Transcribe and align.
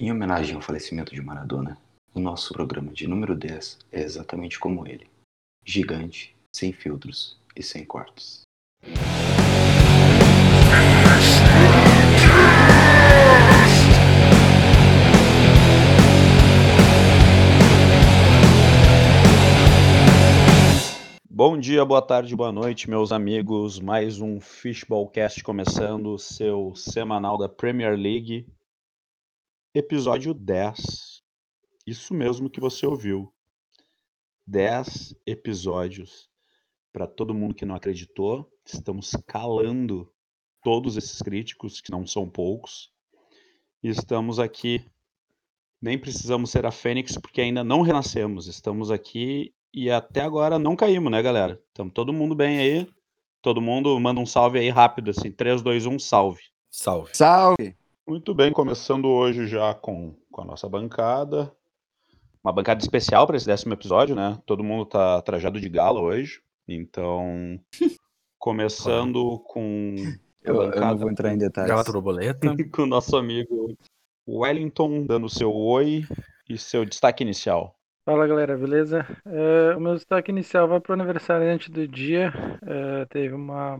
Em 0.00 0.12
homenagem 0.12 0.54
ao 0.54 0.62
falecimento 0.62 1.12
de 1.12 1.20
Maradona, 1.20 1.76
o 2.14 2.20
nosso 2.20 2.54
programa 2.54 2.92
de 2.92 3.08
número 3.08 3.34
10 3.34 3.80
é 3.90 4.00
exatamente 4.00 4.56
como 4.56 4.86
ele: 4.86 5.08
gigante, 5.64 6.36
sem 6.54 6.72
filtros 6.72 7.36
e 7.56 7.64
sem 7.64 7.84
cortes. 7.84 8.42
Bom 21.28 21.58
dia, 21.58 21.84
boa 21.84 22.02
tarde, 22.02 22.36
boa 22.36 22.52
noite, 22.52 22.88
meus 22.88 23.10
amigos. 23.10 23.80
Mais 23.80 24.20
um 24.20 24.40
Fishballcast 24.40 25.42
começando, 25.42 26.16
seu 26.20 26.72
semanal 26.76 27.36
da 27.36 27.48
Premier 27.48 27.98
League, 27.98 28.46
episódio 29.78 30.34
10. 30.34 31.22
Isso 31.86 32.12
mesmo 32.12 32.50
que 32.50 32.60
você 32.60 32.84
ouviu. 32.86 33.32
10 34.46 35.14
episódios. 35.24 36.28
Para 36.92 37.06
todo 37.06 37.34
mundo 37.34 37.54
que 37.54 37.64
não 37.64 37.74
acreditou, 37.74 38.50
estamos 38.64 39.12
calando 39.26 40.12
todos 40.62 40.96
esses 40.96 41.22
críticos, 41.22 41.80
que 41.80 41.92
não 41.92 42.06
são 42.06 42.28
poucos. 42.28 42.90
E 43.82 43.88
estamos 43.88 44.40
aqui. 44.40 44.84
Nem 45.80 45.96
precisamos 45.96 46.50
ser 46.50 46.66
a 46.66 46.72
Fênix, 46.72 47.16
porque 47.16 47.40
ainda 47.40 47.62
não 47.62 47.82
renascemos. 47.82 48.48
Estamos 48.48 48.90
aqui 48.90 49.54
e 49.72 49.90
até 49.90 50.22
agora 50.22 50.58
não 50.58 50.74
caímos, 50.74 51.12
né, 51.12 51.22
galera? 51.22 51.62
Estamos 51.68 51.92
todo 51.94 52.12
mundo 52.12 52.34
bem 52.34 52.58
aí. 52.58 52.88
Todo 53.40 53.60
mundo 53.60 53.98
manda 54.00 54.20
um 54.20 54.26
salve 54.26 54.58
aí 54.58 54.70
rápido, 54.70 55.10
assim. 55.10 55.30
3, 55.30 55.62
2, 55.62 55.86
1, 55.86 55.98
salve. 56.00 56.42
Salve. 56.68 57.16
Salve! 57.16 57.76
Muito 58.08 58.34
bem, 58.34 58.50
começando 58.50 59.06
hoje 59.06 59.46
já 59.46 59.74
com, 59.74 60.16
com 60.32 60.40
a 60.40 60.44
nossa 60.46 60.66
bancada. 60.66 61.52
Uma 62.42 62.54
bancada 62.54 62.80
especial 62.80 63.26
para 63.26 63.36
esse 63.36 63.44
décimo 63.44 63.74
episódio, 63.74 64.16
né? 64.16 64.40
Todo 64.46 64.64
mundo 64.64 64.86
tá 64.86 65.20
trajado 65.20 65.60
de 65.60 65.68
gala 65.68 66.00
hoje. 66.00 66.40
Então, 66.66 67.60
começando 68.40 69.38
com 69.40 69.94
a 70.42 70.48
Eu, 70.48 70.54
eu 70.54 70.56
bancada 70.56 70.86
não 70.92 70.96
vou 70.96 71.10
entrar 71.10 71.34
em 71.34 71.36
detalhes. 71.36 71.68
Gravata 71.68 71.92
borboleta. 71.92 72.48
com 72.72 72.82
o 72.84 72.86
nosso 72.86 73.14
amigo 73.14 73.76
Wellington, 74.26 75.04
dando 75.04 75.28
seu 75.28 75.54
oi 75.54 76.02
e 76.48 76.56
seu 76.56 76.86
destaque 76.86 77.22
inicial. 77.22 77.76
Fala 78.06 78.26
galera, 78.26 78.56
beleza? 78.56 79.06
É, 79.26 79.76
o 79.76 79.80
meu 79.80 79.94
destaque 79.94 80.30
inicial 80.30 80.66
vai 80.66 80.80
para 80.80 80.92
o 80.92 80.94
aniversariante 80.98 81.70
do 81.70 81.86
dia. 81.86 82.32
É, 82.62 83.04
teve 83.04 83.34
uma 83.34 83.78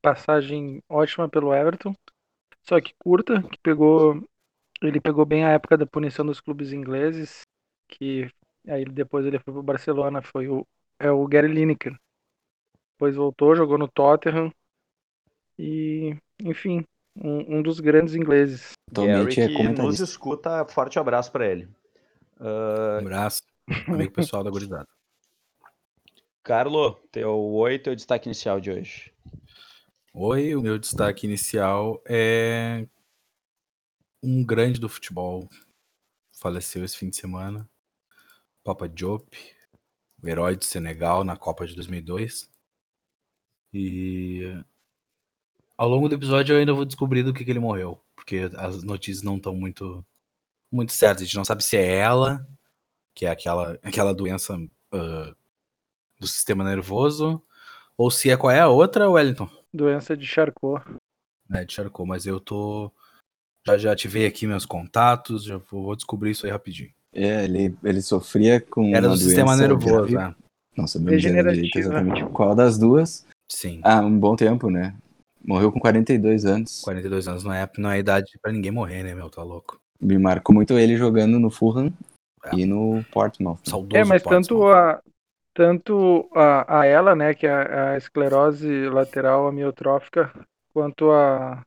passagem 0.00 0.82
ótima 0.88 1.28
pelo 1.28 1.52
Everton, 1.52 1.94
só 2.68 2.80
que 2.80 2.92
curta, 2.98 3.42
que 3.42 3.58
pegou. 3.62 4.22
Ele 4.82 5.00
pegou 5.00 5.24
bem 5.24 5.42
a 5.44 5.50
época 5.50 5.76
da 5.76 5.86
punição 5.86 6.24
dos 6.24 6.38
clubes 6.38 6.72
ingleses, 6.72 7.40
que 7.88 8.30
aí 8.68 8.84
depois 8.84 9.24
ele 9.24 9.38
foi 9.38 9.54
pro 9.54 9.62
Barcelona, 9.62 10.20
foi 10.20 10.48
o, 10.48 10.66
é 11.00 11.10
o 11.10 11.26
Gary 11.26 11.48
Lineker. 11.48 11.98
Depois 12.92 13.16
voltou, 13.16 13.56
jogou 13.56 13.78
no 13.78 13.88
Tottenham 13.88 14.52
e, 15.58 16.14
enfim, 16.40 16.84
um, 17.16 17.58
um 17.58 17.62
dos 17.62 17.80
grandes 17.80 18.14
ingleses. 18.14 18.72
Atualmente 18.90 19.40
Gary, 19.40 19.54
é 19.54 19.56
que 19.56 19.82
nos 19.82 19.98
escuta, 19.98 20.64
forte 20.66 20.98
abraço 20.98 21.32
para 21.32 21.46
ele. 21.46 21.68
Um 22.38 22.98
abraço. 22.98 23.42
Amigo 23.88 24.12
pessoal 24.12 24.44
da 24.44 24.50
gurizada. 24.50 24.86
Carlo, 26.44 26.94
teu 27.10 27.36
oi, 27.36 27.78
teu 27.78 27.96
destaque 27.96 28.28
inicial 28.28 28.60
de 28.60 28.70
hoje. 28.70 29.12
Oi, 30.20 30.56
o 30.56 30.60
meu 30.60 30.80
destaque 30.80 31.28
inicial 31.28 32.02
é 32.04 32.88
um 34.20 34.44
grande 34.44 34.80
do 34.80 34.88
futebol. 34.88 35.48
Faleceu 36.32 36.84
esse 36.84 36.98
fim 36.98 37.08
de 37.08 37.14
semana. 37.14 37.70
Papa 38.64 38.88
Diop, 38.88 39.24
o 40.20 40.28
herói 40.28 40.56
do 40.56 40.64
Senegal 40.64 41.22
na 41.22 41.36
Copa 41.36 41.68
de 41.68 41.76
2002. 41.76 42.50
E 43.72 44.60
ao 45.76 45.88
longo 45.88 46.08
do 46.08 46.16
episódio 46.16 46.52
eu 46.52 46.58
ainda 46.58 46.74
vou 46.74 46.84
descobrir 46.84 47.22
do 47.22 47.32
que, 47.32 47.44
que 47.44 47.50
ele 47.52 47.60
morreu, 47.60 48.02
porque 48.16 48.50
as 48.56 48.82
notícias 48.82 49.22
não 49.22 49.36
estão 49.36 49.54
muito 49.54 50.04
muito 50.68 50.92
certas. 50.92 51.22
A 51.22 51.24
gente 51.26 51.36
não 51.36 51.44
sabe 51.44 51.62
se 51.62 51.76
é 51.76 51.96
ela, 51.96 52.44
que 53.14 53.24
é 53.24 53.30
aquela 53.30 53.78
aquela 53.84 54.12
doença 54.12 54.58
ah, 54.92 55.36
do 56.18 56.26
sistema 56.26 56.64
nervoso, 56.64 57.40
ou 57.96 58.10
se 58.10 58.30
é 58.30 58.36
qual 58.36 58.50
é 58.50 58.58
a 58.58 58.68
outra, 58.68 59.08
Wellington? 59.08 59.57
Doença 59.72 60.16
de 60.16 60.26
Charcot. 60.26 60.82
né, 61.48 61.64
de 61.64 61.72
Charcot, 61.74 62.06
mas 62.08 62.26
eu 62.26 62.40
tô. 62.40 62.90
Já, 63.66 63.76
já 63.76 63.92
ativei 63.92 64.26
aqui 64.26 64.46
meus 64.46 64.64
contatos, 64.64 65.44
já 65.44 65.58
vou, 65.58 65.84
vou 65.84 65.96
descobrir 65.96 66.30
isso 66.30 66.46
aí 66.46 66.52
rapidinho. 66.52 66.90
É, 67.12 67.44
ele, 67.44 67.76
ele 67.84 68.00
sofria 68.02 68.60
com 68.60 68.94
Era 68.94 69.08
uma 69.08 69.14
do 69.14 69.20
sistema 69.20 69.56
doença 69.56 69.68
nervoso, 69.68 69.94
grave. 69.94 70.14
né? 70.16 70.34
Não 70.76 70.86
sabemos 70.86 71.20
dizer 71.22 71.42
direito 71.52 71.78
exatamente 71.78 72.24
qual 72.26 72.54
das 72.54 72.78
duas. 72.78 73.26
Sim. 73.50 73.80
Ah, 73.82 74.00
um 74.00 74.18
bom 74.18 74.36
tempo, 74.36 74.70
né? 74.70 74.94
Morreu 75.44 75.72
com 75.72 75.80
42 75.80 76.44
anos. 76.44 76.80
42 76.82 77.26
anos 77.28 77.44
não 77.44 77.52
é, 77.52 77.68
não 77.78 77.90
é 77.90 77.98
idade 77.98 78.38
pra 78.40 78.52
ninguém 78.52 78.70
morrer, 78.70 79.02
né, 79.02 79.14
meu? 79.14 79.28
Tá 79.30 79.42
louco. 79.42 79.80
Me 80.00 80.18
marcou 80.18 80.54
muito 80.54 80.78
ele 80.78 80.96
jogando 80.96 81.38
no 81.40 81.50
Fulham 81.50 81.92
É. 82.44 82.54
e 82.56 82.64
no 82.66 83.02
Portsmouth. 83.10 83.58
Saudoso 83.64 83.96
É, 83.96 84.04
mas 84.04 84.22
Portsmouth. 84.22 84.62
tanto 84.62 84.68
a 84.68 85.02
tanto 85.58 86.30
a, 86.32 86.82
a 86.82 86.86
ela, 86.86 87.16
né, 87.16 87.34
que 87.34 87.44
é 87.44 87.50
a, 87.50 87.90
a 87.90 87.96
esclerose 87.96 88.88
lateral 88.88 89.48
amiotrófica, 89.48 90.32
quanto 90.72 91.10
a, 91.10 91.66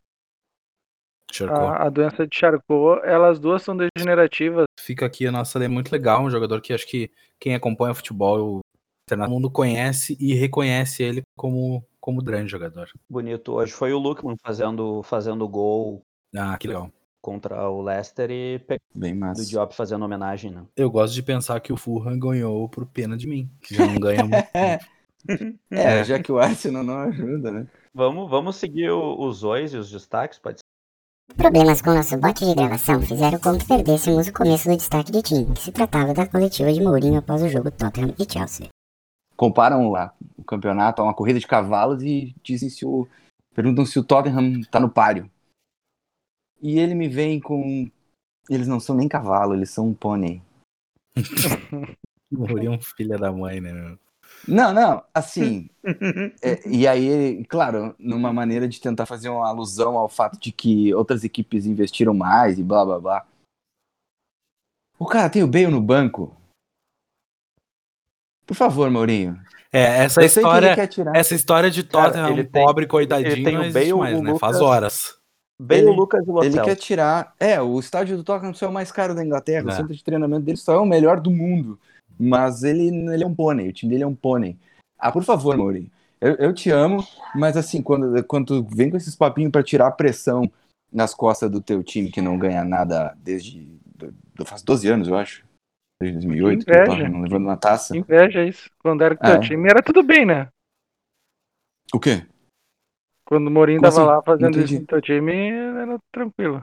a, 1.50 1.88
a 1.88 1.90
doença 1.90 2.25
de 2.25 2.34
Charcot, 2.34 3.01
elas 3.03 3.38
duas 3.38 3.62
são 3.62 3.75
degenerativas. 3.75 4.63
Fica 4.80 5.06
aqui 5.06 5.28
a 5.28 5.31
nossa, 5.31 5.62
é 5.62 5.68
muito 5.68 5.91
legal, 5.91 6.24
um 6.24 6.30
jogador 6.30 6.62
que 6.62 6.72
acho 6.72 6.88
que 6.88 7.12
quem 7.38 7.53
acompanha 7.53 7.94
futebol, 7.94 8.62
todo 9.06 9.30
mundo 9.30 9.51
conhece 9.51 10.16
e 10.18 10.34
reconhece 10.35 11.03
ele 11.03 11.22
como, 11.35 11.85
como 12.00 12.24
grande 12.24 12.50
jogador. 12.50 12.90
Bonito. 13.09 13.51
Hoje 13.51 13.74
foi 13.74 13.91
o 13.91 14.00
Lukman 14.00 14.38
fazendo, 14.41 15.03
fazendo 15.03 15.46
gol 15.50 16.01
Ah, 16.34 16.57
que 16.57 16.69
legal. 16.69 16.90
Contra 17.22 17.70
o 17.70 17.82
Leicester 17.82 18.30
e 18.32 18.59
pegando 18.59 18.82
Bem 18.96 19.14
o. 19.14 19.46
Diop 19.46 19.76
fazendo 19.76 20.04
homenagem, 20.04 20.52
né? 20.52 20.64
Eu 20.76 20.90
gosto 20.90 21.14
de 21.14 21.22
pensar 21.24 21.59
que 21.59 21.72
o 21.72 21.78
Fulham 21.78 22.18
ganhou 22.20 22.68
por 22.68 22.86
pena 22.86 23.16
de 23.16 23.28
mim, 23.28 23.50
que 23.62 23.76
já 23.76 23.86
não 23.86 23.96
ganha 24.00 24.24
muito. 24.26 24.48
É, 25.70 26.04
já 26.04 26.18
que 26.20 26.31
o 26.31 26.40
Arsenal 26.40 26.84
não 26.84 26.98
ajuda, 26.98 27.52
né? 27.52 27.68
Vamos, 27.94 28.28
vamos 28.28 28.56
seguir 28.56 28.90
o- 28.90 29.22
os 29.24 29.44
ois 29.44 29.72
e 29.72 29.78
os 29.78 29.92
destaques, 29.92 30.40
pode 30.40 30.58
ser? 30.58 31.36
Problemas 31.38 31.80
com 31.80 31.94
nosso 31.94 32.18
bot 32.18 32.44
de 32.44 32.56
gravação 32.56 33.00
fizeram 33.04 33.38
com 33.40 33.56
que 33.56 33.68
perdêssemos 33.68 34.28
o 34.28 34.34
começo 34.34 34.68
do 34.68 34.76
destaque 34.76 35.12
de 35.12 35.22
time, 35.22 35.54
que 35.54 35.62
se 35.62 35.72
tratava 35.72 36.12
da 36.16 36.26
coletiva 36.28 36.74
de 36.74 36.81
Mourinho 36.81 37.20
após 37.20 37.44
o 37.44 37.48
jogo 37.50 37.70
Tottenham 37.70 38.16
e 38.18 38.26
Chelsea. 38.34 38.68
Comparam 39.38 39.96
a- 39.96 40.12
o 40.36 40.44
campeonato 40.44 41.02
a 41.02 41.06
uma 41.06 41.14
corrida 41.14 41.40
de 41.40 41.46
cavalos 41.46 42.02
e 42.02 42.36
dizem 42.44 42.70
se 42.70 42.84
o. 42.84 43.08
Perguntam 43.54 43.86
se 43.86 44.00
o 44.00 44.04
Tottenham 44.04 44.62
tá 44.72 44.80
no 44.80 44.90
páreo. 44.90 45.30
E 46.62 46.80
ele 46.80 46.94
me 46.94 47.08
vem 47.08 47.40
com. 47.40 47.90
Eles 48.50 48.68
não 48.68 48.80
são 48.80 48.96
nem 48.96 49.08
cavalo, 49.08 49.54
eles 49.54 49.70
são 49.70 49.88
um 49.90 49.94
pônei. 49.94 50.42
Mourinho 52.32 52.74
é 52.74 52.78
um 52.78 52.82
filho 52.82 53.18
da 53.20 53.32
mãe, 53.32 53.60
né, 53.60 53.72
meu? 53.74 54.00
Não, 54.48 54.74
não, 54.74 55.04
assim. 55.14 55.70
é, 56.42 56.68
e 56.68 56.88
aí, 56.88 57.44
claro, 57.46 57.94
numa 58.00 58.32
maneira 58.34 58.68
de 58.68 58.80
tentar 58.80 59.06
fazer 59.06 59.30
uma 59.30 59.48
alusão 59.48 59.98
ao 59.98 60.08
fato 60.10 60.40
de 60.40 60.52
que 60.52 60.94
outras 60.94 61.24
equipes 61.24 61.66
investiram 61.66 62.14
mais 62.14 62.58
e 62.58 62.64
blá 62.64 62.86
blá 62.86 63.00
blá. 63.00 63.28
O 64.98 65.06
cara 65.06 65.30
tem 65.30 65.44
o 65.44 65.48
Bale 65.48 65.68
no 65.68 65.82
banco. 65.82 66.36
Por 68.46 68.56
favor, 68.56 68.90
Mourinho. 68.90 69.40
É, 69.72 70.04
essa 70.04 70.22
Eu 70.22 70.26
história, 70.26 70.76
quer 70.76 70.88
tirar. 70.88 71.16
essa 71.16 71.34
história 71.34 71.72
de 71.72 71.84
Cara, 71.84 72.06
Tottenham, 72.08 72.30
ele 72.32 72.44
tem- 72.44 72.66
pobre 72.66 72.86
coitadinho, 72.88 73.32
ele 73.32 73.44
tem 73.44 73.54
não 73.58 73.70
o 73.70 73.74
Bale, 73.74 73.94
mais, 73.94 74.20
o 74.20 74.24
né? 74.24 74.38
Faz 74.38 74.56
Lucas- 74.58 74.62
horas. 74.62 75.21
Bem 75.64 75.80
Ele- 75.82 75.90
o 75.90 75.94
Lucas 75.94 76.26
e 76.26 76.30
o 76.32 76.44
Ele 76.44 76.60
quer 76.62 76.76
tirar. 76.76 77.36
É, 77.40 77.62
o 77.62 77.80
estádio 77.80 78.18
do 78.18 78.24
Tottenham 78.24 78.54
só 78.54 78.66
é 78.66 78.70
o 78.70 78.74
mais 78.74 78.92
caro 78.92 79.14
da 79.14 79.24
Inglaterra. 79.24 79.70
É. 79.70 79.72
O 79.72 79.76
centro 79.76 79.94
de 79.96 80.04
treinamento 80.04 80.42
dele 80.44 80.58
só 80.58 80.74
é 80.74 80.80
o 80.80 80.86
melhor 80.86 81.19
do 81.19 81.30
mundo. 81.30 81.80
Mas 82.19 82.63
ele, 82.63 82.88
ele 83.13 83.24
é 83.24 83.28
um 83.28 83.34
pônei. 83.36 83.69
O 83.69 83.74
time 83.74 83.92
dele 83.92 84.04
é 84.04 84.08
um 84.08 84.16
pônei. 84.16 84.58
Ah, 84.98 85.12
por 85.12 85.24
favor, 85.24 85.56
Mourinho. 85.56 85.90
Eu, 86.19 86.34
eu 86.36 86.54
te 86.54 86.69
amo, 86.72 87.06
mas 87.36 87.56
assim, 87.58 87.81
quando, 87.81 88.24
quando 88.25 88.48
tu 88.63 88.75
vem 88.75 88.90
com 88.90 88.98
esses 88.98 89.16
papinhos 89.16 89.52
pra 89.52 89.63
tirar 89.63 89.88
a 89.88 89.92
pressão 89.92 90.52
nas 90.92 91.13
costas 91.13 91.50
do 91.50 91.62
teu 91.62 91.84
time, 91.84 92.12
que 92.12 92.22
não 92.22 92.38
ganha 92.38 92.64
nada 92.64 93.16
desde. 93.24 93.62
do- 93.96 94.14
do- 94.36 94.46
faz 94.46 94.62
12 94.64 94.88
anos, 94.88 95.07
eu 95.07 95.16
acho. 95.16 95.44
Desde 96.02 96.18
2008, 96.19 96.66
que 96.66 96.72
Inveja. 96.72 97.07
Não 97.10 97.22
levando 97.22 97.44
uma 97.46 97.57
taça. 97.57 97.96
Inveja 97.96 98.44
isso. 98.44 98.69
Quando 98.80 99.04
era 99.04 99.16
com 99.16 99.24
o 99.24 99.28
teu 99.28 99.36
É. 99.38 99.40
time, 99.42 99.69
era 99.69 99.81
tudo 99.84 100.02
bem, 100.02 100.25
né? 100.25 100.48
O 101.94 102.00
quê? 102.00 102.25
Quando 103.31 103.48
o 103.48 103.51
Mourinho 103.51 103.80
Como 103.80 103.89
tava 103.89 104.01
assim? 104.04 104.12
lá 104.13 104.22
fazendo 104.22 104.60
isso 104.60 104.74
no 104.81 104.86
teu 104.86 105.01
time, 105.01 105.31
era 105.51 105.98
tranquilo. 106.12 106.62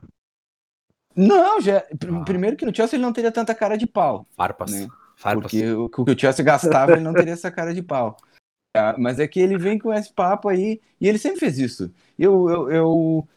Não, 1.16 1.58
já. 1.62 1.80
pr- 1.80 2.14
Ah. 2.14 2.24
Primeiro 2.26 2.58
que 2.58 2.66
no 2.66 2.74
Chelsea 2.76 2.96
ele 2.98 3.02
não 3.02 3.12
teria 3.12 3.32
tanta 3.32 3.54
cara 3.54 3.78
de 3.78 3.86
pau. 3.86 4.26
Farpas. 4.36 4.70
Né? 4.70 4.86
Farpas. 5.16 5.50
Porque 5.50 5.72
o 5.72 5.88
que 5.88 6.00
o 6.12 6.18
Chelsea 6.18 6.44
gastava, 6.44 6.92
ele 6.92 7.00
não 7.00 7.14
teria 7.14 7.32
essa 7.32 7.50
cara 7.50 7.72
de 7.72 7.82
pau. 7.82 8.18
Ah, 8.76 8.94
mas 8.98 9.18
é 9.18 9.26
que 9.26 9.40
ele 9.40 9.56
vem 9.56 9.78
com 9.78 9.94
esse 9.94 10.12
papo 10.12 10.46
aí, 10.50 10.78
e 11.00 11.08
ele 11.08 11.16
sempre 11.16 11.40
fez 11.40 11.58
isso. 11.58 11.90
Eu, 12.18 12.50
eu, 12.50 12.70
eu, 12.70 13.28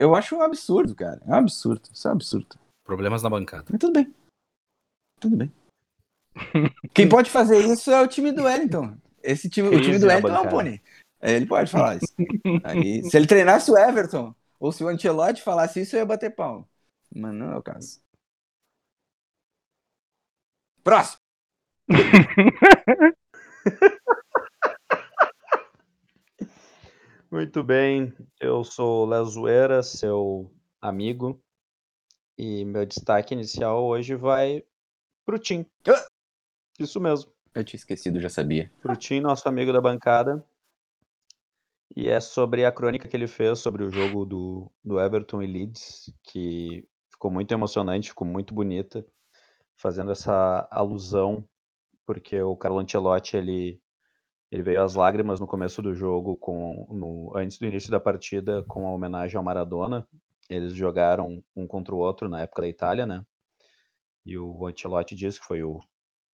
eu 0.00 0.14
acho 0.14 0.34
um 0.34 0.40
absurdo, 0.40 0.94
cara. 0.94 1.20
É 1.26 1.30
um 1.32 1.34
absurdo. 1.34 1.82
Isso 1.92 2.08
é 2.08 2.10
um 2.10 2.14
absurdo. 2.14 2.56
Problemas 2.82 3.22
na 3.22 3.28
bancada. 3.28 3.66
Mas 3.68 3.78
tudo 3.78 3.92
bem. 3.92 4.14
Tudo 5.20 5.36
bem. 5.36 5.52
Quem 6.94 7.06
pode 7.10 7.28
fazer 7.30 7.58
isso 7.58 7.90
é 7.90 8.00
o 8.00 8.08
time 8.08 8.32
do 8.32 8.44
Wellington. 8.44 8.96
Esse 9.22 9.50
time, 9.50 9.68
o 9.68 9.82
time 9.82 9.98
do 9.98 10.06
Wellington 10.06 10.28
é 10.28 10.30
o 10.40 10.44
bancada. 10.44 10.80
Pony. 11.20 11.32
Ele 11.32 11.46
pode 11.46 11.70
falar 11.70 11.96
isso. 11.96 12.12
Aí, 12.64 13.02
se 13.04 13.16
ele 13.16 13.26
treinasse 13.26 13.70
o 13.70 13.78
Everton, 13.78 14.34
ou 14.58 14.72
se 14.72 14.82
o 14.82 14.88
Ancelotti 14.88 15.42
falasse 15.42 15.80
isso, 15.82 15.96
eu 15.96 16.00
ia 16.00 16.06
bater 16.06 16.34
pau. 16.34 16.68
Mas 17.14 17.34
não 17.34 17.52
é 17.52 17.56
o 17.56 17.62
caso. 17.62 18.00
Próximo. 20.82 21.20
Muito 27.30 27.62
bem, 27.62 28.12
eu 28.40 28.64
sou 28.64 29.06
o 29.06 29.08
Lezoeira, 29.08 29.82
seu 29.84 30.50
amigo, 30.80 31.40
e 32.36 32.64
meu 32.64 32.84
destaque 32.84 33.34
inicial 33.34 33.84
hoje 33.84 34.16
vai 34.16 34.64
pro 35.24 35.38
Tim. 35.38 35.64
Ah! 35.86 36.06
Isso 36.78 36.98
mesmo, 36.98 37.30
Eu 37.54 37.62
tinha 37.62 37.78
esquecido, 37.78 38.20
já 38.20 38.28
sabia. 38.28 38.72
pro 38.80 38.96
Tim, 38.96 39.20
nosso 39.20 39.48
amigo 39.48 39.72
da 39.72 39.80
bancada. 39.80 40.44
E 41.96 42.08
é 42.08 42.20
sobre 42.20 42.64
a 42.64 42.70
crônica 42.70 43.08
que 43.08 43.16
ele 43.16 43.26
fez 43.26 43.58
sobre 43.58 43.82
o 43.82 43.90
jogo 43.90 44.24
do, 44.24 44.70
do 44.84 45.00
Everton 45.00 45.42
e 45.42 45.46
Leeds, 45.46 46.12
que 46.22 46.86
ficou 47.10 47.30
muito 47.30 47.52
emocionante, 47.52 48.10
ficou 48.10 48.26
muito 48.26 48.54
bonita, 48.54 49.04
fazendo 49.76 50.12
essa 50.12 50.68
alusão, 50.70 51.44
porque 52.06 52.40
o 52.40 52.56
Carlo 52.56 52.78
Ancelotti, 52.78 53.36
ele, 53.36 53.80
ele 54.50 54.62
veio 54.62 54.82
às 54.82 54.94
lágrimas 54.94 55.40
no 55.40 55.48
começo 55.48 55.82
do 55.82 55.94
jogo, 55.94 56.36
com, 56.36 56.86
no, 56.90 57.36
antes 57.36 57.58
do 57.58 57.66
início 57.66 57.90
da 57.90 57.98
partida, 57.98 58.64
com 58.68 58.86
a 58.86 58.92
homenagem 58.92 59.36
ao 59.36 59.44
Maradona. 59.44 60.06
Eles 60.48 60.74
jogaram 60.74 61.42
um 61.56 61.66
contra 61.66 61.94
o 61.94 61.98
outro 61.98 62.28
na 62.28 62.40
época 62.42 62.62
da 62.62 62.68
Itália, 62.68 63.06
né? 63.06 63.24
E 64.24 64.38
o 64.38 64.66
Ancelotti 64.66 65.14
disse 65.14 65.40
que 65.40 65.46
foi 65.46 65.62
o 65.62 65.80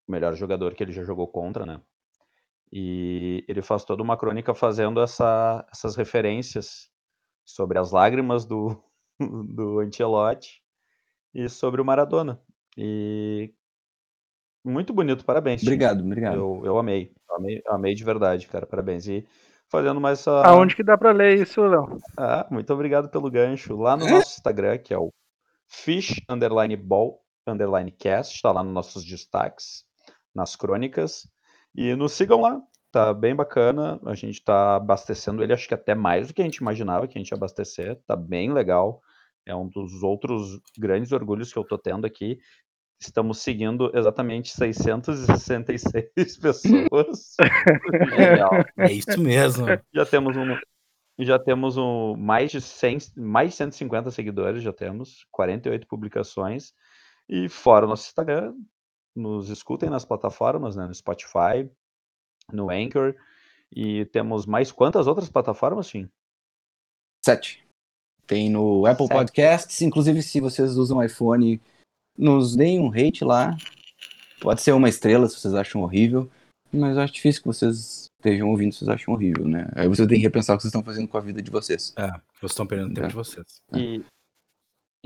melhor 0.06 0.34
jogador 0.34 0.74
que 0.74 0.82
ele 0.82 0.92
já 0.92 1.02
jogou 1.02 1.28
contra, 1.28 1.64
né? 1.64 1.80
E 2.72 3.44
ele 3.48 3.62
faz 3.62 3.84
toda 3.84 4.02
uma 4.02 4.16
crônica 4.16 4.54
fazendo 4.54 5.00
essa, 5.00 5.66
essas 5.70 5.96
referências 5.96 6.90
sobre 7.44 7.78
as 7.78 7.92
lágrimas 7.92 8.44
do, 8.44 8.76
do 9.20 9.80
Ancelotti 9.80 10.62
e 11.34 11.48
sobre 11.48 11.80
o 11.80 11.84
Maradona. 11.84 12.40
E 12.76 13.54
muito 14.64 14.92
bonito, 14.92 15.24
parabéns. 15.24 15.62
Obrigado, 15.62 16.00
obrigado. 16.00 16.34
Eu, 16.34 16.62
eu 16.64 16.78
amei, 16.78 17.12
amei, 17.30 17.62
amei 17.68 17.94
de 17.94 18.02
verdade, 18.02 18.48
cara, 18.48 18.66
parabéns. 18.66 19.06
E 19.06 19.24
fazendo 19.68 20.00
mais 20.00 20.18
essa. 20.18 20.42
Aonde 20.42 20.74
que 20.74 20.82
dá 20.82 20.98
pra 20.98 21.12
ler 21.12 21.40
isso, 21.40 21.62
Léo? 21.62 21.98
Ah, 22.16 22.46
muito 22.50 22.72
obrigado 22.74 23.08
pelo 23.08 23.30
gancho. 23.30 23.76
Lá 23.76 23.96
no 23.96 24.08
nosso 24.08 24.36
Instagram, 24.36 24.78
que 24.78 24.92
é 24.92 24.98
o 24.98 25.12
fish 25.68 26.20
underline 26.28 26.76
ball 26.76 27.22
underline 27.46 27.92
cast, 27.92 28.42
tá 28.42 28.50
lá 28.50 28.62
nos 28.64 28.74
nossos 28.74 29.04
destaques, 29.04 29.84
nas 30.34 30.56
crônicas. 30.56 31.28
E 31.76 31.94
nos 31.94 32.12
sigam 32.12 32.40
lá, 32.40 32.60
tá 32.90 33.12
bem 33.12 33.34
bacana. 33.34 34.00
A 34.06 34.14
gente 34.14 34.42
tá 34.42 34.76
abastecendo 34.76 35.42
ele, 35.42 35.52
acho 35.52 35.68
que 35.68 35.74
até 35.74 35.94
mais 35.94 36.28
do 36.28 36.34
que 36.34 36.40
a 36.40 36.44
gente 36.44 36.56
imaginava 36.56 37.06
que 37.06 37.18
a 37.18 37.20
gente 37.20 37.30
ia 37.30 37.36
abastecer. 37.36 38.00
Tá 38.06 38.16
bem 38.16 38.52
legal. 38.52 39.02
É 39.44 39.54
um 39.54 39.68
dos 39.68 40.02
outros 40.02 40.60
grandes 40.78 41.12
orgulhos 41.12 41.52
que 41.52 41.58
eu 41.58 41.64
tô 41.64 41.76
tendo 41.76 42.06
aqui. 42.06 42.38
Estamos 42.98 43.40
seguindo 43.40 43.90
exatamente 43.94 44.50
666 44.50 46.10
pessoas. 46.40 47.36
Legal. 48.18 48.50
É 48.78 48.90
isso 48.90 49.20
mesmo. 49.20 49.66
Já 49.92 50.06
temos 50.06 50.34
um 50.34 50.56
já 51.18 51.38
temos 51.38 51.78
um, 51.78 52.14
mais 52.14 52.50
de 52.50 52.60
100, 52.60 52.98
mais 53.16 53.50
de 53.50 53.56
150 53.56 54.10
seguidores, 54.10 54.62
já 54.62 54.72
temos 54.72 55.26
48 55.30 55.86
publicações 55.86 56.74
e 57.26 57.48
fora 57.48 57.86
o 57.86 57.88
nosso 57.88 58.06
Instagram, 58.06 58.52
nos 59.16 59.48
escutem 59.48 59.88
nas 59.90 60.04
plataformas, 60.04 60.76
né, 60.76 60.86
no 60.86 60.94
Spotify, 60.94 61.68
no 62.52 62.70
Anchor 62.70 63.14
e 63.74 64.04
temos 64.06 64.46
mais 64.46 64.70
quantas 64.70 65.06
outras 65.06 65.28
plataformas, 65.28 65.86
sim? 65.88 66.08
Sete. 67.24 67.66
Tem 68.26 68.50
no 68.50 68.86
Apple 68.86 69.06
Sete. 69.06 69.16
Podcasts, 69.16 69.82
inclusive 69.82 70.22
se 70.22 70.40
vocês 70.40 70.76
usam 70.76 71.02
iPhone, 71.02 71.60
nos 72.16 72.54
deem 72.54 72.80
um 72.80 72.90
hate 72.90 73.24
lá. 73.24 73.56
Pode 74.40 74.60
ser 74.60 74.72
uma 74.72 74.88
estrela 74.88 75.28
se 75.28 75.40
vocês 75.40 75.54
acham 75.54 75.82
horrível, 75.82 76.30
mas 76.72 76.96
eu 76.96 77.02
acho 77.02 77.14
difícil 77.14 77.42
que 77.42 77.48
vocês 77.48 78.10
estejam 78.18 78.50
ouvindo 78.50 78.72
se 78.72 78.80
vocês 78.80 78.88
acham 78.88 79.14
horrível, 79.14 79.48
né? 79.48 79.66
Aí 79.74 79.88
vocês 79.88 80.06
têm 80.06 80.18
que 80.18 80.24
repensar 80.24 80.54
o 80.54 80.56
que 80.56 80.62
vocês 80.62 80.70
estão 80.70 80.84
fazendo 80.84 81.08
com 81.08 81.16
a 81.16 81.20
vida 81.20 81.40
de 81.40 81.50
vocês. 81.50 81.94
É, 81.96 82.08
vocês 82.38 82.52
estão 82.52 82.66
perdendo 82.66 82.94
tempo 82.94 83.06
É. 83.06 83.08
de 83.08 83.14
vocês. 83.14 83.46
E, 83.74 84.04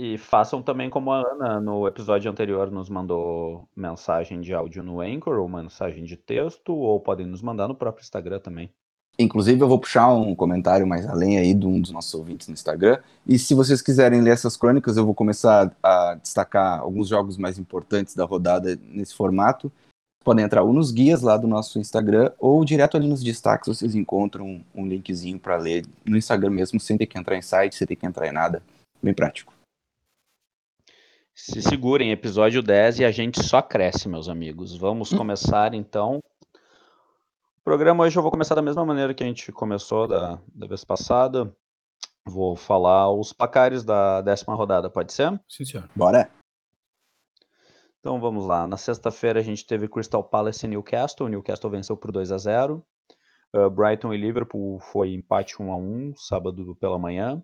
e 0.03 0.17
façam 0.17 0.63
também 0.63 0.89
como 0.89 1.13
a 1.13 1.21
Ana 1.21 1.61
no 1.61 1.87
episódio 1.87 2.31
anterior 2.31 2.71
nos 2.71 2.89
mandou 2.89 3.69
mensagem 3.77 4.41
de 4.41 4.55
áudio 4.55 4.83
no 4.83 5.03
Anchor 5.03 5.39
ou 5.39 5.47
mensagem 5.47 6.05
de 6.05 6.17
texto, 6.17 6.73
ou 6.73 6.99
podem 6.99 7.27
nos 7.27 7.43
mandar 7.43 7.69
no 7.69 7.75
próprio 7.75 8.03
Instagram 8.03 8.39
também. 8.39 8.71
Inclusive, 9.19 9.61
eu 9.61 9.69
vou 9.69 9.79
puxar 9.79 10.09
um 10.09 10.35
comentário 10.35 10.87
mais 10.87 11.07
além 11.07 11.37
aí 11.37 11.53
de 11.53 11.67
um 11.67 11.79
dos 11.79 11.91
nossos 11.91 12.15
ouvintes 12.15 12.49
no 12.49 12.55
Instagram. 12.55 12.99
E 13.27 13.39
se 13.39 13.53
vocês 13.53 13.83
quiserem 13.83 14.23
ler 14.23 14.31
essas 14.31 14.57
crônicas, 14.57 14.97
eu 14.97 15.05
vou 15.05 15.15
começar 15.15 15.71
a 15.83 16.15
destacar 16.15 16.81
alguns 16.81 17.07
jogos 17.07 17.37
mais 17.37 17.59
importantes 17.59 18.15
da 18.15 18.25
rodada 18.25 18.79
nesse 18.83 19.15
formato. 19.15 19.71
Podem 20.25 20.47
entrar 20.47 20.63
ou 20.63 20.73
nos 20.73 20.91
guias 20.91 21.21
lá 21.21 21.37
do 21.37 21.47
nosso 21.47 21.79
Instagram, 21.79 22.33
ou 22.39 22.65
direto 22.65 22.97
ali 22.97 23.07
nos 23.07 23.23
destaques 23.23 23.69
vocês 23.69 23.95
encontram 23.95 24.65
um 24.75 24.87
linkzinho 24.87 25.39
para 25.39 25.59
ler 25.59 25.85
no 26.07 26.17
Instagram 26.17 26.51
mesmo, 26.51 26.81
sem 26.81 26.97
ter 26.97 27.07
que 27.07 27.19
entrar 27.19 27.37
em 27.37 27.43
site, 27.43 27.75
sem 27.75 27.87
ter 27.87 27.97
que 27.97 28.07
entrar 28.07 28.27
em 28.27 28.33
nada. 28.33 28.63
Bem 29.03 29.13
prático. 29.13 29.60
Se 31.43 31.63
segurem, 31.63 32.13
episódio 32.13 32.63
10 32.63 32.99
e 32.99 33.05
a 33.05 33.11
gente 33.11 33.43
só 33.43 33.63
cresce, 33.63 34.07
meus 34.07 34.29
amigos. 34.29 34.77
Vamos 34.77 35.11
começar 35.11 35.73
então. 35.73 36.19
O 36.53 37.65
programa 37.65 38.05
hoje 38.05 38.19
eu 38.19 38.23
vou 38.23 38.31
começar 38.31 38.55
da 38.55 38.61
mesma 38.61 38.85
maneira 38.85 39.15
que 39.15 39.25
a 39.25 39.27
gente 39.27 39.51
começou 39.51 40.07
da, 40.07 40.39
da 40.55 40.67
vez 40.67 40.85
passada. 40.85 41.51
Vou 42.27 42.55
falar 42.55 43.11
os 43.11 43.33
placares 43.33 43.83
da 43.83 44.21
décima 44.21 44.55
rodada, 44.55 44.91
pode 44.91 45.15
ser? 45.15 45.41
Sim, 45.49 45.65
senhor. 45.65 45.89
Bora? 45.97 46.31
Então 48.01 48.21
vamos 48.21 48.45
lá. 48.45 48.67
Na 48.67 48.77
sexta-feira 48.77 49.41
a 49.41 49.43
gente 49.43 49.67
teve 49.67 49.89
Crystal 49.89 50.23
Palace 50.23 50.67
e 50.67 50.69
Newcastle. 50.69 51.27
O 51.27 51.31
Newcastle 51.31 51.71
venceu 51.71 51.97
por 51.97 52.13
2 52.13 52.33
a 52.33 52.39
0. 52.39 52.85
Uh, 53.57 53.71
Brighton 53.71 54.13
e 54.13 54.19
Liverpool 54.19 54.79
foi 54.79 55.15
empate 55.15 55.61
1 55.61 55.73
a 55.73 55.77
1 55.77 56.17
sábado 56.17 56.77
pela 56.77 56.99
manhã. 56.99 57.43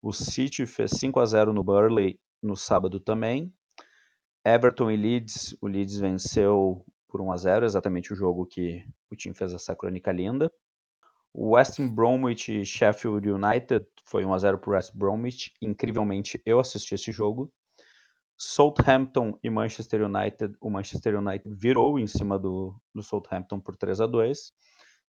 O 0.00 0.12
City 0.12 0.66
fez 0.66 0.92
5 0.92 1.18
a 1.18 1.26
0 1.26 1.52
no 1.52 1.64
Burley 1.64 2.16
no 2.44 2.56
sábado 2.56 3.00
também. 3.00 3.52
Everton 4.44 4.90
e 4.90 4.96
Leeds, 4.96 5.56
o 5.60 5.66
Leeds 5.66 5.98
venceu 5.98 6.84
por 7.08 7.20
1 7.20 7.32
a 7.32 7.36
0, 7.36 7.64
exatamente 7.64 8.12
o 8.12 8.16
jogo 8.16 8.44
que 8.44 8.84
o 9.10 9.16
time 9.16 9.34
fez 9.34 9.52
essa 9.52 9.74
crônica 9.74 10.12
linda. 10.12 10.52
O 11.32 11.54
West 11.54 11.80
Bromwich 11.80 12.60
e 12.60 12.64
Sheffield 12.64 13.28
United 13.28 13.86
foi 14.04 14.24
1 14.24 14.34
a 14.34 14.38
0 14.38 14.58
para 14.58 14.70
o 14.70 14.72
West 14.74 14.94
Bromwich. 14.94 15.52
Incrivelmente 15.60 16.40
eu 16.44 16.60
assisti 16.60 16.94
esse 16.94 17.10
jogo. 17.10 17.52
Southampton 18.36 19.38
e 19.42 19.48
Manchester 19.48 20.02
United, 20.02 20.56
o 20.60 20.68
Manchester 20.68 21.18
United 21.18 21.54
virou 21.54 21.98
em 21.98 22.06
cima 22.06 22.38
do, 22.38 22.74
do 22.94 23.02
Southampton 23.02 23.60
por 23.60 23.76
3 23.76 24.00
a 24.00 24.06
2. 24.06 24.52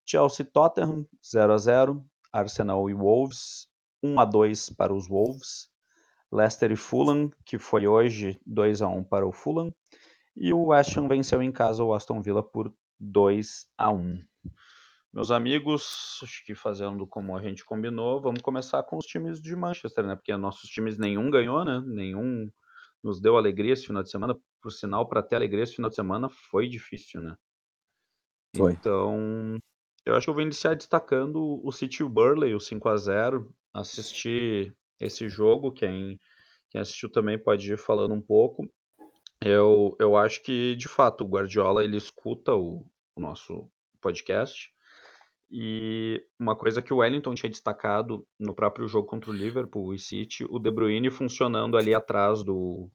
Chelsea 0.06 0.46
Tottenham 0.46 1.06
0 1.24 1.54
a 1.54 1.58
0. 1.58 2.06
Arsenal 2.32 2.90
e 2.90 2.94
Wolves 2.94 3.68
1 4.04 4.20
a 4.20 4.26
2 4.26 4.70
para 4.72 4.94
os 4.94 5.08
Wolves. 5.08 5.70
Leicester 6.36 6.72
e 6.72 6.76
Fulham, 6.76 7.32
que 7.46 7.58
foi 7.58 7.88
hoje 7.88 8.40
2 8.46 8.82
a 8.82 8.88
1 8.88 9.04
para 9.04 9.26
o 9.26 9.32
Fulham. 9.32 9.74
E 10.36 10.54
o 10.54 10.66
West 10.66 10.96
Ham 10.98 11.08
venceu 11.08 11.42
em 11.42 11.52
casa 11.52 11.84
o 11.84 11.94
Aston 11.94 12.22
Villa 12.22 12.44
por 12.44 12.74
2 13.00 13.68
a 13.78 13.90
1. 13.90 14.22
Meus 15.14 15.32
amigos, 15.32 16.20
acho 16.22 16.46
que 16.46 16.54
fazendo 16.54 17.08
como 17.08 17.38
a 17.38 17.42
gente 17.42 17.64
combinou, 17.64 18.22
vamos 18.22 18.42
começar 18.42 18.84
com 18.84 18.98
os 18.98 19.06
times 19.06 19.42
de 19.42 19.56
Manchester, 19.56 20.06
né? 20.06 20.16
Porque 20.16 20.36
nossos 20.36 20.70
times 20.70 20.98
nenhum 20.98 21.32
ganhou, 21.32 21.64
né? 21.64 21.82
Nenhum 21.86 22.52
nos 23.02 23.22
deu 23.22 23.38
alegria 23.38 23.72
esse 23.72 23.88
final 23.88 24.04
de 24.04 24.12
semana. 24.12 24.38
Por 24.62 24.72
sinal, 24.72 25.08
para 25.08 25.24
ter 25.24 25.38
alegria 25.38 25.64
esse 25.64 25.76
final 25.76 25.90
de 25.90 25.96
semana 25.96 26.28
foi 26.30 26.68
difícil, 26.68 27.22
né? 27.22 27.38
Foi. 28.58 28.74
Então, 28.74 29.58
eu 30.06 30.16
acho 30.16 30.26
que 30.26 30.30
eu 30.30 30.34
vou 30.34 30.44
iniciar 30.44 30.76
destacando 30.76 31.66
o 31.66 31.72
City 31.72 32.02
e 32.02 32.04
o 32.04 32.10
Burley, 32.10 32.54
o 32.54 32.60
5 32.60 32.90
a 32.90 32.98
0 32.98 33.56
Assisti 33.74 34.74
esse 35.00 35.28
jogo, 35.30 35.72
quem, 35.72 36.20
quem 36.70 36.82
assistiu 36.82 37.12
também 37.12 37.38
pode 37.38 37.72
ir 37.72 37.78
falando 37.78 38.14
um 38.14 38.22
pouco. 38.22 38.68
Eu, 39.42 39.96
eu 40.00 40.16
acho 40.16 40.42
que, 40.44 40.76
de 40.76 40.88
fato, 40.88 41.24
o 41.24 41.28
Guardiola 41.28 41.84
ele 41.84 41.98
escuta 41.98 42.54
o, 42.56 42.86
o 43.16 43.22
nosso 43.22 43.70
podcast. 44.02 44.74
E 45.52 46.26
uma 46.40 46.56
coisa 46.56 46.82
que 46.82 46.94
o 46.94 46.98
Wellington 46.98 47.36
tinha 47.36 47.50
destacado 47.50 48.28
no 48.40 48.56
próprio 48.56 48.88
jogo 48.88 49.08
contra 49.08 49.30
o 49.30 49.34
Liverpool 49.34 49.94
e 49.94 50.00
City, 50.00 50.46
o 50.50 50.58
De 50.58 50.72
Bruyne 50.72 51.12
funcionando 51.12 51.78
ali 51.78 51.94
atrás 51.94 52.44
do, 52.44 52.90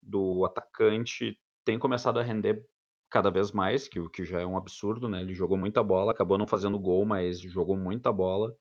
do 0.00 0.44
atacante 0.44 1.38
tem 1.64 1.78
começado 1.78 2.18
a 2.18 2.22
render 2.22 2.64
cada 3.10 3.30
vez 3.30 3.52
mais, 3.52 3.86
que 3.86 4.00
o 4.00 4.08
que 4.08 4.24
já 4.24 4.40
é 4.40 4.46
um 4.46 4.56
absurdo, 4.56 5.08
né? 5.08 5.20
Ele 5.20 5.34
jogou 5.34 5.58
muita 5.58 5.82
bola, 5.82 6.12
acabou 6.12 6.38
não 6.38 6.46
fazendo 6.46 6.78
gol, 6.78 7.04
mas 7.04 7.40
jogou 7.40 7.76
muita 7.76 8.10
bola. 8.10 8.54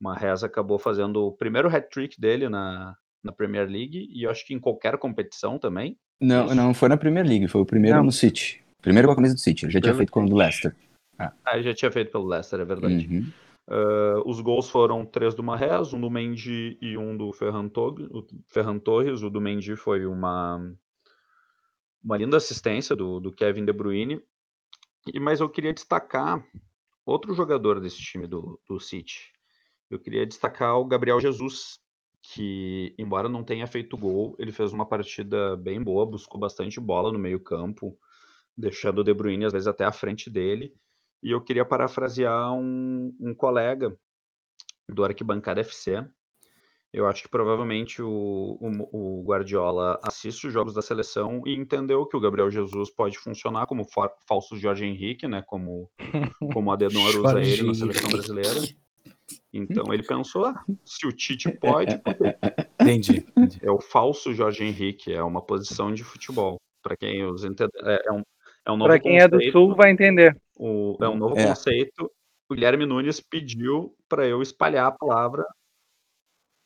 Uma 0.00 0.16
reza 0.16 0.46
acabou 0.46 0.78
fazendo 0.78 1.26
o 1.26 1.32
primeiro 1.32 1.68
hat-trick 1.68 2.20
dele 2.20 2.48
na, 2.48 2.96
na 3.22 3.32
Premier 3.32 3.68
League 3.68 4.08
e 4.10 4.24
eu 4.24 4.30
acho 4.30 4.46
que 4.46 4.54
em 4.54 4.60
qualquer 4.60 4.98
competição 4.98 5.58
também. 5.58 5.96
Não, 6.20 6.46
Isso. 6.46 6.54
não 6.54 6.74
foi 6.74 6.88
na 6.88 6.96
Premier 6.96 7.26
League, 7.26 7.48
foi 7.48 7.60
o 7.60 7.66
primeiro 7.66 7.98
Não. 7.98 8.04
no 8.04 8.12
City. 8.12 8.62
Primeiro 8.82 9.08
com 9.08 9.12
a 9.12 9.16
camisa 9.16 9.34
do 9.34 9.40
City, 9.40 9.64
ele 9.64 9.72
já 9.72 9.80
tinha 9.80 9.94
feito 9.94 10.12
com 10.12 10.24
o 10.24 10.28
do 10.28 10.36
Leicester. 10.36 10.74
Ah, 11.18 11.32
ele 11.54 11.62
já 11.62 11.74
tinha 11.74 11.90
feito 11.90 12.10
pelo 12.10 12.26
Leicester, 12.26 12.60
é 12.60 12.64
verdade. 12.64 13.08
Uhum. 13.10 13.32
Uh, 13.66 14.28
os 14.28 14.40
gols 14.40 14.68
foram 14.68 15.06
três 15.06 15.34
do 15.34 15.42
Marrez, 15.42 15.94
um 15.94 16.00
do 16.00 16.10
Mendy 16.10 16.76
e 16.82 16.98
um 16.98 17.16
do 17.16 17.32
Ferran 17.32 17.68
Torres. 17.68 18.06
O 18.10 18.26
Ferran 18.48 18.78
Torres, 18.78 19.22
o 19.22 19.30
do 19.30 19.40
Mendy 19.40 19.74
foi 19.74 20.04
uma, 20.04 20.60
uma 22.02 22.16
linda 22.18 22.36
assistência 22.36 22.94
do, 22.94 23.20
do 23.20 23.32
Kevin 23.32 23.64
De 23.64 23.72
Bruyne. 23.72 24.20
E, 25.12 25.18
mas 25.18 25.40
eu 25.40 25.48
queria 25.48 25.72
destacar 25.72 26.44
outro 27.06 27.34
jogador 27.34 27.80
desse 27.80 27.96
time 27.96 28.26
do, 28.26 28.60
do 28.68 28.78
City. 28.78 29.32
Eu 29.90 29.98
queria 29.98 30.26
destacar 30.26 30.78
o 30.78 30.84
Gabriel 30.84 31.20
Jesus, 31.20 31.78
que, 32.22 32.94
embora 32.98 33.28
não 33.28 33.44
tenha 33.44 33.66
feito 33.66 33.96
gol, 33.96 34.34
ele 34.38 34.50
fez 34.50 34.72
uma 34.72 34.86
partida 34.86 35.56
bem 35.56 35.82
boa, 35.82 36.06
buscou 36.06 36.40
bastante 36.40 36.80
bola 36.80 37.12
no 37.12 37.18
meio-campo, 37.18 37.98
deixando 38.56 39.00
o 39.00 39.04
De 39.04 39.12
Bruyne 39.12 39.44
às 39.44 39.52
vezes 39.52 39.68
até 39.68 39.84
à 39.84 39.92
frente 39.92 40.30
dele. 40.30 40.74
E 41.22 41.30
eu 41.30 41.40
queria 41.40 41.64
parafrasear 41.64 42.52
um, 42.52 43.14
um 43.20 43.34
colega 43.34 43.96
do 44.88 45.04
Arquibancada 45.04 45.60
FC. 45.60 46.06
Eu 46.92 47.06
acho 47.06 47.24
que 47.24 47.28
provavelmente 47.28 48.00
o, 48.00 48.08
o, 48.60 49.20
o 49.20 49.24
Guardiola 49.24 49.98
assiste 50.02 50.46
os 50.46 50.52
jogos 50.52 50.74
da 50.74 50.80
seleção 50.80 51.42
e 51.44 51.54
entendeu 51.54 52.06
que 52.06 52.16
o 52.16 52.20
Gabriel 52.20 52.50
Jesus 52.50 52.88
pode 52.88 53.18
funcionar 53.18 53.66
como 53.66 53.84
fa 53.84 54.08
falso 54.28 54.56
Jorge 54.56 54.84
Henrique, 54.84 55.26
né? 55.26 55.42
Como, 55.42 55.90
como 56.52 56.70
a 56.70 56.74
Adenor 56.74 57.16
usa 57.16 57.40
ele 57.40 57.62
na 57.64 57.74
seleção 57.74 58.10
brasileira. 58.10 58.60
Então 59.52 59.92
ele 59.92 60.02
pensou, 60.02 60.44
ah, 60.44 60.64
se 60.84 61.06
o 61.06 61.12
Tite 61.12 61.50
pode, 61.58 61.98
quê? 61.98 62.36
Entendi. 62.80 63.26
entendi. 63.36 63.58
é 63.62 63.70
o 63.70 63.80
falso 63.80 64.34
Jorge 64.34 64.64
Henrique, 64.64 65.12
é 65.12 65.22
uma 65.22 65.40
posição 65.40 65.92
de 65.94 66.04
futebol. 66.04 66.56
Para 66.82 66.96
quem 66.96 67.24
os 67.24 67.44
entende, 67.44 67.70
é, 67.82 68.08
é 68.08 68.12
um, 68.12 68.22
é 68.66 68.70
um 68.72 68.76
novo 68.76 68.88
Pra 68.90 68.98
quem 69.00 69.18
é 69.18 69.26
do 69.26 69.32
conceito. 69.36 69.52
sul 69.52 69.74
vai 69.74 69.90
entender. 69.90 70.36
O- 70.56 70.96
é 71.00 71.08
um 71.08 71.16
novo 71.16 71.38
É. 71.38 71.46
conceito. 71.46 72.10
O 72.48 72.54
Guilherme 72.54 72.84
Nunes 72.84 73.20
pediu 73.20 73.96
para 74.08 74.26
eu 74.26 74.42
espalhar 74.42 74.86
a 74.88 74.92
palavra 74.92 75.44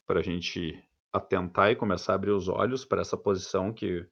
para 0.06 0.18
a 0.20 0.22
gente 0.22 0.82
atentar 1.12 1.70
e 1.70 1.76
começar 1.76 2.12
a 2.12 2.14
abrir 2.16 2.32
os 2.32 2.48
olhos 2.48 2.84
para 2.84 3.00
essa 3.00 3.16
posição 3.16 3.72
que 3.72 4.04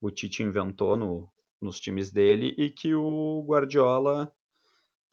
o 0.00 0.10
Tite 0.10 0.42
inventou 0.42 0.96
no- 0.96 1.28
nos 1.60 1.80
times 1.80 2.12
dele 2.12 2.54
e 2.58 2.68
que 2.68 2.94
o 2.94 3.42
Guardiola 3.48 4.30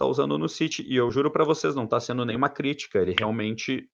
está 0.02 0.06
usando 0.06 0.38
no 0.38 0.50
City. 0.50 0.84
E 0.88 0.96
eu 0.96 1.12
juro 1.12 1.30
para 1.30 1.46
vocês, 1.46 1.76
não 1.76 1.86
está 1.86 2.00
sendo 2.00 2.26
nenhuma 2.26 2.50
crítica. 2.50 3.00
Ele 3.00 3.16
realmente 3.18 3.88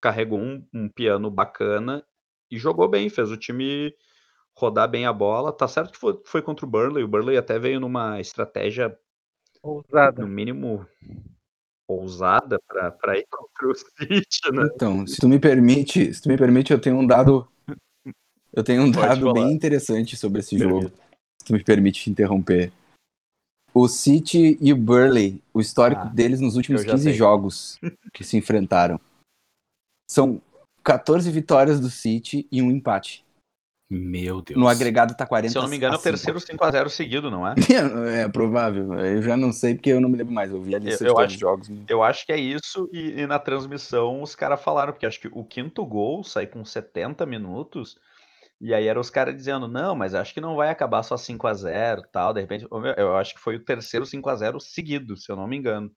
carregou 0.00 0.38
um, 0.38 0.64
um 0.72 0.88
piano 0.88 1.30
bacana 1.30 2.04
e 2.50 2.58
jogou 2.58 2.88
bem, 2.88 3.08
fez 3.08 3.30
o 3.30 3.36
time 3.36 3.94
rodar 4.56 4.88
bem 4.88 5.06
a 5.06 5.12
bola. 5.12 5.52
Tá 5.52 5.66
certo 5.66 5.92
que 5.92 5.98
foi, 5.98 6.20
foi 6.24 6.42
contra 6.42 6.64
o 6.64 6.68
Burnley. 6.68 7.02
O 7.02 7.08
Burnley 7.08 7.36
até 7.36 7.58
veio 7.58 7.80
numa 7.80 8.20
estratégia 8.20 8.96
Ousada. 9.62 10.22
no 10.22 10.28
mínimo 10.28 10.86
ousada 11.88 12.58
para 12.68 13.18
ir 13.18 13.26
contra 13.30 13.68
o 13.68 13.74
City, 13.74 14.52
né? 14.52 14.68
Então, 14.74 15.06
se 15.06 15.16
tu 15.16 15.28
me 15.28 15.38
permite, 15.38 16.14
se 16.14 16.22
tu 16.22 16.28
me 16.28 16.36
permite, 16.36 16.72
eu 16.72 16.80
tenho 16.80 16.96
um 16.96 17.06
dado, 17.06 17.46
eu 18.52 18.62
tenho 18.62 18.82
um 18.82 18.92
Pode 18.92 19.06
dado 19.06 19.20
falar. 19.20 19.34
bem 19.34 19.52
interessante 19.52 20.16
sobre 20.16 20.40
esse 20.40 20.56
jogo. 20.56 20.90
Se 21.38 21.46
tu 21.46 21.52
me 21.52 21.62
permite 21.62 22.04
te 22.04 22.10
interromper. 22.10 22.72
O 23.74 23.88
City 23.88 24.58
e 24.60 24.72
o 24.72 24.76
Burley, 24.76 25.42
o 25.52 25.60
histórico 25.60 26.02
Ah, 26.02 26.08
deles 26.08 26.40
nos 26.40 26.56
últimos 26.56 26.82
eu 26.82 26.86
já 26.88 26.92
15 26.92 27.04
sei. 27.04 27.12
jogos 27.14 27.78
que 28.12 28.22
se 28.22 28.36
enfrentaram, 28.36 29.00
são 30.10 30.40
14 30.84 31.30
vitórias 31.30 31.80
do 31.80 31.88
City 31.88 32.46
e 32.52 32.60
um 32.60 32.70
empate. 32.70 33.24
Meu 33.90 34.40
Deus. 34.40 34.58
No 34.58 34.68
agregado 34.68 35.14
tá 35.14 35.26
40 35.26 35.52
Se 35.52 35.58
eu 35.58 35.62
não 35.62 35.68
me 35.68 35.76
engano, 35.76 35.94
é 35.94 35.98
o 35.98 36.00
terceiro 36.00 36.38
5x0 36.40 36.88
seguido, 36.88 37.30
não 37.30 37.46
é? 37.46 37.54
5. 37.54 37.62
É 38.08 38.28
provável. 38.28 38.94
Eu 38.94 39.22
já 39.22 39.36
não 39.36 39.52
sei 39.52 39.74
porque 39.74 39.90
eu 39.90 40.00
não 40.00 40.08
me 40.08 40.16
lembro 40.16 40.32
mais. 40.32 40.50
Eu 40.50 40.62
vi 40.62 40.74
a 40.74 40.78
lista 40.78 41.04
Eu- 41.04 41.18
acho- 41.18 41.34
os 41.34 41.40
jogos. 41.40 41.70
Eu 41.88 42.02
acho 42.02 42.24
que 42.24 42.32
é 42.32 42.38
isso, 42.38 42.88
e, 42.92 43.20
e 43.20 43.26
na 43.26 43.38
transmissão 43.38 44.22
os 44.22 44.34
caras 44.34 44.62
falaram, 44.62 44.92
porque 44.94 45.04
acho 45.06 45.20
que 45.20 45.28
o 45.30 45.44
quinto 45.44 45.84
gol 45.84 46.24
sai 46.24 46.46
com 46.46 46.64
70 46.64 47.26
minutos, 47.26 47.98
e 48.62 48.72
aí 48.72 48.86
eram 48.86 49.00
os 49.00 49.10
caras 49.10 49.34
dizendo, 49.34 49.66
não, 49.66 49.96
mas 49.96 50.14
acho 50.14 50.32
que 50.32 50.40
não 50.40 50.54
vai 50.54 50.70
acabar 50.70 51.02
só 51.02 51.16
5x0 51.16 52.04
e 52.04 52.08
tal, 52.08 52.32
de 52.32 52.40
repente, 52.40 52.66
eu 52.96 53.16
acho 53.16 53.34
que 53.34 53.40
foi 53.40 53.56
o 53.56 53.64
terceiro 53.64 54.06
5x0 54.06 54.60
seguido, 54.60 55.16
se 55.16 55.30
eu 55.30 55.36
não 55.36 55.48
me 55.48 55.56
engano. 55.56 55.90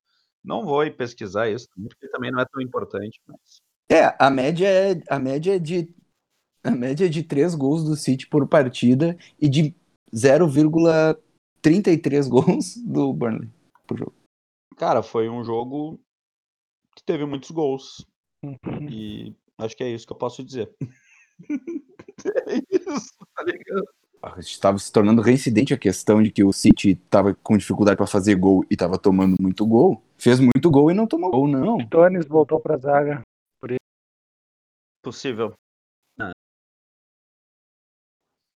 Não 0.43 0.65
vou 0.65 0.89
pesquisar 0.91 1.50
isso, 1.50 1.67
porque 1.75 2.07
também 2.10 2.31
não 2.31 2.39
é 2.39 2.45
tão 2.45 2.62
importante, 2.62 3.22
mas... 3.27 3.62
É, 3.89 4.15
a 4.19 4.31
média 4.31 4.67
é, 4.67 5.00
a 5.07 5.19
média 5.19 5.55
é 5.55 5.60
de 5.60 5.93
a 6.63 6.72
média 6.72 7.05
é 7.05 7.10
de 7.10 7.22
3 7.22 7.53
gols 7.53 7.84
do 7.84 7.95
City 7.95 8.27
por 8.27 8.48
partida 8.48 9.15
e 9.39 9.48
de 9.48 9.75
0,33 10.12 11.15
gols 12.27 12.75
do 12.77 13.13
Burnley 13.13 13.48
por 13.86 14.00
jogo. 14.00 14.15
Cara, 14.75 15.03
foi 15.03 15.29
um 15.29 15.43
jogo 15.43 16.00
que 16.95 17.03
teve 17.03 17.25
muitos 17.25 17.51
gols, 17.51 18.03
Uhum. 18.45 18.89
e 18.89 19.36
acho 19.57 19.75
que 19.75 19.84
é 19.84 19.89
isso 19.89 20.05
que 20.05 20.13
eu 20.13 20.17
posso 20.17 20.43
dizer. 20.43 20.72
é 22.48 22.56
isso, 22.70 23.15
tá 23.36 23.44
ligado? 23.44 23.88
Estava 24.39 24.80
se 24.80 24.92
tornando 24.92 25.22
reincidente 25.22 25.74
a 25.74 25.77
questão 25.77 26.22
de 26.24 26.32
que 26.32 26.44
o 26.44 26.51
City 26.51 26.92
estava 26.92 27.36
com 27.36 27.58
dificuldade 27.58 27.98
para 27.98 28.08
fazer 28.08 28.36
gol 28.36 28.65
e 28.72 28.74
estava 28.74 28.98
tomando 28.98 29.36
muito 29.39 29.65
gol. 29.68 30.01
Fez 30.18 30.39
muito 30.39 30.72
gol 30.72 30.89
e 30.89 30.96
não 30.96 31.06
tomou 31.06 31.30
gol, 31.30 31.48
não. 31.48 31.80
Stones 31.82 32.25
voltou 32.25 32.60
pra 32.60 32.77
zaga. 32.77 33.22
Possível. 35.04 35.54
É. 36.20 36.32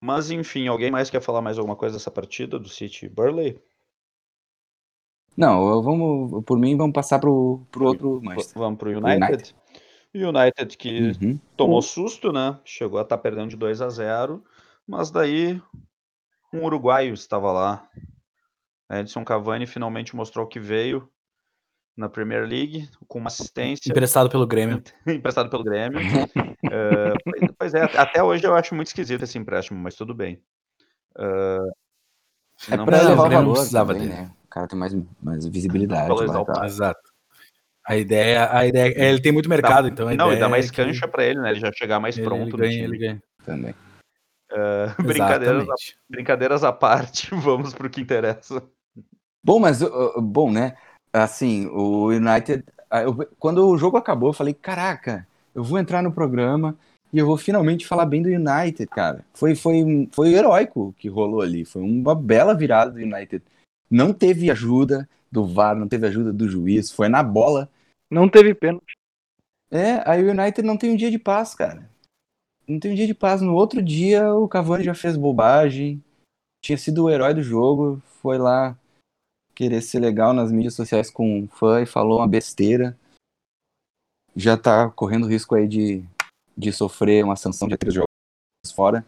Mas 0.02 0.32
enfim, 0.32 0.68
alguém 0.68 0.90
mais 0.90 1.08
quer 1.08 1.22
falar 1.22 1.44
mais 1.44 1.60
alguma 1.60 1.76
coisa 1.76 1.96
dessa 1.96 2.10
partida 2.10 2.58
do 2.58 2.68
City 2.68 3.08
Burley? 3.08 3.62
Não, 5.38 5.84
vamos, 5.84 6.44
por 6.44 6.58
mim, 6.58 6.76
vamos 6.76 6.94
passar 6.94 7.20
pro, 7.20 7.62
pro 7.72 7.86
outro. 7.86 8.20
Vamos 8.56 8.80
pro 8.80 8.90
United. 8.90 9.24
United. 9.24 9.56
United 10.14 10.76
que 10.78 11.12
Uhum. 11.22 11.40
tomou 11.56 11.82
susto, 11.82 12.32
né? 12.32 12.60
Chegou 12.66 13.00
a 13.00 13.04
estar 13.04 13.18
perdendo 13.18 13.50
de 13.50 13.56
2 13.58 13.82
a 13.82 13.90
0, 13.90 14.44
mas 14.88 15.12
daí 15.12 15.62
um 16.54 16.64
uruguaio 16.66 17.14
estava 17.14 17.52
lá. 17.52 17.88
Edson 18.92 19.24
Cavani 19.24 19.68
finalmente 19.68 20.16
mostrou 20.16 20.48
que 20.48 20.60
veio 20.60 21.08
na 21.96 22.10
Premier 22.10 22.48
League 22.48 22.90
com 23.08 23.20
uma 23.20 23.28
assistência 23.28 23.92
Emprestado 23.92 24.30
pelo 24.30 24.48
Grêmio. 24.48 24.82
emprestado 25.08 25.50
pelo 25.50 25.64
Grêmio. 25.64 26.00
Eh, 26.72 27.14
pois- 27.58 27.74
é, 27.74 27.82
até 27.98 28.22
hoje 28.22 28.46
eu 28.46 28.54
acho 28.54 28.76
muito 28.76 28.88
esquisito 28.88 29.24
esse 29.24 29.38
empréstimo, 29.40 29.80
mas 29.80 29.96
tudo 29.96 30.14
bem. 30.14 30.40
Eh, 31.18 31.58
É 32.70 32.78
não 32.78 32.86
pra 32.86 32.98
Não, 32.98 33.06
precisa- 33.06 33.10
o 33.10 33.14
o 33.14 33.30
valor 33.30 33.54
precisava 33.54 33.94
também, 33.94 34.08
dele. 34.10 34.22
né? 34.22 34.32
O 34.46 34.48
cara 34.50 34.68
tem 34.68 34.78
mais, 34.78 34.96
mais 35.22 35.48
visibilidade. 35.48 36.08
Valorizar 36.10 36.40
o 36.42 36.46
tá? 36.46 36.66
Exato. 36.66 37.09
A 37.90 37.98
ideia, 37.98 38.56
a 38.56 38.68
ideia 38.68 38.94
é 38.96 39.10
ele 39.10 39.20
tem 39.20 39.32
muito 39.32 39.50
mercado, 39.50 39.88
então 39.88 40.08
a 40.08 40.14
não, 40.14 40.32
e 40.32 40.38
dá 40.38 40.48
mais 40.48 40.68
é 40.68 40.70
que 40.70 40.76
cancha 40.76 41.08
pra 41.08 41.26
ele, 41.26 41.40
né? 41.40 41.50
Ele 41.50 41.60
já 41.60 41.72
chegar 41.72 42.00
mais 42.00 42.16
ele, 42.16 42.28
pronto 42.28 42.44
ele 42.44 42.52
no 42.52 42.58
ganha, 42.60 42.72
time. 42.72 42.84
ele 42.86 42.98
ganha. 43.00 43.24
Também. 43.44 43.74
Eh, 44.52 44.94
brincadeiras, 45.02 45.62
à- 45.62 45.64
Exatamente. 45.64 45.98
brincadeiras 46.08 46.64
à 46.64 46.72
parte, 46.72 47.30
vamos 47.34 47.74
pro 47.74 47.90
que 47.90 48.00
interessa. 48.00 48.62
Bom, 49.44 49.60
mas, 49.60 49.82
uh, 49.82 49.88
uh, 50.16 50.22
bom, 50.22 50.52
né? 50.52 50.76
Assim, 51.12 51.66
o 51.68 52.10
United. 52.10 52.64
ah, 52.92 53.02
eu- 53.02 53.28
quando 53.40 53.68
o 53.68 53.76
jogo 53.76 53.98
acabou, 53.98 54.30
eu 54.30 54.34
falei: 54.34 54.54
caraca, 54.54 55.28
eu 55.56 55.64
vou 55.64 55.80
entrar 55.80 56.04
no 56.04 56.12
programa 56.12 56.78
e 57.12 57.18
eu 57.18 57.26
vou 57.26 57.38
finalmente 57.38 57.88
falar 57.88 58.06
bem 58.06 58.22
do 58.22 58.30
United, 58.30 58.86
cara. 58.86 59.26
Foi, 59.34 59.56
foi, 59.56 60.08
foi 60.12 60.34
heróico 60.36 60.90
o 60.90 60.94
que 60.94 61.10
rolou 61.10 61.42
ali. 61.42 61.66
Foi 61.66 61.82
uma 61.82 62.14
bela 62.14 62.54
virada 62.54 62.92
do 62.92 63.00
United. 63.00 63.44
Não 63.90 64.14
teve 64.14 64.52
ajuda 64.52 65.10
do 65.32 65.44
VAR, 65.48 65.76
não 65.76 65.88
teve 65.88 66.06
ajuda 66.06 66.32
do 66.32 66.48
juiz, 66.48 66.92
foi 66.92 67.10
na 67.10 67.24
bola. 67.24 67.68
Não 68.10 68.28
teve 68.28 68.56
pênalti. 68.56 68.94
É, 69.72 70.02
aí 70.10 70.24
o 70.24 70.32
United 70.32 70.66
não 70.66 70.78
tem 70.78 70.92
um 70.92 70.96
dia 70.96 71.12
de 71.12 71.20
paz, 71.20 71.54
cara. 71.54 71.90
Não 72.68 72.80
tem 72.80 72.92
um 72.92 72.96
dia 72.96 73.06
de 73.06 73.14
paz. 73.14 73.42
No 73.42 73.54
outro 73.54 73.82
dia, 73.82 74.34
o 74.34 74.48
Cavani 74.48 74.84
já 74.84 74.96
fez 74.96 75.16
bobagem. 75.16 76.04
Tinha 76.64 76.78
sido 76.78 77.04
o 77.04 77.10
herói 77.10 77.34
do 77.34 77.44
jogo. 77.44 78.02
Foi 78.22 78.38
lá 78.38 78.78
querer 79.54 79.82
ser 79.82 80.00
legal 80.00 80.34
nas 80.34 80.52
mídias 80.52 80.74
sociais 80.74 81.12
com 81.12 81.42
um 81.42 81.48
fã 81.48 81.82
e 81.82 81.86
falou 81.86 82.20
uma 82.20 82.28
besteira. 82.28 82.98
Já 84.36 84.58
tá 84.58 84.90
correndo 84.90 85.28
risco 85.28 85.54
aí 85.54 85.68
de, 85.68 86.04
de 86.58 86.72
sofrer 86.72 87.24
uma 87.24 87.36
sanção 87.36 87.68
de 87.68 87.78
três 87.78 87.94
jogos 87.94 88.08
fora. 88.74 89.06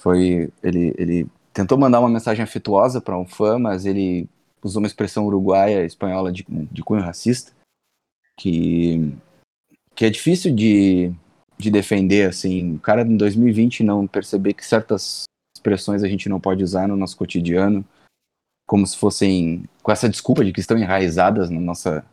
Foi. 0.00 0.52
Ele, 0.62 0.94
ele 0.96 1.26
tentou 1.52 1.78
mandar 1.78 2.00
uma 2.00 2.08
mensagem 2.08 2.42
afetuosa 2.42 3.00
para 3.00 3.18
um 3.18 3.26
fã, 3.26 3.58
mas 3.58 3.84
ele 3.84 4.28
usou 4.62 4.80
uma 4.80 4.86
expressão 4.86 5.26
uruguaia, 5.26 5.84
espanhola 5.84 6.32
de, 6.32 6.44
de 6.48 6.82
cunho 6.82 7.02
racista. 7.02 7.52
Que 8.38 9.14
que 9.94 10.04
é 10.04 10.10
difícil 10.10 10.54
de, 10.54 11.12
de 11.58 11.70
defender, 11.70 12.28
assim, 12.28 12.74
o 12.74 12.80
cara 12.80 13.02
em 13.02 13.16
2020 13.16 13.82
não 13.82 14.06
perceber 14.06 14.54
que 14.54 14.64
certas 14.64 15.24
expressões 15.56 16.02
a 16.02 16.08
gente 16.08 16.28
não 16.28 16.40
pode 16.40 16.64
usar 16.64 16.88
no 16.88 16.96
nosso 16.96 17.16
cotidiano, 17.16 17.84
como 18.66 18.86
se 18.86 18.96
fossem, 18.96 19.64
com 19.82 19.92
essa 19.92 20.08
desculpa 20.08 20.44
de 20.44 20.52
que 20.52 20.60
estão 20.60 20.78
enraizadas 20.78 21.50
na 21.50 21.60
nossa, 21.60 22.04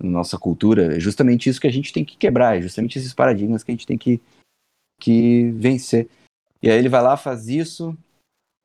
na 0.00 0.10
nossa 0.10 0.38
cultura, 0.38 0.96
é 0.96 1.00
justamente 1.00 1.48
isso 1.48 1.60
que 1.60 1.66
a 1.66 1.72
gente 1.72 1.92
tem 1.92 2.04
que 2.04 2.16
quebrar, 2.16 2.58
é 2.58 2.62
justamente 2.62 2.98
esses 2.98 3.14
paradigmas 3.14 3.62
que 3.62 3.70
a 3.70 3.74
gente 3.74 3.86
tem 3.86 3.96
que, 3.96 4.20
que 5.00 5.50
vencer. 5.52 6.08
E 6.60 6.70
aí 6.70 6.78
ele 6.78 6.88
vai 6.88 7.02
lá, 7.02 7.16
faz 7.16 7.48
isso, 7.48 7.96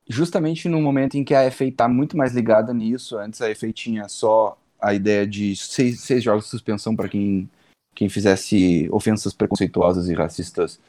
justamente 0.09 0.67
no 0.67 0.81
momento 0.81 1.15
em 1.15 1.23
que 1.23 1.35
a 1.35 1.49
FA 1.51 1.65
está 1.65 1.87
muito 1.87 2.17
mais 2.17 2.33
ligada 2.33 2.73
nisso. 2.73 3.17
Antes 3.17 3.41
a 3.41 3.53
FA 3.53 3.71
tinha 3.71 4.07
só 4.07 4.57
a 4.79 4.93
ideia 4.93 5.25
de 5.25 5.55
seis, 5.55 6.01
seis 6.01 6.23
jogos 6.23 6.45
de 6.45 6.51
suspensão 6.51 6.95
para 6.95 7.09
quem, 7.09 7.49
quem 7.95 8.09
fizesse 8.09 8.87
ofensas 8.91 9.33
preconceituosas 9.33 10.07
e 10.09 10.13
racistas 10.13 10.79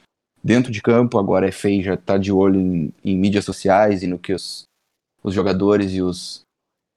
dentro 0.42 0.70
de 0.70 0.82
campo. 0.82 1.18
Agora 1.18 1.48
a 1.48 1.52
FA 1.52 1.82
já 1.82 1.94
está 1.94 2.16
de 2.18 2.32
olho 2.32 2.60
em, 2.60 2.92
em, 3.04 3.16
mídias 3.16 3.44
sociais 3.44 4.02
e 4.02 4.06
no 4.06 4.18
que 4.18 4.32
os, 4.32 4.64
os 5.22 5.34
jogadores 5.34 5.92
e 5.92 6.02
os, 6.02 6.42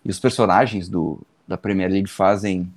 e 0.04 0.10
os 0.10 0.20
personagens 0.20 0.90
do, 0.90 1.20
da 1.48 1.58
Premier 1.58 1.90
League 1.90 2.10
fazem 2.10 2.72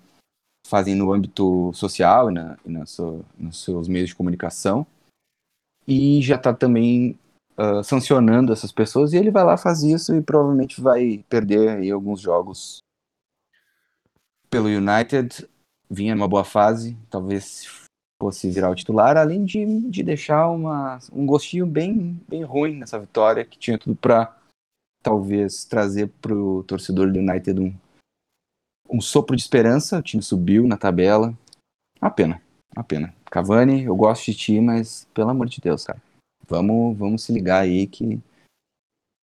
fazem 0.66 0.94
no 0.94 1.12
âmbito 1.12 1.71
social 1.75 2.30
e, 2.30 2.35
na, 2.35 2.59
e 2.64 2.71
na 2.71 2.87
sua, 2.87 3.21
nos 3.38 3.62
seus 3.62 3.87
meios 3.87 4.09
de 4.09 4.14
comunicação. 4.14 4.87
E 5.87 6.23
já 6.23 6.37
está 6.37 6.54
também 6.54 7.18
uh, 7.59 7.85
sancionando 7.85 8.52
essas 8.52 8.73
pessoas 8.73 9.12
e 9.12 9.18
ele 9.18 9.30
vai 9.30 9.44
lá 9.44 9.56
faz 9.56 9.83
isso 9.83 10.14
e 10.14 10.23
provavelmente 10.23 10.80
vai 10.80 11.23
perder 11.28 11.68
aí 11.68 11.90
alguns 11.90 12.21
jogos 12.21 12.78
pelo 14.54 14.68
United. 14.68 15.49
Vinha 15.90 16.14
numa 16.14 16.28
boa 16.28 16.44
fase, 16.44 16.96
talvez 17.11 17.66
fosse 18.23 18.49
virar 18.49 18.70
o 18.70 18.75
titular, 18.75 19.16
além 19.16 19.44
de, 19.44 19.80
de 19.90 20.02
deixar 20.04 20.49
uma, 20.49 21.00
um 21.12 21.26
gostinho 21.26 21.66
bem, 21.66 22.20
bem 22.28 22.44
ruim 22.44 22.76
nessa 22.76 22.99
vitória, 22.99 23.44
que 23.44 23.58
tinha 23.58 23.76
tudo 23.76 23.96
para 23.96 24.34
talvez 25.02 25.64
trazer 25.64 26.08
para 26.23 26.32
o 26.32 26.62
torcedor 26.62 27.11
do 27.11 27.18
United 27.18 27.61
um, 27.61 27.75
um 28.88 29.00
sopro 29.00 29.34
de 29.34 29.42
esperança. 29.42 29.99
O 29.99 30.02
time 30.02 30.23
subiu 30.23 30.68
na 30.68 30.76
tabela. 30.76 31.37
Uma 32.00 32.11
pena, 32.11 32.40
uma 32.75 32.84
pena. 32.84 33.12
Cavani, 33.28 33.82
eu 33.82 33.96
gosto 33.96 34.26
de 34.26 34.34
ti, 34.34 34.61
mas 34.61 35.06
pelo 35.12 35.30
amor 35.30 35.49
de 35.49 35.61
Deus, 35.61 35.84
cara. 35.84 36.00
Vamos, 36.46 36.96
vamos 36.96 37.25
se 37.25 37.32
ligar 37.32 37.62
aí 37.62 37.88
que 37.88 38.20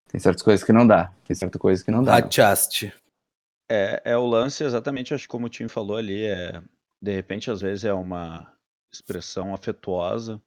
tem 0.09 0.19
certas 0.19 0.43
coisas 0.43 0.65
que 0.65 0.73
não 0.73 0.85
dá. 0.85 1.11
Tem 1.25 1.35
certa 1.35 1.57
coisa 1.57 1.83
que 1.83 1.89
não 1.89 2.03
dá. 2.03 2.17
Adjust. 2.17 2.91
É, 3.73 4.01
é 4.03 4.17
o 4.17 4.25
lance 4.25 4.65
exatamente, 4.65 5.13
acho 5.13 5.23
que 5.23 5.29
como 5.29 5.45
o 5.45 5.49
Tim 5.49 5.69
falou 5.69 5.95
ali, 5.95 6.25
é, 6.25 6.61
de 7.01 7.15
repente 7.15 7.49
às 7.49 7.61
vezes 7.61 7.85
é 7.85 7.93
uma 7.93 8.53
expressão 8.91 9.53
afetuosa, 9.53 10.41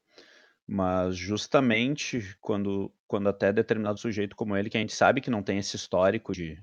mas 0.67 1.17
justamente 1.17 2.37
quando, 2.39 2.93
quando 3.09 3.31
até 3.31 3.51
determinado 3.51 3.99
sujeito 3.99 4.37
como 4.37 4.55
ele, 4.55 4.69
que 4.69 4.77
a 4.77 4.81
gente 4.81 4.95
sabe 4.95 5.23
que 5.23 5.31
não 5.31 5.43
tem 5.43 5.57
esse 5.57 5.75
histórico 5.75 6.35
de 6.35 6.63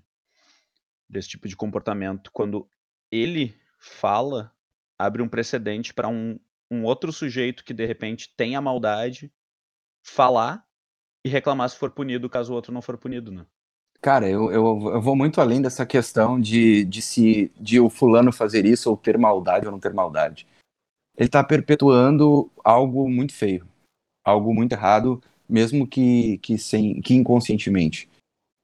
desse 1.09 1.29
tipo 1.29 1.47
de 1.47 1.55
comportamento, 1.55 2.31
quando 2.31 2.69
ele 3.11 3.59
fala, 3.79 4.55
abre 4.99 5.23
um 5.23 5.27
precedente 5.27 5.91
para 5.91 6.07
um, 6.07 6.39
um 6.69 6.83
outro 6.83 7.11
sujeito 7.11 7.63
que 7.63 7.73
de 7.73 7.87
repente 7.87 8.31
tem 8.37 8.55
a 8.55 8.61
maldade 8.61 9.33
falar 10.03 10.63
e 11.25 11.29
reclamar 11.29 11.71
se 11.71 11.77
for 11.79 11.89
punido 11.89 12.29
caso 12.29 12.53
o 12.53 12.55
outro 12.55 12.71
não 12.71 12.83
for 12.83 12.99
punido, 12.99 13.31
né? 13.31 13.47
Cara, 14.01 14.27
eu, 14.27 14.51
eu, 14.51 14.91
eu 14.93 15.01
vou 15.01 15.15
muito 15.15 15.39
além 15.39 15.61
dessa 15.61 15.85
questão 15.85 16.41
de, 16.41 16.83
de 16.85 17.01
se 17.03 17.51
de 17.59 17.79
o 17.79 17.87
fulano 17.87 18.33
fazer 18.33 18.65
isso 18.65 18.89
ou 18.89 18.97
ter 18.97 19.15
maldade 19.15 19.67
ou 19.67 19.71
não 19.71 19.79
ter 19.79 19.93
maldade. 19.93 20.47
Ele 21.15 21.27
está 21.27 21.43
perpetuando 21.43 22.49
algo 22.63 23.07
muito 23.07 23.31
feio, 23.31 23.67
algo 24.25 24.53
muito 24.55 24.71
errado, 24.71 25.21
mesmo 25.47 25.85
que, 25.85 26.39
que, 26.39 26.57
sem, 26.57 26.99
que 26.99 27.13
inconscientemente, 27.13 28.09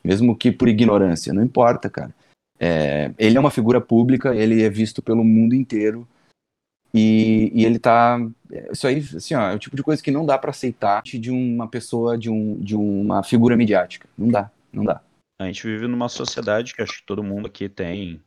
mesmo 0.03 0.35
que 0.35 0.51
por 0.51 0.67
ignorância, 0.67 1.31
não 1.33 1.43
importa, 1.43 1.87
cara. 1.87 2.15
É, 2.59 3.13
ele 3.19 3.37
é 3.37 3.39
uma 3.39 3.51
figura 3.51 3.79
pública, 3.79 4.35
ele 4.35 4.63
é 4.63 4.69
visto 4.69 5.03
pelo 5.03 5.23
mundo 5.23 5.53
inteiro 5.53 6.07
e, 6.91 7.51
e 7.53 7.63
ele 7.63 7.77
tá. 7.77 8.17
Isso 8.71 8.87
aí, 8.87 8.97
assim, 9.15 9.35
ó, 9.35 9.51
é 9.51 9.55
o 9.55 9.59
tipo 9.59 9.75
de 9.75 9.83
coisa 9.83 10.01
que 10.01 10.09
não 10.09 10.25
dá 10.25 10.35
para 10.35 10.49
aceitar 10.49 11.03
de 11.03 11.29
uma 11.29 11.67
pessoa, 11.67 12.17
de, 12.17 12.31
um, 12.31 12.55
de 12.59 12.75
uma 12.75 13.21
figura 13.21 13.55
midiática. 13.55 14.09
Não 14.17 14.29
dá, 14.29 14.49
não 14.73 14.83
dá. 14.83 14.99
A 15.39 15.45
gente 15.45 15.63
vive 15.67 15.87
numa 15.87 16.09
sociedade 16.09 16.73
que 16.73 16.81
acho 16.81 16.99
que 16.99 17.05
todo 17.05 17.23
mundo 17.23 17.47
aqui 17.47 17.69
tem 17.69 18.23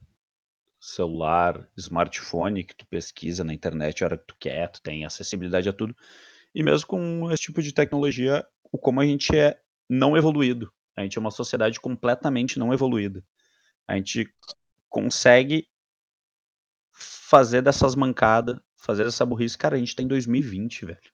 celular, 0.80 1.68
smartphone, 1.76 2.64
que 2.64 2.74
tu 2.74 2.86
pesquisa 2.86 3.44
na 3.44 3.52
internet 3.52 4.02
a 4.02 4.06
hora 4.06 4.18
que 4.18 4.26
tu 4.26 4.36
quer, 4.38 4.68
tu 4.68 4.80
tem 4.80 5.04
acessibilidade 5.04 5.68
a 5.68 5.72
tudo. 5.72 5.94
E 6.54 6.62
mesmo 6.62 6.86
com 6.86 7.30
esse 7.30 7.42
tipo 7.42 7.60
de 7.60 7.72
tecnologia, 7.72 8.46
o 8.72 8.78
como 8.78 9.00
a 9.00 9.04
gente 9.04 9.36
é 9.36 9.60
não 9.88 10.16
evoluído. 10.16 10.72
A 10.96 11.02
gente 11.02 11.18
é 11.18 11.20
uma 11.20 11.30
sociedade 11.30 11.80
completamente 11.80 12.58
não 12.58 12.72
evoluída. 12.72 13.24
A 13.86 13.96
gente 13.96 14.32
consegue 14.88 15.68
fazer 16.92 17.62
dessas 17.62 17.94
mancadas, 17.94 18.58
fazer 18.76 19.06
essa 19.06 19.26
burrice. 19.26 19.58
Cara, 19.58 19.76
a 19.76 19.78
gente 19.78 19.94
tá 19.96 20.02
em 20.02 20.08
2020, 20.08 20.86
velho. 20.86 21.12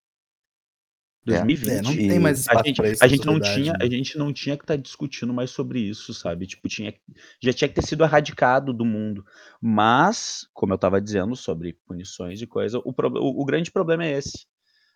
2020. 1.27 1.71
É, 1.71 1.83
não 1.83 1.93
tem 1.93 2.19
mais 2.21 2.41
espaço 2.41 2.61
a 2.61 2.67
gente, 2.67 2.77
pra 2.77 2.91
isso 2.91 3.05
a 3.05 3.09
gente 3.09 3.27
não 3.27 3.41
tinha, 3.41 3.73
né? 3.73 3.79
a 3.81 3.87
gente 3.87 4.17
não 4.17 4.33
tinha 4.33 4.57
que 4.57 4.63
estar 4.63 4.77
tá 4.77 4.81
discutindo 4.81 5.35
mais 5.35 5.51
sobre 5.51 5.81
isso, 5.81 6.15
sabe? 6.15 6.47
Tipo, 6.47 6.69
tinha 6.69 6.95
já 7.43 7.53
tinha 7.53 7.69
que 7.69 7.75
ter 7.75 7.85
sido 7.85 8.05
erradicado 8.05 8.73
do 8.73 8.85
mundo. 8.85 9.25
Mas, 9.61 10.49
como 10.55 10.73
eu 10.73 10.77
estava 10.77 11.01
dizendo 11.01 11.35
sobre 11.35 11.73
punições 11.87 12.41
e 12.41 12.47
coisa, 12.47 12.79
o, 12.79 12.95
o, 12.95 13.43
o 13.43 13.45
grande 13.45 13.73
problema 13.73 14.05
é 14.05 14.13
esse. 14.13 14.47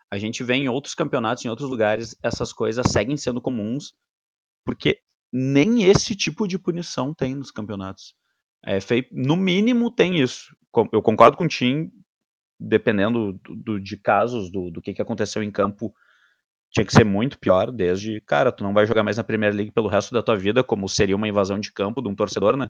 A 0.09 0.19
gente 0.19 0.43
vê 0.45 0.55
em 0.55 0.69
outros 0.69 0.95
campeonatos, 0.95 1.45
em 1.45 1.49
outros 1.49 1.69
lugares, 1.69 2.17
essas 2.23 2.53
coisas 2.53 2.87
seguem 2.91 3.17
sendo 3.17 3.41
comuns, 3.41 3.93
porque 4.65 5.01
nem 5.33 5.85
esse 5.85 6.15
tipo 6.15 6.47
de 6.47 6.59
punição 6.59 7.13
tem 7.13 7.35
nos 7.35 7.51
campeonatos. 7.51 8.15
É 8.65 8.79
no 9.11 9.37
mínimo 9.37 9.91
tem 9.91 10.21
isso. 10.21 10.55
Eu 10.93 11.03
concordo 11.03 11.37
com 11.37 11.45
o 11.45 11.49
Tim, 11.49 11.91
dependendo 12.59 13.33
do, 13.33 13.57
do, 13.57 13.81
de 13.81 13.97
casos 13.97 14.51
do, 14.51 14.71
do 14.71 14.83
que, 14.83 14.93
que 14.93 15.03
aconteceu 15.03 15.43
em 15.43 15.51
campo, 15.51 15.95
tinha 16.71 16.85
que 16.85 16.93
ser 16.93 17.05
muito 17.05 17.39
pior, 17.39 17.73
desde, 17.73 18.21
cara, 18.21 18.53
tu 18.53 18.63
não 18.63 18.73
vai 18.73 18.87
jogar 18.87 19.03
mais 19.03 19.17
na 19.17 19.25
Premier 19.25 19.53
League 19.53 19.73
pelo 19.73 19.89
resto 19.89 20.13
da 20.15 20.23
tua 20.23 20.37
vida, 20.37 20.63
como 20.63 20.89
seria 20.89 21.17
uma 21.17 21.29
invasão 21.29 21.59
de 21.59 21.73
campo 21.73 22.01
de 22.01 22.09
um 22.09 22.15
torcedor, 22.15 22.57
né? 22.57 22.69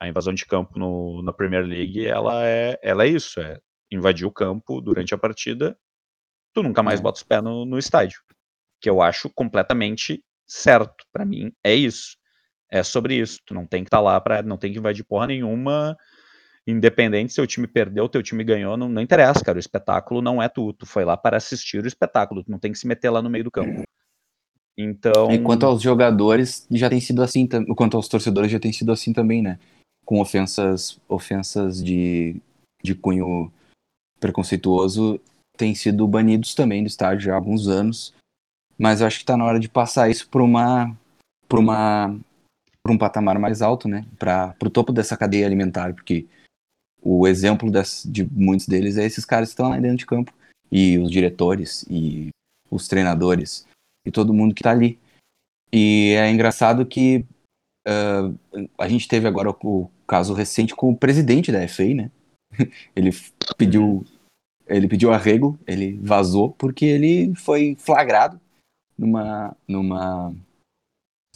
A 0.00 0.08
invasão 0.08 0.34
de 0.34 0.44
campo 0.44 0.78
no, 0.78 1.22
na 1.22 1.32
Premier 1.32 1.64
League, 1.64 2.06
ela 2.06 2.46
é, 2.46 2.78
ela 2.82 3.04
é 3.04 3.08
isso, 3.08 3.40
é 3.40 3.58
invadir 3.90 4.26
o 4.26 4.32
campo 4.32 4.80
durante 4.80 5.14
a 5.14 5.18
partida, 5.18 5.78
tu 6.52 6.62
nunca 6.62 6.82
mais 6.82 7.00
é. 7.00 7.02
bota 7.02 7.16
os 7.16 7.22
pés 7.22 7.42
no, 7.42 7.64
no 7.64 7.78
estádio. 7.78 8.20
Que 8.80 8.90
eu 8.90 9.00
acho 9.00 9.30
completamente 9.30 10.22
certo. 10.46 11.04
para 11.12 11.24
mim, 11.24 11.52
é 11.62 11.74
isso. 11.74 12.16
É 12.70 12.82
sobre 12.82 13.14
isso. 13.16 13.40
Tu 13.46 13.54
não 13.54 13.66
tem 13.66 13.82
que 13.84 13.88
estar 13.88 13.98
tá 13.98 14.02
lá 14.02 14.20
para 14.20 14.42
não 14.42 14.58
tem 14.58 14.72
que 14.72 14.78
invadir 14.78 15.04
porra 15.04 15.26
nenhuma. 15.26 15.96
Independente 16.66 17.32
se 17.32 17.40
o 17.40 17.46
time 17.46 17.66
perdeu, 17.66 18.08
teu 18.08 18.22
time 18.22 18.42
ganhou, 18.42 18.76
não, 18.76 18.88
não 18.88 19.02
interessa, 19.02 19.44
cara. 19.44 19.56
O 19.56 19.60
espetáculo 19.60 20.22
não 20.22 20.42
é 20.42 20.48
tu. 20.48 20.72
Tu 20.72 20.86
foi 20.86 21.04
lá 21.04 21.16
para 21.16 21.36
assistir 21.36 21.84
o 21.84 21.86
espetáculo. 21.86 22.42
Tu 22.42 22.50
não 22.50 22.58
tem 22.58 22.72
que 22.72 22.78
se 22.78 22.86
meter 22.86 23.10
lá 23.10 23.20
no 23.20 23.28
meio 23.28 23.44
do 23.44 23.50
campo. 23.50 23.82
Então. 24.76 25.30
E 25.30 25.38
quanto 25.38 25.66
aos 25.66 25.82
jogadores, 25.82 26.66
já 26.70 26.88
tem 26.88 27.00
sido 27.00 27.22
assim. 27.22 27.46
Quanto 27.76 27.96
aos 27.96 28.08
torcedores, 28.08 28.50
já 28.50 28.58
tem 28.58 28.72
sido 28.72 28.92
assim 28.92 29.12
também, 29.12 29.42
né? 29.42 29.58
Com 30.06 30.20
ofensas, 30.20 30.98
ofensas 31.06 31.84
de, 31.84 32.36
de 32.82 32.94
cunho 32.94 33.52
preconceituoso, 34.18 35.20
têm 35.56 35.74
sido 35.74 36.08
banidos 36.08 36.54
também 36.54 36.82
do 36.82 36.88
estádio 36.88 37.32
há 37.32 37.36
alguns 37.36 37.68
anos. 37.68 38.14
Mas 38.78 39.00
eu 39.00 39.06
acho 39.06 39.18
que 39.18 39.22
está 39.22 39.36
na 39.36 39.44
hora 39.44 39.60
de 39.60 39.68
passar 39.68 40.10
isso 40.10 40.28
para 40.28 40.42
uma, 40.42 40.96
para 41.46 41.60
uma, 41.60 42.18
para 42.82 42.92
um 42.92 42.98
patamar 42.98 43.38
mais 43.38 43.60
alto, 43.60 43.86
né? 43.86 44.06
Para 44.18 44.56
o 44.64 44.70
topo 44.70 44.92
dessa 44.92 45.16
cadeia 45.16 45.46
alimentar, 45.46 45.94
porque 45.94 46.26
o 47.04 47.28
exemplo 47.28 47.70
das, 47.70 48.02
de 48.04 48.24
muitos 48.24 48.66
deles 48.66 48.96
é 48.96 49.04
esses 49.04 49.24
caras 49.24 49.50
que 49.50 49.52
estão 49.52 49.68
lá 49.68 49.78
dentro 49.78 49.98
de 49.98 50.06
campo 50.06 50.32
e 50.72 50.98
os 50.98 51.10
diretores 51.10 51.84
e 51.90 52.30
os 52.70 52.88
treinadores 52.88 53.66
e 54.06 54.10
todo 54.10 54.32
mundo 54.32 54.54
que 54.54 54.62
está 54.62 54.70
ali. 54.70 54.98
E 55.70 56.14
é 56.16 56.30
engraçado 56.30 56.86
que 56.86 57.24
uh, 57.86 58.68
a 58.78 58.88
gente 58.88 59.06
teve 59.06 59.28
agora 59.28 59.50
o, 59.50 59.90
caso 60.06 60.34
recente 60.34 60.74
com 60.74 60.90
o 60.90 60.96
presidente 60.96 61.52
da 61.52 61.66
FA, 61.68 61.94
né? 61.94 62.10
ele 62.94 63.10
pediu 63.56 64.04
ele 64.66 64.88
pediu 64.88 65.12
arrego, 65.12 65.58
ele 65.66 65.98
vazou 65.98 66.52
porque 66.52 66.86
ele 66.86 67.34
foi 67.34 67.76
flagrado 67.78 68.40
numa, 68.96 69.54
numa 69.68 70.34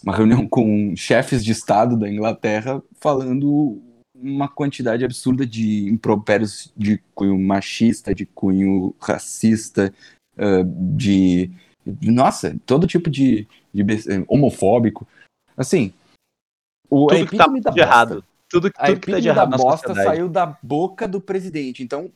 uma 0.02 0.16
reunião 0.16 0.48
com 0.48 0.94
chefes 0.96 1.44
de 1.44 1.52
Estado 1.52 1.96
da 1.96 2.09
Inglaterra 2.09 2.83
falando 2.98 3.83
uma 4.20 4.48
quantidade 4.48 5.04
absurda 5.04 5.46
de 5.46 5.88
impropérios 5.88 6.72
de 6.76 6.98
cunho 7.14 7.38
machista, 7.38 8.14
de 8.14 8.26
cunho 8.26 8.94
racista, 9.00 9.92
uh, 10.37 10.64
de. 10.96 11.50
Nossa, 12.02 12.57
todo 12.66 12.87
tipo 12.87 13.09
de, 13.09 13.46
de 13.72 13.83
homofóbico. 14.28 15.07
Assim, 15.57 15.92
o 16.90 17.07
tudo 17.07 17.26
que 17.26 17.37
tá 17.37 17.46
de 17.46 17.61
bosta, 17.61 17.81
errado. 17.81 18.24
Tudo, 18.48 18.70
tudo 18.70 18.72
a 18.76 18.96
que 18.96 19.11
tá 19.11 19.20
de 19.20 19.28
errado 19.28 19.50
da 19.50 19.57
bosta 19.57 19.94
saiu 19.94 20.28
da 20.28 20.59
boca 20.62 21.07
do 21.07 21.20
presidente. 21.20 21.83
Então, 21.83 22.11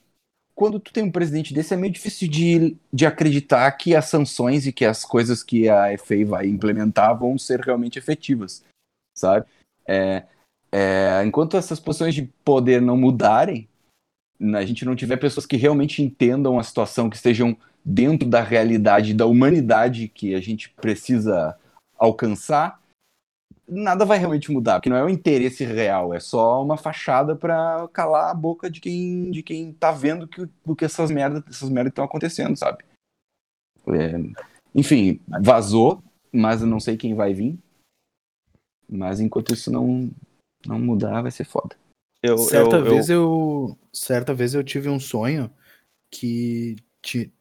quando 0.54 0.78
tu 0.78 0.92
tem 0.92 1.02
um 1.02 1.10
presidente 1.10 1.54
desse, 1.54 1.74
é 1.74 1.76
meio 1.76 1.92
difícil 1.92 2.28
de, 2.28 2.76
de 2.92 3.06
acreditar 3.06 3.70
que 3.72 3.94
as 3.94 4.06
sanções 4.06 4.66
e 4.66 4.72
que 4.72 4.84
as 4.84 5.04
coisas 5.04 5.42
que 5.42 5.68
a 5.68 5.96
FA 5.98 6.24
vai 6.26 6.46
implementar 6.46 7.18
vão 7.18 7.38
ser 7.38 7.60
realmente 7.60 7.98
efetivas, 7.98 8.64
sabe? 9.16 9.46
É, 9.86 10.24
é, 10.72 11.22
enquanto 11.24 11.56
essas 11.56 11.78
posições 11.78 12.14
de 12.14 12.22
poder 12.42 12.80
não 12.80 12.96
mudarem, 12.96 13.68
a 14.54 14.64
gente 14.64 14.84
não 14.84 14.96
tiver 14.96 15.18
pessoas 15.18 15.44
que 15.44 15.56
realmente 15.56 16.02
entendam 16.02 16.58
a 16.58 16.62
situação, 16.62 17.10
que 17.10 17.16
estejam 17.16 17.56
dentro 17.84 18.28
da 18.28 18.40
realidade 18.42 19.12
da 19.12 19.26
humanidade 19.26 20.08
que 20.08 20.34
a 20.34 20.40
gente 20.40 20.70
precisa 20.70 21.58
alcançar, 21.96 22.80
nada 23.68 24.04
vai 24.04 24.18
realmente 24.18 24.50
mudar, 24.50 24.74
porque 24.74 24.88
não 24.88 24.96
é 24.96 25.04
o 25.04 25.08
interesse 25.08 25.64
real, 25.64 26.14
é 26.14 26.20
só 26.20 26.62
uma 26.62 26.76
fachada 26.76 27.36
para 27.36 27.86
calar 27.92 28.30
a 28.30 28.34
boca 28.34 28.70
de 28.70 28.80
quem 28.80 29.30
de 29.30 29.42
quem 29.42 29.72
tá 29.72 29.92
vendo 29.92 30.26
que, 30.26 30.48
do 30.64 30.74
que 30.74 30.84
essas 30.84 31.10
merdas 31.10 31.42
essas 31.48 31.70
merdas 31.70 31.90
estão 31.90 32.04
acontecendo, 32.04 32.56
sabe? 32.56 32.84
É, 33.88 34.14
enfim, 34.74 35.20
vazou, 35.40 36.02
mas 36.32 36.62
eu 36.62 36.66
não 36.66 36.80
sei 36.80 36.96
quem 36.96 37.14
vai 37.14 37.34
vir. 37.34 37.58
Mas 38.88 39.20
enquanto 39.20 39.54
isso 39.54 39.70
não 39.70 40.10
não 40.66 40.78
mudar, 40.78 41.22
vai 41.22 41.30
ser 41.30 41.44
foda. 41.44 41.76
Eu, 42.22 42.38
certa 42.38 42.76
eu- 42.76 42.84
vez 42.84 43.10
eu- 43.10 43.22
eu... 43.22 43.78
certa 43.92 44.32
vez 44.34 44.54
eu 44.54 44.62
tive 44.62 44.88
um 44.88 45.00
sonho 45.00 45.50
que 46.10 46.76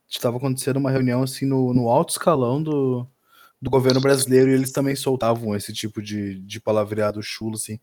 estava 0.09 0.37
acontecendo 0.37 0.77
uma 0.77 0.91
reunião 0.91 1.23
assim 1.23 1.45
no, 1.45 1.73
no 1.73 1.89
alto 1.89 2.09
escalão 2.11 2.61
do, 2.61 3.05
do 3.61 3.69
governo 3.69 4.01
brasileiro 4.01 4.49
e 4.49 4.53
eles 4.53 4.71
também 4.71 4.95
soltavam 4.95 5.55
esse 5.55 5.71
tipo 5.73 6.01
de, 6.01 6.39
de 6.39 6.59
palavreado 6.59 7.21
chulo 7.21 7.55
assim. 7.55 7.79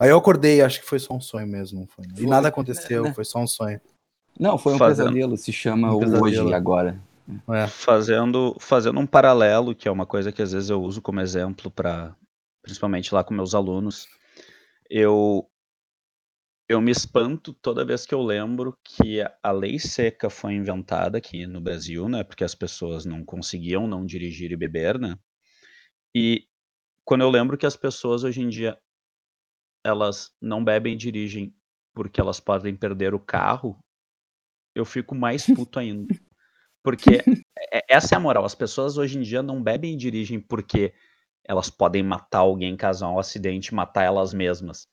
Aí 0.00 0.10
eu 0.10 0.18
acordei, 0.18 0.60
acho 0.60 0.80
que 0.80 0.86
foi 0.86 0.98
só 0.98 1.14
um 1.14 1.20
sonho 1.20 1.46
mesmo, 1.46 1.80
não 1.80 1.86
foi? 1.86 2.04
E 2.06 2.18
Foi, 2.22 2.26
nada 2.26 2.48
aconteceu, 2.48 3.04
né? 3.04 3.14
foi 3.14 3.24
só 3.24 3.38
um 3.38 3.46
sonho. 3.46 3.80
Não, 4.38 4.58
foi 4.58 4.74
um 4.74 4.78
Fazendo- 4.78 5.06
pesadelo, 5.10 5.36
se 5.36 5.52
chama 5.52 5.92
Um 5.92 5.96
o 5.96 6.00
pesadelo. 6.00 6.24
hoje 6.24 6.44
e 6.48 6.54
agora. 6.54 7.00
É. 7.48 7.66
fazendo, 7.68 8.54
fazendo 8.60 8.98
um 9.00 9.06
paralelo, 9.06 9.74
que 9.74 9.88
é 9.88 9.90
uma 9.90 10.04
coisa 10.04 10.30
que 10.32 10.42
às 10.42 10.52
vezes 10.52 10.68
eu 10.68 10.82
uso 10.82 11.00
como 11.00 11.20
exemplo 11.20 11.70
para, 11.70 12.14
principalmente 12.60 13.14
lá 13.14 13.22
com 13.24 13.32
meus 13.32 13.54
alunos, 13.54 14.06
eu 14.90 15.50
eu 16.68 16.80
me 16.80 16.90
espanto 16.90 17.52
toda 17.54 17.84
vez 17.84 18.06
que 18.06 18.14
eu 18.14 18.22
lembro 18.22 18.76
que 18.84 19.20
a- 19.42 19.50
lei 19.52 19.78
seca 19.78 20.30
foi 20.30 20.54
inventada 20.54 21.18
aqui 21.18 21.46
no 21.46 21.60
Brasil, 21.60 22.08
né? 22.08 22.22
Porque 22.24 22.44
as 22.44 22.54
pessoas 22.54 23.04
não 23.04 23.24
conseguiam 23.24 23.86
não 23.86 24.04
dirigir 24.06 24.50
e 24.52 24.56
beber, 24.56 24.98
né? 24.98 25.18
E 26.14 26.46
quando 27.04 27.22
eu 27.22 27.30
lembro 27.30 27.58
que 27.58 27.66
as 27.66 27.76
pessoas 27.76 28.24
hoje 28.24 28.42
em 28.42 28.48
dia 28.48 28.78
elas 29.82 30.30
não 30.40 30.64
bebem 30.64 30.94
e 30.94 30.96
dirigem 30.96 31.54
porque 31.94 32.20
elas 32.20 32.40
podem 32.40 32.74
perder 32.74 33.14
o 33.14 33.20
carro, 33.20 33.78
eu 34.74 34.84
fico 34.84 35.14
mais 35.14 35.46
puto 35.68 35.78
ainda. 35.78 36.14
Porque 36.82 37.24
é- 37.72 37.84
essa 37.90 38.14
é 38.14 38.18
a 38.18 38.20
moral. 38.20 38.44
As 38.44 38.54
pessoas 38.54 38.98
hoje 38.98 39.18
em 39.18 39.22
dia 39.22 39.42
não 39.42 39.62
bebem 39.62 39.94
e 39.94 39.98
dirigem 39.98 40.40
porque 40.40 40.94
elas 41.44 41.70
podem 41.70 42.02
matar 42.02 42.38
alguém 42.38 42.76
caso 42.76 43.04
há 43.04 43.10
um 43.10 43.18
acidente 43.18 43.74
matar 43.74 44.02
elas 44.02 44.32
mesmas. 44.32 44.88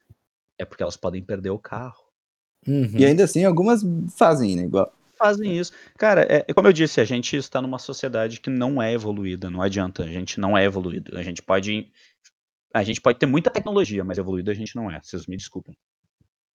É 0.59 0.65
porque 0.65 0.83
elas 0.83 0.97
podem 0.97 1.23
perder 1.23 1.49
o 1.49 1.59
carro. 1.59 2.03
Uhum. 2.67 2.91
E 2.93 3.05
ainda 3.05 3.23
assim, 3.23 3.43
algumas 3.43 3.81
fazem, 4.15 4.55
né? 4.55 4.63
Igual. 4.63 4.93
Fazem 5.17 5.57
isso. 5.57 5.71
Cara, 5.97 6.23
é, 6.23 6.45
é 6.47 6.53
como 6.53 6.67
eu 6.67 6.73
disse, 6.73 6.99
a 6.99 7.05
gente 7.05 7.35
está 7.35 7.61
numa 7.61 7.79
sociedade 7.79 8.39
que 8.39 8.49
não 8.49 8.81
é 8.81 8.91
evoluída. 8.91 9.49
Não 9.49 9.61
adianta, 9.61 10.03
a 10.03 10.07
gente 10.07 10.39
não 10.39 10.57
é 10.57 10.63
evoluído. 10.63 11.17
A 11.17 11.23
gente 11.23 11.41
pode. 11.41 11.91
A 12.73 12.83
gente 12.83 13.01
pode 13.01 13.19
ter 13.19 13.25
muita 13.25 13.49
tecnologia, 13.49 14.03
mas 14.03 14.17
evoluído 14.17 14.49
a 14.49 14.53
gente 14.53 14.75
não 14.75 14.89
é. 14.89 14.99
Vocês 15.01 15.27
me 15.27 15.37
desculpem. 15.37 15.75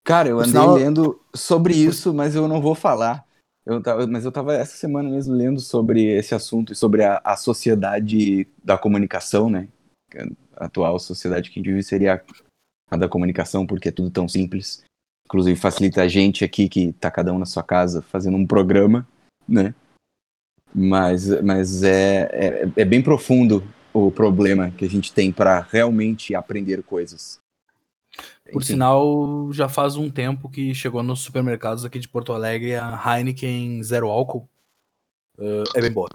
Cara, 0.05 0.29
eu 0.29 0.39
andei 0.39 0.51
sinal- 0.51 0.75
lendo 0.75 1.21
sobre 1.35 1.75
isso, 1.75 2.15
mas 2.15 2.35
eu 2.35 2.49
não 2.49 2.61
vou 2.61 2.75
falar. 2.75 3.25
Eu 3.65 3.83
tava, 3.83 4.07
mas 4.07 4.25
eu 4.25 4.31
tava 4.31 4.55
essa 4.55 4.77
semana 4.77 5.11
mesmo 5.11 5.35
lendo 5.35 5.61
sobre 5.61 6.05
esse 6.05 6.35
assunto 6.35 6.73
e 6.73 6.77
sobre 6.77 7.03
a, 7.03 7.21
a 7.25 7.37
sociedade 7.37 8.47
da 8.63 8.79
comunicação, 8.79 9.51
né? 9.51 9.69
A 10.57 10.67
atual 10.67 10.99
sociedade 10.99 11.51
que 11.51 11.59
a 11.59 11.63
gente 11.63 11.71
vive 11.71 11.83
seria 11.83 12.23
a 12.91 12.97
da 12.97 13.09
comunicação, 13.09 13.67
porque 13.67 13.89
é 13.89 13.93
tudo 13.93 14.11
tão 14.11 14.29
simples. 14.29 14.85
Inclusive 15.27 15.59
facilita 15.59 16.03
a 16.03 16.09
gente 16.09 16.45
aqui 16.45 16.69
que 16.69 16.93
tá 16.93 17.11
cada 17.11 17.33
um 17.33 17.39
na 17.39 17.47
sua 17.47 17.63
casa 17.63 18.01
fazendo 18.03 18.37
um 18.37 18.47
programa, 18.47 19.07
né? 19.49 19.75
Mas, 20.73 21.29
mas 21.43 21.83
é, 21.83 22.29
é, 22.33 22.73
é 22.77 22.85
bem 22.85 23.03
profundo 23.03 23.67
o 23.93 24.11
problema 24.11 24.71
que 24.71 24.85
a 24.85 24.89
gente 24.89 25.13
tem 25.13 25.33
para 25.33 25.61
realmente 25.61 26.35
aprender 26.35 26.83
coisas. 26.83 27.39
Por 28.53 28.63
Enfim. 28.63 28.75
sinal, 28.75 29.53
já 29.53 29.69
faz 29.69 29.97
um 29.97 30.11
tempo 30.11 30.49
que 30.49 30.75
chegou 30.75 31.03
nos 31.03 31.21
supermercados 31.21 31.85
aqui 31.85 31.99
de 31.99 32.09
Porto 32.09 32.33
Alegre 32.33 32.77
a 32.77 33.01
Heineken 33.05 33.83
Zero 33.83 34.09
Álcool. 34.09 34.49
Uh, 35.39 35.65
é 35.75 35.81
bem 35.81 35.93
boa. 35.93 36.09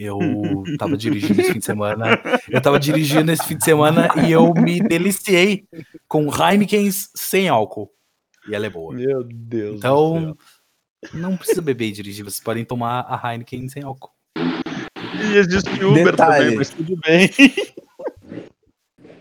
Eu 0.00 0.16
tava 0.78 0.96
dirigindo 0.96 1.40
esse 1.40 1.52
fim 1.52 1.58
de 1.58 1.64
semana. 1.64 2.20
Eu 2.48 2.60
tava 2.60 2.78
dirigindo 2.78 3.32
esse 3.32 3.44
fim 3.44 3.56
de 3.56 3.64
semana 3.64 4.08
e 4.24 4.30
eu 4.30 4.54
me 4.54 4.80
deliciei 4.80 5.64
com 6.06 6.28
Heinekens 6.32 7.10
sem 7.16 7.48
álcool. 7.48 7.90
E 8.48 8.54
ela 8.54 8.66
é 8.66 8.70
boa. 8.70 8.94
Meu 8.94 9.24
Deus. 9.24 9.78
Então, 9.78 10.36
não 11.12 11.36
precisa 11.36 11.60
beber 11.60 11.86
e 11.88 11.92
dirigir. 11.92 12.24
Vocês 12.24 12.40
podem 12.40 12.64
tomar 12.64 13.00
a 13.08 13.32
Heineken 13.32 13.68
sem 13.68 13.82
álcool. 13.82 14.12
E 14.36 15.36
existe 15.36 15.68
Uber 15.84 16.04
Detalhe. 16.12 16.42
também, 16.44 16.56
mas 16.58 16.70
tudo 16.70 16.96
bem. 17.04 17.28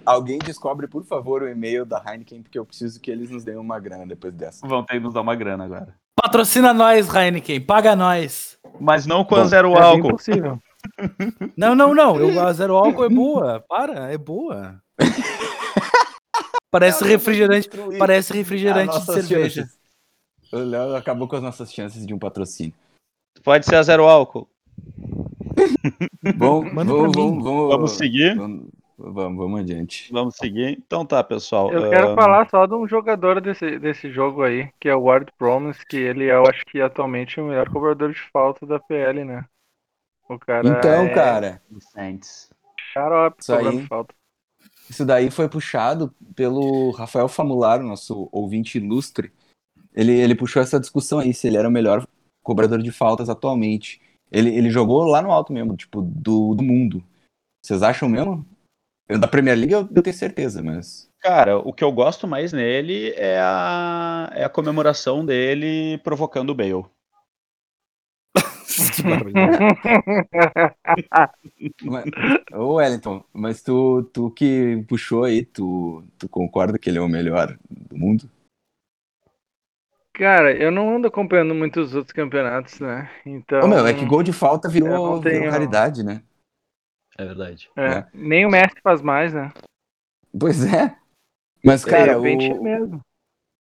Alguém 0.06 0.38
descobre, 0.40 0.88
por 0.88 1.04
favor, 1.04 1.42
o 1.42 1.50
e-mail 1.50 1.86
da 1.86 2.02
Heineken, 2.06 2.42
porque 2.44 2.58
eu 2.58 2.66
preciso 2.66 3.02
que 3.02 3.10
eles 3.12 3.30
nos 3.32 3.44
deem 3.44 3.58
uma 3.58 3.78
grana 3.80 4.06
depois 4.06 4.34
dessa. 4.34 4.66
Vão 4.66 4.84
ter 4.84 4.94
que 4.94 5.00
nos 5.00 5.14
dar 5.14 5.22
uma 5.22 5.36
grana 5.36 5.66
agora. 5.66 5.96
Patrocina 6.16 6.74
nós, 6.74 7.14
Heineken. 7.14 7.60
Paga 7.62 7.96
nós. 7.96 8.58
Mas 8.80 9.06
não 9.06 9.26
com 9.26 9.36
Bom, 9.36 9.46
zero 9.46 9.74
É 9.74 9.82
álcool. 9.82 10.10
possível. 10.12 10.60
Não, 11.56 11.76
não, 11.76 11.94
não. 11.94 12.18
Eu, 12.18 12.40
a 12.40 12.54
zero 12.54 12.76
álcool 12.76 13.06
é 13.06 13.10
boa. 13.10 13.64
Para, 13.68 14.12
é 14.12 14.18
boa. 14.18 14.82
Parece 16.72 17.04
refrigerante. 17.04 17.70
Parece 17.98 18.34
refrigerante 18.34 19.00
de 19.00 19.06
cerveja. 19.06 19.62
chances. 19.62 19.78
O 20.52 20.58
Léo 20.58 20.96
acabou 20.96 21.28
com 21.28 21.36
as 21.36 21.42
nossas 21.42 21.74
chances 21.74 22.06
de 22.06 22.14
um 22.14 22.20
patrocínio. 22.20 22.74
Pode 23.44 23.66
ser 23.66 23.76
a 23.76 23.84
zero 23.84 24.08
álcool. 24.08 24.48
Bom, 26.36 26.64
Manda 26.74 26.94
vamos, 26.94 27.44
vamos, 27.44 27.92
seguir? 27.92 28.36
Vamos, 28.36 28.68
vamos, 28.98 29.38
vamos 29.38 29.60
adiante. 29.60 30.12
Vamos 30.12 30.36
seguir. 30.36 30.78
Então 30.86 31.06
tá, 31.06 31.24
pessoal. 31.24 31.72
Eu 31.72 31.90
quero 31.90 32.10
ahn, 32.10 32.16
falar 32.16 32.50
só 32.50 32.66
de 32.66 32.76
um 32.76 32.88
jogador 32.88 33.42
desse, 33.42 33.80
desse 33.80 34.12
jogo 34.12 34.44
aí, 34.44 34.70
que 34.80 34.88
é 34.90 34.96
o 34.96 35.04
Ward 35.04 35.32
Promise, 35.38 35.86
que 35.86 35.98
ele 35.98 36.26
é, 36.26 36.36
eu 36.36 36.46
acho 36.46 36.66
que 36.66 36.82
atualmente 36.82 37.40
o 37.40 37.46
melhor 37.46 37.70
cobrador 37.70 38.12
de 38.12 38.22
falta 38.32 38.66
da 38.66 38.80
PL, 38.80 39.26
né? 39.26 39.46
O 40.30 40.38
cara 40.38 40.68
Então, 40.68 41.06
é 41.06 41.14
cara, 41.14 41.62
Saints. 41.94 42.50
xarope 42.94 43.42
Isso 43.42 43.54
aí. 43.54 43.64
cobrando 43.64 43.88
falta. 43.88 44.16
isso 44.90 45.06
daí 45.06 45.32
foi 45.32 45.48
puxado 45.48 46.14
pelo 46.36 46.92
Rafael 46.92 47.28
Famularo, 47.28 47.84
nosso 47.84 48.28
ouvinte 48.32 48.78
ilustre. 48.78 49.32
Ele, 49.94 50.12
ele 50.14 50.36
puxou 50.36 50.62
essa 50.62 50.80
discussão 50.80 51.20
aí, 51.20 51.34
se 51.34 51.48
ele 51.48 51.58
era 51.58 51.68
o 51.68 51.72
melhor 51.72 52.06
cobrador 52.44 52.82
de 52.82 52.92
faltas 52.92 53.30
atualmente. 53.30 54.02
Ele, 54.32 54.56
ele 54.56 54.70
jogou 54.70 55.04
lá 55.06 55.22
no 55.22 55.32
alto 55.32 55.54
mesmo, 55.54 55.76
tipo, 55.76 56.02
do, 56.02 56.54
do 56.54 56.64
mundo. 56.64 57.04
Vocês 57.64 57.82
acham 57.82 58.08
mesmo? 58.08 58.46
Eu, 59.08 59.18
da 59.20 59.28
Premier 59.28 59.58
League 59.58 59.74
eu, 59.74 59.88
eu 59.94 60.04
tenho 60.04 60.16
certeza, 60.16 60.62
mas. 60.62 61.10
Cara, 61.20 61.58
o 61.58 61.74
que 61.74 61.84
eu 61.84 61.92
gosto 61.92 62.28
mais 62.28 62.54
nele 62.54 63.12
é 63.16 63.40
a, 63.40 64.30
é 64.34 64.44
a 64.44 64.50
comemoração 64.50 65.26
dele 65.26 65.98
provocando 66.04 66.52
o 66.52 66.56
Bale. 66.56 66.86
Que 71.78 71.90
mas 71.90 72.06
ô 72.54 72.76
Wellington, 72.76 73.24
mas 73.34 73.64
tu, 73.64 74.04
tu 74.14 74.30
que 74.32 74.84
puxou 74.88 75.24
aí, 75.24 75.44
tu, 75.44 76.04
tu 76.18 76.30
concorda 76.30 76.78
que 76.78 76.90
ele 76.90 77.00
é 77.00 77.02
o 77.02 77.08
melhor 77.08 77.58
do 77.70 77.98
mundo? 77.98 78.30
Cara, 80.14 80.52
eu 80.56 80.72
não 80.72 80.96
ando 80.96 81.08
acompanhando 81.08 81.54
muito 81.54 81.80
os 81.80 81.94
outros 81.94 82.12
campeonatos, 82.12 82.80
né? 82.80 83.10
Então. 83.26 83.62
Ô, 83.62 83.68
meu, 83.68 83.86
é 83.86 83.94
que 83.94 84.06
gol 84.06 84.24
de 84.24 84.34
falta 84.34 84.68
virou, 84.68 84.90
não 85.16 85.22
tenho- 85.22 85.36
virou 85.42 85.52
raridade, 85.52 86.04
né? 86.04 86.24
É 87.18 87.26
verdade. 87.26 87.70
é, 87.76 87.90
né? 87.90 88.08
Nem 88.14 88.46
o 88.46 88.50
Messi 88.50 88.76
faz 88.84 89.02
mais, 89.02 89.34
né? 89.34 89.52
Pois 90.40 90.64
é. 90.66 90.96
Mas, 91.64 91.84
cara, 91.84 92.12
é, 92.14 92.18
o, 92.18 92.22
mesmo. 92.24 93.02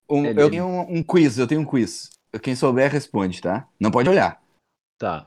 um- 0.09 0.25
eu 0.25 0.49
tenho 0.49 0.65
um, 0.65 0.97
um 0.97 1.03
quiz, 1.03 1.37
eu 1.37 1.47
tenho 1.47 1.61
um 1.61 1.65
quiz. 1.65 2.09
Quem 2.41 2.55
souber 2.55 2.91
responde, 2.91 3.41
tá? 3.41 3.67
Não 3.79 3.89
pode 3.89 4.09
olhar. 4.09 4.41
Tá. 4.97 5.25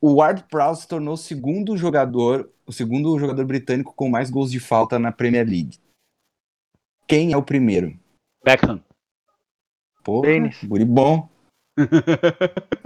O 0.00 0.14
Ward 0.16 0.44
Prowse 0.50 0.82
se 0.82 0.88
tornou 0.88 1.14
o 1.14 1.18
segundo 1.18 1.76
jogador, 1.76 2.50
o 2.66 2.72
segundo 2.72 3.16
jogador 3.18 3.44
britânico 3.44 3.94
com 3.94 4.08
mais 4.08 4.30
gols 4.30 4.50
de 4.50 4.58
falta 4.58 4.98
na 4.98 5.12
Premier 5.12 5.46
League. 5.46 5.78
Quem 7.06 7.32
é 7.32 7.36
o 7.36 7.42
primeiro? 7.42 7.96
Beckham. 8.44 8.82
Dennis. 10.22 10.62
guri 10.66 10.84
bom. 10.84 11.28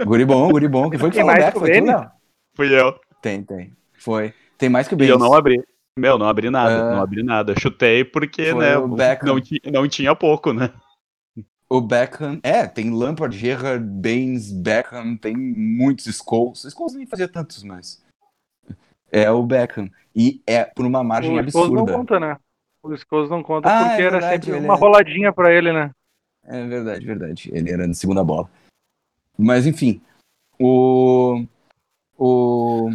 Guri 0.05 0.25
bom, 0.25 0.51
guri 0.51 0.67
bom. 0.67 0.89
Quem 0.89 0.99
foi 0.99 1.09
que 1.09 1.15
Tem 1.15 1.25
falou 1.25 1.39
mais 1.39 1.45
Beck? 1.45 1.51
que 1.53 1.57
o 1.57 1.61
Foi 1.61 1.81
tu? 1.81 2.11
Fui 2.55 2.79
eu. 2.79 2.99
Tem, 3.21 3.43
tem. 3.43 3.75
Foi. 3.93 4.33
Tem 4.57 4.69
mais 4.69 4.87
que 4.87 4.93
o 4.93 4.97
E 5.01 5.07
eu 5.07 5.17
Baines. 5.17 5.19
não 5.19 5.33
abri. 5.33 5.63
Meu, 5.97 6.17
não 6.17 6.27
abri 6.27 6.49
nada. 6.51 6.75
Ah. 6.75 6.95
Não 6.95 7.01
abri 7.01 7.23
nada. 7.23 7.59
Chutei 7.59 8.05
porque, 8.05 8.53
né? 8.53 8.79
Beckham. 8.79 9.35
Não, 9.35 9.81
não 9.81 9.87
tinha 9.87 10.15
pouco, 10.15 10.53
né? 10.53 10.71
O 11.69 11.81
Beckham. 11.81 12.39
É, 12.43 12.65
tem 12.65 12.91
Lampard, 12.91 13.35
Gerrard, 13.37 13.83
Baines, 13.85 14.51
Beckham, 14.51 15.17
tem 15.17 15.35
muitos 15.35 16.05
Scholes. 16.17 16.61
Scholes 16.71 16.93
nem 16.95 17.05
fazia 17.05 17.27
tantos, 17.27 17.61
mas. 17.63 18.01
É 19.11 19.29
o 19.29 19.43
Beckham. 19.43 19.89
E 20.15 20.41
é 20.47 20.63
por 20.65 20.85
uma 20.85 21.03
margem 21.03 21.31
O 21.31 21.51
Scholes 21.51 21.71
não 21.71 21.81
absurda. 21.81 21.93
conta, 21.93 22.19
né? 22.19 22.37
O 22.81 22.95
Scholes 22.95 23.29
não 23.29 23.43
conta 23.43 23.67
Ah, 23.69 23.89
porque 23.89 24.01
é 24.01 24.05
era 24.05 24.11
verdade, 24.19 24.45
sempre 24.45 24.57
ele 24.59 24.65
uma 24.65 24.75
é- 24.75 24.77
roladinha 24.77 25.33
pra 25.33 25.53
ele, 25.53 25.73
né? 25.73 25.91
É 26.45 26.65
verdade, 26.65 27.05
verdade. 27.05 27.51
Ele 27.53 27.69
era 27.71 27.85
na 27.85 27.93
segunda 27.93 28.23
bola. 28.23 28.49
Mas 29.37 29.65
enfim, 29.67 30.01
o 30.59 31.45
O 32.17 32.89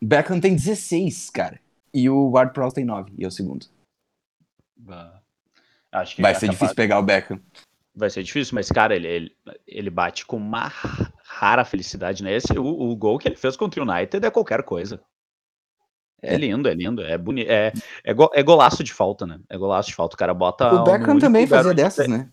Beckham 0.00 0.38
tem 0.40 0.54
16, 0.54 1.30
cara. 1.30 1.58
E 1.92 2.08
o 2.08 2.30
Ward 2.30 2.52
Prowse 2.52 2.74
tem 2.76 2.84
9, 2.84 3.10
e 3.18 3.24
é 3.24 3.26
o 3.26 3.30
segundo. 3.30 3.66
Bah. 4.76 5.20
Acho 5.90 6.14
que 6.16 6.22
Vai 6.22 6.32
é 6.32 6.34
ser 6.34 6.40
capaz- 6.46 6.58
difícil 6.58 6.76
pegar 6.76 6.98
o 6.98 7.02
Beckham. 7.02 7.40
Vai 7.98 8.10
ser 8.10 8.22
difícil, 8.22 8.54
mas, 8.54 8.68
cara, 8.70 8.94
ele, 8.94 9.08
ele, 9.08 9.36
ele 9.66 9.90
bate 9.90 10.24
com 10.24 10.36
uma 10.36 10.70
rara 11.24 11.64
felicidade 11.64 12.22
nesse. 12.22 12.56
O, 12.56 12.64
o 12.64 12.94
gol 12.94 13.18
que 13.18 13.26
ele 13.26 13.34
fez 13.34 13.56
contra 13.56 13.82
o 13.82 13.90
United 13.90 14.24
é 14.24 14.30
qualquer 14.30 14.62
coisa. 14.62 15.00
É, 16.22 16.34
É. 16.34 16.36
lindo, 16.38 16.68
é 16.68 16.74
lindo, 16.74 17.02
é 17.02 17.18
bonito. 17.18 17.50
É, 17.50 17.72
é, 18.04 18.14
go- 18.14 18.30
é 18.32 18.42
golaço 18.42 18.84
de 18.84 18.92
falta, 18.94 19.26
né? 19.26 19.40
É 19.50 19.58
golaço 19.58 19.88
de 19.88 19.96
falta. 19.96 20.14
O 20.14 20.18
cara 20.18 20.32
bota. 20.32 20.72
O 20.72 20.84
Beckham 20.84 21.18
também 21.18 21.44
fazia 21.46 21.74
dessas, 21.74 22.06
né? 22.06 22.28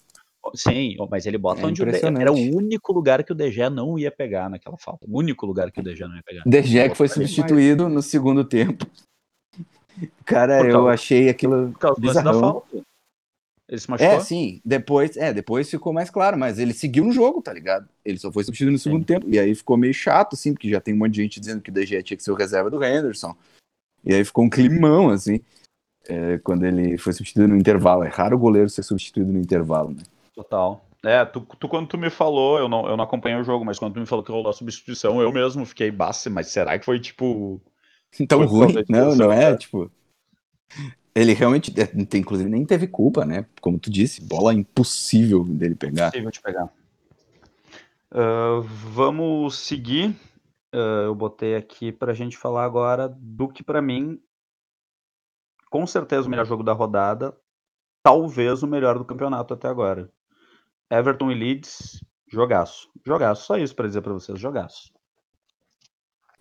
Sim, 0.53 0.95
mas 1.09 1.25
ele 1.25 1.39
bota 1.39 1.61
É 1.61 1.65
onde 1.65 1.81
o 1.81 1.85
De- 1.91 1.97
era 2.21 2.31
o 2.31 2.35
único 2.55 2.93
lugar 2.93 3.23
que 3.23 3.31
o 3.31 3.35
DG 3.35 3.67
não 3.71 3.97
ia 3.97 4.11
pegar 4.11 4.47
naquela 4.47 4.77
falta. 4.77 5.03
O 5.09 5.17
único 5.17 5.43
lugar 5.47 5.71
que 5.71 5.79
o 5.79 5.83
DG 5.83 6.05
não 6.05 6.15
ia 6.15 6.21
pegar. 6.23 6.43
De 6.45 6.61
Gea 6.61 6.87
que 6.87 6.95
foi 6.95 7.07
substituído 7.07 7.89
no 7.89 8.03
segundo 8.03 8.43
tempo. 8.43 8.85
Cara, 10.23 10.61
eu 10.67 10.87
achei 10.87 11.29
aquilo 11.29 11.71
Por 11.71 11.79
causa 11.79 11.99
lance 12.01 12.23
da 12.23 12.31
bizarrão. 12.31 12.39
falta. 12.51 12.83
Ele 13.67 13.81
se 13.81 13.89
machucou? 13.89 14.13
É, 14.13 14.19
sim. 14.19 14.61
Depois, 14.63 15.17
é, 15.17 15.33
depois 15.33 15.69
ficou 15.69 15.91
mais 15.91 16.09
claro, 16.09 16.37
mas 16.37 16.59
ele 16.59 16.73
seguiu 16.73 17.03
no 17.03 17.11
jogo, 17.11 17.41
tá 17.41 17.51
ligado? 17.51 17.89
Ele 18.03 18.17
só 18.17 18.31
foi 18.31 18.43
substituído 18.43 18.71
no 18.71 18.79
segundo 18.79 19.05
tempo. 19.05 19.27
E 19.27 19.39
aí 19.39 19.55
ficou 19.55 19.75
meio 19.75 19.93
chato, 19.93 20.33
assim, 20.33 20.53
porque 20.53 20.69
já 20.69 20.79
tem 20.79 20.93
um 20.93 20.97
monte 20.97 21.13
de 21.13 21.23
gente 21.23 21.39
dizendo 21.39 21.61
que 21.61 21.71
o 21.71 21.85
Gea 21.85 22.03
tinha 22.03 22.15
que 22.15 22.23
ser 22.23 22.31
o 22.31 22.35
reserva 22.35 22.69
do 22.69 22.83
Henderson. 22.83 23.35
E 24.03 24.13
aí 24.13 24.23
ficou 24.23 24.45
um 24.45 24.49
climão, 24.49 25.09
assim, 25.09 25.41
é, 26.07 26.37
quando 26.37 26.63
ele 26.63 26.97
foi 26.97 27.11
substituído 27.13 27.47
no 27.49 27.57
intervalo. 27.57 28.03
É 28.03 28.07
raro 28.07 28.35
o 28.35 28.39
goleiro 28.39 28.69
ser 28.69 28.83
substituído 28.83 29.31
no 29.31 29.39
intervalo, 29.39 29.91
né? 29.91 30.03
Total. 30.35 30.85
É, 31.03 31.25
tu, 31.25 31.41
tu 31.59 31.67
quando 31.67 31.87
tu 31.87 31.97
me 31.97 32.09
falou, 32.09 32.59
eu 32.59 32.69
não, 32.69 32.87
eu 32.87 32.97
não 32.97 33.03
acompanhei 33.03 33.39
o 33.39 33.43
jogo, 33.43 33.65
mas 33.65 33.79
quando 33.79 33.93
tu 33.93 33.99
me 33.99 34.05
falou 34.05 34.23
que 34.23 34.31
rolou 34.31 34.49
a 34.49 34.53
substituição, 34.53 35.21
eu 35.21 35.31
mesmo 35.31 35.65
fiquei, 35.65 35.89
baça, 35.89 36.29
mas 36.29 36.47
será 36.47 36.77
que 36.77 36.85
foi 36.85 36.99
tipo. 36.99 37.61
Tão 38.27 38.47
Foi 38.47 38.67
ruim. 38.67 38.83
Não, 38.87 39.15
não 39.15 39.31
é, 39.31 39.53
tipo... 39.57 39.91
Ele 41.15 41.33
realmente, 41.33 41.73
é, 41.79 42.17
inclusive, 42.17 42.49
nem 42.49 42.65
teve 42.65 42.87
culpa, 42.87 43.23
né? 43.23 43.45
Como 43.61 43.79
tu 43.79 43.89
disse, 43.89 44.21
bola 44.21 44.53
impossível 44.53 45.45
dele 45.45 45.73
pegar. 45.73 46.11
Possível 46.11 46.29
de 46.29 46.41
pegar. 46.41 46.69
Ah, 48.11 48.61
vamos 48.65 49.57
seguir. 49.59 50.13
Ah, 50.73 51.03
eu 51.05 51.15
botei 51.15 51.55
aqui 51.55 51.91
pra 51.91 52.13
gente 52.13 52.37
falar 52.37 52.65
agora 52.65 53.07
do 53.07 53.47
que 53.47 53.63
pra 53.63 53.81
mim, 53.81 54.21
com 55.69 55.87
certeza 55.87 56.27
o 56.27 56.29
melhor 56.29 56.45
jogo 56.45 56.63
da 56.63 56.73
rodada, 56.73 57.35
talvez 58.03 58.61
o 58.61 58.67
melhor 58.67 58.97
do 58.97 59.05
campeonato 59.05 59.53
até 59.53 59.69
agora. 59.69 60.11
Everton 60.91 61.31
e 61.31 61.35
Leeds, 61.35 62.03
jogaço. 62.27 62.89
Jogaço, 63.05 63.45
só 63.45 63.57
isso 63.57 63.73
pra 63.73 63.87
dizer 63.87 64.01
pra 64.01 64.13
vocês, 64.13 64.37
jogaço. 64.37 64.91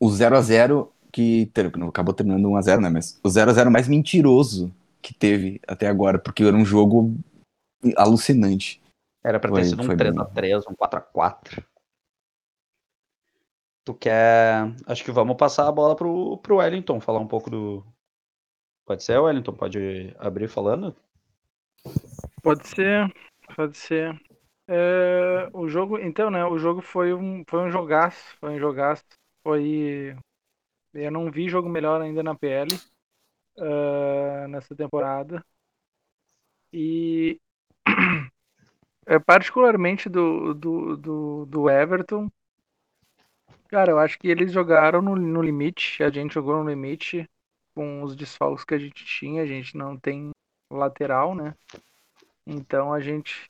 o 0.00 0.08
0x0 0.08 0.90
que 1.14 1.46
ter- 1.54 1.76
não, 1.76 1.88
acabou 1.88 2.12
terminando 2.12 2.48
1x0, 2.48 2.80
né? 2.80 2.90
Mas 2.90 3.20
o 3.22 3.28
0x0 3.28 3.70
mais 3.70 3.86
mentiroso 3.86 4.74
que 5.00 5.14
teve 5.14 5.60
até 5.66 5.86
agora, 5.86 6.18
porque 6.18 6.42
era 6.42 6.56
um 6.56 6.64
jogo 6.64 7.14
alucinante. 7.96 8.82
Era 9.22 9.38
pra 9.38 9.50
ter 9.50 9.60
Foi- 9.60 9.64
sido 9.64 9.82
um 9.82 9.86
foi 9.86 9.94
bem. 9.96 10.12
3x3, 10.12 10.66
um 10.66 10.74
4x4. 10.74 11.64
Tu 13.86 13.94
quer. 13.94 14.74
Acho 14.86 15.04
que 15.04 15.12
vamos 15.12 15.36
passar 15.36 15.68
a 15.68 15.72
bola 15.72 15.94
pro, 15.94 16.38
pro 16.38 16.56
Wellington, 16.56 17.00
falar 17.00 17.20
um 17.20 17.28
pouco 17.28 17.48
do. 17.48 17.84
Pode 18.86 19.04
ser, 19.04 19.18
Wellington? 19.18 19.52
Pode 19.52 20.14
abrir 20.18 20.48
falando? 20.48 20.96
Pode 22.42 22.66
ser, 22.66 23.14
pode 23.54 23.76
ser. 23.76 24.18
É, 24.66 25.48
o 25.52 25.68
jogo, 25.68 25.98
então, 25.98 26.30
né? 26.30 26.44
O 26.44 26.58
jogo 26.58 26.80
foi 26.80 27.12
um, 27.14 27.44
foi 27.46 27.60
um 27.60 27.70
jogaço, 27.70 28.36
foi 28.40 28.50
um 28.56 28.58
jogaço. 28.58 29.04
Foi. 29.42 30.16
Eu 30.94 31.10
não 31.10 31.30
vi 31.30 31.48
jogo 31.48 31.68
melhor 31.68 32.00
ainda 32.00 32.22
na 32.22 32.34
PL 32.34 32.68
ah, 33.58 34.46
nessa 34.48 34.74
temporada. 34.74 35.44
E 36.72 37.40
é, 39.06 39.18
particularmente 39.18 40.08
do, 40.08 40.54
do, 40.54 40.96
do, 40.96 41.46
do 41.46 41.70
Everton. 41.70 42.30
Cara, 43.68 43.90
eu 43.90 43.98
acho 43.98 44.18
que 44.18 44.28
eles 44.28 44.52
jogaram 44.52 45.02
no, 45.02 45.16
no 45.16 45.42
limite. 45.42 46.02
A 46.02 46.10
gente 46.10 46.34
jogou 46.34 46.62
no 46.62 46.68
limite 46.68 47.28
com 47.74 48.02
os 48.02 48.14
desfalques 48.16 48.64
que 48.64 48.74
a 48.74 48.78
gente 48.78 49.04
tinha. 49.04 49.42
A 49.42 49.46
gente 49.46 49.76
não 49.76 49.96
tem 49.98 50.30
lateral, 50.70 51.34
né? 51.34 51.54
Então 52.46 52.92
a 52.92 53.00
gente 53.00 53.46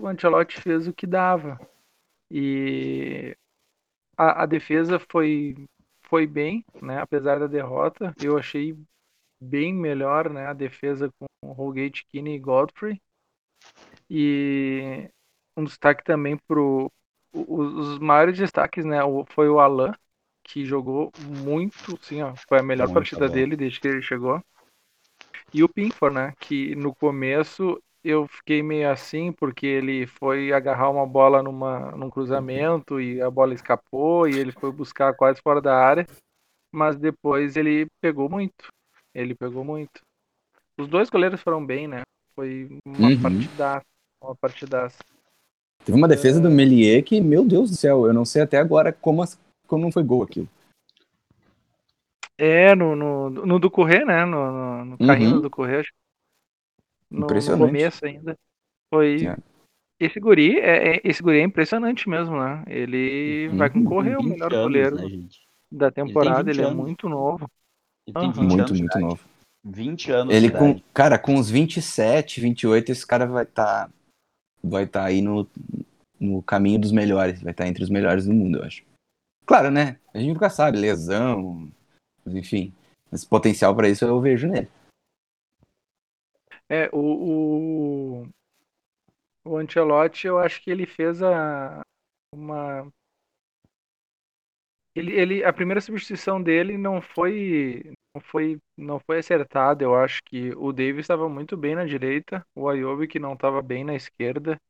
o 0.00 0.06
Ancelotti 0.06 0.60
fez 0.60 0.88
o 0.88 0.92
que 0.92 1.06
dava. 1.06 1.58
E 2.30 3.36
a, 4.16 4.42
a 4.42 4.46
defesa 4.46 4.98
foi 4.98 5.68
foi 6.08 6.26
bem, 6.26 6.64
né? 6.82 7.00
Apesar 7.00 7.38
da 7.38 7.46
derrota, 7.46 8.14
eu 8.22 8.36
achei 8.36 8.76
bem 9.40 9.72
melhor, 9.72 10.30
né? 10.30 10.46
A 10.46 10.52
defesa 10.52 11.12
com 11.18 11.52
Holgate, 11.52 12.04
Keane 12.06 12.34
e 12.34 12.38
Godfrey. 12.38 13.00
E 14.10 15.08
um 15.56 15.64
destaque 15.64 16.02
também 16.02 16.36
pro 16.36 16.90
os 17.32 17.98
maiores 17.98 18.36
destaques, 18.38 18.84
né? 18.84 18.98
Foi 19.28 19.48
o 19.48 19.60
Alan 19.60 19.92
que 20.42 20.64
jogou 20.64 21.12
muito, 21.20 21.98
sim, 22.02 22.22
ó, 22.22 22.34
foi 22.48 22.58
a 22.58 22.62
melhor 22.62 22.86
Muito 22.86 22.94
partida 22.94 23.28
bom. 23.28 23.34
dele 23.34 23.54
desde 23.54 23.78
que 23.78 23.86
ele 23.86 24.00
chegou. 24.00 24.42
E 25.52 25.62
o 25.62 25.68
Pinkford, 25.68 26.14
né? 26.14 26.32
Que 26.40 26.74
no 26.74 26.94
começo 26.94 27.80
eu 28.10 28.26
fiquei 28.26 28.62
meio 28.62 28.90
assim, 28.90 29.32
porque 29.32 29.66
ele 29.66 30.06
foi 30.06 30.52
agarrar 30.52 30.90
uma 30.90 31.06
bola 31.06 31.42
numa, 31.42 31.90
num 31.92 32.08
cruzamento 32.08 33.00
e 33.00 33.20
a 33.20 33.30
bola 33.30 33.52
escapou 33.52 34.26
e 34.26 34.34
ele 34.34 34.52
foi 34.52 34.72
buscar 34.72 35.12
quase 35.14 35.40
fora 35.42 35.60
da 35.60 35.76
área. 35.76 36.06
Mas 36.72 36.96
depois 36.96 37.56
ele 37.56 37.86
pegou 38.00 38.28
muito. 38.28 38.68
Ele 39.14 39.34
pegou 39.34 39.64
muito. 39.64 40.00
Os 40.78 40.88
dois 40.88 41.10
goleiros 41.10 41.40
foram 41.42 41.64
bem, 41.64 41.86
né? 41.86 42.02
Foi 42.34 42.68
uma 42.86 43.08
Uhum. 43.08 43.20
partidaça. 43.22 43.86
Uma 44.22 44.34
partidaça. 44.34 44.98
Teve 45.84 45.96
uma 45.96 46.08
defesa 46.08 46.40
do 46.40 46.50
Melier 46.50 47.02
que, 47.04 47.20
meu 47.20 47.44
Deus 47.46 47.70
do 47.70 47.76
céu, 47.76 48.06
eu 48.06 48.12
não 48.12 48.24
sei 48.24 48.42
até 48.42 48.58
agora 48.58 48.92
como, 48.92 49.22
como 49.66 49.82
não 49.84 49.92
foi 49.92 50.02
gol 50.02 50.22
aquilo. 50.22 50.48
É, 52.36 52.74
no, 52.74 52.94
no, 52.94 53.30
no 53.30 53.58
do 53.58 53.70
Correr, 53.70 54.04
né? 54.04 54.24
No, 54.24 54.52
no, 54.52 54.84
no 54.84 54.98
carrinho 54.98 55.36
Uhum. 55.36 55.40
do 55.42 55.50
Correr. 55.50 55.80
acho. 55.80 55.92
No, 57.10 57.20
no 57.20 57.24
Impressionante. 57.26 57.66
começo 57.66 58.06
ainda. 58.06 58.36
Foi. 58.92 59.26
É. 59.26 59.36
Esse 60.00 60.20
guri 60.20 60.58
é, 60.58 60.96
é- 60.96 61.00
esse 61.04 61.22
guri 61.22 61.38
é 61.40 61.42
impressionante 61.42 62.08
mesmo, 62.08 62.38
né? 62.38 62.62
Ele 62.68 63.48
vai 63.48 63.68
Uhum. 63.68 63.82
concorrer 63.82 64.14
ao 64.14 64.22
20 64.22 64.30
melhor 64.32 64.52
anos, 64.52 64.64
goleiro 64.64 64.96
né, 64.96 65.08
gente? 65.08 65.40
da 65.72 65.90
temporada. 65.90 66.44
20 66.52 66.58
Ele, 66.60 66.66
é 66.68 66.74
muito 66.74 67.08
novo. 67.08 67.50
Ele. 68.06 68.18
20 68.18 68.36
Muito, 68.36 68.54
muito 68.56 68.76
idade. 68.76 69.00
novo. 69.00 69.20
20 69.64 70.10
anos 70.12 70.34
Ele 70.34 70.50
com, 70.50 70.80
cara, 70.94 71.18
com 71.18 71.34
uns 71.34 71.50
27, 71.50 72.40
28, 72.40 72.92
esse 72.92 73.06
cara 73.06 73.26
vai 73.26 73.42
estar 73.42 73.90
vai 74.62 74.86
tá 74.86 75.04
aí 75.04 75.20
no, 75.20 75.46
no 76.18 76.42
caminho 76.42 76.80
dos 76.80 76.92
melhores, 76.92 77.42
vai 77.42 77.50
estar 77.52 77.66
entre 77.66 77.82
os 77.82 77.90
melhores 77.90 78.26
do 78.26 78.32
mundo, 78.32 78.58
eu 78.58 78.64
acho. 78.64 78.82
Claro, 79.44 79.70
né? 79.70 79.96
A 80.14 80.18
gente 80.18 80.32
nunca 80.32 80.48
sabe, 80.50 80.78
lesão, 80.78 81.68
enfim. 82.26 82.72
Esse 83.12 83.26
potencial 83.26 83.74
pra 83.74 83.88
isso 83.88 84.04
eu 84.04 84.20
vejo 84.20 84.46
nele. 84.46 84.68
É, 86.70 86.88
o, 86.92 88.22
o, 88.22 88.28
o 89.44 89.56
Ancelotti, 89.56 90.26
eu 90.26 90.38
acho 90.38 90.62
que 90.62 90.70
ele 90.70 90.86
fez 90.86 91.22
a, 91.22 91.80
uma. 92.32 92.90
Ele, 94.94 95.12
ele, 95.12 95.44
a 95.44 95.52
primeira 95.52 95.80
substituição 95.80 96.42
dele 96.42 96.76
não 96.76 97.00
foi, 97.00 97.92
não 98.14 98.20
foi, 98.20 98.58
não 98.76 99.00
foi 99.00 99.18
acertada. 99.18 99.84
Eu 99.84 99.94
acho 99.94 100.20
que 100.24 100.50
o 100.56 100.72
Davis 100.72 101.00
estava 101.00 101.28
muito 101.28 101.56
bem 101.56 101.74
na 101.74 101.84
direita, 101.84 102.44
o 102.54 102.68
Ayobi 102.68 103.06
que 103.06 103.18
não 103.18 103.34
estava 103.34 103.62
bem 103.62 103.84
na 103.84 103.94
esquerda. 103.94 104.60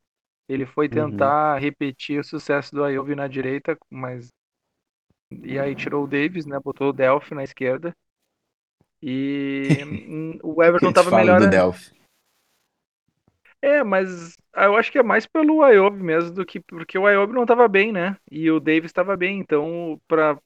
Ele 0.49 0.67
foi 0.67 0.89
tentar 0.89 1.59
repetir 1.59 2.21
o 2.21 2.25
sucesso 2.25 2.75
do 2.75 2.85
Ayobi 2.85 3.15
na 3.15 3.29
direita, 3.29 3.79
mas 3.91 4.31
e 5.45 5.59
aí 5.59 5.75
tirou 5.75 6.05
o 6.05 6.07
Davis, 6.07 6.47
né? 6.47 6.59
Botou 6.61 6.91
o 6.91 6.93
Delphi 6.93 7.35
na 7.35 7.45
esquerda. 7.45 7.95
E 9.03 9.69
o 10.43 10.63
Everton 10.63 10.91
estava 10.91 11.17
melhor. 11.17 11.41
do 11.41 11.49
Delphi. 11.49 11.99
É, 13.61 13.83
mas 13.83 14.37
eu 14.57 14.77
acho 14.77 14.91
que 14.93 14.99
é 14.99 15.03
mais 15.03 15.27
pelo 15.27 15.63
Ayobi 15.63 16.01
mesmo 16.01 16.31
do 16.31 16.47
que 16.47 16.61
porque 16.61 16.97
o 16.97 17.07
Ayobi 17.07 17.33
não 17.33 17.43
estava 17.43 17.67
bem, 17.67 17.91
né? 17.91 18.17
E 18.31 18.49
o 18.51 18.61
Davis 18.61 18.85
estava 18.91 19.17
bem, 19.17 19.39
então 19.41 20.01
para 20.07 20.39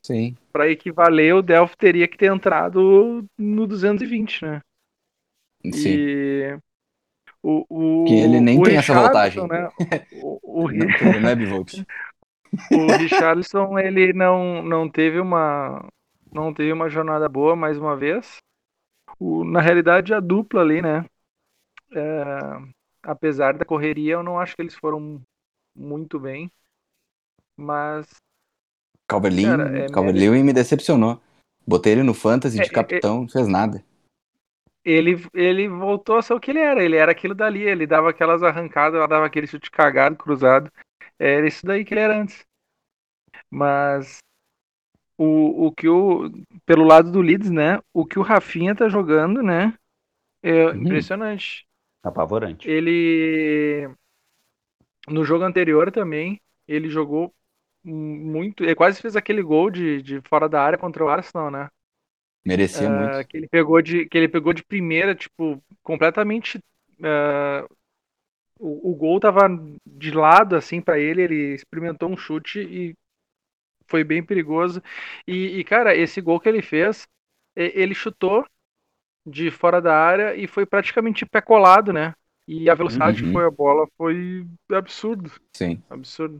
para 0.50 0.70
equivaler 0.70 1.34
o 1.34 1.42
Delphi 1.42 1.76
teria 1.76 2.08
que 2.08 2.16
ter 2.16 2.32
entrado 2.32 3.24
no 3.38 3.66
220, 3.66 4.42
né? 4.44 4.60
Sim. 5.72 5.88
E 5.90 6.58
o, 7.42 7.64
o 7.68 8.04
Que 8.04 8.14
ele 8.14 8.40
nem 8.40 8.58
o 8.58 8.62
tem 8.62 8.76
essa 8.76 8.94
voltagem. 8.94 9.46
Né? 9.46 9.68
O, 10.22 10.64
o, 10.64 10.68
Não, 10.70 10.86
tem- 10.86 11.20
não 11.20 11.28
é 11.28 11.34
bivolt. 11.34 11.74
o 12.72 12.96
Richarlison 12.96 13.78
ele 13.78 14.12
não, 14.12 14.62
não 14.62 14.88
teve 14.88 15.18
uma 15.18 15.86
não 16.32 16.52
teve 16.52 16.72
uma 16.72 16.88
jornada 16.88 17.28
boa 17.28 17.54
mais 17.54 17.78
uma 17.78 17.96
vez. 17.96 18.38
O, 19.18 19.44
na 19.44 19.60
realidade 19.60 20.14
a 20.14 20.20
dupla 20.20 20.62
ali, 20.62 20.80
né? 20.80 21.04
É, 21.92 22.72
apesar 23.02 23.56
da 23.56 23.64
correria, 23.64 24.14
eu 24.14 24.22
não 24.22 24.38
acho 24.38 24.56
que 24.56 24.62
eles 24.62 24.74
foram 24.74 25.20
muito 25.76 26.18
bem. 26.18 26.50
Mas 27.56 28.06
Calvert-Lewin 29.08 29.90
Cara, 29.90 30.40
é 30.40 30.42
me 30.42 30.52
decepcionou. 30.52 31.20
Botei 31.66 31.92
ele 31.92 32.02
no 32.02 32.14
fantasy 32.14 32.58
É, 32.58 32.62
de 32.62 32.70
é, 32.70 32.72
capitão, 32.72 33.20
não 33.22 33.28
fez 33.28 33.46
nada. 33.46 33.84
ele, 34.84 35.16
ele 35.34 35.68
voltou 35.68 36.16
a 36.16 36.22
ser 36.22 36.34
o 36.34 36.40
que 36.40 36.50
ele 36.50 36.60
era. 36.60 36.82
Ele 36.82 36.96
era 36.96 37.12
aquilo 37.12 37.34
dali. 37.34 37.62
Ele 37.62 37.86
dava 37.86 38.10
aquelas 38.10 38.42
arrancadas, 38.42 38.96
ela 38.96 39.06
dava 39.06 39.26
aquele 39.26 39.46
chute 39.46 39.70
cagado, 39.70 40.16
cruzado. 40.16 40.72
Era 41.18 41.46
isso 41.46 41.64
daí 41.64 41.84
que 41.84 41.94
ele 41.94 42.00
era 42.00 42.20
antes. 42.20 42.44
Mas 43.50 44.18
o, 45.24 45.66
o 45.66 45.72
que 45.72 45.88
o. 45.88 46.30
Pelo 46.66 46.84
lado 46.84 47.10
do 47.12 47.20
Leeds, 47.20 47.50
né? 47.50 47.78
O 47.92 48.04
que 48.06 48.18
o 48.18 48.22
Rafinha 48.22 48.74
tá 48.74 48.88
jogando, 48.88 49.42
né? 49.42 49.74
É 50.42 50.70
Uhum. 50.72 50.76
impressionante. 50.76 51.66
Apavorante. 52.04 52.66
Ele. 52.66 53.88
No 55.08 55.24
jogo 55.24 55.44
anterior 55.44 55.90
também, 55.90 56.40
ele 56.66 56.88
jogou 56.88 57.32
muito. 57.84 58.62
Ele 58.64 58.74
quase 58.74 59.00
fez 59.00 59.16
aquele 59.16 59.42
gol 59.42 59.70
de, 59.70 60.02
de 60.02 60.20
fora 60.28 60.48
da 60.48 60.62
área 60.62 60.78
contra 60.78 61.04
o 61.04 61.08
Arsenal, 61.08 61.50
né? 61.50 61.68
Merecia 62.44 62.88
Ah, 62.88 63.24
muito. 63.28 63.28
que 63.28 63.36
ele 63.36 63.48
pegou 63.48 63.82
de 63.82 64.06
que 64.08 64.16
ele 64.16 64.28
pegou 64.28 64.52
de 64.52 64.64
primeira, 64.64 65.14
tipo, 65.14 65.62
completamente 65.82 66.58
ah, 67.04 67.66
o, 68.58 68.92
o 68.92 68.94
gol 68.96 69.20
tava 69.20 69.48
de 69.86 70.10
lado 70.12 70.56
assim 70.56 70.80
pra 70.80 70.98
ele, 70.98 71.22
ele 71.22 71.54
experimentou 71.54 72.10
um 72.10 72.16
chute 72.16 72.60
e 72.60 72.94
foi 73.92 74.02
bem 74.02 74.24
perigoso. 74.24 74.82
E, 75.28 75.58
e, 75.58 75.64
cara, 75.64 75.94
esse 75.94 76.18
gol 76.22 76.40
que 76.40 76.48
ele 76.48 76.62
fez, 76.62 77.06
ele 77.54 77.94
chutou 77.94 78.42
de 79.26 79.50
fora 79.50 79.80
da 79.82 79.94
área 79.94 80.34
e 80.34 80.46
foi 80.46 80.64
praticamente 80.64 81.26
pé 81.26 81.42
colado, 81.42 81.92
né? 81.92 82.14
E 82.48 82.70
a 82.70 82.74
velocidade 82.74 83.20
que 83.20 83.26
Uhum. 83.26 83.32
foi 83.34 83.44
a 83.44 83.50
bola 83.50 83.86
foi 83.98 84.46
absurdo, 84.72 85.30
Sim. 85.54 85.80
absurdo. 85.90 86.38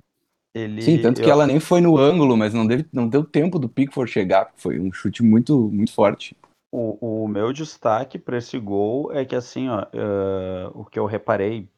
Ele, 0.55 0.83
Sim, 0.83 0.99
tanto 0.99 1.21
que 1.21 1.29
eu- 1.29 1.35
ela 1.35 1.47
nem 1.47 1.61
foi 1.61 1.81
no 1.81 1.97
ângulo, 1.99 2.37
mas 2.37 2.55
não, 2.55 2.67
deve, 2.67 2.87
não 2.93 3.07
deu 3.07 3.23
tempo 3.23 3.59
do 3.59 3.69
Pickford 3.69 4.11
chegar. 4.11 4.51
Foi 4.57 4.81
um 4.81 4.91
chute 4.93 5.23
muito, 5.23 5.69
muito 5.71 5.93
forte. 5.93 6.35
O, 6.73 7.25
o 7.25 7.29
meu 7.29 7.53
destaque 7.53 8.19
para 8.19 8.39
esse 8.39 8.59
gol 8.59 9.13
é 9.13 9.25
que, 9.27 9.37
assim, 9.37 9.69
ó, 9.69 9.87
eh, 9.93 10.71
o 10.75 10.85
que 10.87 10.99
eu 10.99 11.05
reparei 11.07 11.69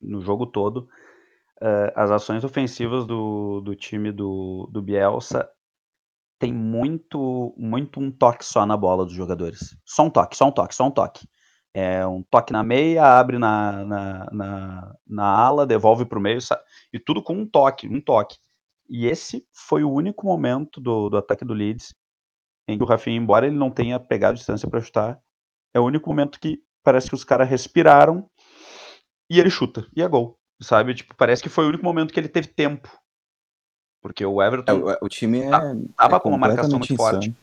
no 0.00 0.20
jogo 0.22 0.46
todo, 0.46 0.88
eh, 1.60 1.92
as 1.96 2.10
ações 2.10 2.44
ofensivas 2.44 3.06
do, 3.06 3.60
do 3.60 3.74
time 3.76 4.12
do, 4.12 4.68
do 4.72 4.82
Bielsa 4.82 5.48
tem 6.38 6.52
muito, 6.52 7.54
muito 7.56 8.00
um 8.00 8.10
toque 8.10 8.44
só 8.44 8.64
na 8.66 8.76
bola 8.76 9.04
dos 9.04 9.14
jogadores. 9.14 9.76
Só 9.84 10.04
um 10.04 10.10
toque, 10.10 10.36
só 10.36 10.48
um 10.48 10.52
toque, 10.52 10.74
só 10.74 10.86
um 10.86 10.90
toque. 10.90 11.28
É 11.74 12.06
um 12.06 12.22
toque 12.22 12.52
na 12.52 12.64
meia, 12.64 13.04
abre 13.20 13.38
na, 13.38 13.84
na, 13.84 14.28
na, 14.32 14.94
na 15.06 15.24
ala, 15.26 15.66
devolve 15.66 16.04
para 16.04 16.18
o 16.18 16.22
meio, 16.22 16.40
sa- 16.40 16.60
e 16.92 16.98
tudo 16.98 17.22
com 17.22 17.34
um 17.34 17.46
toque, 17.46 17.88
um 17.88 18.00
toque. 18.00 18.36
E 18.88 19.06
esse 19.06 19.46
foi 19.52 19.84
o 19.84 19.92
único 19.92 20.26
momento 20.26 20.80
do, 20.80 21.08
do 21.10 21.16
ataque 21.18 21.44
do 21.44 21.54
Leeds 21.54 21.94
em 22.68 22.78
que 22.78 22.84
o 22.84 22.86
Rafinha, 22.86 23.16
embora 23.16 23.46
ele 23.46 23.56
não 23.56 23.70
tenha 23.70 23.98
pegado 24.00 24.36
distância 24.36 24.68
para 24.68 24.80
chutar, 24.80 25.20
é 25.74 25.80
o 25.80 25.84
único 25.84 26.08
momento 26.10 26.40
que 26.40 26.62
parece 26.84 27.08
que 27.08 27.14
os 27.14 27.24
caras 27.24 27.48
respiraram 27.48 28.28
e 29.30 29.38
ele 29.38 29.50
chuta, 29.50 29.86
e 29.96 30.02
é 30.02 30.08
gol, 30.08 30.38
sabe? 30.60 30.94
Tipo, 30.94 31.14
parece 31.14 31.42
que 31.42 31.48
foi 31.48 31.64
o 31.64 31.68
único 31.68 31.84
momento 31.84 32.12
que 32.12 32.20
ele 32.20 32.28
teve 32.28 32.48
tempo. 32.48 32.88
Porque 34.02 34.24
o 34.24 34.40
É, 34.40 34.46
Everton 34.46 34.72
o, 34.72 35.06
o 35.06 35.08
time 35.08 35.40
é, 35.40 35.50
tava 35.96 36.16
é 36.16 36.20
com 36.20 36.28
uma 36.30 36.38
marcação 36.38 36.78
completamente 36.78 36.78
muito 36.78 36.96
forte. 36.96 37.28
insano. 37.28 37.36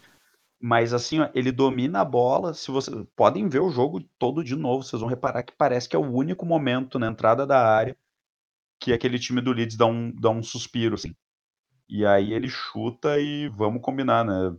Mas 0.60 0.91
assim, 0.91 1.19
ó, 1.19 1.30
ele 1.36 1.51
domina 1.51 2.01
a 2.01 2.06
bola. 2.06 2.53
Se 2.53 2.71
vocês 2.71 2.95
podem 3.15 3.47
ver 3.47 3.60
o 3.60 3.69
jogo 3.69 4.01
todo 4.17 4.43
de 4.43 4.56
novo, 4.56 4.84
vocês 4.84 4.99
vão 4.99 5.10
reparar 5.10 5.43
que 5.43 5.53
parece 5.56 5.88
que 5.88 5.95
é 5.95 5.99
o 5.99 6.12
único 6.12 6.45
momento 6.45 6.97
na 6.97 7.08
entrada 7.08 7.45
da 7.45 7.60
área 7.63 7.95
que 8.80 8.93
aquele 8.93 9.19
time 9.19 9.41
do 9.41 9.51
Leeds 9.51 9.77
dá 9.77 9.86
um, 9.86 10.12
dá 10.12 10.30
um 10.30 10.41
suspiro, 10.41 10.95
assim. 10.95 11.15
E 11.89 12.06
aí 12.06 12.34
ele 12.34 12.49
chuta 12.49 13.19
e 13.19 13.47
vamos 13.49 13.82
combinar, 13.82 14.25
né? 14.25 14.56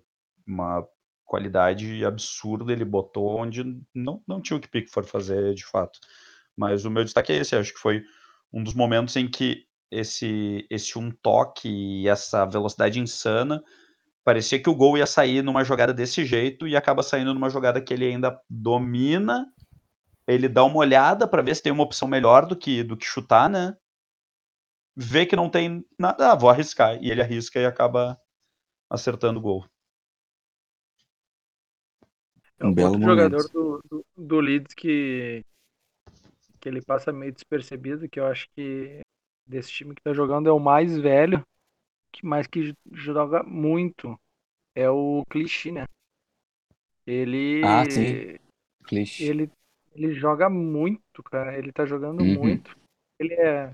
Uma 0.46 0.86
qualidade 1.24 2.04
absurda 2.04 2.72
ele 2.72 2.84
botou 2.84 3.38
onde 3.38 3.62
não, 3.94 4.22
não 4.26 4.40
tinha 4.40 4.56
o 4.56 4.60
que 4.60 4.68
Pickford 4.68 5.08
fazer 5.10 5.54
de 5.54 5.64
fato. 5.64 5.98
Mas 6.56 6.84
o 6.84 6.90
meu 6.90 7.04
destaque 7.04 7.32
é 7.32 7.36
esse, 7.36 7.54
acho 7.54 7.72
que 7.72 7.78
foi 7.78 8.02
um 8.52 8.62
dos 8.62 8.74
momentos 8.74 9.16
em 9.16 9.30
que 9.30 9.66
esse, 9.90 10.66
esse 10.70 10.98
um 10.98 11.10
toque 11.10 11.68
e 11.68 12.08
essa 12.08 12.44
velocidade 12.44 13.00
insana 13.00 13.62
parecia 14.24 14.62
que 14.62 14.68
o 14.68 14.74
gol 14.74 14.98
ia 14.98 15.06
sair 15.06 15.42
numa 15.42 15.64
jogada 15.64 15.94
desse 15.94 16.24
jeito 16.24 16.68
e 16.68 16.76
acaba 16.76 17.02
saindo 17.02 17.32
numa 17.32 17.48
jogada 17.48 17.80
que 17.80 17.94
ele 17.94 18.04
ainda 18.04 18.38
domina, 18.48 19.46
ele 20.26 20.48
dá 20.48 20.64
uma 20.64 20.76
olhada 20.76 21.26
para 21.26 21.40
ver 21.42 21.56
se 21.56 21.62
tem 21.62 21.72
uma 21.72 21.84
opção 21.84 22.06
melhor 22.06 22.46
do 22.46 22.54
que 22.56 22.82
do 22.82 22.96
que 22.96 23.06
chutar, 23.06 23.48
né? 23.48 23.74
Vê 24.94 25.24
que 25.24 25.36
não 25.36 25.48
tem 25.48 25.82
nada, 25.98 26.32
ah, 26.32 26.34
vou 26.34 26.50
arriscar 26.50 27.02
e 27.02 27.10
ele 27.10 27.22
arrisca 27.22 27.58
e 27.58 27.64
acaba 27.64 28.20
acertando 28.90 29.38
o 29.38 29.42
gol. 29.42 29.64
É 32.60 32.66
Um 32.66 32.72
um 32.72 32.74
belo 32.74 32.98
outro 32.98 33.00
momento. 33.00 33.38
jogador 33.40 33.48
do, 33.50 33.80
do, 33.88 34.06
do 34.16 34.40
Leeds 34.40 34.74
que, 34.74 35.44
que 36.58 36.68
ele 36.68 36.82
passa 36.82 37.12
meio 37.12 37.32
despercebido, 37.32 38.08
que 38.08 38.20
eu 38.20 38.26
acho 38.26 38.48
que 38.56 39.00
desse 39.46 39.70
time 39.72 39.94
que 39.94 40.02
tá 40.02 40.12
jogando 40.12 40.48
é 40.48 40.52
o 40.52 40.58
mais 40.60 40.96
velho, 40.98 41.42
que 42.12 42.26
mais 42.26 42.46
que 42.46 42.74
joga 42.92 43.42
muito. 43.42 44.18
É 44.74 44.90
o 44.90 45.24
Clichy, 45.30 45.72
né? 45.72 45.86
Ele, 47.06 47.64
Ah, 47.64 47.84
sim. 47.90 48.38
Clichê. 48.84 49.30
ele, 49.30 49.50
ele 49.94 50.14
joga 50.14 50.48
muito, 50.48 51.22
cara. 51.24 51.56
Ele 51.56 51.72
tá 51.72 51.84
jogando 51.86 52.22
Uhum. 52.22 52.34
muito. 52.34 52.76
Ele 53.18 53.34
é, 53.34 53.72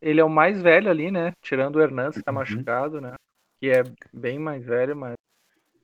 ele 0.00 0.20
é 0.20 0.24
o 0.24 0.30
mais 0.30 0.60
velho 0.62 0.90
ali, 0.90 1.10
né? 1.10 1.32
Tirando 1.42 1.76
o 1.76 1.82
Hernandes, 1.82 2.18
que 2.18 2.24
tá 2.24 2.32
Uhum. 2.32 2.38
machucado, 2.38 3.00
né? 3.00 3.14
Que 3.60 3.70
é 3.70 3.82
bem 4.12 4.38
mais 4.38 4.64
velho, 4.64 4.96
mas 4.96 5.14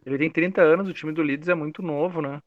ele 0.06 0.18
tem 0.18 0.30
30 0.30 0.62
anos, 0.62 0.88
o 0.88 0.94
time 0.94 1.12
do 1.12 1.22
Leeds 1.22 1.48
é 1.48 1.54
muito 1.54 1.82
novo, 1.82 2.22
né? 2.22 2.40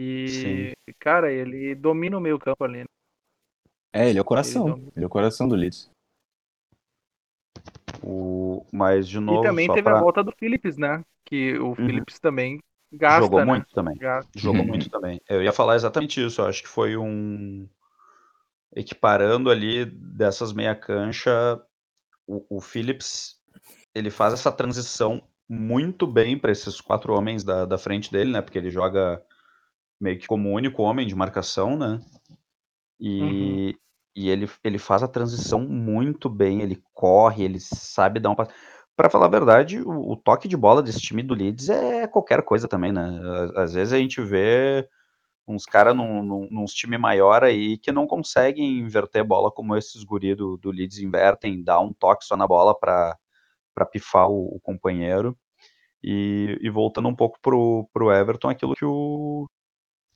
E, 0.00 0.72
cara, 1.00 1.32
ele 1.32 1.74
domina 1.74 2.16
o 2.16 2.20
meio 2.20 2.38
campo 2.38 2.62
ali. 2.62 2.78
né? 2.78 2.84
É, 3.92 4.08
ele 4.08 4.18
é 4.18 4.22
o 4.22 4.24
coração. 4.24 4.68
Ele. 4.68 4.88
Ele 4.94 5.04
é 5.04 5.06
o 5.06 5.10
coração 5.10 5.48
do 5.48 5.56
Leeds. 5.56 5.90
O, 8.00 8.64
mas 8.72 9.08
de 9.08 9.18
novo, 9.18 9.40
e 9.40 9.48
também 9.48 9.66
só 9.66 9.74
teve 9.74 9.84
pra- 9.84 9.98
a 9.98 10.00
volta 10.00 10.22
do 10.22 10.30
Phillips, 10.30 10.76
né? 10.76 11.04
Que 11.24 11.58
o 11.58 11.74
Phillips 11.74 12.20
também 12.20 12.60
gasta, 12.92 13.22
jogou 13.22 13.40
né? 13.40 13.44
muito 13.46 13.74
também. 13.74 13.96
Gasta. 13.96 14.30
Jogou 14.38 14.60
Uhum. 14.60 14.68
muito 14.68 14.88
também. 14.88 15.20
Eu 15.28 15.42
ia 15.42 15.52
falar 15.52 15.74
exatamente 15.74 16.24
isso. 16.24 16.40
Eu 16.40 16.46
acho 16.46 16.62
que 16.62 16.68
foi 16.68 16.96
um. 16.96 17.68
Equiparando 18.76 19.50
ali 19.50 19.84
dessas 19.84 20.52
meia 20.52 20.76
cancha, 20.76 21.60
o, 22.24 22.58
o 22.58 22.60
Phillips 22.60 23.36
ele 23.94 24.10
faz 24.10 24.32
essa 24.32 24.52
transição 24.52 25.20
muito 25.48 26.06
bem 26.06 26.38
para 26.38 26.52
esses 26.52 26.80
quatro 26.80 27.14
homens 27.14 27.42
da, 27.42 27.64
da 27.64 27.78
frente 27.78 28.12
dele, 28.12 28.30
né? 28.30 28.40
Porque 28.42 28.58
ele 28.58 28.70
joga 28.70 29.20
meio 30.00 30.18
que 30.18 30.26
como 30.26 30.50
o 30.50 30.54
único 30.54 30.82
homem 30.82 31.06
de 31.06 31.14
marcação, 31.14 31.76
né? 31.76 32.00
E, 33.00 33.76
e 34.14 34.28
ele, 34.28 34.50
ele 34.64 34.78
faz 34.78 35.02
a 35.02 35.08
transição 35.08 35.60
muito 35.60 36.28
bem, 36.28 36.60
ele 36.62 36.82
corre, 36.92 37.44
ele 37.44 37.60
sabe 37.60 38.20
dar 38.20 38.30
um 38.30 38.34
passe. 38.34 38.52
Para 38.96 39.10
falar 39.10 39.26
a 39.26 39.30
verdade, 39.30 39.80
o, 39.80 40.12
o 40.12 40.16
toque 40.16 40.48
de 40.48 40.56
bola 40.56 40.82
desse 40.82 41.00
time 41.00 41.22
do 41.22 41.34
Leeds 41.34 41.68
é 41.68 42.06
qualquer 42.08 42.42
coisa 42.42 42.66
também, 42.66 42.92
né? 42.92 43.20
Às, 43.54 43.74
vezes 43.74 43.92
a 43.92 43.98
gente 43.98 44.20
vê 44.20 44.88
uns 45.46 45.64
caras 45.64 45.94
num, 45.94 46.22
num, 46.22 46.48
num 46.50 46.64
time 46.64 46.98
maior 46.98 47.44
aí 47.44 47.78
que 47.78 47.92
não 47.92 48.06
conseguem 48.06 48.78
inverter 48.80 49.24
bola 49.24 49.52
como 49.52 49.76
esses 49.76 50.02
guri 50.02 50.34
do, 50.34 50.56
do 50.56 50.70
Leeds 50.70 50.98
invertem, 50.98 51.62
dá 51.62 51.80
um 51.80 51.92
toque 51.92 52.24
só 52.24 52.36
na 52.36 52.46
bola 52.46 52.76
para 52.78 53.16
pifar 53.92 54.28
o, 54.28 54.56
o 54.56 54.60
companheiro. 54.60 55.38
E, 56.02 56.58
e 56.60 56.70
voltando 56.70 57.08
um 57.08 57.14
pouco 57.14 57.38
pro, 57.40 57.88
pro 57.92 58.12
Everton, 58.12 58.48
aquilo 58.48 58.74
que 58.74 58.84
o, 58.84 59.48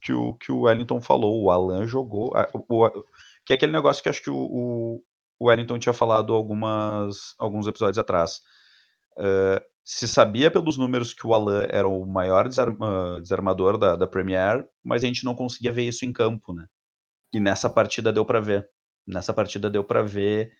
que 0.03 0.13
o 0.13 0.35
que 0.35 0.53
o 0.53 0.63
Wellington 0.63 1.01
falou, 1.01 1.43
o 1.43 1.51
Alan 1.51 1.87
jogou, 1.87 2.33
o, 2.69 2.87
o- 2.87 3.05
que 3.47 3.53
é 3.53 3.57
aquele 3.57 3.73
negócio 3.73 4.03
que 4.03 4.09
acho 4.09 4.23
que 4.23 4.31
o, 4.31 4.37
o, 4.37 5.03
Wellington 5.47 5.79
tinha 5.79 5.93
falado 5.93 6.33
algumas, 6.35 7.35
alguns 7.39 7.67
episódios 7.67 7.99
atrás. 7.99 8.41
Eh, 9.19 9.63
se 9.85 10.07
sabia 10.09 10.51
pelos 10.51 10.79
números 10.79 11.13
que 11.15 11.27
o 11.27 11.35
Alan 11.35 11.67
era 11.71 11.89
o 11.89 12.07
maior 12.07 12.49
desarma- 12.49 13.21
desarmador 13.21 13.77
da, 13.79 13.97
da 13.97 14.07
Premier, 14.07 14.67
mas 14.85 15.03
a 15.05 15.07
gente 15.07 15.25
não 15.25 15.35
conseguia 15.35 15.73
ver 15.73 15.85
isso 15.89 16.05
em 16.05 16.13
campo, 16.13 16.53
né? 16.55 16.67
E 17.33 17.41
nessa 17.41 17.71
partida 17.71 18.13
deu 18.13 18.25
para 18.27 18.41
ver. 18.41 18.69
Nessa 19.07 19.35
partida 19.35 19.71
deu 19.71 19.85
para 19.85 20.03
ver 20.03 20.53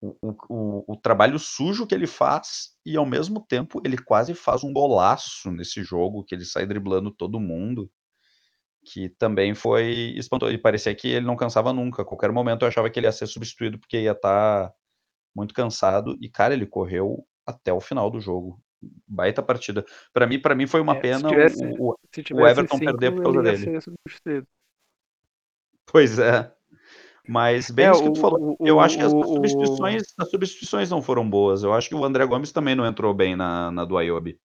o, 0.00 0.16
o, 0.22 0.36
o, 0.48 0.92
o 0.92 0.96
trabalho 0.96 1.38
sujo 1.38 1.86
que 1.86 1.94
ele 1.94 2.06
faz 2.06 2.70
e 2.86 2.96
ao 2.96 3.06
mesmo 3.06 3.40
tempo 3.46 3.80
ele 3.84 3.98
quase 3.98 4.34
faz 4.34 4.62
um 4.64 4.72
golaço 4.72 5.50
nesse 5.50 5.82
jogo, 5.82 6.24
que 6.24 6.34
ele 6.34 6.44
sai 6.44 6.66
driblando 6.66 7.10
todo 7.10 7.40
mundo, 7.40 7.90
que 8.92 9.08
também 9.10 9.54
foi 9.54 10.14
espantoso. 10.16 10.52
E 10.52 10.58
parecia 10.58 10.94
que 10.94 11.08
ele 11.08 11.26
não 11.26 11.36
cansava 11.36 11.72
nunca. 11.72 12.02
A 12.02 12.04
qualquer 12.04 12.32
momento 12.32 12.62
eu 12.62 12.68
achava 12.68 12.88
que 12.90 12.98
ele 12.98 13.06
ia 13.06 13.12
ser 13.12 13.26
substituído 13.26 13.78
porque 13.78 14.00
ia 14.00 14.12
estar 14.12 14.72
muito 15.34 15.52
cansado. 15.54 16.16
E 16.20 16.28
cara, 16.28 16.54
ele 16.54 16.66
correu 16.66 17.24
até 17.46 17.72
o 17.72 17.80
final 17.80 18.10
do 18.10 18.20
jogo. 18.20 18.60
Baita 19.06 19.42
partida. 19.42 19.84
Para 20.12 20.26
mim, 20.26 20.38
para 20.40 20.54
mim 20.54 20.66
foi 20.66 20.80
uma 20.80 20.92
É, 20.92 20.96
se 20.96 21.00
pena 21.02 21.28
tivesse- 21.28 21.64
o, 21.78 21.90
o- 21.90 22.46
Everton 22.46 22.78
cinco, 22.78 22.84
perder 22.92 23.12
por 23.12 23.22
causa 23.22 23.42
dele. 23.42 23.78
Pois 25.86 26.18
é. 26.18 26.52
Mas 27.26 27.70
bem 27.70 27.86
É, 27.86 27.90
isso 27.90 28.02
que 28.02 28.08
o- 28.08 28.12
tu 28.12 28.20
falou. 28.20 28.56
o- 28.58 28.66
eu 28.66 28.80
acho 28.80 28.96
que 28.96 29.04
as 29.04 29.12
o- 29.12 29.22
substituições, 29.22 30.02
as 30.18 30.30
substituições 30.30 30.90
não 30.90 31.02
foram 31.02 31.28
boas. 31.28 31.62
Eu 31.62 31.72
acho 31.74 31.88
que 31.88 31.94
o 31.94 32.04
André 32.04 32.24
Gomes 32.26 32.52
também 32.52 32.74
não 32.74 32.86
entrou 32.86 33.12
bem 33.12 33.36
na, 33.36 33.70
na 33.70 33.84
do 33.84 33.98
Ayobi. 33.98 34.38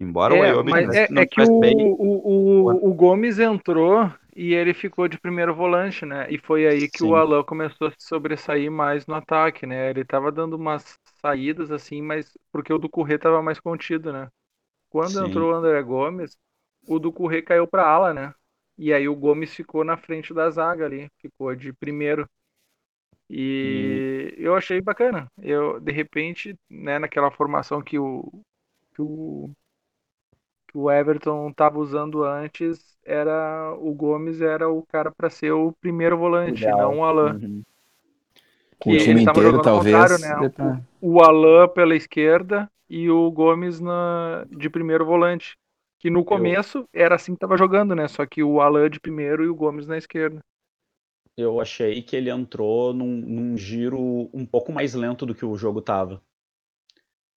Embora 0.00 0.34
o 0.34 0.38
É, 0.38 0.52
mas 0.62 0.86
não, 0.86 0.94
é, 0.94 1.08
não 1.10 1.22
é 1.22 1.26
que 1.26 1.40
o, 1.40 1.58
bem. 1.60 1.76
o, 1.98 2.68
o, 2.68 2.90
o 2.90 2.94
Gomes 2.94 3.38
entrou 3.38 4.12
e 4.36 4.54
ele 4.54 4.74
ficou 4.74 5.08
de 5.08 5.18
primeiro 5.18 5.54
volante, 5.54 6.04
né? 6.04 6.30
E 6.30 6.38
foi 6.38 6.66
aí 6.66 6.88
que 6.88 7.02
Sim. 7.02 7.08
o 7.08 7.16
Alan 7.16 7.42
começou 7.42 7.88
a 7.88 7.90
se 7.90 7.96
sobressair 8.06 8.70
mais 8.70 9.06
no 9.06 9.14
ataque, 9.14 9.66
né? 9.66 9.90
Ele 9.90 10.04
tava 10.04 10.30
dando 10.30 10.54
umas 10.54 10.98
saídas 11.20 11.70
assim, 11.70 12.02
mas 12.02 12.36
porque 12.52 12.72
o 12.72 12.78
do 12.78 12.88
Corrêa 12.88 13.18
tava 13.18 13.42
mais 13.42 13.58
contido, 13.58 14.12
né? 14.12 14.28
Quando 14.90 15.18
Sim. 15.18 15.24
entrou 15.24 15.52
o 15.52 15.56
André 15.56 15.82
Gomes, 15.82 16.36
o 16.88 16.98
do 16.98 17.12
Corrêa 17.12 17.42
caiu 17.42 17.66
pra 17.66 17.86
ala, 17.88 18.14
né? 18.14 18.34
E 18.78 18.92
aí 18.92 19.08
o 19.08 19.16
Gomes 19.16 19.54
ficou 19.54 19.84
na 19.84 19.96
frente 19.96 20.34
da 20.34 20.50
zaga 20.50 20.86
ali, 20.86 21.10
ficou 21.20 21.54
de 21.56 21.72
primeiro. 21.72 22.28
E 23.30 24.34
eu 24.38 24.54
achei 24.56 24.80
bacana. 24.80 25.30
Eu, 25.38 25.78
de 25.80 25.92
repente, 25.92 26.58
né, 26.70 26.98
naquela 26.98 27.30
formação 27.30 27.82
que 27.82 27.98
o, 27.98 28.24
que 28.94 29.02
o, 29.02 29.50
o 30.74 30.90
Everton 30.90 31.48
estava 31.48 31.78
usando 31.78 32.24
antes, 32.24 32.96
era 33.04 33.74
o 33.78 33.92
Gomes 33.94 34.40
era 34.40 34.68
o 34.68 34.82
cara 34.82 35.10
para 35.10 35.30
ser 35.30 35.52
o 35.52 35.72
primeiro 35.72 36.16
volante, 36.18 36.62
Ideal. 36.62 36.78
não 36.78 36.98
o 36.98 37.04
Alan. 37.04 37.34
Uhum. 37.34 37.62
O 38.86 38.96
time 38.96 39.22
inteiro, 39.22 39.60
talvez. 39.60 40.20
né? 40.20 40.48
pra- 40.50 40.80
O 41.00 41.20
Alan 41.20 41.68
pela 41.68 41.96
esquerda 41.96 42.70
e 42.88 43.10
o 43.10 43.30
Gomes 43.30 43.80
na, 43.80 44.46
de 44.50 44.70
primeiro 44.70 45.04
volante. 45.04 45.56
Que 45.98 46.08
no 46.10 46.24
começo 46.24 46.88
era 46.92 47.16
assim 47.16 47.34
que 47.34 47.40
tava 47.40 47.56
jogando, 47.56 47.92
né? 47.94 48.06
Só 48.06 48.24
que 48.24 48.40
o 48.42 48.60
Alan 48.60 48.88
de 48.88 49.00
primeiro 49.00 49.44
e 49.44 49.48
o 49.48 49.54
Gomes 49.54 49.88
na 49.88 49.98
esquerda. 49.98 50.38
Eu 51.36 51.60
achei 51.60 52.02
que 52.02 52.14
ele 52.16 52.30
entrou 52.30 52.92
num, 52.92 53.16
num 53.16 53.56
giro 53.56 54.28
um 54.32 54.46
pouco 54.46 54.72
mais 54.72 54.94
lento 54.94 55.26
do 55.26 55.34
que 55.34 55.44
o 55.44 55.56
jogo 55.56 55.80
tava. 55.80 56.22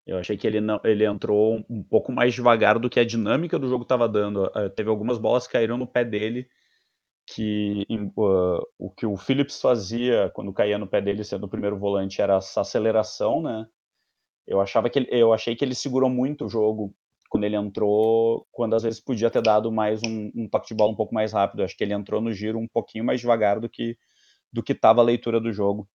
Eu 0.05 0.17
achei 0.17 0.35
que 0.37 0.47
ele, 0.47 0.59
não, 0.59 0.79
ele 0.83 1.05
entrou 1.05 1.63
um, 1.69 1.83
pouco 1.83 2.11
mais 2.11 2.33
devagar 2.33 2.79
do 2.79 2.89
que 2.89 2.99
a 2.99 3.05
dinâmica 3.05 3.59
do 3.59 3.69
jogo 3.69 3.85
tava 3.85 4.09
dando. 4.09 4.51
Eh, 4.55 4.69
teve 4.69 4.89
algumas 4.89 5.17
bolas 5.17 5.45
que 5.45 5.53
caíram 5.53 5.77
no 5.77 5.87
pé 5.87 6.03
dele, 6.03 6.49
que 7.25 7.85
uh, 8.17 8.61
o 8.77 8.89
que 8.91 9.05
o 9.05 9.15
Phillips 9.17 9.61
fazia 9.61 10.31
quando 10.33 10.53
caía 10.53 10.77
no 10.77 10.87
pé 10.87 11.01
dele 11.01 11.23
sendo 11.23 11.45
o 11.45 11.49
primeiro 11.49 11.77
volante 11.77 12.21
era 12.21 12.37
essa 12.37 12.61
aceleração, 12.61 13.41
né? 13.41 13.67
Eu 14.47 14.61
achava 14.61 14.89
que 14.89 14.99
ele, 14.99 15.07
eu 15.11 15.33
achei 15.33 15.55
que 15.55 15.63
ele 15.63 15.75
segurou 15.75 16.09
muito 16.09 16.45
o 16.45 16.49
jogo 16.49 16.93
quando 17.29 17.45
ele 17.45 17.55
entrou, 17.55 18.47
quando 18.51 18.75
às 18.75 18.83
vezes 18.83 18.99
podia 18.99 19.31
ter 19.31 19.41
dado 19.41 19.71
mais 19.71 20.01
um, 20.03 20.31
um 20.35 20.49
toque 20.49 20.67
de 20.69 20.73
bola 20.75 20.91
um 20.91 20.95
pouco 20.95 21.13
mais 21.13 21.33
rápido. 21.33 21.61
Eu 21.61 21.65
acho 21.65 21.77
que 21.77 21.83
ele 21.83 21.93
entrou 21.93 22.21
no 22.21 22.33
giro 22.33 22.59
um 22.59 22.67
pouquinho 22.67 23.05
mais 23.05 23.21
devagar 23.21 23.59
do 23.59 23.69
que 23.69 23.97
do 24.51 24.61
que 24.63 24.73
estava 24.73 25.01
a 25.01 25.03
leitura 25.03 25.39
do 25.39 25.53
jogo. 25.53 25.87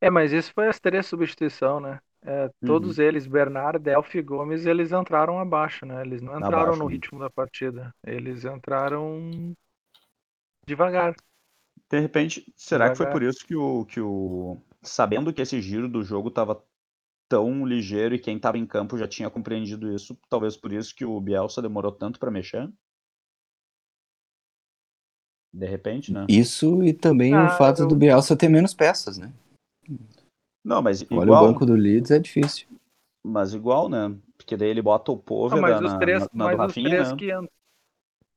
É, 0.00 0.10
mas 0.10 0.32
isso 0.32 0.52
foi 0.52 0.68
as 0.68 0.78
três 0.78 1.06
substituições, 1.06 1.82
né? 1.82 2.00
É, 2.26 2.50
todos 2.66 2.98
eles, 2.98 3.26
Bernard, 3.26 3.78
Delphi 3.78 4.18
e 4.18 4.22
Gomes, 4.22 4.66
eles 4.66 4.90
entraram 4.90 5.38
abaixo, 5.38 5.86
né? 5.86 6.02
Eles 6.02 6.20
não 6.20 6.34
entraram 6.36 6.58
Abaixo, 6.64 6.78
no 6.80 6.86
né? 6.86 6.92
ritmo 6.92 7.20
da 7.20 7.30
partida. 7.30 7.94
Eles 8.04 8.44
entraram 8.44 9.54
devagar. 10.66 11.14
De 11.88 12.00
repente, 12.00 12.52
será 12.56 12.90
que 12.90 12.96
foi 12.96 13.06
Devagar. 13.06 13.20
por 13.20 13.28
isso 13.28 13.46
que 13.46 13.54
o, 13.54 13.84
que 13.84 14.00
o. 14.00 14.60
Sabendo 14.82 15.32
que 15.32 15.40
esse 15.40 15.60
giro 15.62 15.88
do 15.88 16.02
jogo 16.02 16.28
estava 16.28 16.60
tão 17.28 17.64
ligeiro 17.64 18.14
e 18.14 18.18
quem 18.18 18.36
estava 18.36 18.58
em 18.58 18.66
campo 18.66 18.98
já 18.98 19.06
tinha 19.06 19.30
compreendido 19.30 19.92
isso, 19.92 20.18
talvez 20.28 20.56
por 20.56 20.72
isso 20.72 20.94
que 20.94 21.04
o 21.04 21.20
Bielsa 21.20 21.62
demorou 21.62 21.92
tanto 21.92 22.18
para 22.18 22.30
mexer? 22.30 22.68
De 25.52 25.66
repente, 25.66 26.12
né? 26.12 26.26
Isso 26.28 26.82
e 26.82 26.92
também 26.92 27.34
Ah, 27.34 27.46
o 27.46 27.50
fato 27.50 27.82
eu- 27.82 27.88
do 27.88 27.96
Bielsa 27.96 28.36
ter 28.36 28.48
menos 28.48 28.74
peças, 28.74 29.16
né? 29.16 29.32
Não, 30.66 30.82
mas 30.82 31.00
Olha 31.08 31.22
igual, 31.22 31.44
o 31.44 31.46
banco 31.46 31.64
do 31.64 31.74
Leeds, 31.74 32.10
é 32.10 32.18
difícil. 32.18 32.66
mas 33.22 33.54
igual, 33.54 33.88
né? 33.88 34.12
Porque 34.36 34.56
daí 34.56 34.68
ele 34.68 34.82
bota 34.82 35.12
o 35.12 35.16
mas 35.60 35.80
na, 35.80 35.86
os 35.86 35.94
três, 35.94 36.20
na, 36.22 36.28
na 36.34 36.44
mas 36.44 36.56
do 36.56 36.56
os 36.56 36.66
Rafinha, 36.66 36.88
três 36.88 37.08
né? 37.10 37.16
que 37.16 37.30
en- 37.32 37.48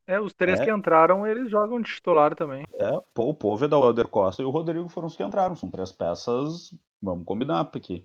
é, 0.08 0.20
os 0.20 0.34
três 0.34 0.60
É. 0.60 0.66
que 0.66 0.72
entraram, 0.72 1.26
eles 1.26 1.50
jogam 1.50 1.82
de 1.82 1.90
titular 1.92 2.36
também. 2.36 2.66
É, 2.74 2.92
pô, 3.14 3.30
o 3.30 3.34
Poveda, 3.34 3.78
o 3.78 3.84
Helder 3.84 4.08
Costa 4.08 4.42
e 4.42 4.46
o 4.46 4.50
Rodrigo 4.52 4.88
foram 4.90 5.08
os 5.08 5.16
que 5.16 5.24
entraram. 5.24 5.56
São 5.56 5.70
três 5.72 5.92
peças, 5.92 6.74
vamos 7.02 7.26
combinar, 7.26 7.66
porque 7.66 8.04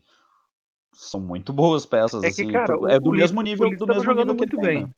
são 0.94 1.20
muito 1.20 1.52
boas 1.52 1.84
peças, 1.84 2.24
É 2.24 2.28
que, 2.28 2.42
assim. 2.42 2.52
cara, 2.52 2.72
é 2.90 2.96
o- 2.96 3.00
do 3.00 3.10
o 3.10 3.12
mesmo 3.12 3.40
Leeds- 3.42 3.42
nível, 3.42 3.70
do 3.76 3.86
mesmo 3.86 4.04
jogando 4.04 4.32
nível 4.32 4.36
muito 4.38 4.56
tem, 4.56 4.66
bem. 4.66 4.82
né? 4.84 4.90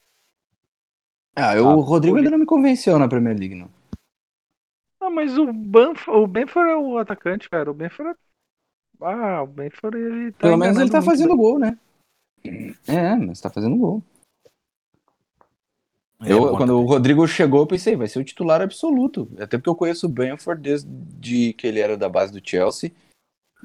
Ah, 1.35 1.57
eu, 1.57 1.69
Ah, 1.69 1.77
o 1.77 1.81
Rodrigo 1.81 2.17
ainda 2.17 2.31
não 2.31 2.39
me 2.39 2.47
convenceu 2.47 2.99
na 2.99 3.09
Premier 3.09 3.37
League, 3.39 3.55
não. 3.55 3.69
Ah, 5.01 5.11
mas 5.11 5.37
o 5.39 5.53
Banford, 5.53 6.19
o 6.21 6.27
Benford 6.27 6.71
é 6.71 6.77
o 6.77 6.99
atacante, 6.99 7.49
cara. 7.49 7.71
O 7.71 7.75
Benford 7.75 8.13
é... 8.13 8.26
Ah, 9.01 9.43
o 9.43 9.47
Benford, 9.47 9.97
ele 9.99 10.33
tá 10.33 10.39
Pelo 10.39 10.57
menos 10.57 10.79
ele 10.79 10.91
tá 10.91 11.03
fazendo 11.03 11.29
bem. 11.29 11.37
gol, 11.37 11.59
né? 11.59 11.79
É, 12.87 13.17
mas 13.17 13.41
tá 13.41 13.51
fazendo 13.51 13.77
gol. 13.77 14.03
É, 16.21 16.33
Eu, 16.33 16.57
quando 16.57 16.79
o 16.79 16.87
Rodrigo 16.87 17.27
chegou, 17.27 17.61
eu 17.61 17.67
pensei, 17.67 17.95
vai 17.95 18.09
ser 18.09 18.19
o 18.19 18.25
titular 18.25 18.63
absoluto. 18.63 19.29
Até 19.39 19.59
porque 19.59 19.69
eu 19.69 19.75
conheço 19.75 20.07
o 20.07 20.11
Benford 20.11 20.63
desde 20.63 21.53
que 21.55 21.67
ele 21.67 21.81
era 21.81 21.97
da 21.97 22.09
base 22.09 22.33
do 22.33 22.41
Chelsea. 22.43 22.93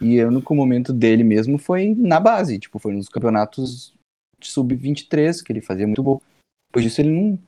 E 0.02 0.22
o 0.24 0.28
único 0.28 0.56
momento 0.56 0.92
dele 0.92 1.24
mesmo 1.24 1.58
foi 1.58 1.96
na 1.96 2.20
base. 2.20 2.60
Tipo, 2.60 2.80
foi 2.80 2.94
nos 2.94 3.08
campeonatos 3.08 3.94
de 4.40 4.50
sub-23, 4.50 5.44
que 5.44 5.52
ele 5.52 5.62
fazia 5.62 5.86
muito 5.86 6.04
gol. 6.04 6.22
Depois 6.70 6.84
disso 6.84 7.02
ele 7.02 7.12
não. 7.12 7.40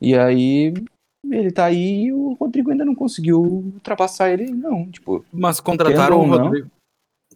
E 0.00 0.16
aí 0.16 0.72
ele 1.24 1.50
tá 1.50 1.66
aí 1.66 2.04
e 2.04 2.12
o 2.12 2.32
Rodrigo 2.34 2.70
ainda 2.70 2.84
não 2.84 2.94
conseguiu 2.94 3.42
ultrapassar 3.42 4.30
ele, 4.30 4.50
não. 4.50 4.90
Tipo, 4.90 5.24
Mas 5.32 5.60
contrataram 5.60 6.18
o 6.18 6.20
ou 6.20 6.26
não. 6.26 6.70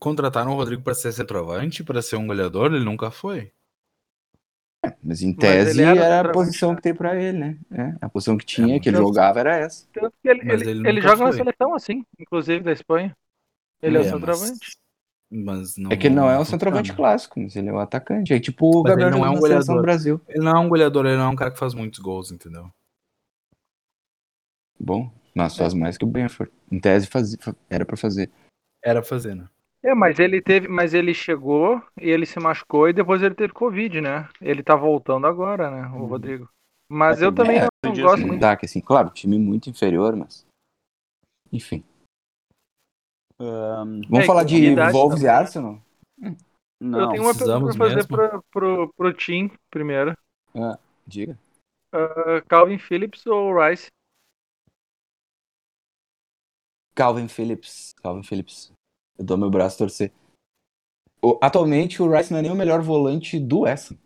Contrataram 0.01 0.53
o 0.53 0.57
Rodrigo 0.57 0.83
para 0.83 0.95
ser 0.95 1.13
centroavante, 1.13 1.85
para 1.85 2.03
ser 2.03 2.17
um 2.17 2.27
goleador, 2.27 2.73
ele 2.73 2.85
nunca 2.85 3.11
foi. 3.11 3.53
mas 5.03 5.23
em 5.23 5.29
Mas 5.29 5.37
tese 5.39 5.71
ele 5.71 5.83
era 5.83 6.05
era, 6.05 6.29
a 6.31 6.33
posição 6.33 6.71
né? 6.71 6.77
que 6.77 6.83
tem 6.83 6.95
pra 6.95 7.15
ele, 7.21 7.39
né? 7.39 7.59
É, 7.71 7.95
a 8.01 8.09
posição 8.09 8.37
que 8.37 8.45
tinha, 8.45 8.75
mas 8.75 8.83
que 8.83 8.89
ele 8.89 8.97
jogava 8.99 9.41
era 9.41 9.57
essa. 9.57 9.87
Tanto 9.93 10.13
que 10.21 10.29
ele, 10.29 10.45
Mas 10.45 10.61
ele, 10.63 10.71
ele 10.73 10.89
ele 10.89 11.01
joga 11.01 11.25
na 11.25 11.29
foi. 11.29 11.37
seleção 11.39 11.75
assim, 11.75 12.05
inclusive 12.19 12.63
da 12.65 12.73
Espanha. 12.73 13.17
Ele 13.81 13.97
é, 13.97 14.01
o 14.01 14.03
mas- 14.03 14.13
centroavante. 14.13 14.77
Mas 15.31 15.77
não, 15.77 15.91
É 15.91 15.97
que 15.97 16.07
ele 16.07 16.15
não 16.15 16.25
é 16.29 16.35
um 16.35 16.39
funciona. 16.41 16.47
centroavante 16.59 16.93
clássico, 16.93 17.41
mas 17.41 17.57
ele 17.57 17.69
é 17.69 17.73
um 17.73 17.79
atacante. 17.79 18.33
É 18.33 18.39
tipo 18.39 18.67
o 18.71 18.83
Mas 18.83 18.91
Gabriel 18.91 19.11
não 19.11 19.25
é 19.25 19.31
um 19.31 19.35
na 19.35 19.41
goleador. 19.41 19.77
do 19.77 19.83
Brasil. 19.83 20.21
Ele 20.29 20.45
não 20.45 20.53
é 20.53 20.59
um 20.61 20.69
goleador, 20.69 21.07
ele 21.07 21.17
não 21.17 21.25
é 21.25 21.29
um 21.29 21.37
cara 21.37 21.51
que 21.51 21.59
faz 21.59 21.73
muitos 21.75 21.99
gols, 21.99 22.31
entendeu? 22.31 22.71
Bom, 24.79 25.11
mas 25.35 25.57
faz 25.57 25.73
mais 25.75 25.97
que 25.97 26.05
o 26.05 26.09
Benford. 26.09 26.53
Em 26.71 26.79
tese 26.79 27.07
fazia, 27.07 27.39
era 27.71 27.85
pra 27.87 27.97
fazer. 27.97 28.31
Era 28.85 29.03
fazer, 29.03 29.35
né? 29.35 29.49
É, 29.85 29.95
mas 29.95 30.19
ele 30.19 30.41
teve, 30.41 30.67
mas 30.67 30.95
ele 30.95 31.13
chegou 31.13 31.83
e 32.01 32.09
ele 32.09 32.25
se 32.25 32.41
machucou 32.41 32.89
e 32.89 32.93
depois 32.95 33.23
ele 33.23 33.35
teve 33.35 33.53
Covid, 33.53 34.01
né? 34.01 34.27
Ele 34.41 34.63
tá 34.63 34.75
voltando 34.75 35.27
agora, 35.27 35.71
né, 35.71 35.87
o 35.89 36.07
Rodrigo. 36.07 36.49
Mas 36.89 37.21
É, 37.21 37.27
eu 37.27 37.35
também 37.35 37.59
é, 37.59 37.69
não 37.85 37.93
disso, 37.93 38.07
gosto 38.07 38.21
né? 38.21 38.27
muito. 38.29 38.41
Destaque, 38.41 38.65
assim, 38.65 38.81
claro, 38.81 39.11
time 39.11 39.39
muito 39.39 39.69
inferior, 39.69 40.17
mas. 40.17 40.47
Enfim. 41.53 41.85
Ahn, 43.39 44.01
Vamos 44.09 44.25
É, 44.25 44.27
falar 44.27 44.45
de 44.45 44.75
Wolves 44.75 45.21
e 45.21 45.27
também? 45.27 45.37
Arsenal? 45.37 45.83
não, 46.81 47.01
eu 47.01 47.09
tenho 47.11 47.23
uma 47.23 47.35
pergunta 47.35 47.65
pra 47.65 47.75
fazer 47.75 47.95
mesmo. 47.97 48.09
pro, 48.09 48.43
pro, 48.51 48.95
pro 48.95 49.13
Tim 49.13 49.51
primeiro. 49.71 50.17
Diga. 51.07 51.39
Ah, 51.93 52.41
Calvin 52.49 52.79
Phillips 52.79 53.27
ou 53.27 53.53
Rice? 53.55 53.89
Calvin 56.95 57.29
Phillips. 57.29 57.93
Calvin 58.03 58.23
Phillips. 58.23 58.73
Eu 59.19 59.25
dou 59.25 59.37
meu 59.39 59.51
braço 59.51 59.77
a 59.77 59.79
torcer. 59.79 60.13
O- 61.23 61.39
atualmente 61.43 62.03
o 62.03 62.11
Rice 62.11 62.31
não 62.33 62.39
é 62.39 62.43
nem 62.43 62.51
o 62.53 62.57
melhor 62.57 62.83
volante 62.83 63.39
do 63.39 63.61
West 63.61 63.93
Ham. 63.93 63.97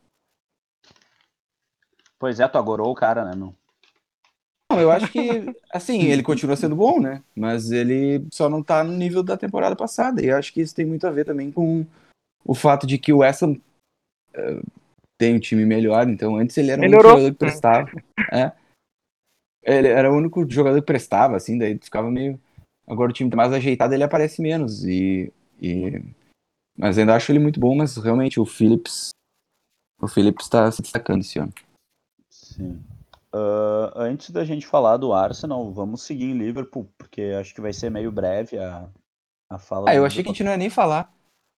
Pois 2.19 2.41
é, 2.41 2.49
tu 2.49 2.59
agorou 2.59 2.91
o 2.91 2.95
cara, 2.95 3.25
né, 3.25 3.35
meu? 3.35 3.55
Não, 4.71 4.81
eu 4.81 4.91
acho 4.91 5.11
que, 5.11 5.21
assim, 5.73 6.03
ele 6.03 6.23
continua 6.23 6.57
sendo 6.57 6.77
bom, 6.77 7.01
né? 7.01 7.23
Mas 7.35 7.71
ele 7.71 8.27
só 8.31 8.49
não 8.49 8.63
tá 8.63 8.85
no 8.85 8.93
nível 8.93 9.23
da 9.23 9.37
temporada 9.37 9.75
passada. 9.77 10.23
E 10.23 10.27
eu 10.27 10.37
acho 10.37 10.53
que 10.53 10.61
isso 10.61 10.75
tem 10.75 10.85
muito 10.85 11.07
a 11.07 11.11
ver 11.11 11.25
também 11.25 11.51
com 11.51 11.87
o 12.45 12.55
fato 12.55 12.87
de 12.87 12.99
que 12.99 13.13
o 13.13 13.19
West 13.19 13.43
Ham 13.43 13.57
eh, 14.35 14.61
tem 15.17 15.37
um 15.37 15.41
time 15.41 15.65
melhor. 15.65 16.09
Então, 16.09 16.37
antes 16.37 16.57
ele 16.59 16.71
era 16.71 16.81
o 16.81 16.85
único 16.85 16.97
Melhorou. 16.97 17.19
jogador 17.19 17.33
que 17.33 17.39
prestava. 17.39 17.91
É. 18.33 18.53
Ele 19.63 19.89
era 19.89 20.13
o 20.13 20.17
único 20.17 20.49
jogador 20.51 20.81
que 20.81 20.87
prestava, 20.87 21.37
assim, 21.37 21.57
daí 21.59 21.79
ficava 21.79 22.11
meio. 22.11 22.41
Agora 22.89 23.11
o 23.11 23.13
time 23.13 23.31
tá 23.31 23.37
mais 23.37 23.53
ajeitado, 23.53 23.93
ele 23.93 24.03
aparece 24.03 24.41
menos. 24.41 24.85
E, 24.85 25.33
e... 25.61 26.03
Mas 26.77 26.97
ainda 26.97 27.15
acho 27.15 27.31
ele 27.31 27.39
muito 27.39 27.61
bom, 27.61 27.77
mas 27.77 27.97
realmente 27.97 28.41
o 28.41 28.47
Phillips. 28.47 29.11
O 30.01 30.09
Phillips 30.09 30.49
tá 30.49 30.71
se 30.71 30.81
destacando 30.81 31.21
esse 31.21 31.39
ano. 31.39 31.53
Sim. 32.31 32.83
Ah, 33.33 33.93
antes 33.95 34.31
da 34.31 34.45
gente 34.45 34.67
falar 34.67 34.97
do 34.97 35.13
Arsenal, 35.13 35.71
vamos 35.73 36.03
seguir 36.03 36.25
em 36.27 36.39
Liverpool, 36.39 36.89
porque 36.97 37.23
acho 37.39 37.55
que 37.55 37.61
vai 37.61 37.73
ser 37.73 37.91
meio 37.91 38.11
breve 38.11 38.59
a, 38.59 38.89
a 39.51 39.59
fala 39.59 39.91
Ah, 39.91 39.95
eu 39.95 40.05
achei 40.05 40.23
que 40.23 40.31
a 40.31 40.33
gente 40.33 40.45
não 40.45 40.53
ia 40.53 40.57
nem 40.57 40.71
falar. 40.71 41.13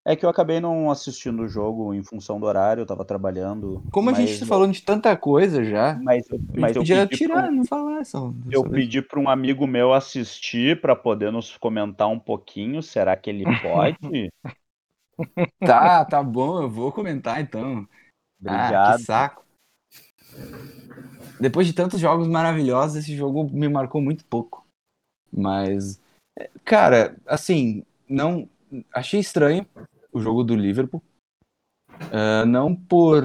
É 0.05 0.17
que 0.17 0.25
eu 0.25 0.31
acabei 0.31 0.61
não 0.61 0.91
assistindo 0.91 1.43
o 1.43 1.49
jogo 1.49 1.93
em 1.93 2.03
função 2.03 2.41
do 2.41 2.47
horário, 2.47 2.81
eu 2.81 2.87
tava 2.87 3.05
trabalhando. 3.05 3.83
Como 3.93 4.09
a 4.09 4.15
gente 4.15 4.31
mas 4.31 4.41
tá 4.41 4.47
falando 4.47 4.73
de 4.73 4.83
tanta 4.83 5.15
coisa 5.17 5.63
já, 5.63 5.95
Mas 6.03 6.29
eu, 6.31 6.39
mas 6.39 6.59
mas 6.61 6.77
eu 6.77 6.83
podia 6.83 7.07
pedi 7.07 7.19
tirar, 7.19 7.43
pra 7.43 7.51
um- 7.51 7.57
não 7.57 7.65
falar 7.65 8.05
só. 8.07 8.33
eu 8.51 8.65
pedi 8.65 9.03
para 9.03 9.21
um 9.21 9.29
amigo 9.29 9.67
meu 9.67 9.93
assistir 9.93 10.81
para 10.81 10.97
poder 10.97 11.31
nos 11.31 11.57
comentar 11.59 12.09
um 12.09 12.19
pouquinho. 12.19 12.83
Será 12.83 13.15
que 13.17 13.29
ele 13.31 13.45
pode? 13.61 13.97
Tá, 15.61 16.05
tá 16.07 16.23
bom, 16.23 16.63
eu 16.63 16.71
vou 16.71 16.91
comentar 16.91 17.39
então. 17.41 17.87
Ah, 18.47 18.67
Obrigado. 18.67 18.97
que 18.99 19.05
saco. 19.05 19.45
Depois 21.39 21.67
de 21.67 21.73
tantos 21.75 22.01
jogos 22.01 22.27
maravilhosos, 22.27 22.97
esse 22.97 23.15
jogo 23.15 23.45
me 23.45 23.69
marcou 23.69 24.01
muito 24.01 24.25
pouco. 24.25 24.67
Mas, 25.33 26.01
é, 26.39 26.51
cara, 26.65 27.15
assim, 27.27 27.85
não. 28.09 28.49
Achei 28.93 29.21
estranho 29.21 29.67
o 30.13 30.21
jogo 30.21 30.45
do 30.45 30.55
Liverpool. 30.55 31.03
Ah, 32.13 32.45
não 32.47 32.75
por. 32.75 33.25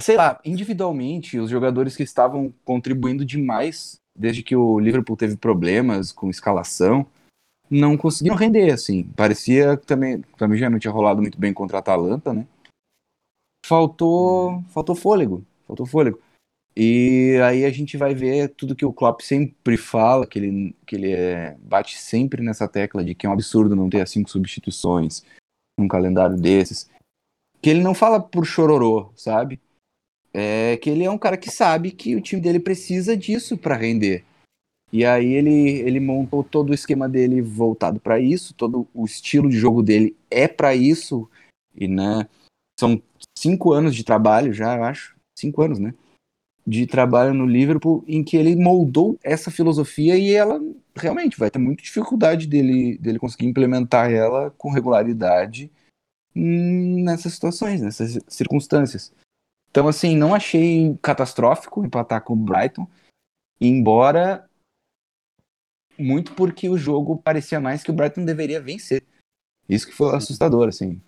Sei 0.00 0.16
lá, 0.16 0.40
individualmente, 0.44 1.38
os 1.38 1.50
jogadores 1.50 1.96
que 1.96 2.02
estavam 2.02 2.54
contribuindo 2.64 3.24
demais 3.24 3.98
desde 4.16 4.42
que 4.42 4.56
o 4.56 4.78
Liverpool 4.78 5.16
teve 5.16 5.36
problemas 5.36 6.10
com 6.10 6.28
escalação, 6.28 7.06
não 7.70 7.96
conseguiram 7.96 8.36
render, 8.36 8.70
assim. 8.70 9.04
Parecia 9.16 9.76
que 9.76 9.86
também, 9.86 10.22
também 10.36 10.58
já 10.58 10.68
não 10.68 10.78
tinha 10.78 10.92
rolado 10.92 11.22
muito 11.22 11.38
bem 11.38 11.52
contra 11.52 11.78
a 11.78 11.80
Atalanta, 11.80 12.32
né? 12.32 12.46
Faltou, 13.64 14.62
faltou 14.70 14.94
fôlego, 14.96 15.44
faltou 15.66 15.86
fôlego. 15.86 16.20
E 16.76 17.36
aí 17.44 17.64
a 17.64 17.70
gente 17.70 17.96
vai 17.96 18.14
ver 18.14 18.50
tudo 18.50 18.74
que 18.76 18.84
o 18.84 18.92
Klopp 18.92 19.20
sempre 19.20 19.76
fala, 19.76 20.26
que 20.26 20.38
ele, 20.38 20.76
que 20.86 20.94
ele 20.94 21.12
é, 21.12 21.56
bate 21.60 21.98
sempre 21.98 22.42
nessa 22.42 22.68
tecla 22.68 23.04
de 23.04 23.14
que 23.14 23.26
é 23.26 23.28
um 23.28 23.32
absurdo 23.32 23.74
não 23.74 23.90
ter 23.90 24.00
as 24.00 24.10
cinco 24.10 24.30
substituições 24.30 25.24
num 25.78 25.88
calendário 25.88 26.36
desses. 26.36 26.88
Que 27.60 27.70
ele 27.70 27.82
não 27.82 27.94
fala 27.94 28.20
por 28.20 28.44
chororô, 28.44 29.10
sabe? 29.16 29.60
É 30.32 30.76
que 30.76 30.88
ele 30.90 31.04
é 31.04 31.10
um 31.10 31.18
cara 31.18 31.36
que 31.36 31.50
sabe 31.50 31.90
que 31.90 32.14
o 32.14 32.20
time 32.20 32.40
dele 32.40 32.60
precisa 32.60 33.16
disso 33.16 33.58
para 33.58 33.74
render. 33.76 34.24
E 34.92 35.04
aí 35.04 35.34
ele, 35.34 35.80
ele 35.80 36.00
montou 36.00 36.42
todo 36.42 36.70
o 36.70 36.74
esquema 36.74 37.08
dele 37.08 37.42
voltado 37.42 38.00
para 38.00 38.18
isso, 38.18 38.54
todo 38.54 38.88
o 38.94 39.04
estilo 39.04 39.50
de 39.50 39.58
jogo 39.58 39.82
dele 39.82 40.16
é 40.30 40.48
para 40.48 40.74
isso. 40.74 41.28
E 41.76 41.86
né, 41.86 42.26
são 42.78 43.02
cinco 43.36 43.72
anos 43.72 43.94
de 43.94 44.04
trabalho 44.04 44.52
já, 44.52 44.76
eu 44.76 44.84
acho, 44.84 45.16
cinco 45.36 45.62
anos, 45.62 45.78
né? 45.78 45.92
De 46.68 46.86
trabalho 46.86 47.32
no 47.32 47.46
Liverpool 47.46 48.04
em 48.06 48.22
que 48.22 48.36
ele 48.36 48.54
moldou 48.54 49.18
essa 49.22 49.50
filosofia 49.50 50.18
e 50.18 50.34
ela 50.34 50.60
realmente 50.94 51.38
vai 51.38 51.50
ter 51.50 51.58
muita 51.58 51.82
dificuldade 51.82 52.46
dele, 52.46 52.98
dele 52.98 53.18
conseguir 53.18 53.46
implementar 53.46 54.12
ela 54.12 54.50
com 54.50 54.70
regularidade 54.70 55.70
nessas 56.34 57.32
situações, 57.32 57.80
nessas 57.80 58.18
circunstâncias. 58.28 59.10
Então, 59.70 59.88
assim, 59.88 60.14
não 60.14 60.34
achei 60.34 60.94
catastrófico 61.00 61.84
empatar 61.84 62.22
com 62.22 62.34
o 62.34 62.36
Brighton, 62.36 62.86
embora 63.58 64.48
muito 65.98 66.34
porque 66.34 66.68
o 66.68 66.76
jogo 66.76 67.16
parecia 67.16 67.58
mais 67.58 67.82
que 67.82 67.90
o 67.90 67.94
Brighton 67.94 68.24
deveria 68.24 68.60
vencer. 68.60 69.02
Isso 69.68 69.86
que 69.86 69.94
foi 69.94 70.14
assustador, 70.14 70.68
assim. 70.68 71.00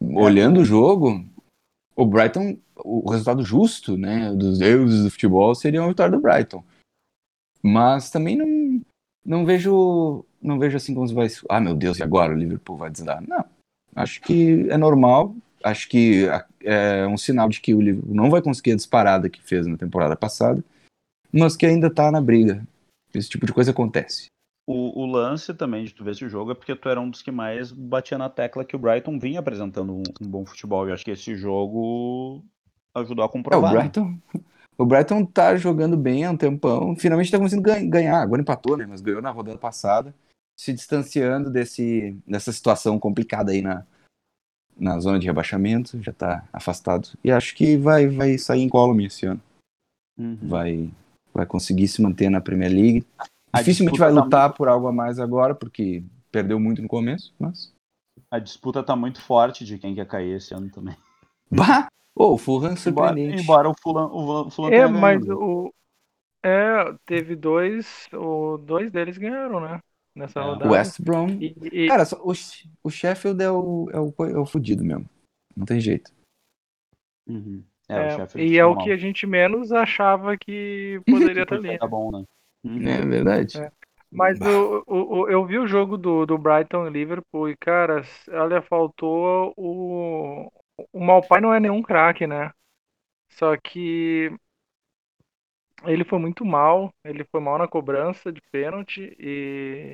Olhando 0.00 0.60
o 0.60 0.64
jogo, 0.64 1.24
o 1.96 2.04
Brighton, 2.04 2.58
o 2.76 3.10
resultado 3.10 3.42
justo, 3.42 3.96
né, 3.96 4.32
dos 4.34 4.58
deuses 4.58 5.02
do 5.02 5.10
futebol 5.10 5.54
seria 5.54 5.80
uma 5.80 5.88
vitória 5.88 6.12
do 6.12 6.20
Brighton. 6.20 6.62
Mas 7.62 8.10
também 8.10 8.36
não, 8.36 8.82
não 9.24 9.46
vejo, 9.46 10.24
não 10.40 10.58
vejo 10.58 10.76
assim 10.76 10.94
como 10.94 11.08
se 11.08 11.14
vai, 11.14 11.26
ah, 11.48 11.58
meu 11.58 11.74
Deus, 11.74 11.98
e 11.98 12.02
agora 12.02 12.34
o 12.34 12.36
Liverpool 12.36 12.76
vai 12.76 12.90
desandar? 12.90 13.26
Não. 13.26 13.44
Acho 13.94 14.20
que 14.20 14.68
é 14.68 14.76
normal, 14.76 15.34
acho 15.64 15.88
que 15.88 16.26
é 16.62 17.06
um 17.06 17.16
sinal 17.16 17.48
de 17.48 17.62
que 17.62 17.74
o 17.74 17.80
Liverpool 17.80 18.14
não 18.14 18.30
vai 18.30 18.42
conseguir 18.42 18.72
a 18.72 18.76
disparada 18.76 19.30
que 19.30 19.42
fez 19.42 19.66
na 19.66 19.78
temporada 19.78 20.14
passada, 20.14 20.62
mas 21.32 21.56
que 21.56 21.64
ainda 21.64 21.90
tá 21.90 22.12
na 22.12 22.20
briga. 22.20 22.62
Esse 23.14 23.30
tipo 23.30 23.46
de 23.46 23.54
coisa 23.54 23.70
acontece. 23.70 24.26
O, 24.66 25.02
o 25.02 25.06
lance 25.06 25.54
também 25.54 25.84
de 25.84 25.94
tu 25.94 26.02
ver 26.02 26.10
esse 26.10 26.28
jogo 26.28 26.50
é 26.50 26.54
porque 26.54 26.74
tu 26.74 26.88
era 26.88 27.00
um 27.00 27.08
dos 27.08 27.22
que 27.22 27.30
mais 27.30 27.70
batia 27.70 28.18
na 28.18 28.28
tecla 28.28 28.64
que 28.64 28.74
o 28.74 28.78
Brighton 28.78 29.16
vinha 29.16 29.38
apresentando 29.38 29.94
um, 29.94 30.02
um 30.20 30.28
bom 30.28 30.44
futebol. 30.44 30.88
E 30.88 30.92
acho 30.92 31.04
que 31.04 31.12
esse 31.12 31.36
jogo 31.36 32.44
ajudou 32.94 33.24
a 33.24 33.26
É, 33.26 33.28
o 33.28 33.32
comprovar. 33.32 33.74
né? 33.74 33.80
Brighton, 33.82 34.18
o 34.76 34.84
Brighton 34.84 35.24
tá 35.24 35.56
jogando 35.56 35.96
bem 35.96 36.24
há 36.24 36.32
um 36.32 36.36
tempão, 36.36 36.96
finalmente 36.96 37.30
tá 37.30 37.38
conseguindo 37.38 37.62
gan- 37.66 37.88
ganhar, 37.88 38.20
agora 38.20 38.42
empatou, 38.42 38.76
né, 38.76 38.86
mas 38.86 39.00
ganhou 39.00 39.22
na 39.22 39.30
rodada 39.30 39.58
passada, 39.58 40.12
se 40.58 40.72
distanciando 40.72 41.48
desse, 41.48 42.16
dessa 42.26 42.50
situação 42.52 42.98
complicada 42.98 43.52
aí 43.52 43.62
na, 43.62 43.86
na 44.76 44.98
zona 44.98 45.18
de 45.18 45.26
rebaixamento, 45.26 46.02
já 46.02 46.12
tá 46.12 46.48
afastado, 46.52 47.10
e 47.22 47.30
acho 47.30 47.54
que 47.54 47.76
vai, 47.76 48.08
vai 48.08 48.36
sair 48.36 48.62
incólume 48.62 49.06
esse 49.06 49.26
ano, 49.26 49.40
Uhum. 50.18 50.38
vai, 50.42 50.90
vai 51.32 51.46
conseguir 51.46 51.86
se 51.88 52.02
manter 52.02 52.30
na 52.30 52.40
Premier 52.40 52.72
League, 52.72 53.06
dificilmente 53.58 53.98
vai 53.98 54.12
tá 54.12 54.20
lutar 54.22 54.52
por 54.54 54.68
algo 54.68 54.86
a 54.86 54.92
mais 54.92 55.18
agora, 55.18 55.54
porque 55.54 56.02
perdeu 56.30 56.58
muito 56.58 56.82
no 56.82 56.88
começo, 56.88 57.34
mas... 57.38 57.72
A 58.30 58.38
disputa 58.38 58.82
tá 58.82 58.96
muito 58.96 59.20
forte 59.20 59.64
de 59.64 59.78
quem 59.78 59.94
quer 59.94 60.06
cair 60.06 60.36
esse 60.36 60.54
ano 60.54 60.70
também. 60.70 60.96
Bah! 61.50 61.86
Ô, 62.14 62.32
o 62.32 62.38
Fulham 62.38 62.72
Embora, 62.72 62.76
surpreendente. 62.76 63.42
embora 63.42 63.68
o 63.68 63.74
Fulham, 63.78 64.06
o 64.10 64.50
Fulham 64.50 64.72
É, 64.72 64.88
mas 64.88 65.22
o. 65.28 65.72
É, 66.42 66.94
teve 67.04 67.36
dois. 67.36 68.08
O, 68.12 68.56
dois 68.56 68.90
deles 68.90 69.18
ganharam, 69.18 69.60
né? 69.60 69.80
Nessa 70.14 70.40
É. 70.40 70.42
rodada. 70.42 70.70
West 70.70 71.00
Brom... 71.02 71.28
E, 71.38 71.54
e- 71.70 71.88
Cara, 71.88 72.06
só- 72.06 72.16
o, 72.24 72.32
o 72.82 72.90
Sheffield 72.90 73.42
é 73.42 73.50
o, 73.50 73.90
é, 73.92 74.00
o, 74.00 74.14
é 74.24 74.38
o 74.38 74.46
fudido 74.46 74.82
mesmo, 74.82 75.06
não 75.54 75.66
tem 75.66 75.78
jeito. 75.78 76.10
Uhum. 77.28 77.62
É, 77.88 77.94
é, 77.94 78.06
o 78.06 78.10
Sheffield 78.16 78.52
e 78.54 78.58
é 78.58 78.64
o 78.64 78.74
mal. 78.74 78.84
que 78.84 78.90
a 78.90 78.96
gente 78.96 79.26
menos 79.26 79.70
achava 79.70 80.36
que 80.38 81.00
poderia 81.06 81.42
estar 81.42 81.56
Podia 81.56 81.70
ali. 81.72 81.78
tá 81.78 81.86
bom, 81.86 82.10
né? 82.10 82.24
Uhum. 82.66 82.88
É 82.88 83.00
verdade. 83.04 83.62
É. 83.64 83.70
Mas 84.10 84.40
o, 84.44 84.82
o, 84.86 85.20
o- 85.22 85.28
eu 85.30 85.44
vi 85.46 85.58
o 85.58 85.66
jogo 85.66 85.96
do, 85.98 86.24
do 86.26 86.38
Brighton 86.38 86.86
e 86.86 86.90
Liverpool 86.90 87.48
e, 87.50 87.56
cara, 87.56 88.02
olha, 88.30 88.62
faltou 88.62 89.52
o. 89.56 90.50
O 90.92 91.00
Malpai 91.00 91.40
não 91.40 91.54
é 91.54 91.60
nenhum 91.60 91.82
craque, 91.82 92.26
né? 92.26 92.52
Só 93.30 93.56
que 93.56 94.30
ele 95.84 96.04
foi 96.04 96.18
muito 96.18 96.44
mal, 96.44 96.92
ele 97.04 97.24
foi 97.24 97.40
mal 97.40 97.58
na 97.58 97.68
cobrança 97.68 98.32
de 98.32 98.40
pênalti 98.50 99.14
e 99.18 99.92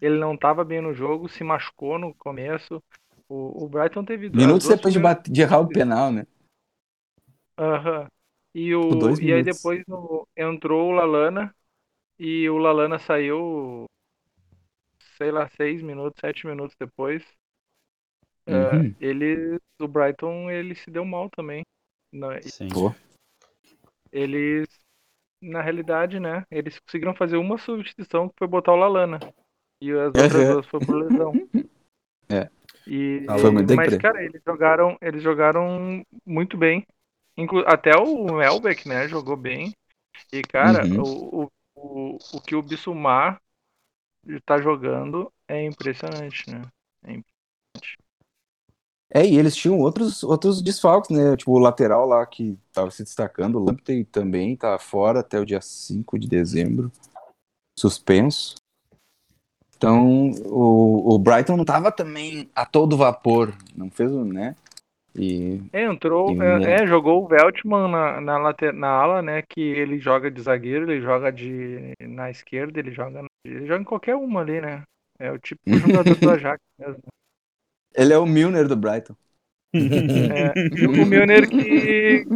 ele 0.00 0.18
não 0.18 0.34
estava 0.34 0.64
bem 0.64 0.80
no 0.80 0.94
jogo, 0.94 1.28
se 1.28 1.44
machucou 1.44 1.98
no 1.98 2.14
começo. 2.14 2.82
O, 3.28 3.64
o 3.64 3.68
Brighton 3.68 4.04
teve 4.04 4.28
duas- 4.28 4.42
Minutos 4.46 4.68
depois 4.68 4.92
de, 4.94 4.98
primeiras- 4.98 5.18
bate, 5.18 5.30
de 5.30 5.40
errar 5.42 5.60
o 5.60 5.68
penal, 5.68 6.10
né? 6.12 6.26
Aham. 7.58 8.08
E, 8.54 8.74
Por 8.88 8.96
dois 8.96 9.18
o, 9.18 9.20
e 9.20 9.32
aí 9.32 9.42
depois 9.42 9.82
no- 9.86 10.26
entrou 10.36 10.88
o 10.90 10.92
Lalana 10.92 11.54
e 12.18 12.48
o 12.50 12.58
Lalana 12.58 12.98
saiu, 12.98 13.86
sei 15.16 15.30
lá, 15.30 15.48
seis 15.50 15.82
minutos, 15.82 16.20
sete 16.20 16.46
minutos 16.46 16.76
depois. 16.78 17.24
É, 18.46 18.52
Uhum. 18.52 18.94
ele, 19.00 19.60
o 19.80 19.86
Brighton, 19.88 20.50
ele 20.50 20.74
se 20.74 20.90
deu 20.90 21.04
mal 21.04 21.28
também. 21.30 21.62
Na- 22.12 22.40
Sim. 22.42 22.68
Pô. 22.70 22.92
Eles, 24.10 24.66
na 25.42 25.60
realidade, 25.60 26.18
né, 26.18 26.44
eles 26.50 26.78
conseguiram 26.80 27.14
fazer 27.14 27.36
uma 27.36 27.58
substituição 27.58 28.28
que 28.28 28.34
foi 28.38 28.48
botar 28.48 28.72
o 28.72 28.76
Lalana. 28.76 29.18
E 29.80 29.92
as 29.92 30.14
outras 30.14 30.30
Uhum. 30.32 30.54
duas 30.54 30.66
foi 30.66 30.80
por 30.80 30.96
lesão. 30.96 31.32
É. 32.30 32.46
E, 32.86 33.26
Ah, 33.26 33.38
foi 33.38 33.50
muito 33.50 33.74
mas, 33.74 33.96
cara, 33.98 34.22
eles 34.22 34.42
jogaram, 34.46 34.98
eles 35.00 35.22
jogaram 35.22 36.02
muito 36.26 36.56
bem. 36.56 36.86
Inclu 37.36 37.62
até 37.66 37.96
o 37.96 38.24
Melbeck, 38.34 38.88
né, 38.88 39.08
jogou 39.08 39.36
bem. 39.36 39.72
E, 40.32 40.42
cara, 40.42 40.84
Uhum. 40.84 41.02
o, 41.02 41.44
o, 41.44 41.48
o, 41.78 42.40
que 42.40 42.54
o 42.54 42.62
Bissumar 42.62 43.40
tá 44.44 44.60
jogando 44.60 45.32
é 45.46 45.64
impressionante, 45.64 46.50
né? 46.50 46.62
É 47.04 47.12
impressionante. 47.12 47.98
É, 49.10 49.24
e 49.26 49.38
eles 49.38 49.56
tinham 49.56 49.78
outros, 49.78 50.22
outros 50.22 50.60
desfalques, 50.60 51.10
né? 51.10 51.34
Tipo, 51.36 51.52
o 51.52 51.58
lateral 51.58 52.06
lá 52.06 52.26
que 52.26 52.58
tava 52.72 52.90
se 52.90 53.02
destacando, 53.02 53.56
o 53.56 53.64
Lamptey 53.64 54.04
também 54.04 54.54
tá 54.54 54.78
fora 54.78 55.20
até 55.20 55.40
o 55.40 55.46
dia 55.46 55.62
5 55.62 56.18
de 56.18 56.28
dezembro. 56.28 56.92
Suspenso. 57.78 58.56
Então, 59.76 60.30
o, 60.44 61.14
o 61.14 61.18
Brighton 61.18 61.56
não 61.56 61.64
tava 61.64 61.90
também 61.90 62.50
a 62.54 62.66
todo 62.66 62.96
vapor. 62.96 63.56
Não 63.74 63.90
fez 63.90 64.10
né? 64.10 64.54
E 65.14 65.60
É, 65.70 65.82
entrou, 65.82 66.34
E 66.34 66.34
é, 66.40 66.82
é, 66.82 66.86
jogou 66.86 67.24
o 67.24 67.28
Veltman 67.28 67.88
na, 67.88 68.20
na, 68.20 68.38
late- 68.38 68.72
na 68.72 68.88
ala, 68.88 69.20
né? 69.20 69.42
Que 69.42 69.60
ele 69.60 69.98
joga 69.98 70.30
de 70.30 70.40
zagueiro, 70.40 70.90
ele 70.90 71.00
joga 71.02 71.30
de 71.30 71.92
na 72.00 72.30
esquerda, 72.30 72.78
ele 72.80 72.90
joga, 72.90 73.22
ele 73.44 73.66
joga 73.66 73.82
em 73.82 73.84
qualquer 73.84 74.14
uma 74.16 74.40
ali, 74.40 74.60
né? 74.60 74.82
É 75.18 75.30
o 75.30 75.38
tipo 75.38 75.60
jogador 75.78 76.14
do 76.16 76.30
Ajax 76.30 76.60
mesmo. 76.78 77.02
ele 77.94 78.12
é 78.12 78.18
o 78.18 78.26
Milner 78.26 78.66
do 78.68 78.76
Brighton. 78.76 79.14
É, 80.30 80.56
o 80.94 81.04
Milner 81.06 81.48
que 81.48 82.28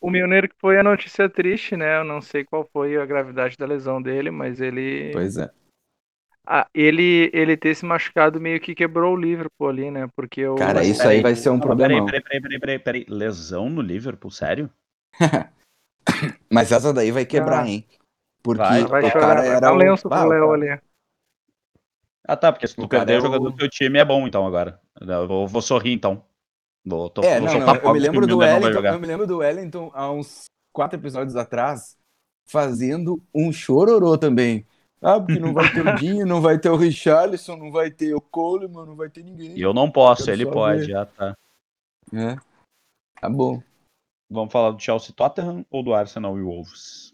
o 0.00 0.10
Milner 0.10 0.48
que 0.48 0.56
foi 0.60 0.78
a 0.78 0.84
notícia 0.84 1.28
triste, 1.30 1.76
né? 1.76 1.98
Eu 1.98 2.04
não 2.04 2.22
sei 2.22 2.44
qual 2.44 2.68
foi 2.72 2.96
a 2.96 3.06
gravidade 3.06 3.56
da 3.56 3.66
lesão 3.66 4.02
dele, 4.02 4.30
mas 4.30 4.60
ele 4.60 5.12
Pois 5.12 5.36
é. 5.36 5.52
Ah, 6.46 6.66
ele, 6.74 7.30
ele 7.32 7.56
ter 7.56 7.74
se 7.74 7.84
machucado 7.84 8.40
meio 8.40 8.60
que 8.60 8.74
quebrou 8.74 9.14
o 9.14 9.20
Liverpool 9.20 9.68
ali, 9.68 9.90
né? 9.90 10.08
Porque 10.16 10.44
o. 10.46 10.56
Cara, 10.56 10.74
Mas 10.80 10.88
isso 10.88 11.02
peraí, 11.02 11.16
aí 11.18 11.22
vai 11.22 11.36
ser 11.36 11.50
um 11.50 11.54
não, 11.54 11.60
problemão. 11.60 12.04
Peraí, 12.06 12.20
peraí, 12.20 12.40
peraí, 12.40 12.58
peraí, 12.58 12.78
peraí. 12.78 13.06
Lesão 13.08 13.70
no 13.70 13.80
Liverpool, 13.80 14.30
sério? 14.30 14.68
Mas 16.50 16.72
essa 16.72 16.92
daí 16.92 17.10
vai 17.12 17.24
quebrar, 17.24 17.64
Ah. 17.64 17.68
hein? 17.68 17.86
Porque 18.42 18.58
Vai, 18.58 18.84
vai 18.84 19.04
o 19.04 19.10
chorar, 19.10 19.20
cara 19.20 19.40
vai 19.40 19.50
era 19.50 19.60
dar 19.60 19.72
o... 19.72 19.76
lenço 19.76 20.08
Ah, 20.10 20.20
pro 20.20 20.28
Léo 20.30 20.52
ali. 20.52 20.80
Ah, 22.26 22.36
tá, 22.36 22.52
porque 22.52 22.66
se 22.66 22.74
tu 22.74 22.82
O 22.82 22.88
cara 22.88 23.04
perder 23.04 23.14
é 23.14 23.18
o 23.18 23.22
jogador 23.22 23.50
do 23.50 23.56
teu 23.56 23.68
time 23.68 23.98
é 23.98 24.04
bom, 24.04 24.26
então, 24.26 24.44
agora. 24.44 24.80
Eu 25.00 25.28
vou, 25.28 25.46
vou 25.46 25.62
sorrir, 25.62 25.92
então. 25.92 26.24
Vou, 26.84 27.08
tô, 27.08 27.22
É, 27.22 27.38
vou 27.38 27.48
não, 27.48 27.60
não, 27.60 27.76
eu 27.76 27.92
me 27.92 28.00
lembro 28.00 28.24
o 28.24 28.26
do 28.26 28.38
Wellington, 28.38 28.84
eu 28.84 28.98
me 28.98 29.06
lembro 29.06 29.26
do 29.26 29.38
Wellington 29.38 29.90
há 29.94 30.10
uns 30.10 30.46
quatro 30.72 30.98
episódios 30.98 31.36
atrás, 31.36 31.96
fazendo 32.44 33.22
um 33.32 33.52
chororô 33.52 34.18
também. 34.18 34.66
Ah, 35.02 35.18
porque 35.20 35.38
não 35.40 35.52
vai 35.52 35.70
ter 35.72 35.80
o 35.86 35.94
Dinho, 35.96 36.26
não 36.26 36.40
vai 36.40 36.58
ter 36.58 36.68
o 36.70 36.76
Richarlison, 36.76 37.56
não 37.56 37.72
vai 37.72 37.90
ter 37.90 38.14
o 38.14 38.20
Coleman, 38.20 38.86
não 38.86 38.94
vai 38.94 39.10
ter 39.10 39.22
ninguém. 39.24 39.56
E 39.56 39.60
eu 39.60 39.74
não 39.74 39.90
posso, 39.90 40.26
Quero 40.26 40.36
ele 40.36 40.46
pode, 40.50 40.80
ver. 40.82 40.88
já 40.90 41.06
tá. 41.06 41.34
É. 42.12 42.36
Tá 43.20 43.28
bom. 43.28 43.60
Vamos 44.30 44.52
falar 44.52 44.70
do 44.70 44.80
Chelsea 44.80 45.12
Tottenham 45.14 45.66
ou 45.70 45.82
do 45.82 45.92
Arsenal 45.92 46.38
e 46.38 46.42
Wolves? 46.42 47.12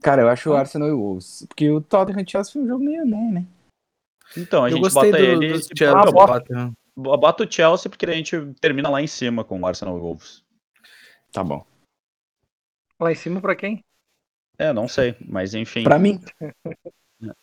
Cara, 0.00 0.22
eu 0.22 0.28
acho 0.28 0.50
o 0.50 0.54
Arsenal 0.54 0.88
e 0.88 0.92
o 0.92 0.98
Wolves. 1.00 1.44
Porque 1.48 1.68
o 1.70 1.80
Tottenham 1.80 2.22
e 2.26 2.30
Chelsea 2.30 2.52
foi 2.52 2.62
um 2.62 2.66
jogo 2.66 2.84
meio 2.84 3.04
né, 3.04 3.30
né? 3.32 3.46
Então, 4.36 4.64
a 4.64 4.70
Eu 4.70 4.76
gente 4.78 4.92
bota 4.94 5.10
do, 5.10 5.16
ele. 5.16 5.52
dos 5.52 5.66
e- 5.70 5.76
Chelsea 5.76 6.00
Ah, 6.00 6.10
bota, 6.10 6.72
bota 6.96 7.44
o 7.44 7.50
Chelsea 7.52 7.90
porque 7.90 8.06
a 8.06 8.12
gente 8.12 8.36
termina 8.60 8.88
lá 8.88 9.02
em 9.02 9.06
cima 9.06 9.44
com 9.44 9.60
o 9.60 9.66
Arsenal 9.66 9.96
e 9.96 10.00
Wolves. 10.00 10.42
Tá 11.32 11.42
bom. 11.44 11.64
Lá 12.98 13.12
em 13.12 13.16
cima 13.16 13.40
pra 13.40 13.54
quem? 13.56 13.84
É, 14.62 14.72
não 14.72 14.86
sei, 14.86 15.16
mas 15.26 15.54
enfim. 15.54 15.82
Pra 15.82 15.98
mim, 15.98 16.20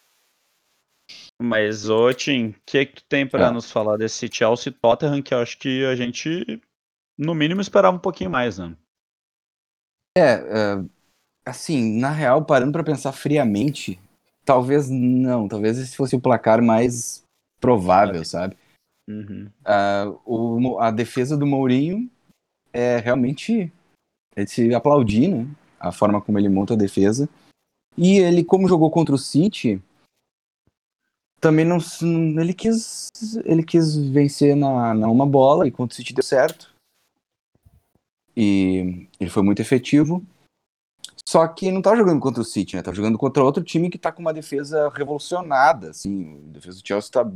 Mas, 1.41 1.89
ô 1.89 2.13
Tim, 2.13 2.49
o 2.49 2.55
que, 2.65 2.85
que 2.85 2.95
tu 3.01 3.05
tem 3.07 3.27
pra 3.27 3.47
Ah. 3.47 3.51
nos 3.51 3.71
falar 3.71 3.97
desse 3.97 4.29
Chelsea 4.31 4.71
Tottenham 4.73 5.21
que 5.21 5.33
eu 5.33 5.39
acho 5.39 5.57
que 5.57 5.85
a 5.85 5.95
gente, 5.95 6.61
no 7.17 7.33
mínimo, 7.33 7.61
esperava 7.61 7.95
um 7.95 7.99
pouquinho 7.99 8.29
mais, 8.29 8.57
né? 8.57 8.75
é, 10.17 10.21
é, 10.33 10.85
assim, 11.45 11.97
na 11.99 12.11
real, 12.11 12.43
parando 12.43 12.73
pra 12.73 12.83
pensar 12.83 13.11
friamente, 13.13 13.97
talvez 14.43 14.89
não, 14.89 15.47
talvez 15.47 15.77
esse 15.77 15.95
fosse 15.95 16.15
o 16.15 16.19
placar 16.21 16.61
mais 16.61 17.23
provável, 17.61 18.23
sabe? 18.25 18.57
Uhum. 19.09 19.49
Ah, 19.63 20.05
o- 20.25 20.77
a 20.79 20.91
defesa 20.91 21.37
do 21.37 21.45
Mourinho 21.47 22.09
é 22.73 22.97
realmente 22.97 23.71
é 24.35 24.43
de 24.43 24.51
se 24.51 24.73
aplaudir, 24.75 25.29
né? 25.29 25.47
A 25.79 25.91
forma 25.91 26.21
como 26.21 26.37
ele 26.37 26.49
monta 26.49 26.73
a 26.73 26.77
defesa. 26.77 27.29
E 27.97 28.17
ele, 28.17 28.43
como 28.43 28.67
jogou 28.67 28.89
contra 28.91 29.15
o 29.15 29.17
City, 29.17 29.81
também 31.39 31.65
não. 31.65 31.77
Ele 32.39 32.53
quis, 32.53 33.09
ele 33.45 33.63
quis 33.63 33.95
vencer 33.95 34.55
na, 34.55 34.93
na 34.93 35.07
uma 35.07 35.25
bola 35.25 35.67
e 35.67 35.71
contra 35.71 35.93
o 35.93 35.95
City 35.95 36.13
deu 36.13 36.23
certo. 36.23 36.73
E 38.35 39.07
ele 39.19 39.29
foi 39.29 39.43
muito 39.43 39.61
efetivo. 39.61 40.23
Só 41.27 41.47
que 41.47 41.71
não 41.71 41.81
tá 41.81 41.95
jogando 41.95 42.19
contra 42.19 42.41
o 42.41 42.45
City, 42.45 42.75
né? 42.75 42.81
Tá 42.81 42.91
jogando 42.91 43.17
contra 43.17 43.43
outro 43.43 43.63
time 43.63 43.89
que 43.89 43.99
tá 43.99 44.11
com 44.11 44.21
uma 44.21 44.33
defesa 44.33 44.89
revolucionada, 44.89 45.91
assim. 45.91 46.41
A 46.49 46.53
defesa 46.53 46.81
do 46.81 46.87
Chelsea 46.87 47.11
tá 47.11 47.31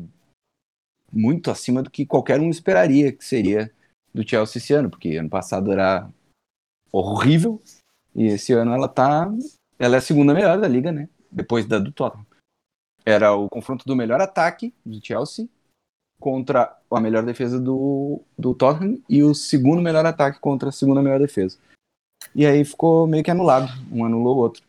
muito 1.11 1.51
acima 1.51 1.83
do 1.83 1.91
que 1.91 2.05
qualquer 2.05 2.39
um 2.39 2.49
esperaria 2.49 3.11
que 3.11 3.23
seria 3.23 3.71
do 4.13 4.27
Chelsea 4.27 4.59
esse 4.59 4.73
ano, 4.73 4.89
porque 4.89 5.15
ano 5.15 5.29
passado 5.29 5.71
era 5.71 6.09
horrível 6.91 7.61
e 8.15 8.25
esse 8.25 8.53
ano 8.53 8.73
ela 8.73 8.87
tá, 8.87 9.31
ela 9.79 9.95
é 9.95 9.97
a 9.97 10.01
segunda 10.01 10.33
melhor 10.33 10.59
da 10.59 10.67
liga, 10.67 10.91
né? 10.91 11.09
Depois 11.31 11.65
da 11.65 11.79
do 11.79 11.91
Tottenham. 11.91 12.25
Era 13.05 13.33
o 13.35 13.49
confronto 13.49 13.85
do 13.85 13.95
melhor 13.95 14.21
ataque 14.21 14.73
do 14.85 15.03
Chelsea 15.05 15.49
contra 16.19 16.77
a 16.89 16.99
melhor 17.01 17.23
defesa 17.23 17.59
do, 17.59 18.21
do 18.37 18.53
Tottenham 18.53 18.99
e 19.09 19.23
o 19.23 19.33
segundo 19.33 19.81
melhor 19.81 20.05
ataque 20.05 20.39
contra 20.39 20.69
a 20.69 20.71
segunda 20.71 21.01
melhor 21.01 21.19
defesa. 21.19 21.57
E 22.33 22.45
aí 22.45 22.63
ficou 22.63 23.05
meio 23.05 23.23
que 23.23 23.31
anulado, 23.31 23.67
um 23.91 24.05
anulou 24.05 24.37
o 24.37 24.39
outro. 24.39 24.63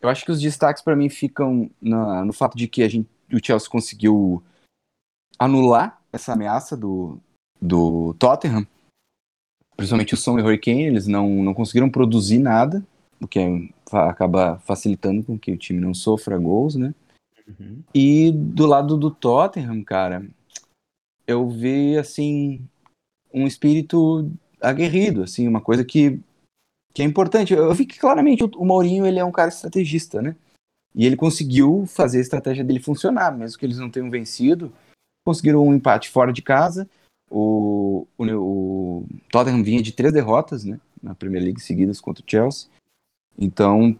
Eu 0.00 0.08
acho 0.08 0.24
que 0.24 0.32
os 0.32 0.40
destaques 0.40 0.82
para 0.82 0.96
mim 0.96 1.08
ficam 1.08 1.70
na- 1.80 2.24
no 2.24 2.32
fato 2.32 2.56
de 2.56 2.66
que 2.66 2.82
a 2.82 2.88
gente, 2.88 3.08
o 3.32 3.38
Chelsea 3.44 3.70
conseguiu 3.70 4.42
anular 5.38 6.02
essa 6.12 6.32
ameaça 6.32 6.76
do, 6.76 7.18
do 7.60 8.14
Tottenham, 8.14 8.66
principalmente 9.80 10.14
o 10.14 10.38
e 10.38 10.42
o 10.42 10.44
Hurricane, 10.44 10.84
eles 10.84 11.06
não, 11.06 11.28
não 11.42 11.54
conseguiram 11.54 11.88
produzir 11.88 12.38
nada, 12.38 12.84
o 13.20 13.26
que 13.26 13.38
é- 13.38 13.68
acaba 13.92 14.58
facilitando 14.58 15.22
com 15.24 15.38
que 15.38 15.52
o 15.52 15.56
time 15.56 15.80
não 15.80 15.94
sofra 15.94 16.38
gols, 16.38 16.74
né? 16.76 16.94
Uhum. 17.48 17.82
E 17.94 18.30
do 18.30 18.66
lado 18.66 18.96
do 18.96 19.10
Tottenham, 19.10 19.82
cara, 19.82 20.24
eu 21.26 21.48
vi, 21.48 21.96
assim, 21.96 22.60
um 23.32 23.46
espírito 23.46 24.30
aguerrido, 24.60 25.22
assim, 25.22 25.48
uma 25.48 25.60
coisa 25.60 25.84
que, 25.84 26.20
que 26.92 27.02
é 27.02 27.04
importante. 27.04 27.54
Eu 27.54 27.72
vi 27.74 27.86
que 27.86 27.98
claramente 27.98 28.44
o, 28.44 28.50
o 28.56 28.66
Mourinho, 28.66 29.06
ele 29.06 29.18
é 29.18 29.24
um 29.24 29.32
cara 29.32 29.48
estrategista, 29.48 30.20
né? 30.20 30.36
E 30.94 31.06
ele 31.06 31.16
conseguiu 31.16 31.86
fazer 31.86 32.18
a 32.18 32.22
estratégia 32.22 32.64
dele 32.64 32.80
funcionar, 32.80 33.36
mesmo 33.36 33.58
que 33.58 33.64
eles 33.64 33.78
não 33.78 33.90
tenham 33.90 34.10
vencido. 34.10 34.72
Conseguiram 35.24 35.66
um 35.66 35.74
empate 35.74 36.10
fora 36.10 36.32
de 36.32 36.42
casa. 36.42 36.88
O, 37.30 38.06
o, 38.18 38.24
o 38.24 39.06
Tottenham 39.30 39.62
vinha 39.62 39.80
de 39.80 39.92
três 39.92 40.12
derrotas, 40.12 40.64
né? 40.64 40.80
Na 41.00 41.14
Premier 41.14 41.42
League 41.42 41.60
seguidas 41.60 42.00
contra 42.00 42.24
o 42.24 42.28
Chelsea. 42.28 42.68
Então, 43.38 43.96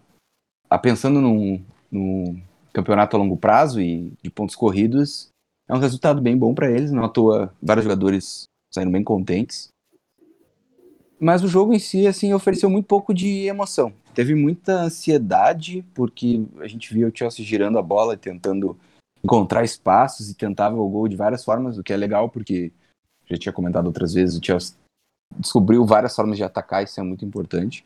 a- 0.68 0.78
pensando 0.78 1.20
num, 1.20 1.62
campeonato 2.72 3.16
a 3.16 3.18
longo 3.18 3.36
prazo 3.36 3.80
e 3.80 4.12
de 4.22 4.30
pontos 4.30 4.56
corridos, 4.56 5.28
é 5.68 5.74
um 5.74 5.78
resultado 5.78 6.20
bem 6.20 6.36
bom 6.36 6.54
para 6.54 6.70
eles. 6.70 6.90
Não 6.90 7.04
à 7.04 7.08
toa, 7.08 7.54
vários 7.62 7.84
jogadores 7.84 8.44
saíram 8.72 8.90
bem 8.90 9.04
contentes. 9.04 9.68
Mas 11.18 11.44
o 11.44 11.48
jogo 11.48 11.74
em 11.74 11.78
si, 11.78 12.06
assim, 12.06 12.32
ofereceu 12.32 12.70
muito 12.70 12.86
pouco 12.86 13.12
de 13.12 13.46
emoção. 13.46 13.92
Teve 14.14 14.34
muita 14.34 14.84
ansiedade, 14.84 15.84
porque 15.94 16.42
a 16.58 16.66
gente 16.66 16.92
via 16.92 17.06
o 17.06 17.12
Chelsea 17.14 17.44
girando 17.44 17.78
a 17.78 17.82
bola 17.82 18.14
e 18.14 18.16
tentando 18.16 18.76
encontrar 19.22 19.62
espaços 19.62 20.30
e 20.30 20.34
tentava 20.34 20.76
o 20.76 20.88
gol 20.88 21.06
de 21.06 21.16
várias 21.16 21.44
formas, 21.44 21.76
o 21.76 21.82
que 21.82 21.92
é 21.92 21.96
legal, 21.96 22.30
porque 22.30 22.72
já 23.30 23.38
tinha 23.38 23.52
comentado 23.52 23.86
outras 23.86 24.14
vezes, 24.14 24.38
o 24.38 24.44
Chelsea 24.44 24.74
descobriu 25.38 25.84
várias 25.84 26.14
formas 26.14 26.36
de 26.36 26.44
atacar, 26.44 26.82
isso 26.82 26.98
é 26.98 27.02
muito 27.02 27.24
importante. 27.24 27.84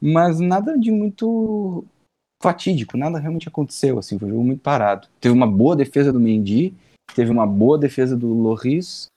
Mas 0.00 0.40
nada 0.40 0.78
de 0.78 0.90
muito 0.90 1.84
fatídico, 2.42 2.98
nada 2.98 3.18
realmente 3.18 3.48
aconteceu, 3.48 3.98
assim, 3.98 4.18
foi 4.18 4.28
um 4.28 4.32
jogo 4.32 4.44
muito 4.44 4.60
parado. 4.60 5.08
Teve 5.20 5.34
uma 5.34 5.46
boa 5.46 5.74
defesa 5.74 6.12
do 6.12 6.20
Mendy, 6.20 6.74
teve 7.14 7.30
uma 7.30 7.46
boa 7.46 7.78
defesa 7.78 8.16
do 8.16 8.28
Loris, 8.28 9.08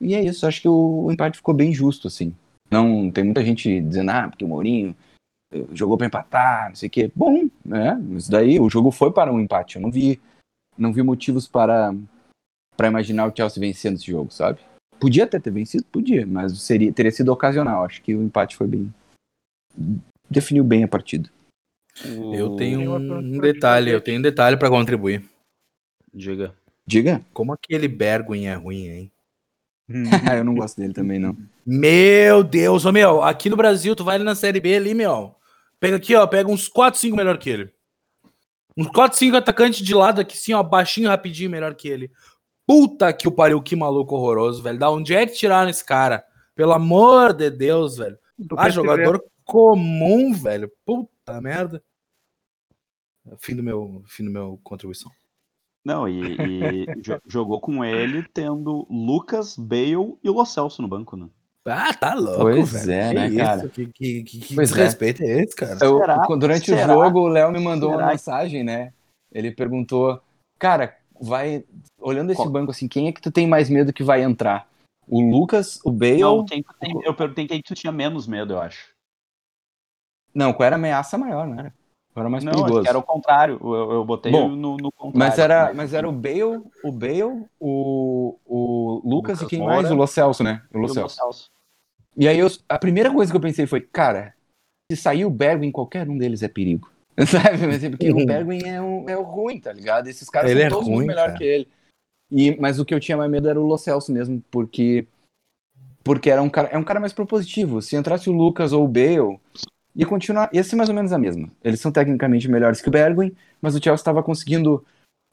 e 0.00 0.14
é 0.14 0.22
isso, 0.22 0.46
acho 0.46 0.60
que 0.60 0.68
o, 0.68 1.04
o 1.04 1.12
empate 1.12 1.36
ficou 1.36 1.54
bem 1.54 1.72
justo, 1.72 2.08
assim. 2.08 2.34
Não 2.70 3.10
tem 3.10 3.24
muita 3.24 3.44
gente 3.44 3.80
dizendo, 3.80 4.10
ah, 4.10 4.28
porque 4.28 4.44
o 4.44 4.48
Mourinho 4.48 4.96
eh, 5.52 5.64
jogou 5.72 5.96
para 5.96 6.06
empatar, 6.06 6.68
não 6.68 6.74
sei 6.74 6.88
o 6.88 6.90
quê. 6.90 7.10
Bom, 7.14 7.48
né? 7.64 8.00
Isso 8.16 8.30
daí, 8.30 8.58
o 8.58 8.68
jogo 8.68 8.90
foi 8.90 9.12
para 9.12 9.32
um 9.32 9.40
empate. 9.40 9.76
Eu 9.76 9.82
não 9.82 9.90
vi, 9.90 10.20
não 10.76 10.92
vi 10.92 11.02
motivos 11.02 11.46
para 11.46 11.94
para 12.76 12.88
imaginar 12.88 13.26
o 13.26 13.32
Chelsea 13.34 13.60
vencendo 13.60 13.96
esse 13.96 14.06
jogo, 14.06 14.32
sabe? 14.32 14.60
Podia 14.98 15.24
até 15.24 15.38
ter 15.38 15.50
vencido, 15.50 15.84
podia, 15.84 16.26
mas 16.26 16.60
seria 16.60 16.92
teria 16.92 17.10
sido 17.10 17.32
ocasional. 17.32 17.84
Acho 17.84 18.02
que 18.02 18.14
o 18.14 18.22
empate 18.22 18.56
foi 18.56 18.66
bem 18.66 18.92
definiu 20.30 20.64
bem 20.64 20.84
a 20.84 20.88
partida. 20.88 21.30
Eu 22.32 22.56
tenho 22.56 22.96
um, 22.96 23.38
detalhe, 23.38 23.90
eu 23.90 24.00
tenho 24.00 24.18
um 24.18 24.22
detalhe 24.22 24.56
pra 24.56 24.68
contribuir. 24.68 25.24
Diga. 26.12 26.54
Diga? 26.86 27.24
Como 27.32 27.52
aquele 27.52 27.86
Bergwijn 27.86 28.48
é 28.48 28.54
ruim, 28.54 28.88
hein? 28.88 29.12
eu 30.36 30.44
não 30.44 30.54
gosto 30.54 30.80
dele 30.80 30.92
também 30.92 31.18
não. 31.18 31.36
Meu 31.64 32.42
Deus, 32.42 32.84
ô 32.84 32.92
meu, 32.92 33.22
aqui 33.22 33.48
no 33.48 33.56
Brasil, 33.56 33.94
tu 33.94 34.04
vai 34.04 34.16
ali 34.16 34.24
na 34.24 34.34
Série 34.34 34.60
B 34.60 34.74
ali, 34.74 34.92
meu. 34.92 35.34
Pega 35.78 35.96
aqui, 35.96 36.14
ó, 36.14 36.26
pega 36.26 36.50
uns 36.50 36.66
4, 36.66 36.98
5 36.98 37.16
melhor 37.16 37.38
que 37.38 37.50
ele. 37.50 37.70
Uns 38.76 38.88
4, 38.88 39.16
5 39.16 39.36
atacantes 39.36 39.84
de 39.84 39.94
lado 39.94 40.20
aqui, 40.20 40.36
sim, 40.36 40.52
ó, 40.52 40.62
baixinho, 40.62 41.08
rapidinho, 41.08 41.50
melhor 41.50 41.74
que 41.74 41.88
ele. 41.88 42.10
Puta 42.66 43.12
que 43.12 43.28
o 43.28 43.32
pariu, 43.32 43.60
que 43.62 43.76
maluco 43.76 44.14
horroroso, 44.16 44.62
velho. 44.62 44.78
Da 44.78 44.90
onde 44.90 45.14
é 45.14 45.26
que 45.26 45.34
tiraram 45.34 45.68
esse 45.70 45.84
cara? 45.84 46.24
Pelo 46.54 46.72
amor 46.72 47.32
de 47.32 47.50
Deus, 47.50 47.96
velho. 47.98 48.18
Do 48.38 48.56
Ah, 48.58 48.70
jogador 48.70 49.22
comum, 49.44 50.32
velho. 50.32 50.70
Puta 50.84 51.40
merda. 51.40 51.82
Fim 53.38 53.56
do 53.56 53.62
meu, 53.62 54.02
fim 54.06 54.24
do 54.24 54.30
meu 54.30 54.58
contribuição. 54.62 55.10
Não, 55.84 56.08
e, 56.08 56.36
e 56.36 56.86
jo- 57.02 57.20
jogou 57.26 57.60
com 57.60 57.84
ele 57.84 58.22
tendo 58.32 58.86
Lucas, 58.90 59.56
Bale 59.56 60.16
e 60.22 60.28
Lo 60.30 60.44
Celso 60.46 60.80
no 60.82 60.88
banco, 60.88 61.16
né? 61.16 61.28
Ah, 61.66 61.94
tá 61.94 62.14
louco, 62.14 62.40
Pois 62.42 62.72
velho. 62.86 62.92
é, 62.92 63.08
Que 63.08 63.14
né, 63.14 63.26
isso? 63.28 63.36
cara? 63.38 63.68
Que, 63.68 63.86
que, 63.86 64.22
que, 64.22 64.38
que 64.40 64.54
Pois 64.54 64.76
é. 64.76 64.82
é. 64.84 65.40
esse, 65.42 65.56
cara? 65.56 65.78
Eu- 65.82 65.98
Será? 65.98 66.16
durante 66.38 66.72
o 66.72 66.76
Será? 66.76 66.92
jogo, 66.92 67.20
o 67.20 67.28
Léo 67.28 67.50
me 67.52 67.58
mandou 67.60 67.90
uma 67.90 67.96
Será? 67.98 68.10
mensagem, 68.10 68.62
né? 68.62 68.92
Ele 69.32 69.50
perguntou, 69.50 70.20
cara, 70.58 70.94
vai 71.20 71.64
olhando 71.98 72.30
esse 72.30 72.42
Qual? 72.42 72.50
banco 72.50 72.70
assim, 72.70 72.88
quem 72.88 73.08
é 73.08 73.12
que 73.12 73.20
tu 73.20 73.30
tem 73.30 73.46
mais 73.46 73.68
medo 73.70 73.92
que 73.92 74.02
vai 74.02 74.22
entrar? 74.22 74.68
O 75.06 75.20
Lucas, 75.20 75.80
o 75.84 75.90
Bale? 75.90 76.20
Não, 76.20 76.44
tu 76.44 76.62
tem- 76.78 77.02
eu 77.04 77.14
perguntei 77.14 77.46
quem 77.46 77.60
tu 77.62 77.74
tinha 77.74 77.92
menos 77.92 78.26
medo, 78.26 78.54
eu 78.54 78.60
acho. 78.60 78.92
Não, 80.34 80.52
qual 80.52 80.66
era 80.66 80.76
a 80.76 80.78
ameaça 80.78 81.16
maior, 81.16 81.46
né? 81.46 81.72
Era 82.16 82.28
mais 82.30 82.44
Não, 82.44 82.52
acho 82.52 82.62
perigoso. 82.62 82.82
que 82.82 82.88
era 82.88 82.98
o 82.98 83.02
contrário. 83.02 83.58
Eu, 83.62 83.92
eu 83.92 84.04
botei 84.04 84.30
Bom, 84.32 84.48
no, 84.48 84.76
no 84.76 84.90
contrário. 84.92 85.18
Mas 85.18 85.38
era, 85.38 85.74
mas 85.74 85.92
era 85.94 86.08
o 86.08 86.12
Bale, 86.12 86.62
o 86.82 86.92
Bale, 86.92 87.46
o, 87.58 88.38
o 88.44 89.02
Lucas, 89.04 89.38
e 89.40 89.42
Lucas 89.44 89.48
quem 89.48 89.58
Moura. 89.58 89.74
mais? 89.76 89.90
O 89.90 89.94
Lo 89.94 90.06
Celso, 90.06 90.42
né? 90.42 90.62
O 90.72 90.78
E 90.78 90.80
Lo 90.80 90.84
o 90.86 90.94
Lo 90.94 91.08
Celso. 91.08 91.50
E 92.16 92.28
aí 92.28 92.38
eu- 92.38 92.48
a 92.68 92.78
primeira 92.78 93.12
coisa 93.12 93.32
que 93.32 93.36
eu 93.36 93.40
pensei 93.40 93.66
foi, 93.66 93.80
cara, 93.80 94.34
se 94.90 94.96
sair 94.96 95.24
o 95.24 95.30
Bergwin, 95.30 95.72
qualquer 95.72 96.08
um 96.08 96.16
deles 96.16 96.42
é 96.42 96.48
perigo. 96.48 96.88
Sabe? 97.26 97.66
Mas 97.66 97.84
é 97.84 97.90
porque 97.90 98.10
o 98.10 98.26
Bergwin 98.26 98.64
é, 98.64 98.80
um, 98.80 99.08
é 99.08 99.16
o 99.16 99.22
ruim, 99.22 99.60
tá 99.60 99.72
ligado? 99.72 100.08
Esses 100.08 100.28
caras 100.28 100.50
Ele 100.50 100.60
são 100.60 100.66
é 100.66 100.70
todos 100.70 100.86
ruim, 100.86 100.96
muito 100.96 101.08
melhor 101.08 101.26
cara. 101.26 101.38
que 101.38 101.44
ele. 101.44 101.68
E, 102.30 102.56
mas 102.60 102.80
o 102.80 102.84
que 102.84 102.92
eu 102.94 103.00
tinha 103.00 103.16
mais 103.16 103.30
medo 103.30 103.48
era 103.48 103.60
o 103.60 103.66
Lo 103.66 103.78
Celso 103.78 104.12
mesmo, 104.12 104.42
porque 104.50 105.06
porque 106.02 106.28
era 106.30 106.42
um 106.42 106.50
cara, 106.50 106.68
é 106.68 106.78
um 106.78 106.84
cara 106.84 107.00
mais 107.00 107.12
propositivo. 107.12 107.80
Se 107.80 107.96
entrasse 107.96 108.28
o 108.28 108.32
Lucas 108.32 108.72
ou 108.72 108.84
o 108.84 108.88
Bale, 108.88 109.40
ia 109.96 110.06
continuar, 110.06 110.50
ia 110.52 110.62
ser 110.62 110.76
mais 110.76 110.88
ou 110.88 110.94
menos 110.94 111.12
a 111.12 111.18
mesma. 111.18 111.50
Eles 111.62 111.80
são 111.80 111.90
tecnicamente 111.90 112.48
melhores 112.48 112.80
que 112.80 112.88
o 112.88 112.92
Bergwin, 112.92 113.34
mas 113.60 113.74
o 113.74 113.82
Chelsea 113.82 113.94
estava 113.94 114.22
conseguindo 114.22 114.84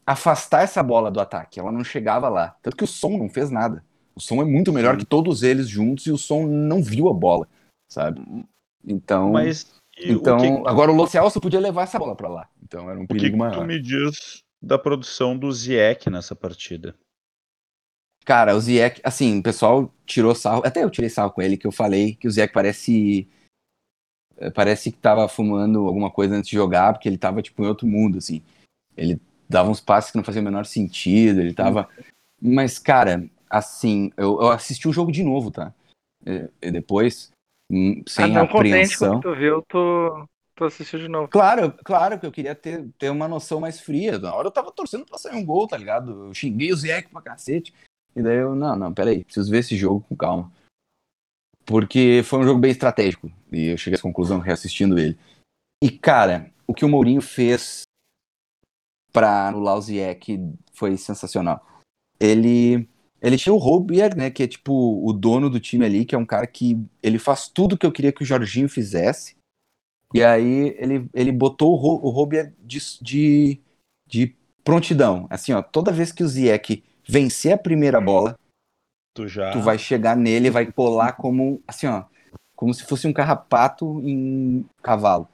afastar 0.05 0.63
essa 0.63 0.81
bola 0.81 1.11
do 1.11 1.19
ataque. 1.19 1.59
Ela 1.59 1.71
não 1.71 1.83
chegava 1.83 2.29
lá. 2.29 2.55
Tanto 2.61 2.77
que 2.77 2.83
o 2.83 2.87
som 2.87 3.17
não 3.17 3.29
fez 3.29 3.49
nada. 3.49 3.83
O 4.15 4.21
som 4.21 4.41
é 4.41 4.45
muito 4.45 4.71
melhor 4.71 4.97
que 4.97 5.05
todos 5.05 5.43
eles 5.43 5.67
juntos 5.67 6.05
e 6.05 6.11
o 6.11 6.17
som 6.17 6.45
não 6.45 6.81
viu 6.81 7.09
a 7.09 7.13
bola, 7.13 7.47
sabe? 7.89 8.21
Então, 8.85 9.31
Mas 9.31 9.80
e 10.01 10.11
então 10.11 10.37
o 10.37 10.63
que, 10.63 10.69
agora 10.69 10.91
o 10.91 10.95
Lo 10.95 11.07
Celso 11.07 11.39
podia 11.39 11.59
levar 11.59 11.83
essa 11.83 11.99
bola 11.99 12.15
pra 12.15 12.29
lá. 12.29 12.49
Então 12.63 12.89
era 12.89 12.99
um 12.99 13.03
o 13.03 13.07
que, 13.07 13.13
perigo 13.13 13.33
que 13.33 13.39
maior. 13.39 13.55
tu 13.55 13.63
me 13.63 13.81
diz 13.81 14.41
da 14.61 14.77
produção 14.77 15.37
do 15.37 15.51
Ziek 15.51 16.09
nessa 16.09 16.35
partida? 16.35 16.95
Cara, 18.23 18.55
o 18.55 18.59
Ziyech, 18.59 19.01
assim, 19.03 19.39
o 19.39 19.43
pessoal 19.43 19.91
tirou 20.05 20.35
sarro, 20.35 20.61
até 20.63 20.83
eu 20.83 20.89
tirei 20.91 21.09
sarro 21.09 21.31
com 21.31 21.41
ele, 21.41 21.57
que 21.57 21.65
eu 21.65 21.71
falei 21.71 22.13
que 22.15 22.27
o 22.27 22.31
Ziyech 22.31 22.53
parece 22.53 23.27
eh, 24.37 24.51
parece 24.51 24.91
que 24.91 24.97
tava 24.97 25.27
fumando 25.27 25.87
alguma 25.87 26.11
coisa 26.11 26.35
antes 26.35 26.49
de 26.49 26.55
jogar, 26.55 26.93
porque 26.93 27.09
ele 27.09 27.17
tava, 27.17 27.41
tipo, 27.41 27.63
em 27.63 27.67
outro 27.67 27.87
mundo, 27.87 28.19
assim. 28.19 28.43
Ele 28.95 29.19
dava 29.49 29.69
uns 29.69 29.81
passes 29.81 30.11
que 30.11 30.17
não 30.17 30.23
faziam 30.23 30.41
o 30.41 30.45
menor 30.45 30.65
sentido, 30.65 31.41
ele 31.41 31.53
tava... 31.53 31.89
Mas, 32.39 32.77
cara, 32.77 33.27
assim, 33.49 34.11
eu, 34.15 34.39
eu 34.39 34.49
assisti 34.49 34.87
o 34.87 34.93
jogo 34.93 35.11
de 35.11 35.23
novo, 35.23 35.49
tá? 35.49 35.73
E, 36.25 36.47
e 36.61 36.71
depois, 36.71 37.30
hum, 37.71 38.01
Ah, 38.05 38.09
sem 38.09 38.31
não 38.33 38.47
contente 38.47 38.97
com 38.97 39.05
apreensão. 39.05 39.13
o 39.13 39.21
que 39.21 39.27
tu 39.27 39.35
viu, 39.35 39.61
tu, 39.67 40.27
tu 40.55 40.65
assistiu 40.65 40.99
de 40.99 41.07
novo. 41.07 41.27
Claro, 41.29 41.73
claro 41.83 42.19
que 42.19 42.25
eu 42.25 42.31
queria 42.31 42.53
ter, 42.53 42.87
ter 42.97 43.09
uma 43.09 43.27
noção 43.27 43.59
mais 43.59 43.79
fria. 43.79 44.19
Na 44.19 44.33
hora 44.35 44.47
eu 44.47 44.51
tava 44.51 44.71
torcendo 44.71 45.05
pra 45.05 45.17
sair 45.17 45.35
um 45.35 45.45
gol, 45.45 45.67
tá 45.67 45.77
ligado? 45.77 46.27
Eu 46.27 46.33
xinguei 46.33 46.71
o 46.71 46.75
Ziyech 46.75 47.09
pra 47.09 47.21
cacete. 47.21 47.73
E 48.15 48.21
daí 48.21 48.37
eu, 48.37 48.53
não, 48.55 48.75
não, 48.75 48.93
peraí, 48.93 49.23
preciso 49.23 49.49
ver 49.49 49.59
esse 49.59 49.77
jogo 49.77 50.05
com 50.09 50.15
calma. 50.15 50.51
Porque 51.65 52.21
foi 52.25 52.39
um 52.39 52.43
jogo 52.43 52.59
bem 52.59 52.71
estratégico. 52.71 53.31
E 53.51 53.67
eu 53.67 53.77
cheguei 53.77 53.95
essa 53.95 54.03
conclusão 54.03 54.39
reassistindo 54.39 54.99
ele. 54.99 55.17
E, 55.81 55.89
cara, 55.89 56.51
o 56.67 56.73
que 56.73 56.83
o 56.83 56.89
Mourinho 56.89 57.21
fez 57.21 57.83
pra 59.13 59.47
anular 59.47 59.77
o 59.77 59.81
Ziyech 59.81 60.53
foi 60.73 60.97
sensacional. 60.97 61.65
Ele, 62.19 62.87
ele 63.21 63.37
tinha 63.37 63.53
o 63.53 63.57
Robier, 63.57 64.17
né, 64.17 64.31
que 64.31 64.43
é 64.43 64.47
tipo 64.47 64.73
o 65.07 65.13
dono 65.13 65.49
do 65.49 65.59
time 65.59 65.85
ali, 65.85 66.05
que 66.05 66.15
é 66.15 66.17
um 66.17 66.25
cara 66.25 66.47
que 66.47 66.77
ele 67.03 67.19
faz 67.19 67.47
tudo 67.47 67.77
que 67.77 67.85
eu 67.85 67.91
queria 67.91 68.11
que 68.11 68.23
o 68.23 68.25
Jorginho 68.25 68.67
fizesse. 68.67 69.37
E 70.13 70.23
aí 70.23 70.75
ele, 70.77 71.07
ele 71.13 71.31
botou 71.31 71.71
o, 71.71 71.75
Ro, 71.75 72.05
o 72.05 72.09
Robier 72.09 72.53
de, 72.59 72.79
de, 73.01 73.61
de 74.07 74.35
prontidão. 74.63 75.27
Assim, 75.29 75.53
ó, 75.53 75.61
toda 75.61 75.91
vez 75.91 76.11
que 76.11 76.23
o 76.23 76.27
Ziyech 76.27 76.83
vencer 77.07 77.53
a 77.53 77.57
primeira 77.57 78.01
bola, 78.01 78.37
Tu 79.13 79.27
já. 79.27 79.51
tu 79.51 79.61
vai 79.61 79.77
chegar 79.77 80.17
nele 80.17 80.47
e 80.47 80.51
vai 80.51 80.71
colar 80.71 81.13
como, 81.13 81.61
assim, 81.67 81.85
ó, 81.85 82.05
como 82.55 82.73
se 82.73 82.83
fosse 82.83 83.07
um 83.07 83.13
carrapato 83.13 84.01
em 84.01 84.65
cavalo. 84.81 85.27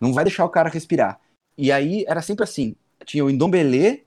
Não 0.00 0.12
vai 0.12 0.24
deixar 0.24 0.44
o 0.44 0.50
cara 0.50 0.68
respirar. 0.70 1.20
E 1.58 1.70
aí 1.70 2.04
era 2.06 2.22
sempre 2.22 2.44
assim, 2.44 2.74
tinha 3.04 3.24
o 3.24 3.30
Indombele 3.30 4.06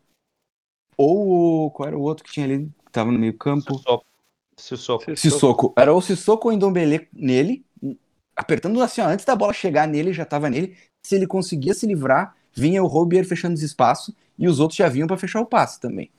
ou 0.98 1.66
o, 1.66 1.72
qual 1.72 1.88
era 1.88 1.98
o 1.98 2.02
outro 2.02 2.24
que 2.24 2.32
tinha 2.32 2.46
ali, 2.46 2.72
tava 2.94 3.12
no 3.12 3.20
meio 3.20 3.38
campo? 3.38 3.78
Sissoko. 3.78 4.06
Sissoko. 4.58 5.18
Sissoko. 5.18 5.74
Era 5.78 5.94
o 5.94 6.02
Sissoko 6.02 6.48
ou 6.48 6.54
Indombele 6.54 7.08
nele, 7.12 7.66
apertando 8.36 8.82
assim, 8.82 9.02
ó, 9.02 9.08
antes 9.08 9.26
da 9.26 9.36
bola 9.36 9.52
chegar 9.52 9.88
nele, 9.88 10.14
já 10.14 10.26
tava 10.26 10.50
nele. 10.50 10.78
Se 11.06 11.16
ele 11.16 11.28
conseguia 11.28 11.74
se 11.74 11.86
livrar, 11.86 12.36
vinha 12.54 12.84
o 12.84 12.88
Robier 12.88 13.26
fechando 13.26 13.56
os 13.56 13.64
espaços 13.64 14.16
e 14.38 14.48
os 14.48 14.60
outros 14.60 14.78
já 14.78 14.88
vinham 14.88 15.08
pra 15.08 15.18
fechar 15.18 15.42
o 15.42 15.46
passe 15.46 15.80
também. 15.80 16.10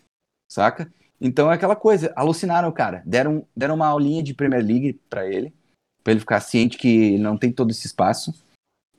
Saca? 0.51 0.93
Então 1.21 1.51
é 1.51 1.55
aquela 1.55 1.77
coisa, 1.77 2.13
alucinaram 2.15 2.69
o 2.69 2.73
cara, 2.73 3.03
deram, 3.07 3.47
deram 3.57 3.77
uma 3.77 3.87
aulinha 3.87 4.23
de 4.23 4.35
Premier 4.35 4.65
League 4.65 5.01
pra 5.09 5.27
ele, 5.27 5.55
pra 6.03 6.13
ele 6.13 6.21
ficar 6.21 6.41
ciente 6.41 6.77
que 6.77 6.89
ele 6.89 7.23
não 7.23 7.39
tem 7.39 7.51
todo 7.51 7.71
esse 7.71 7.87
espaço, 7.87 8.35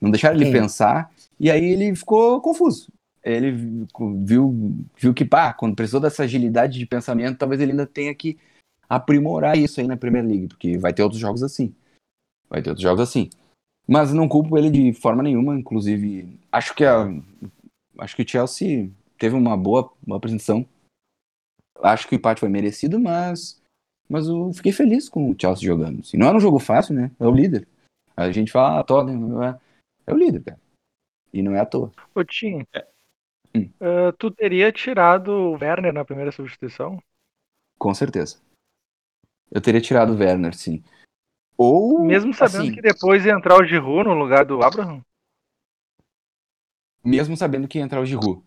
não 0.02 0.10
deixaram 0.10 0.36
ele 0.36 0.46
Sim. 0.46 0.52
pensar, 0.52 1.12
e 1.40 1.52
aí 1.52 1.64
ele 1.64 1.96
ficou 1.96 2.42
confuso. 2.42 2.88
Ele 3.26 3.88
viu, 4.24 4.78
viu 4.96 5.14
que, 5.14 5.26
pá, 5.26 5.52
quando 5.52 5.76
precisou 5.76 6.00
dessa 6.00 6.24
agilidade 6.24 6.78
de 6.78 6.86
pensamento, 6.86 7.40
talvez 7.40 7.60
ele 7.60 7.72
ainda 7.72 7.88
tenha 7.88 8.14
que 8.14 8.38
aprimorar 8.88 9.58
isso 9.58 9.82
aí 9.82 9.88
na 9.88 9.98
Premier 9.98 10.24
League, 10.24 10.48
porque 10.48 10.78
vai 10.78 10.94
ter 10.94 11.02
outros 11.02 11.20
jogos 11.20 11.42
assim. 11.42 11.74
Vai 12.48 12.62
ter 12.62 12.70
outros 12.70 12.84
jogos 12.84 13.02
assim. 13.02 13.32
Mas 13.88 14.14
não 14.14 14.30
culpo 14.30 14.58
ele 14.58 14.70
de 14.70 14.94
forma 14.94 15.24
nenhuma, 15.24 15.58
inclusive, 15.58 16.40
acho 16.52 16.76
que 16.76 16.86
a 16.86 17.08
acho 17.98 18.16
que 18.16 18.22
o 18.22 18.28
Chelsea 18.28 18.92
teve 19.18 19.36
uma 19.36 19.58
boa, 19.58 19.92
boa 20.06 20.18
apresentação. 20.18 20.66
Acho 21.82 22.08
que 22.08 22.16
o 22.16 22.18
empate 22.18 22.40
foi 22.40 22.50
merecido, 22.50 23.00
mas 23.00 23.60
mas 24.08 24.28
eu 24.28 24.54
fiquei 24.54 24.72
feliz 24.72 25.10
com 25.10 25.32
o 25.32 25.36
Chelsea 25.40 25.66
jogando. 25.66 26.02
Assim, 26.02 26.18
não 26.18 26.28
era 26.28 26.38
um 26.38 26.42
jogo 26.42 26.60
fácil, 26.60 26.94
né? 26.94 27.12
É 27.20 27.26
o 27.26 27.34
líder. 27.34 27.68
A 28.16 28.32
gente 28.32 28.52
fala, 28.52 28.80
ah, 28.80 28.84
Tottenham 28.84 29.44
é, 29.44 29.60
é 30.08 30.14
o 30.14 30.18
líder, 30.18 30.44
cara. 30.44 30.60
E 31.34 31.42
não 31.42 31.56
é 31.56 31.60
à 31.60 31.66
toa. 31.66 31.92
Ô, 32.14 32.24
Tim, 32.24 32.66
Hum. 33.56 33.70
ah, 33.80 34.14
tu 34.18 34.32
teria 34.32 34.72
tirado 34.72 35.30
o 35.30 35.51
Werner 35.53 35.93
na 35.93 36.06
primeira 36.06 36.32
substituição? 36.32 37.01
Com 37.78 37.93
certeza. 37.93 38.39
Eu 39.51 39.62
teria 39.62 39.82
tirado 39.82 40.14
o 40.14 40.18
Werner, 40.18 40.56
sim. 40.56 40.84
Ou 41.58 42.03
Mesmo 42.03 42.34
sabendo 42.34 42.64
assim, 42.64 42.72
que 42.74 42.82
depois 42.82 43.26
ia 43.26 43.34
entrar 43.34 43.56
o 43.56 43.66
Giroud 43.66 44.10
no 44.10 44.16
lugar 44.16 44.43
do 44.43 44.62
Abraham? 44.64 45.01
mesmo 47.06 47.38
sabendo 47.38 47.68
que 47.68 47.78
ia 47.78 47.84
entrar 47.84 48.01
o 48.01 48.06
Giroud. 48.06 48.41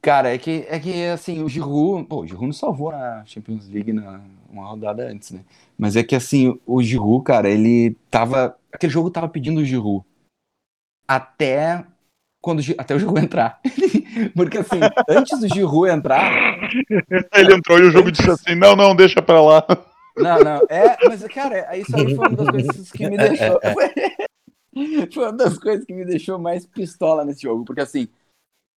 Cara, 0.00 0.34
é 0.34 0.38
que, 0.38 0.66
é 0.68 0.80
que 0.80 1.06
assim, 1.06 1.42
o 1.42 1.48
Giroud, 1.48 2.06
pô, 2.08 2.22
o 2.22 2.26
Giroud 2.26 2.46
não 2.46 2.52
salvou 2.52 2.90
a 2.90 3.24
Champions 3.26 3.68
League 3.68 3.92
na 3.92 4.22
uma 4.48 4.66
rodada 4.66 5.06
antes, 5.08 5.30
né? 5.30 5.44
Mas 5.76 5.96
é 5.96 6.02
que 6.02 6.14
assim, 6.14 6.58
o 6.66 6.82
Giroud, 6.82 7.24
cara, 7.24 7.48
ele 7.48 7.96
tava, 8.10 8.56
aquele 8.72 8.92
jogo 8.92 9.10
tava 9.10 9.28
pedindo 9.28 9.60
o 9.60 9.64
Giroud 9.64 10.04
até 11.06 11.86
quando 12.44 12.62
até 12.76 12.94
o 12.94 12.98
jogo 12.98 13.18
entrar. 13.18 13.58
Porque 14.36 14.58
assim, 14.58 14.78
antes 15.08 15.40
do 15.40 15.48
Giroud 15.48 15.90
entrar, 15.90 16.70
Ele 17.34 17.54
entrou 17.54 17.78
e 17.78 17.84
o 17.84 17.90
jogo 17.90 18.12
disse 18.12 18.30
assim: 18.30 18.54
não, 18.54 18.76
não, 18.76 18.94
deixa 18.94 19.22
pra 19.22 19.40
lá. 19.40 19.66
Não, 20.16 20.38
não. 20.40 20.60
É, 20.68 20.96
mas, 21.08 21.24
cara, 21.24 21.76
isso 21.76 21.96
aí 21.96 22.14
foi 22.14 22.28
uma 22.28 22.36
das 22.36 22.50
coisas 22.50 22.92
que 22.92 23.08
me 23.08 23.16
deixou. 23.16 23.60
Foi, 23.60 23.88
foi 25.10 25.22
uma 25.24 25.32
das 25.32 25.58
coisas 25.58 25.84
que 25.86 25.94
me 25.94 26.04
deixou 26.04 26.38
mais 26.38 26.66
pistola 26.66 27.24
nesse 27.24 27.42
jogo. 27.42 27.64
Porque, 27.64 27.80
assim, 27.80 28.06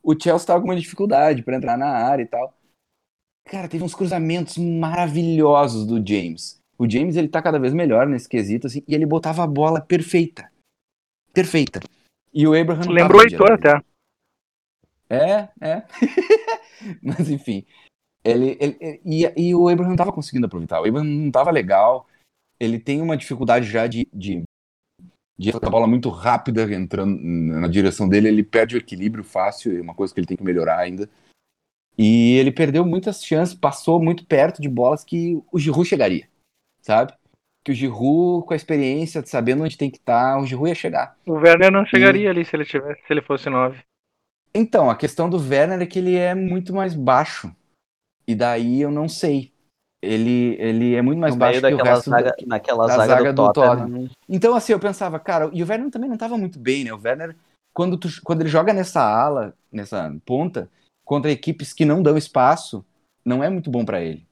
o 0.03 0.15
Chelsea 0.19 0.47
tava 0.47 0.61
com 0.61 0.69
uma 0.69 0.77
dificuldade 0.77 1.43
pra 1.43 1.57
entrar 1.57 1.77
na 1.77 1.89
área 1.89 2.23
e 2.23 2.27
tal. 2.27 2.55
Cara, 3.51 3.69
teve 3.69 3.85
uns 3.85 3.95
cruzamentos 3.95 4.57
maravilhosos 4.57 5.85
do 5.87 5.97
James. 6.07 6.59
O 6.79 6.89
James, 6.89 7.17
ele 7.17 7.29
tá 7.29 7.43
cada 7.43 7.59
vez 7.59 7.75
melhor 7.75 8.07
nesse 8.07 8.29
quesito, 8.29 8.67
assim, 8.67 8.83
e 8.87 8.95
ele 8.95 9.07
botava 9.07 9.43
a 9.43 9.47
bola 9.47 9.81
perfeita. 9.81 10.51
Perfeita. 11.33 11.81
E 12.37 12.47
o 12.47 12.53
Abraham 12.53 12.85
não 12.85 12.93
Lembrou 12.93 13.23
o 13.23 13.25
Heitor 13.25 13.51
até. 13.51 13.83
É, 15.09 15.49
é. 15.59 15.87
Mas 17.03 17.31
enfim. 17.31 17.65
Ele, 18.23 18.59
ele- 18.61 18.77
ele- 18.79 19.01
e, 19.07 19.49
e 19.49 19.55
o 19.55 19.71
Abraham 19.71 19.89
não 19.89 19.97
tava 19.97 20.13
conseguindo 20.13 20.45
aproveitar. 20.45 20.83
O 20.83 20.85
Abraham 20.87 21.05
não 21.05 21.31
tava 21.31 21.51
legal. 21.51 22.07
Ele 22.61 22.79
tem 22.79 23.01
uma 23.01 23.17
dificuldade 23.17 23.65
já 23.67 23.87
de, 23.87 24.07
de, 24.13 24.43
de 25.39 25.51
a 25.51 25.71
bola 25.71 25.87
muito 25.87 26.11
rápida 26.11 26.71
entrando 26.75 27.19
na 27.19 27.69
direção 27.69 28.07
dele. 28.07 28.29
Ele 28.29 28.43
perde 28.43 28.77
o 28.77 28.79
equilíbrio 28.79 29.25
fácil, 29.25 29.75
é 29.75 29.81
uma 29.81 29.95
coisa 29.95 30.13
que 30.13 30.21
ele 30.21 30.27
tem 30.27 30.37
que 30.37 30.45
melhorar 30.45 30.79
ainda. 30.79 31.09
E 31.97 32.35
ele 32.37 32.53
perdeu 32.53 32.85
muitas 32.85 33.25
chances, 33.25 33.55
passou 33.55 33.99
muito 33.99 34.27
perto 34.27 34.61
de 34.61 34.69
bolas 34.69 35.03
que 35.03 35.43
o 35.51 35.59
Giroud 35.59 35.89
chegaria, 35.89 36.29
sabe? 36.83 37.15
Que 37.67 37.73
o 37.73 37.75
Giroud, 37.75 38.47
com 38.47 38.53
a 38.53 38.57
experiência, 38.57 39.27
sabendo 39.27 39.65
onde 39.65 39.77
tem 39.77 39.91
que 39.91 39.97
estar, 39.97 40.39
o 40.39 40.47
Giroud 40.47 40.69
ia 40.69 40.75
chegar. 40.77 41.17
O 41.27 41.33
Werner 41.33 41.73
não 41.73 41.85
chegaria 41.85 42.31
ali 42.31 42.45
se 42.45 42.55
ele 42.55 42.65
tivesse, 42.65 43.01
se 43.05 43.13
ele 43.13 43.21
fosse 43.21 43.51
9. 43.51 43.81
Então, 44.55 44.89
a 44.89 44.95
questão 44.95 45.29
do 45.29 45.37
Werner 45.37 45.81
é 45.81 45.85
que 45.85 45.99
ele 45.99 46.15
é 46.15 46.33
muito 46.33 46.73
mais 46.73 46.95
baixo. 46.95 47.53
E 48.25 48.37
daí 48.37 48.81
eu 48.81 48.93
não 48.93 49.09
sei. 49.09 49.53
Ele, 50.01 50.55
ele 50.61 50.95
é 50.95 51.03
muito 51.03 51.19
mais 51.19 51.35
no 51.35 51.41
baixo 51.41 51.61
que 51.61 51.75
o 51.75 51.83
resto 51.83 52.09
zaga, 52.09 52.37
do... 52.39 52.47
naquela 52.47 52.87
da 52.87 52.97
zaga, 52.99 53.07
zaga 53.17 53.33
do 53.33 53.47
do 53.49 53.53
Tottenham. 53.53 54.11
Então, 54.29 54.55
assim, 54.55 54.73
eu 54.73 54.79
pensava, 54.79 55.19
cara, 55.19 55.51
e 55.53 55.61
o 55.61 55.69
Werner 55.69 55.91
também 55.91 56.09
não 56.09 56.17
tava 56.17 56.39
muito 56.39 56.61
bem, 56.61 56.85
né? 56.85 56.93
O 56.93 57.01
Werner, 57.03 57.35
quando, 57.75 57.99
tu- 57.99 58.23
quando 58.23 58.43
ele 58.43 58.49
joga 58.49 58.73
nessa 58.73 59.03
ala, 59.03 59.57
nessa 59.73 60.17
ponta, 60.25 60.71
contra 61.05 61.33
equipes 61.33 61.73
que 61.73 61.85
não 61.85 62.01
dão 62.01 62.17
espaço, 62.17 62.87
não 63.25 63.43
é 63.43 63.51
muito 63.51 63.73
bom 63.73 63.85
pra 63.85 64.01
ele. 64.01 64.25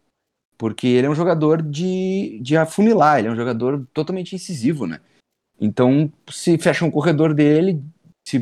Porque 0.56 0.86
ele 0.86 1.06
é 1.06 1.10
um 1.10 1.14
jogador 1.14 1.60
de, 1.60 2.38
de 2.40 2.56
afunilar, 2.56 3.18
ele 3.18 3.28
é 3.28 3.30
um 3.30 3.36
jogador 3.36 3.86
totalmente 3.92 4.34
incisivo, 4.34 4.86
né? 4.86 5.00
Então, 5.60 6.12
se 6.30 6.56
fecha 6.58 6.84
um 6.84 6.90
corredor 6.90 7.34
dele, 7.34 7.82
se 8.26 8.38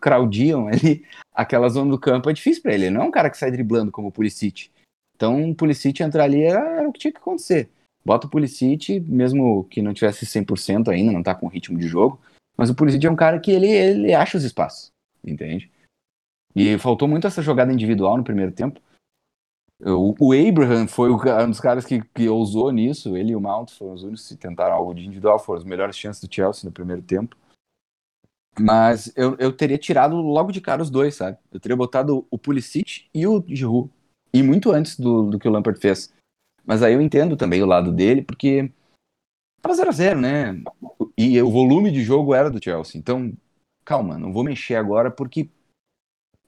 craudiam 0.00 0.68
ali 0.68 1.04
aquela 1.34 1.68
zona 1.68 1.90
do 1.90 1.98
campo, 1.98 2.30
é 2.30 2.32
difícil 2.32 2.62
pra 2.62 2.74
ele. 2.74 2.86
Ele 2.86 2.94
não 2.94 3.02
é 3.02 3.04
um 3.04 3.10
cara 3.10 3.30
que 3.30 3.38
sai 3.38 3.50
driblando 3.50 3.92
como 3.92 4.08
o 4.08 4.12
Pulisic. 4.12 4.70
Então, 5.14 5.50
o 5.50 5.54
Pulisic 5.54 6.02
entrar 6.02 6.24
ali 6.24 6.42
era, 6.42 6.60
era 6.60 6.88
o 6.88 6.92
que 6.92 6.98
tinha 6.98 7.12
que 7.12 7.18
acontecer. 7.18 7.70
Bota 8.04 8.26
o 8.26 8.30
Pulisic, 8.30 9.00
mesmo 9.00 9.64
que 9.64 9.82
não 9.82 9.92
tivesse 9.92 10.24
100% 10.26 10.90
ainda, 10.90 11.12
não 11.12 11.22
tá 11.22 11.34
com 11.34 11.48
ritmo 11.48 11.78
de 11.78 11.88
jogo, 11.88 12.20
mas 12.56 12.70
o 12.70 12.74
Pulisic 12.74 13.04
é 13.04 13.10
um 13.10 13.16
cara 13.16 13.40
que 13.40 13.50
ele, 13.50 13.68
ele 13.68 14.14
acha 14.14 14.38
os 14.38 14.44
espaços, 14.44 14.90
entende? 15.24 15.70
E 16.54 16.78
faltou 16.78 17.08
muito 17.08 17.26
essa 17.26 17.42
jogada 17.42 17.72
individual 17.72 18.16
no 18.16 18.24
primeiro 18.24 18.52
tempo. 18.52 18.80
O, 19.80 20.14
o 20.18 20.32
Abraham 20.32 20.86
foi 20.86 21.10
o, 21.10 21.16
um 21.16 21.50
dos 21.50 21.60
caras 21.60 21.84
que, 21.84 22.02
que 22.02 22.28
ousou 22.28 22.70
nisso, 22.72 23.16
ele 23.16 23.32
e 23.32 23.36
o 23.36 23.40
Mount 23.40 23.70
foram 23.70 23.92
os 23.92 24.02
únicos 24.02 24.26
que 24.26 24.36
tentaram 24.36 24.74
algo 24.74 24.94
de 24.94 25.04
individual, 25.04 25.38
foram 25.38 25.60
as 25.60 25.66
melhores 25.66 25.98
chances 25.98 26.22
do 26.26 26.34
Chelsea 26.34 26.66
no 26.66 26.72
primeiro 26.72 27.02
tempo. 27.02 27.36
Mas 28.58 29.12
eu, 29.14 29.36
eu 29.38 29.52
teria 29.52 29.76
tirado 29.76 30.16
logo 30.16 30.50
de 30.50 30.62
cara 30.62 30.80
os 30.80 30.88
dois, 30.88 31.14
sabe? 31.14 31.36
Eu 31.52 31.60
teria 31.60 31.76
botado 31.76 32.26
o 32.30 32.38
Pulisic 32.38 33.06
e 33.12 33.26
o 33.26 33.44
Giroud. 33.46 33.90
E 34.32 34.42
muito 34.42 34.72
antes 34.72 34.98
do, 34.98 35.30
do 35.30 35.38
que 35.38 35.46
o 35.46 35.50
Lampard 35.50 35.78
fez. 35.78 36.12
Mas 36.64 36.82
aí 36.82 36.94
eu 36.94 37.00
entendo 37.02 37.36
também 37.36 37.62
o 37.62 37.66
lado 37.66 37.92
dele, 37.92 38.22
porque 38.22 38.72
tava 39.60 39.74
0x0, 39.74 40.18
né? 40.18 40.62
E 41.18 41.40
o 41.42 41.50
volume 41.50 41.90
de 41.90 42.02
jogo 42.02 42.34
era 42.34 42.50
do 42.50 42.62
Chelsea. 42.62 42.98
Então, 42.98 43.32
calma, 43.84 44.18
não 44.18 44.32
vou 44.32 44.42
mexer 44.42 44.76
agora 44.76 45.10
porque 45.10 45.50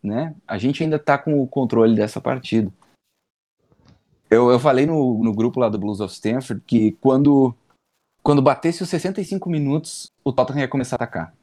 né, 0.02 0.34
a 0.46 0.56
gente 0.56 0.82
ainda 0.82 0.98
tá 0.98 1.18
com 1.18 1.42
o 1.42 1.46
controle 1.46 1.94
dessa 1.94 2.20
partida. 2.20 2.72
Eu, 4.30 4.50
eu 4.50 4.58
falei 4.58 4.86
no, 4.86 5.22
no 5.22 5.32
grupo 5.32 5.58
lá 5.58 5.68
do 5.68 5.78
Blues 5.78 6.00
of 6.00 6.12
Stanford 6.12 6.62
que 6.66 6.92
quando, 7.00 7.54
quando 8.22 8.42
batesse 8.42 8.82
os 8.82 8.88
65 8.88 9.48
minutos, 9.48 10.10
o 10.24 10.32
Tottenham 10.32 10.60
ia 10.60 10.68
começar 10.68 10.96
a 10.96 10.98
atacar. 10.98 11.34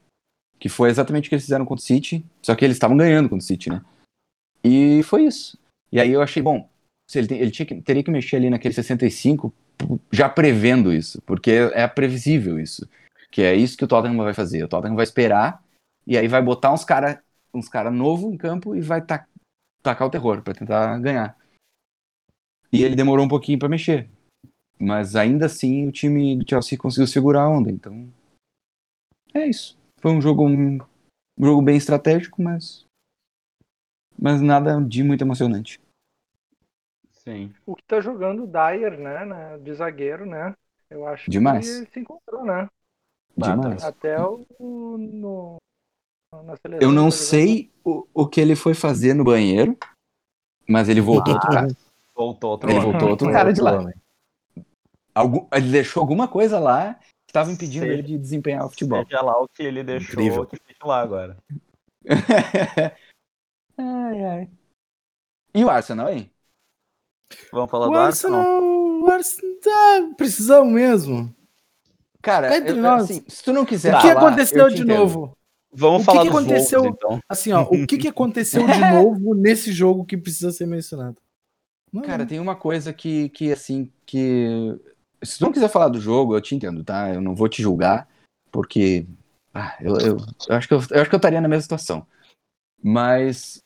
Que 0.59 0.69
foi 0.69 0.89
exatamente 0.89 1.27
o 1.27 1.29
que 1.29 1.35
eles 1.35 1.43
fizeram 1.43 1.65
contra 1.65 1.83
o 1.83 1.85
City, 1.85 2.25
só 2.41 2.55
que 2.55 2.63
eles 2.63 2.75
estavam 2.75 2.95
ganhando 2.95 3.29
contra 3.29 3.43
o 3.43 3.47
City, 3.47 3.69
né? 3.69 3.81
E 4.63 5.03
foi 5.03 5.25
isso. 5.25 5.57
E 5.91 5.99
aí 5.99 6.11
eu 6.11 6.21
achei, 6.21 6.41
bom, 6.41 6.69
ele, 7.13 7.51
que, 7.51 7.81
teria 7.81 8.03
que 8.03 8.11
mexer 8.11 8.37
ali 8.37 8.49
naquele 8.49 8.73
65 8.73 9.53
já 10.11 10.29
prevendo 10.29 10.93
isso, 10.93 11.21
porque 11.23 11.51
é 11.73 11.87
previsível 11.87 12.59
isso. 12.59 12.87
Que 13.31 13.41
é 13.41 13.53
isso 13.53 13.77
que 13.77 13.83
o 13.83 13.87
Tottenham 13.87 14.17
vai 14.17 14.33
fazer. 14.33 14.63
O 14.63 14.67
Tottenham 14.67 14.95
vai 14.95 15.03
esperar 15.03 15.63
e 16.07 16.17
aí 16.17 16.27
vai 16.27 16.41
botar 16.41 16.71
uns 16.71 16.85
cara 16.85 17.21
uns 17.53 17.69
cara 17.69 17.89
novo 17.89 18.31
em 18.31 18.37
campo 18.37 18.75
e 18.75 18.81
vai 18.81 19.01
tacar 19.01 20.07
o 20.07 20.09
terror 20.09 20.41
para 20.41 20.53
tentar 20.53 20.99
ganhar. 20.99 21.37
E 22.75 22.83
ele 22.83 22.95
demorou 22.95 23.25
um 23.25 23.29
pouquinho 23.29 23.59
para 23.59 23.69
mexer. 23.69 24.09
Mas 24.79 25.15
ainda 25.15 25.45
assim 25.45 25.87
o 25.87 25.91
time 25.91 26.35
do 26.35 26.47
Chelsea 26.47 26.77
conseguiu 26.77 27.07
segurar 27.07 27.43
a 27.43 27.49
onda, 27.49 27.71
então 27.71 28.11
é 29.33 29.47
isso. 29.47 29.77
Foi 29.97 30.11
um 30.11 30.21
jogo 30.21 30.47
um, 30.47 30.77
um 31.37 31.45
jogo 31.45 31.61
bem 31.61 31.77
estratégico, 31.77 32.41
mas 32.41 32.85
mas 34.17 34.41
nada 34.41 34.79
de 34.81 35.03
muito 35.03 35.23
emocionante. 35.23 35.79
Sim. 37.11 37.53
O 37.65 37.75
que 37.75 37.83
tá 37.83 37.99
jogando 37.99 38.43
o 38.43 38.47
Dyer, 38.47 38.99
né, 38.99 39.25
né, 39.25 39.57
de 39.57 39.73
zagueiro, 39.73 40.25
né? 40.25 40.55
Eu 40.89 41.07
acho 41.07 41.29
Demais. 41.29 41.67
que 41.67 41.75
ele 41.75 41.89
se 41.91 41.99
encontrou, 41.99 42.45
né? 42.45 42.69
Demais. 43.35 43.83
Até 43.83 44.21
o 44.21 44.45
no, 44.97 45.57
na 46.31 46.55
seleção. 46.57 46.87
Eu 46.87 46.91
não 46.91 47.09
sei 47.09 47.71
o, 47.83 48.07
o 48.13 48.27
que 48.27 48.39
ele 48.39 48.55
foi 48.55 48.73
fazer 48.73 49.13
no 49.13 49.23
banheiro, 49.23 49.77
mas 50.67 50.87
ele 50.87 51.01
voltou 51.01 51.39
cara. 51.39 51.67
Voltou 52.15 52.51
outro 52.51 52.69
Ele 52.69 52.79
ano. 52.79 52.91
voltou 52.91 53.09
outro 53.09 53.31
cara 53.31 53.51
de 53.51 53.61
lá. 53.61 53.83
Algum, 55.13 55.47
ele 55.53 55.71
deixou 55.71 56.01
alguma 56.01 56.27
coisa 56.27 56.59
lá 56.59 56.93
que 56.95 57.29
estava 57.29 57.51
impedindo 57.51 57.85
ele 57.85 58.01
de 58.03 58.17
desempenhar 58.17 58.65
o 58.65 58.69
futebol. 58.69 59.03
Seja 59.05 59.21
lá 59.21 59.33
o 59.41 59.47
que 59.47 59.63
ele 59.63 59.83
deixou, 59.83 60.11
Incrível. 60.13 60.45
que 60.45 60.57
fique 60.65 60.85
lá 60.85 61.01
agora. 61.01 61.37
ai, 63.77 64.23
ai. 64.25 64.49
E 65.53 65.63
o 65.63 65.69
Arsenal, 65.69 66.09
hein? 66.09 66.31
Vamos 67.51 67.69
falar 67.71 67.87
O 67.87 67.91
do 67.91 67.97
Arsenal? 67.97 68.39
Arsenal, 68.41 68.63
o 69.01 69.09
Arsenal 69.11 69.55
tá 69.61 70.13
precisamos 70.17 70.73
mesmo. 70.73 71.33
Cara, 72.21 72.49
Cá 72.49 72.57
entre 72.57 72.71
eu- 72.71 72.81
nós. 72.81 73.03
assim, 73.03 73.23
se 73.27 73.43
tu 73.43 73.53
não 73.53 73.65
quiser 73.65 73.93
o 73.95 74.01
que 74.01 74.07
falar, 74.07 74.27
aconteceu 74.27 74.59
eu 74.63 74.69
te 74.69 74.75
de 74.77 74.81
entendo. 74.83 74.97
novo? 74.99 75.37
Vamos 75.71 75.97
O 75.97 75.99
que 75.99 76.05
falar 76.05 76.21
que 76.23 76.29
dos 76.29 76.37
aconteceu? 76.39 76.81
Wolves, 76.83 76.97
então. 77.03 77.19
Assim, 77.27 77.51
ó, 77.51 77.61
o 77.63 77.85
que, 77.87 77.97
que 77.97 78.07
aconteceu 78.09 78.65
de 78.65 78.79
novo 78.79 79.33
nesse 79.33 79.71
jogo 79.73 80.05
que 80.05 80.17
precisa 80.17 80.51
ser 80.51 80.65
mencionado? 80.65 81.17
Não, 81.95 82.01
Cara, 82.01 82.25
tem 82.25 82.41
uma 82.41 82.57
coisa 82.57 82.91
que, 82.91 83.29
que 83.29 83.53
assim, 83.53 83.89
que. 84.05 84.77
Se 85.23 85.37
tu 85.37 85.45
não 85.45 85.53
quiser 85.53 85.69
falar 85.69 85.87
do 85.87 85.97
jogo, 85.97 86.35
eu 86.35 86.41
te 86.41 86.53
entendo, 86.53 86.83
tá? 86.83 87.13
Eu 87.13 87.21
não 87.21 87.33
vou 87.33 87.47
te 87.47 87.61
julgar, 87.61 88.05
porque. 88.51 89.07
ah, 89.53 89.77
eu, 89.79 89.97
eu, 89.99 90.17
eu 90.49 90.55
acho 90.57 90.67
que 90.67 90.73
eu, 90.73 90.81
eu 90.91 91.01
acho 91.01 91.09
que 91.09 91.15
eu 91.15 91.17
estaria 91.17 91.39
na 91.39 91.47
mesma 91.47 91.61
situação. 91.61 92.05
Mas 92.83 93.59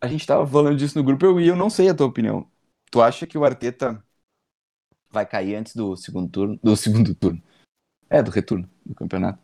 a 0.00 0.08
gente 0.08 0.26
tava 0.26 0.44
falando 0.44 0.76
disso 0.76 0.98
no 0.98 1.04
grupo 1.04 1.38
e 1.38 1.46
eu 1.46 1.54
não 1.54 1.70
sei 1.70 1.88
a 1.88 1.94
tua 1.94 2.08
opinião. 2.08 2.50
Tu 2.90 3.00
acha 3.00 3.24
que 3.24 3.38
o 3.38 3.44
Arteta 3.44 4.02
vai 5.08 5.24
cair 5.24 5.54
antes 5.54 5.76
do 5.76 5.96
segundo 5.96 6.28
turno? 6.28 6.58
Do 6.60 6.76
segundo 6.76 7.14
turno. 7.14 7.40
É, 8.10 8.20
do 8.20 8.32
retorno 8.32 8.68
do 8.84 8.96
campeonato. 8.96 9.38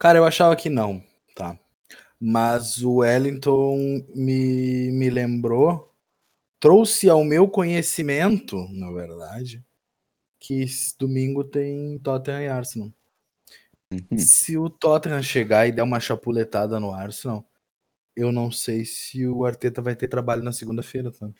Cara, 0.00 0.18
eu 0.18 0.24
achava 0.24 0.56
que 0.56 0.68
não, 0.68 1.00
tá? 1.32 1.56
Mas 2.20 2.82
o 2.82 2.96
Wellington 2.96 4.04
me, 4.16 4.90
me 4.90 5.10
lembrou, 5.10 5.94
trouxe 6.60 7.08
ao 7.08 7.24
meu 7.24 7.48
conhecimento, 7.48 8.56
na 8.72 8.90
verdade, 8.92 9.64
que 10.40 10.62
esse 10.62 10.96
domingo 10.98 11.44
tem 11.44 11.98
Tottenham 12.00 12.42
e 12.42 12.48
Arsenal. 12.48 12.92
Uhum. 13.92 14.18
Se 14.18 14.58
o 14.58 14.68
Tottenham 14.70 15.22
chegar 15.22 15.66
e 15.66 15.72
der 15.72 15.82
uma 15.82 16.00
chapuletada 16.00 16.78
no 16.80 16.92
Arsenal, 16.92 17.48
eu 18.16 18.32
não 18.32 18.50
sei 18.50 18.84
se 18.84 19.26
o 19.26 19.44
Arteta 19.44 19.80
vai 19.82 19.96
ter 19.96 20.08
trabalho 20.08 20.42
na 20.42 20.52
segunda-feira, 20.52 21.10
tá? 21.12 21.30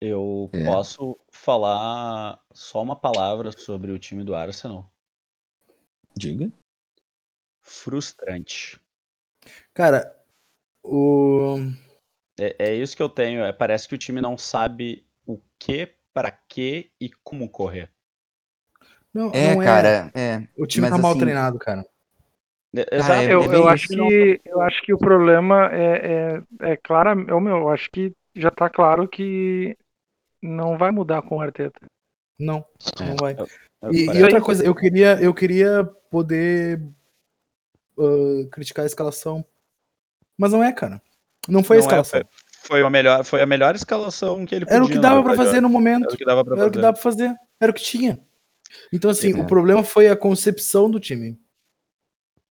Eu 0.00 0.50
É. 0.52 0.64
posso 0.64 1.18
falar 1.32 2.38
só 2.52 2.82
uma 2.82 2.96
palavra 2.96 3.50
sobre 3.52 3.90
o 3.92 3.98
time 3.98 4.22
do 4.24 4.34
Arsenal? 4.34 4.92
Diga. 6.16 6.52
Frustrante. 7.62 8.80
Cara, 9.72 10.14
o. 10.82 11.56
É, 12.38 12.56
é 12.70 12.74
isso 12.74 12.96
que 12.96 13.02
eu 13.02 13.08
tenho. 13.08 13.44
é, 13.44 13.52
parece 13.52 13.88
que 13.88 13.94
o 13.94 13.98
time 13.98 14.20
não 14.20 14.36
sabe 14.36 15.04
o 15.26 15.40
que, 15.58 15.94
para 16.12 16.30
que 16.30 16.90
e 17.00 17.10
como 17.22 17.48
correr. 17.48 17.90
Não, 19.12 19.30
É, 19.32 19.54
não 19.54 19.62
cara, 19.64 20.10
é. 20.14 20.46
O 20.56 20.66
time 20.66 20.88
tá 20.88 20.98
mal 20.98 21.12
assim- 21.12 21.20
treinado, 21.20 21.58
cara. 21.58 21.86
É, 22.76 22.84
Cara, 22.84 22.96
Exato. 22.96 23.20
é- 23.22 23.32
Eu, 23.34 23.52
é 23.52 23.56
eu 23.56 23.68
acho 23.68 23.86
que 23.86 24.40
eu 24.44 24.60
acho 24.60 24.82
que 24.82 24.92
o 24.92 24.98
problema 24.98 25.70
é, 25.72 26.42
é, 26.60 26.72
é 26.72 26.76
claro, 26.76 27.24
eu, 27.28 27.40
meu, 27.40 27.58
eu 27.58 27.68
acho 27.68 27.88
que 27.92 28.12
já 28.34 28.50
tá 28.50 28.68
claro 28.68 29.06
que 29.06 29.78
não 30.42 30.76
vai 30.76 30.90
mudar 30.90 31.22
com 31.22 31.36
o 31.36 31.40
Arteta. 31.40 31.80
Não, 32.36 32.64
É. 33.00 33.04
não 33.04 33.16
vai. 33.16 33.36
Eu- 33.38 33.92
E, 33.92 34.06
e 34.06 34.22
outra 34.24 34.40
coisa, 34.40 34.64
eu 34.64 34.74
queria, 34.74 35.20
eu 35.22 35.32
queria 35.32 35.84
poder 36.10 36.82
ah, 37.98 38.48
criticar 38.50 38.82
a 38.82 38.86
escalação. 38.86 39.44
Mas 40.36 40.50
não 40.52 40.64
é, 40.64 40.72
cara. 40.72 41.00
Não 41.48 41.62
foi 41.62 41.76
a 41.76 41.80
Não 41.80 41.84
é, 41.84 41.86
escalação. 42.00 42.22
Foi 42.62 42.82
a 42.82 42.88
melhor, 42.90 43.24
foi 43.24 43.42
a 43.42 43.46
melhor 43.46 43.74
escalação 43.74 44.46
que 44.46 44.54
ele 44.54 44.64
podia. 44.64 44.76
Era 44.76 44.84
o 44.84 44.88
que 44.88 44.98
dava 44.98 45.20
pra 45.22 45.30
verdade. 45.32 45.48
fazer 45.48 45.60
no 45.60 45.68
momento. 45.68 46.04
Era 46.06 46.14
o 46.14 46.16
que 46.16 46.24
dava 46.24 46.44
pra 46.44 46.56
Era 46.56 46.66
o 46.66 46.70
que 46.70 46.74
fazer. 46.76 46.82
dava 46.82 46.92
pra 46.94 47.02
fazer. 47.02 47.34
Era 47.60 47.70
o 47.70 47.74
que 47.74 47.82
tinha. 47.82 48.18
Então, 48.92 49.10
assim, 49.10 49.32
É. 49.38 49.40
o 49.40 49.46
problema 49.46 49.84
foi 49.84 50.08
a 50.08 50.16
concepção 50.16 50.90
do 50.90 50.98
time. 50.98 51.38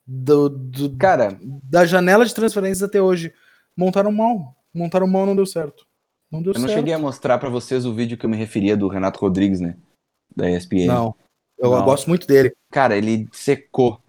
Do, 0.05 0.49
do- 0.49 0.95
Cara, 0.97 1.37
da 1.41 1.85
janela 1.85 2.25
de 2.25 2.33
transferências 2.33 2.83
até 2.83 3.01
hoje. 3.01 3.33
Montaram 3.75 4.11
mal. 4.11 4.55
Montaram 4.73 5.07
mal, 5.07 5.25
não 5.25 5.35
deu 5.35 5.45
certo. 5.45 5.85
Não 6.31 6.41
deu 6.41 6.51
eu 6.53 6.59
não 6.59 6.67
certo. 6.67 6.77
cheguei 6.79 6.93
a 6.93 6.99
mostrar 6.99 7.37
pra 7.37 7.49
vocês 7.49 7.85
o 7.85 7.93
vídeo 7.93 8.17
que 8.17 8.25
eu 8.25 8.29
me 8.29 8.37
referia 8.37 8.75
do 8.75 8.87
Renato 8.87 9.19
Rodrigues, 9.19 9.59
né? 9.59 9.77
Da 10.35 10.49
ESPN. 10.49 10.87
Não. 10.87 11.15
Eu 11.57 11.71
Não. 11.71 11.85
gosto 11.85 12.07
muito 12.09 12.27
dele. 12.27 12.51
Cara, 12.71 12.97
ele 12.97 13.27
secou 13.31 13.93
a 13.93 13.99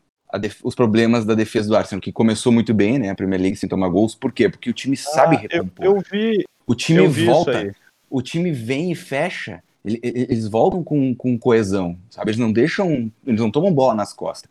os 0.63 0.75
problemas 0.75 1.25
da 1.25 1.35
defesa 1.35 1.69
do 1.69 1.77
Arsenal, 1.77 2.01
que 2.01 2.13
começou 2.13 2.53
muito 2.53 2.73
bem, 2.75 2.99
né? 2.99 3.11
A 3.11 3.15
Premier 3.15 3.41
League 3.41 3.57
sem 3.57 3.69
tomar 3.69 3.89
gols. 3.89 4.15
Por 4.15 4.33
quê? 4.33 4.49
Porque 4.49 4.71
o 4.71 4.73
time 4.75 4.97
sabe 4.97 5.37
Ah, 5.37 5.41
eu, 5.45 5.63
recompor. 5.63 5.85
eu 5.85 6.01
vi, 6.11 6.45
o 6.67 6.75
time 6.75 6.99
eu 7.01 7.11
vi 7.11 7.27
volta, 7.27 7.75
o 8.11 8.21
time 8.23 8.51
vem 8.53 8.91
e 8.93 8.95
fecha. 8.95 9.63
Ele- 9.85 10.01
ele- 10.03 10.23
Eles 10.31 10.49
voltam 10.49 10.83
com, 10.83 11.15
com 11.15 11.39
coesão, 11.39 11.99
sabe? 12.11 12.31
Eles 12.31 12.41
não 12.41 12.51
deixam, 12.53 13.13
eles 13.27 13.41
não 13.41 13.51
tomam 13.51 13.73
bola 13.73 13.95
nas 13.95 14.13
costas. 14.13 14.51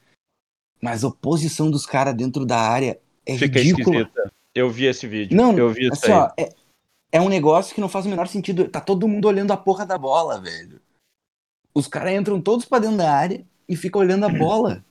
Mas 0.82 1.04
a 1.04 1.10
posição 1.12 1.72
dos 1.72 1.86
caras 1.86 2.14
dentro 2.16 2.46
da 2.46 2.60
área 2.60 3.00
é 3.26 3.38
Fica 3.38 3.60
ridícula. 3.60 4.02
esquisita. 4.02 4.32
Eu 4.54 4.70
vi 4.70 4.86
esse 4.86 5.08
vídeo. 5.08 5.36
Não, 5.36 5.58
eu 5.58 5.72
vi 5.72 5.84
isso 5.86 5.94
Assim, 5.94 6.12
aí. 6.12 6.18
ó, 6.20 6.30
é, 6.38 6.54
é 7.14 7.22
um 7.22 7.30
negócio 7.30 7.74
que 7.74 7.82
não 7.82 7.90
faz 7.90 8.06
o 8.06 8.10
menor 8.10 8.28
sentido. 8.28 8.68
Tá 8.68 8.80
todo 8.80 9.08
mundo 9.08 9.28
olhando 9.28 9.52
a 9.52 9.58
porra 9.58 9.86
da 9.86 9.98
bola, 9.98 10.40
velho. 10.40 10.80
Os 11.74 11.88
caras 11.88 12.14
entram 12.14 12.40
todos 12.40 12.66
pra 12.66 12.78
dentro 12.80 12.98
da 12.98 13.12
área 13.12 13.44
e 13.68 13.76
ficam 13.76 14.02
olhando 14.02 14.26
a 14.26 14.30
bola. 14.38 14.86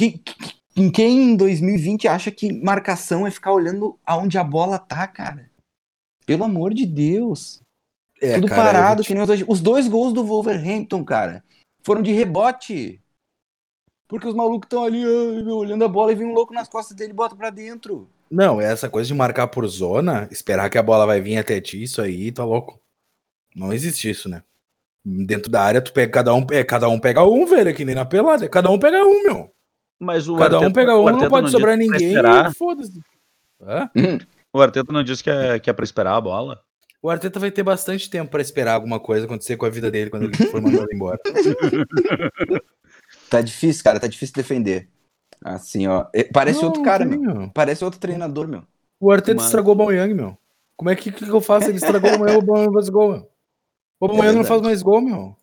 Que, 0.00 0.12
que- 0.18 0.34
que- 0.74 0.90
quem 0.92 1.32
em 1.32 1.36
2020 1.36 2.08
acha 2.08 2.30
que 2.30 2.50
marcação 2.52 3.26
é 3.26 3.30
ficar 3.30 3.52
olhando 3.52 3.98
aonde 4.06 4.38
a 4.38 4.44
bola 4.44 4.78
tá, 4.78 5.06
cara? 5.06 5.50
Pelo 6.24 6.44
amor 6.44 6.72
de 6.72 6.86
Deus. 6.86 7.60
É, 8.18 8.34
Tudo 8.36 8.48
cara, 8.48 8.62
parado, 8.72 9.02
te- 9.02 9.12
os 9.14 9.26
dois. 9.26 9.44
Os 9.46 9.60
dois 9.60 9.88
gols 9.88 10.14
do 10.14 10.24
Wolverhampton, 10.24 11.04
cara, 11.04 11.44
foram 11.82 12.00
de 12.00 12.12
rebote. 12.12 12.98
Porque 14.08 14.26
os 14.26 14.34
malucos 14.34 14.66
estão 14.66 14.82
ali 14.84 15.04
olhando 15.06 15.84
a 15.84 15.88
bola 15.88 16.12
e 16.12 16.14
vem 16.14 16.26
um 16.26 16.32
louco 16.32 16.54
nas 16.54 16.68
costas 16.68 16.96
dele 16.96 17.10
e 17.12 17.14
bota 17.14 17.36
pra 17.36 17.50
dentro. 17.50 18.08
Não, 18.30 18.58
essa 18.60 18.88
coisa 18.88 19.06
de 19.08 19.14
marcar 19.14 19.48
por 19.48 19.66
zona, 19.68 20.26
esperar 20.30 20.70
que 20.70 20.78
a 20.78 20.82
bola 20.82 21.04
vai 21.06 21.20
vir 21.20 21.36
até 21.36 21.60
ti, 21.60 21.82
isso 21.82 22.00
aí, 22.00 22.32
tá 22.32 22.44
louco. 22.44 22.80
Não 23.54 23.70
existe 23.72 24.08
isso, 24.08 24.28
né? 24.30 24.42
Dentro 25.04 25.50
da 25.50 25.62
área, 25.62 25.82
tu 25.82 25.92
pega 25.92 26.10
cada 26.12 26.34
um, 26.34 26.46
é, 26.50 26.64
cada 26.64 26.88
um 26.88 26.98
pega 26.98 27.24
um, 27.24 27.44
velho, 27.46 27.68
é 27.70 27.72
que 27.72 27.84
nem 27.84 27.94
na 27.94 28.04
pelada. 28.04 28.48
Cada 28.48 28.70
um 28.70 28.78
pega 28.78 29.04
um, 29.04 29.22
meu. 29.22 29.52
Mas 30.00 30.26
o 30.28 30.36
cada 30.36 30.56
um 30.58 30.62
Arteta- 30.62 30.80
pega 30.80 30.96
o 30.96 31.06
um, 31.06 31.10
não 31.12 31.28
pode 31.28 31.50
sobrar 31.50 31.76
ninguém. 31.76 32.14
Foda-se. 32.56 32.98
Hã? 33.62 33.90
O 34.52 34.60
Arteta 34.60 34.90
não 34.92 35.02
disse 35.04 35.22
que 35.22 35.28
é, 35.30 35.58
que 35.60 35.68
é 35.68 35.72
pra 35.72 35.84
esperar 35.84 36.14
a 36.16 36.20
bola? 36.20 36.60
O 37.02 37.08
Arteta 37.10 37.38
vai 37.38 37.50
ter 37.50 37.62
bastante 37.62 38.08
tempo 38.10 38.30
pra 38.30 38.40
esperar 38.42 38.74
alguma 38.74 38.98
coisa 38.98 39.26
acontecer 39.26 39.56
com 39.56 39.66
a 39.66 39.70
vida 39.70 39.90
dele 39.90 40.10
quando 40.10 40.24
ele 40.24 40.36
for 40.50 40.60
mandado 40.60 40.88
embora. 40.92 41.18
Tá 43.28 43.40
difícil, 43.40 43.84
cara, 43.84 44.00
tá 44.00 44.06
difícil 44.06 44.34
defender. 44.34 44.88
Assim, 45.44 45.86
ó. 45.86 46.06
é, 46.14 46.24
Parece 46.24 46.60
Não, 46.60 46.68
outro 46.68 46.82
cara, 46.82 47.04
não 47.04 47.18
meu. 47.18 47.34
meu. 47.34 47.50
Parece 47.50 47.84
outro 47.84 48.00
treinador, 48.00 48.46
meu. 48.48 48.62
O 48.98 49.10
Arteta 49.10 49.36
Mano. 49.36 49.46
estragou 49.46 49.74
o 49.74 49.80
Aubameyang, 49.80 50.12
meu. 50.14 50.36
Como 50.76 50.90
é 50.90 50.96
que, 50.96 51.10
que, 51.12 51.28
eu 51.28 51.40
faço? 51.40 51.68
Ele 51.68 51.76
estragou 51.78 52.10
o 52.10 52.20
o 52.20 52.30
Aubameyang 52.30 52.72
faz 52.74 52.88
gol, 52.88 53.12
meu. 53.12 53.30
O 54.00 54.04
Aubameyang 54.06 54.36
não 54.36 54.42
verdade. 54.42 54.48
faz 54.48 54.60
mais 54.62 54.82
gol, 54.82 55.00
meu. 55.00 55.36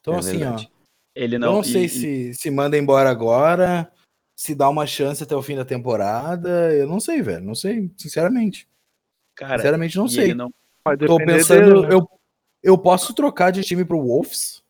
Então, 0.00 0.14
É 0.14 0.18
assim, 0.18 0.38
verdade. 0.38 0.70
ó. 0.72 0.75
Ele 1.16 1.36
Eu 1.36 1.40
não. 1.40 1.52
não 1.54 1.62
sei 1.64 1.86
e- 1.86 1.88
se 1.88 2.34
se 2.34 2.50
manda 2.50 2.76
embora 2.76 3.08
agora, 3.10 3.90
se 4.36 4.54
dá 4.54 4.68
uma 4.68 4.86
chance 4.86 5.22
até 5.22 5.34
o 5.34 5.42
fim 5.42 5.56
da 5.56 5.64
temporada. 5.64 6.72
Eu 6.74 6.86
não 6.86 7.00
sei, 7.00 7.22
velho. 7.22 7.42
Não 7.42 7.54
sei, 7.54 7.90
sinceramente. 7.96 8.68
Cara, 9.34 9.56
sinceramente, 9.58 9.96
não 9.96 10.06
e 10.06 10.10
sei. 10.10 10.34
não. 10.34 10.50
Tô 11.06 11.16
pensando, 11.18 11.74
dele, 11.82 11.88
né? 11.88 11.94
eu, 11.94 12.08
eu 12.62 12.78
posso 12.78 13.12
trocar 13.14 13.50
de 13.50 13.62
time 13.62 13.84
pro 13.84 14.00
Wolves? 14.00 14.62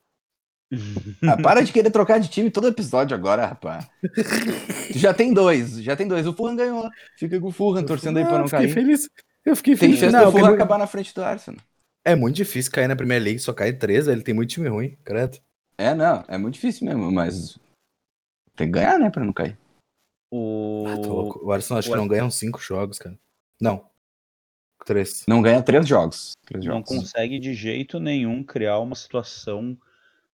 Ah, 1.22 1.36
para 1.40 1.62
de 1.62 1.72
querer 1.72 1.90
trocar 1.90 2.18
de 2.18 2.28
time 2.28 2.51
todo 2.51 2.66
episódio 2.66 3.16
agora, 3.16 3.47
rapaz. 3.47 3.86
Já 4.90 5.12
tem 5.14 5.32
dois, 5.32 5.80
já 5.82 5.94
tem 5.97 6.09
dois. 6.09 6.26
O 6.26 6.32
Fulham 6.32 6.57
ganhou. 6.57 6.88
Fica 7.16 7.38
com 7.40 7.49
o 7.49 7.53
Fulham 7.53 7.84
torcendo 7.84 8.18
aí 8.18 8.24
pra 8.24 8.36
Ah, 8.36 8.38
não 8.40 8.49
cair. 8.49 8.72
feliz. 8.72 9.09
Eu 9.44 9.55
fiquei 9.55 9.74
Tem 9.76 9.90
feliz. 9.90 10.01
chance 10.01 10.12
Não, 10.12 10.24
do 10.26 10.32
Fulham 10.32 10.55
acabar 10.55 10.78
na 10.78 10.86
frente 10.88 11.14
do 11.14 11.22
Arsenal. 11.22 11.61
É 12.05 12.14
muito 12.16 12.34
difícil 12.36 12.72
cair 12.72 12.88
na 12.88 12.97
Premier 12.97 13.22
League, 13.22 13.38
só 13.38 13.53
cai 13.53 13.72
três, 13.72 14.09
ele 14.09 14.22
tem 14.22 14.34
muito 14.34 14.51
time 14.51 14.68
ruim, 14.68 14.97
credo. 15.05 15.38
É, 15.79 15.95
não, 15.95 16.24
é 16.27 16.39
muito 16.39 16.55
difícil 16.55 16.87
mesmo, 16.87 17.11
mas 17.12 17.59
tem 18.55 18.66
que 18.66 18.72
ganhar, 18.72 18.99
né, 18.99 19.11
pra 19.11 19.24
não 19.24 19.33
cair. 19.33 19.59
O... 20.31 20.85
Ah, 20.87 20.95
louco. 20.95 21.45
O 21.45 21.53
Arsenal 21.53 21.79
acho 21.79 21.89
o 21.89 21.93
que 21.93 21.99
não 21.99 22.09
ganha 22.09 22.24
uns 22.24 22.35
cinco 22.35 22.59
jogos, 22.61 22.99
cara. 22.99 23.18
Não. 23.61 23.89
Três. 24.85 25.24
Não 25.27 25.43
ganha 25.43 25.62
três 25.62 25.87
jogos. 25.87 26.33
Três 26.45 26.64
não 26.64 26.77
jogos. 26.77 26.89
consegue 26.89 27.39
de 27.39 27.55
jeito 27.55 27.99
nenhum 28.01 28.43
criar 28.43 28.79
uma 28.79 28.95
situação 28.95 29.77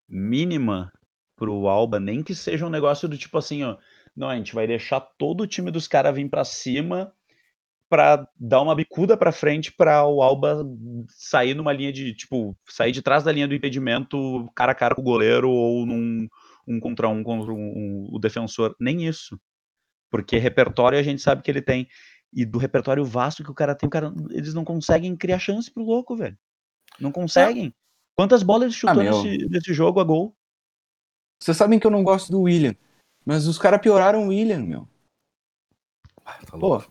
mínima 0.07 0.91
pro 1.35 1.67
Alba, 1.67 1.99
nem 1.99 2.21
que 2.21 2.35
seja 2.35 2.65
um 2.65 2.69
negócio 2.69 3.07
do 3.07 3.17
tipo 3.17 3.37
assim, 3.37 3.63
ó, 3.63 3.77
não, 4.15 4.29
a 4.29 4.35
gente 4.35 4.53
vai 4.53 4.67
deixar 4.67 4.99
todo 4.99 5.41
o 5.41 5.47
time 5.47 5.71
dos 5.71 5.87
caras 5.87 6.13
vir 6.13 6.29
pra 6.29 6.43
cima 6.43 7.13
pra 7.91 8.25
dar 8.39 8.61
uma 8.61 8.73
bicuda 8.73 9.17
pra 9.17 9.33
frente 9.33 9.69
pra 9.69 10.07
o 10.07 10.21
Alba 10.21 10.65
sair 11.09 11.53
numa 11.53 11.73
linha 11.73 11.91
de, 11.91 12.13
tipo, 12.15 12.57
sair 12.65 12.93
de 12.93 13.01
trás 13.01 13.21
da 13.21 13.33
linha 13.33 13.49
do 13.49 13.53
impedimento, 13.53 14.49
cara 14.55 14.71
a 14.71 14.75
cara 14.75 14.95
com 14.95 15.01
o 15.01 15.03
goleiro 15.03 15.49
ou 15.49 15.85
num 15.85 16.25
um 16.65 16.79
contra 16.79 17.09
um 17.09 17.21
contra 17.21 17.51
um- 17.51 17.57
um- 17.57 18.09
o 18.13 18.17
defensor, 18.17 18.73
nem 18.79 19.05
isso. 19.05 19.37
Porque 20.09 20.37
repertório 20.37 20.97
a 20.97 21.03
gente 21.03 21.21
sabe 21.21 21.41
que 21.41 21.51
ele 21.51 21.61
tem. 21.61 21.85
E 22.33 22.45
do 22.45 22.57
repertório 22.57 23.03
vasto 23.03 23.43
que 23.43 23.51
o 23.51 23.53
cara 23.53 23.75
tem, 23.75 23.87
o 23.87 23.89
cara, 23.89 24.13
eles 24.29 24.53
não 24.53 24.63
conseguem 24.63 25.13
criar 25.17 25.37
chance 25.39 25.69
pro 25.69 25.83
louco, 25.83 26.15
velho. 26.15 26.37
Não 26.97 27.11
conseguem. 27.11 27.75
Quantas 28.15 28.41
bolas 28.41 28.67
ele 28.67 28.73
chutou 28.73 29.01
Ah, 29.01 29.03
nesse, 29.03 29.49
nesse 29.49 29.73
jogo 29.73 29.99
a 29.99 30.03
gol? 30.05 30.33
Vocês 31.41 31.57
sabem 31.57 31.77
que 31.77 31.85
eu 31.85 31.91
não 31.91 32.05
gosto 32.05 32.31
do 32.31 32.43
William, 32.43 32.73
mas 33.25 33.47
os 33.47 33.57
caras 33.57 33.81
pioraram 33.81 34.23
o 34.23 34.27
William, 34.29 34.59
meu. 34.59 34.87
Ah, 36.23 36.39
tá 36.45 36.57
Pô. 36.57 36.81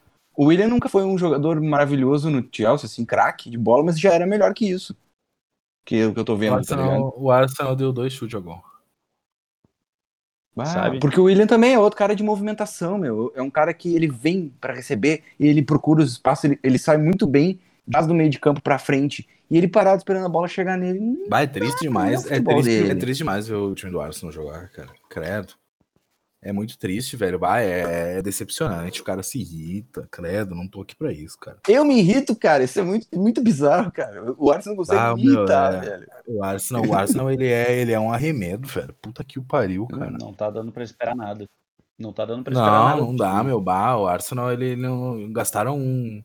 O 0.40 0.46
William 0.46 0.68
nunca 0.68 0.88
foi 0.88 1.04
um 1.04 1.18
jogador 1.18 1.60
maravilhoso 1.60 2.30
no 2.30 2.42
Chelsea, 2.50 2.86
assim, 2.86 3.04
craque 3.04 3.50
de 3.50 3.58
bola, 3.58 3.84
mas 3.84 4.00
já 4.00 4.14
era 4.14 4.26
melhor 4.26 4.54
que 4.54 4.66
isso. 4.66 4.96
Que 5.84 6.02
o 6.06 6.14
que 6.14 6.20
eu 6.20 6.24
tô 6.24 6.32
O 6.32 6.38
vendo, 6.38 6.64
tá 6.64 6.76
ligado? 6.76 6.90
Arsenal, 6.92 7.14
o 7.18 7.30
Arsenal 7.30 7.76
deu 7.76 7.92
dois 7.92 8.14
chutes 8.14 8.34
a 8.34 8.40
gol. 8.40 8.64
Ah, 10.56 10.64
sabe? 10.64 10.98
Porque 10.98 11.20
o 11.20 11.24
William 11.24 11.46
também 11.46 11.74
é 11.74 11.78
outro 11.78 11.98
cara 11.98 12.16
de 12.16 12.22
movimentação, 12.22 12.96
meu. 12.96 13.30
É 13.34 13.42
um 13.42 13.50
cara 13.50 13.74
que 13.74 13.94
ele 13.94 14.08
vem 14.08 14.50
pra 14.58 14.72
receber 14.72 15.22
e 15.38 15.46
ele 15.46 15.62
procura 15.62 16.02
os 16.02 16.12
espaços, 16.12 16.44
ele, 16.44 16.58
ele 16.62 16.78
sai 16.78 16.96
muito 16.96 17.26
bem, 17.26 17.60
faz 17.92 18.06
do 18.06 18.14
meio 18.14 18.30
de 18.30 18.40
campo 18.40 18.62
pra 18.62 18.78
frente. 18.78 19.28
E 19.50 19.58
ele 19.58 19.68
parado 19.68 19.98
esperando 19.98 20.24
a 20.24 20.30
bola 20.30 20.48
chegar 20.48 20.78
nele. 20.78 21.26
Bah, 21.28 21.42
é 21.42 21.46
triste 21.46 21.82
demais. 21.82 22.24
é 22.30 22.36
É 22.36 22.40
triste, 22.40 22.90
é 22.90 22.94
triste 22.94 23.18
demais 23.18 23.46
ver 23.46 23.56
o 23.56 23.74
time 23.74 23.92
do 23.92 24.00
Arsenal 24.00 24.32
jogar, 24.32 24.70
cara. 24.70 24.88
Credo. 25.10 25.52
É 26.42 26.52
muito 26.52 26.78
triste, 26.78 27.16
velho. 27.16 27.38
Bah, 27.38 27.60
é, 27.60 28.18
é 28.18 28.22
decepcionante. 28.22 29.02
O 29.02 29.04
cara 29.04 29.22
se 29.22 29.38
irrita. 29.38 30.08
Credo, 30.10 30.54
não 30.54 30.66
tô 30.66 30.80
aqui 30.80 30.96
pra 30.96 31.12
isso, 31.12 31.38
cara. 31.38 31.58
Eu 31.68 31.84
me 31.84 31.98
irrito, 31.98 32.34
cara. 32.34 32.64
Isso 32.64 32.80
é 32.80 32.82
muito, 32.82 33.06
muito 33.14 33.42
bizarro, 33.42 33.92
cara. 33.92 34.32
O 34.38 34.50
Arsenal 34.50 34.74
não 34.74 34.82
consegue 34.82 35.00
Ah, 35.00 35.14
me 35.14 35.24
meu, 35.24 35.34
irritar, 35.34 35.74
é. 35.74 35.80
velho. 35.90 36.06
O 36.26 36.42
Arsenal, 36.42 36.86
o 36.86 36.94
Arsenal 36.94 37.30
ele, 37.30 37.46
é, 37.46 37.76
ele 37.78 37.92
é 37.92 38.00
um 38.00 38.10
arremedo, 38.10 38.66
velho. 38.66 38.94
Puta 39.02 39.22
que 39.22 39.38
o 39.38 39.42
pariu, 39.44 39.86
cara. 39.86 40.10
Não 40.12 40.32
tá 40.32 40.48
dando 40.48 40.72
pra 40.72 40.82
esperar 40.82 41.14
nada. 41.14 41.44
Não 41.98 42.12
tá 42.14 42.24
dando 42.24 42.42
pra 42.42 42.54
esperar 42.54 42.70
Não, 42.72 42.84
nada. 42.88 43.00
não 43.02 43.14
dá, 43.16 43.44
meu. 43.44 43.60
Bah, 43.60 43.98
o 43.98 44.06
Arsenal, 44.06 44.50
ele 44.50 44.74
não. 44.76 45.30
Gastaram 45.32 45.76
um. 45.76 46.22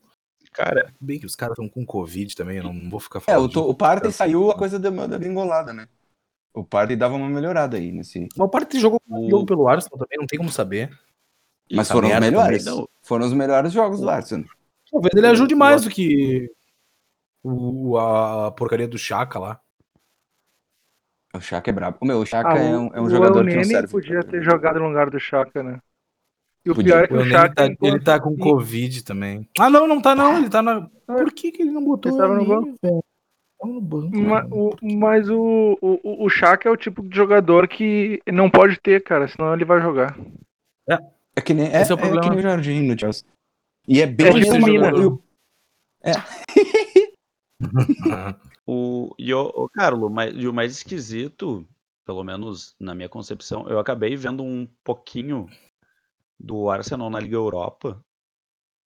Cara, 0.53 0.93
Bem 1.01 1.20
que 1.20 1.26
os 1.26 1.36
caras 1.36 1.51
estão 1.51 1.68
com 1.68 1.86
Covid 1.86 2.34
também, 2.34 2.55
eu 2.59 2.63
não 2.63 2.89
vou 2.89 3.01
ficar 3.01 3.20
É, 3.20 3.22
falando. 3.34 3.43
o, 3.43 3.49
to- 3.49 3.70
o 3.70 3.74
Partey 3.76 4.09
saiu 4.13 4.49
a 4.49 4.55
coisa 4.55 4.80
da, 4.80 4.89
da 4.89 5.18
gringolada, 5.18 5.74
né? 5.74 5.86
O 6.56 6.64
Partey 6.64 6.95
dava 6.95 7.16
uma 7.16 7.28
melhorada 7.30 7.76
aí 7.78 7.91
nesse. 7.91 8.30
Mas 8.38 8.47
o 8.47 8.49
Partey 8.49 8.80
jogou, 8.80 9.01
O- 9.10 9.30
jogo 9.30 9.45
pelo 9.45 9.68
Arsenal 9.68 9.99
também, 9.99 10.18
não 10.18 10.26
tem 10.26 10.39
como 10.39 10.49
saber. 10.51 10.89
Mas 11.72 11.89
foram 11.91 12.08
os 12.10 12.20
melhores. 12.20 12.64
também. 12.64 12.88
Foram 13.01 13.26
os 13.26 13.34
melhores 13.34 13.74
jogos 13.74 13.99
do 13.99 14.10
Arsenal. 14.10 14.47
Talvez 14.91 15.14
ele 15.16 15.28
ajude 15.28 15.53
mais 15.56 15.84
do 15.84 15.89
que 15.89 16.49
o, 17.43 17.97
a 17.97 18.51
porcaria 18.51 18.88
do 18.88 18.97
Chaka 18.97 19.38
lá. 19.39 19.60
O 21.34 21.41
Chaka 21.41 21.70
é 21.70 21.74
brabo. 21.74 21.97
O 21.99 22.06
meu, 22.06 22.20
o 22.20 22.26
Chaka 22.26 22.53
Ah, 22.53 22.58
é 22.60 22.78
um, 22.78 22.88
é 22.93 23.01
um 23.01 23.06
o 23.06 23.10
jogador 23.10 23.45
que 23.45 23.56
não 23.56 23.64
serve. 23.66 23.88
podia 23.89 24.24
ter 24.24 24.41
jogado 24.41 24.80
no 24.80 24.88
lugar 24.88 25.10
do 25.10 25.20
Chaka, 25.20 25.62
né? 25.62 25.80
E 26.66 26.72
o 26.72 26.76
Podia. 26.76 26.93
pior 26.93 27.03
é 27.03 27.08
que 27.08 27.14
O 27.14 27.18
o 27.22 27.26
Chaka. 27.26 27.53
tá, 27.56 27.76
ele 27.82 27.99
tá 27.99 28.20
com 28.20 28.38
Covid 28.38 29.03
também. 29.03 29.47
Ah, 29.60 29.70
não, 29.70 29.86
não 29.88 30.01
tá 30.01 30.16
não. 30.16 30.38
Ele 30.38 30.49
tá 30.49 30.62
na. 30.62 30.88
Por 31.06 31.32
que, 31.34 31.51
que 31.51 31.62
ele 31.64 31.72
não 31.72 31.84
botou 31.84 32.12
Ele 32.12 32.22
tava 32.22 32.36
no? 32.36 32.78
Tava 32.78 33.01
no 33.68 33.82
banco. 33.82 34.16
Ma- 34.16 34.43
mano. 34.43 34.55
o- 34.55 34.76
mas 34.95 35.30
o, 35.30 35.78
o, 35.82 36.26
o 36.26 36.30
Chaka 36.30 36.68
é 36.70 36.72
o 36.72 36.78
tipo 36.78 37.01
de 37.07 37.16
jogador 37.16 37.68
que 37.68 38.22
não 38.32 38.49
pode 38.49 38.80
ter, 38.80 39.03
cara, 39.03 39.28
senão 39.28 39.53
ele 39.53 39.66
vai 39.66 39.82
jogar. 39.82 40.18
É 41.38 41.41
que 41.41 41.53
nem, 41.53 41.68
é, 41.68 41.82
Esse 41.82 41.91
é 41.91 41.95
o 41.95 41.97
é 41.97 42.01
problema. 42.01 42.22
que 42.22 42.30
nem 42.30 42.39
o 42.39 42.41
Jorginho 42.41 42.93
no 42.93 42.99
Chelsea. 42.99 43.28
E 43.88 44.01
é 44.01 44.05
bem 44.07 44.28
É 44.28 44.34
tipo 44.34 44.70
e 44.70 44.78
o- 45.05 45.22
o, 48.66 49.16
e 49.18 49.34
o, 49.34 49.41
o 49.55 49.70
Carlos, 49.70 50.11
mas, 50.11 50.34
e 50.36 50.47
o 50.47 50.53
mais 50.53 50.72
esquisito, 50.72 51.68
pelo 52.05 52.24
menos 52.24 52.76
na 52.80 52.93
minha 52.95 53.09
concepção, 53.09 53.68
eu 53.68 53.80
acabei 53.80 54.16
vendo 54.16 54.43
um 54.43 54.68
pouquinho 54.84 55.47
do 56.39 56.70
Arsenal 56.70 57.09
na 57.09 57.20
Liga 57.20 57.36
Europa. 57.36 58.01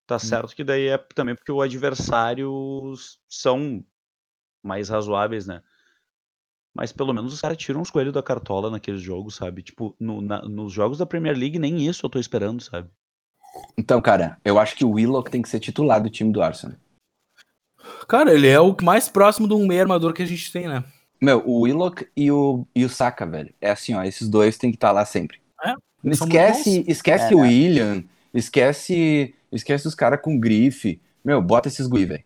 Tá 0.06 0.18
certo 0.18 0.54
que 0.56 0.64
daí 0.64 0.86
é 0.88 0.96
também 0.98 1.34
porque 1.34 1.52
os 1.52 1.62
adversários 1.62 3.18
são 3.28 3.84
mais 4.62 4.88
razoáveis, 4.88 5.46
né? 5.46 5.62
Mas 6.74 6.92
pelo 6.92 7.12
menos 7.12 7.32
os 7.32 7.40
caras 7.40 7.56
tiram 7.56 7.80
os 7.80 7.90
coelhos 7.90 8.12
da 8.14 8.22
cartola 8.22 8.70
naqueles 8.70 9.00
jogos, 9.00 9.36
sabe? 9.36 9.62
Tipo, 9.62 9.96
no- 9.98 10.20
na- 10.20 10.42
nos 10.42 10.72
jogos 10.72 10.98
da 10.98 11.06
Premier 11.06 11.36
League, 11.36 11.58
nem 11.58 11.86
isso 11.86 12.04
eu 12.06 12.10
tô 12.10 12.18
esperando, 12.18 12.62
sabe? 12.62 12.88
Então, 13.76 14.00
cara, 14.00 14.38
eu 14.44 14.58
acho 14.58 14.76
que 14.76 14.84
o 14.84 14.92
Willock 14.92 15.30
tem 15.30 15.42
que 15.42 15.48
ser 15.48 15.58
titular 15.58 16.00
do 16.02 16.10
time 16.10 16.32
do 16.32 16.42
Arsenal. 16.42 16.76
Cara, 18.06 18.32
ele 18.32 18.46
é 18.48 18.60
o 18.60 18.76
mais 18.82 19.08
próximo 19.08 19.48
de 19.48 19.54
um 19.54 19.66
meio 19.66 19.80
armador 19.80 20.12
que 20.12 20.22
a 20.22 20.26
gente 20.26 20.52
tem, 20.52 20.68
né? 20.68 20.84
Meu, 21.20 21.42
o 21.44 21.62
Willock 21.62 22.06
e 22.16 22.30
o, 22.30 22.66
e 22.74 22.84
o 22.84 22.88
Saka, 22.88 23.26
velho. 23.26 23.52
É 23.60 23.70
assim, 23.70 23.94
ó, 23.94 24.02
esses 24.04 24.28
dois 24.28 24.56
tem 24.56 24.70
que 24.70 24.76
estar 24.76 24.92
lá 24.92 25.04
sempre. 25.04 25.40
É, 25.64 25.74
esquece 26.04 26.84
esquece 26.86 27.32
É, 27.32 27.36
o? 27.36 27.40
William, 27.40 28.04
esquece 28.32 29.34
esquece 29.50 29.88
os 29.88 29.94
caras 29.94 30.20
com 30.22 30.38
grife. 30.38 31.00
Meu, 31.24 31.42
bota 31.42 31.68
esses 31.68 31.86
guri, 31.86 32.06
velho. 32.06 32.24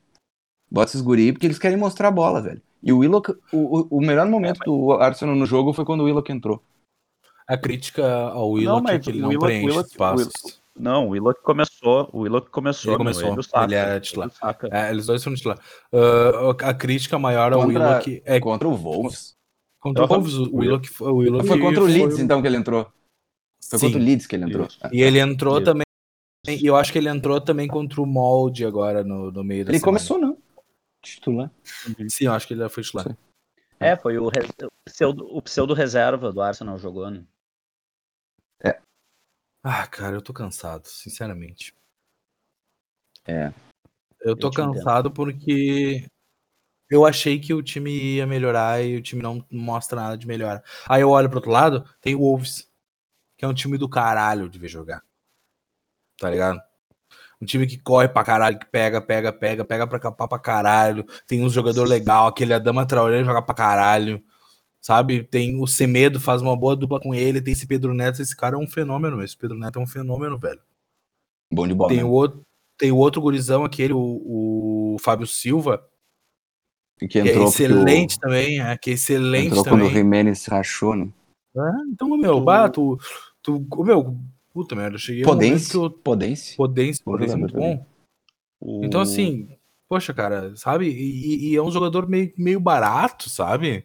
Bota 0.72 0.90
esses 0.90 1.00
guri 1.02 1.32
porque 1.32 1.46
eles 1.46 1.58
querem 1.58 1.76
mostrar 1.76 2.08
a 2.08 2.12
bola, 2.12 2.40
velho. 2.40 2.62
E 2.82 2.92
o 2.92 2.98
Willock, 2.98 3.32
o, 3.52 3.86
o, 3.98 4.00
melhor 4.00 4.26
momento 4.26 4.58
do 4.64 4.92
Arsenal 4.92 5.36
no 5.36 5.44
jogo 5.46 5.72
foi 5.72 5.84
quando 5.84 6.00
o 6.00 6.04
Willock 6.04 6.32
entrou. 6.32 6.62
A 7.46 7.56
crítica 7.58 8.04
ao 8.30 8.50
Willock 8.52 8.88
é 8.88 8.92
mas 8.94 9.04
que 9.04 9.10
ele 9.10 9.20
não 9.20 9.28
Willock- 9.28 9.46
preenche 9.46 9.68
Willock- 9.68 9.90
espaços. 9.90 10.32
Não, 10.74 11.06
o 11.06 11.10
Willock 11.10 11.42
começou. 11.42 12.08
O 12.12 12.20
Willock 12.20 12.50
começou. 12.50 12.92
Ele 12.94 13.04
meu, 13.04 13.12
começou, 13.12 13.34
e 13.36 13.38
o 13.38 13.42
Saka, 13.42 13.64
ele 13.66 13.74
é 13.74 13.94
e 13.94 13.98
o 13.98 14.00
titular. 14.00 14.30
Saka. 14.30 14.68
É, 14.72 14.90
eles 14.90 15.04
dois 15.06 15.22
foram 15.22 15.36
titular. 15.36 15.58
Ah, 15.92 16.70
a 16.70 16.74
crítica 16.74 17.18
maior 17.18 17.52
ao 17.52 17.60
Contra- 17.62 17.78
Willock 17.88 18.22
é 18.24 18.40
Contra 18.40 18.68
o 18.68 18.74
Wolves. 18.74 19.34
contra 19.78 20.04
o. 20.04 20.06
Wolves. 20.08 20.34
O 20.34 20.56
Willock, 20.56 20.88
o 21.02 21.12
Willock 21.16 21.46
Foi 21.46 21.58
contra 21.60 21.82
o 21.82 21.86
Leeds, 21.86 22.14
foi- 22.14 22.24
então, 22.24 22.40
que 22.40 22.48
ele 22.48 22.56
entrou. 22.56 22.86
Foi 23.68 23.78
Sim. 23.78 23.86
contra 23.86 24.00
o 24.00 24.04
Leeds 24.04 24.26
que 24.26 24.36
ele 24.36 24.44
entrou. 24.46 24.66
Isso. 24.66 24.78
E 24.90 25.02
ele 25.02 25.18
entrou 25.20 25.56
Isso. 25.56 25.64
também. 25.66 25.82
E 26.48 26.66
eu 26.66 26.74
acho 26.74 26.90
que 26.90 26.98
ele 26.98 27.08
entrou 27.10 27.40
também 27.40 27.68
contra 27.68 28.00
o 28.00 28.06
Molde 28.06 28.64
agora 28.64 29.04
no, 29.04 29.30
no 29.30 29.44
meio 29.44 29.64
da 29.64 29.70
Ele 29.70 29.78
semana. 29.78 29.98
começou, 29.98 30.18
não. 30.18 30.36
Titular. 31.02 31.50
Sim, 32.08 32.26
eu 32.26 32.32
acho 32.32 32.46
que 32.46 32.54
ele 32.54 32.68
foi 32.68 32.82
titular. 32.82 33.06
É, 33.80 33.96
foi 33.96 34.16
o, 34.18 34.30
pseudo, 34.86 35.26
o 35.26 35.42
pseudo 35.42 35.74
reserva 35.74 36.32
do 36.32 36.40
Arsenal 36.40 36.78
jogou, 36.78 37.10
né? 37.10 37.24
Ah, 39.64 39.86
cara, 39.86 40.16
eu 40.16 40.22
tô 40.22 40.32
cansado, 40.32 40.86
sinceramente. 40.88 41.72
É. 43.24 43.52
Eu 44.20 44.36
tô 44.36 44.48
Eu 44.48 44.50
te 44.50 44.60
entendo. 44.60 44.74
cansado 44.74 45.10
porque 45.10 46.08
eu 46.90 47.06
achei 47.06 47.38
que 47.38 47.54
o 47.54 47.62
time 47.62 48.16
ia 48.16 48.26
melhorar 48.26 48.82
e 48.82 48.96
o 48.96 49.02
time 49.02 49.22
não 49.22 49.46
mostra 49.48 50.00
nada 50.00 50.18
de 50.18 50.26
melhora. 50.26 50.64
Aí 50.88 51.00
eu 51.00 51.10
olho 51.10 51.28
pro 51.28 51.38
outro 51.38 51.52
lado, 51.52 51.88
tem 52.00 52.16
o 52.16 52.18
Wolves, 52.18 52.68
que 53.36 53.44
é 53.44 53.48
um 53.48 53.54
time 53.54 53.78
do 53.78 53.88
caralho 53.88 54.48
de 54.48 54.58
ver 54.58 54.68
jogar. 54.68 55.04
Tá 56.18 56.28
ligado? 56.28 56.60
Um 57.42 57.44
time 57.44 57.66
que 57.66 57.76
corre 57.76 58.08
pra 58.08 58.22
caralho, 58.22 58.56
que 58.56 58.66
pega, 58.66 59.00
pega, 59.00 59.32
pega, 59.32 59.64
pega 59.64 59.84
pra 59.84 59.98
capar 59.98 60.28
pra 60.28 60.38
caralho. 60.38 61.04
Tem 61.26 61.42
um 61.44 61.48
jogador 61.48 61.88
legal, 61.88 62.28
aquele 62.28 62.54
Adama 62.54 62.86
Traoré 62.86 63.24
joga 63.24 63.42
pra 63.42 63.52
caralho. 63.52 64.22
Sabe? 64.80 65.24
Tem 65.24 65.60
o 65.60 65.66
Semedo, 65.66 66.20
faz 66.20 66.40
uma 66.40 66.56
boa 66.56 66.76
dupla 66.76 67.00
com 67.00 67.12
ele. 67.12 67.42
Tem 67.42 67.52
esse 67.52 67.66
Pedro 67.66 67.92
Neto, 67.94 68.22
esse 68.22 68.36
cara 68.36 68.54
é 68.54 68.58
um 68.58 68.66
fenômeno. 68.68 69.22
Esse 69.24 69.36
Pedro 69.36 69.58
Neto 69.58 69.80
é 69.80 69.82
um 69.82 69.86
fenômeno, 69.88 70.38
velho. 70.38 70.60
Bom 71.52 71.66
de 71.66 71.74
bola. 71.74 71.88
Tem 71.88 71.98
né? 71.98 72.04
o 72.04 72.10
outro, 72.10 72.42
tem 72.78 72.92
o 72.92 72.96
outro 72.96 73.20
gurizão, 73.20 73.64
aquele, 73.64 73.92
o, 73.92 74.94
o 74.94 74.96
Fábio 75.00 75.26
Silva, 75.26 75.84
Que 76.98 77.08
que 77.08 77.18
é 77.18 77.42
excelente 77.42 78.20
também, 78.20 78.60
é, 78.60 78.76
que 78.78 78.90
é 78.90 78.92
o... 78.92 78.94
excelente 78.94 79.46
Entrou 79.48 79.64
quando 79.64 79.82
o 79.82 79.86
também. 79.86 79.94
Jimenez 79.94 80.46
rachou, 80.46 80.94
né? 80.94 81.08
Ah, 81.56 81.82
então, 81.88 82.08
meu, 82.16 82.36
Tu- 82.36 82.44
bah, 82.44 82.68
tu, 82.68 82.98
tu, 83.42 83.66
meu, 83.84 84.16
puta 84.52 84.74
merda, 84.74 84.94
eu 84.96 84.98
cheguei 84.98 85.22
que 85.70 85.76
eu, 85.76 85.90
Podence. 85.90 86.56
Podência, 86.56 87.02
Bom 87.04 87.12
Podência 87.12 87.34
é 87.34 87.36
muito 87.36 87.54
bom. 87.54 87.86
O- 88.60 88.84
Então, 88.84 89.00
assim, 89.00 89.48
poxa, 89.88 90.12
cara, 90.14 90.52
sabe? 90.56 90.86
E, 90.88 91.50
e 91.50 91.56
é 91.56 91.62
um 91.62 91.70
jogador 91.70 92.08
meio, 92.08 92.32
meio 92.36 92.60
barato, 92.60 93.28
sabe? 93.30 93.84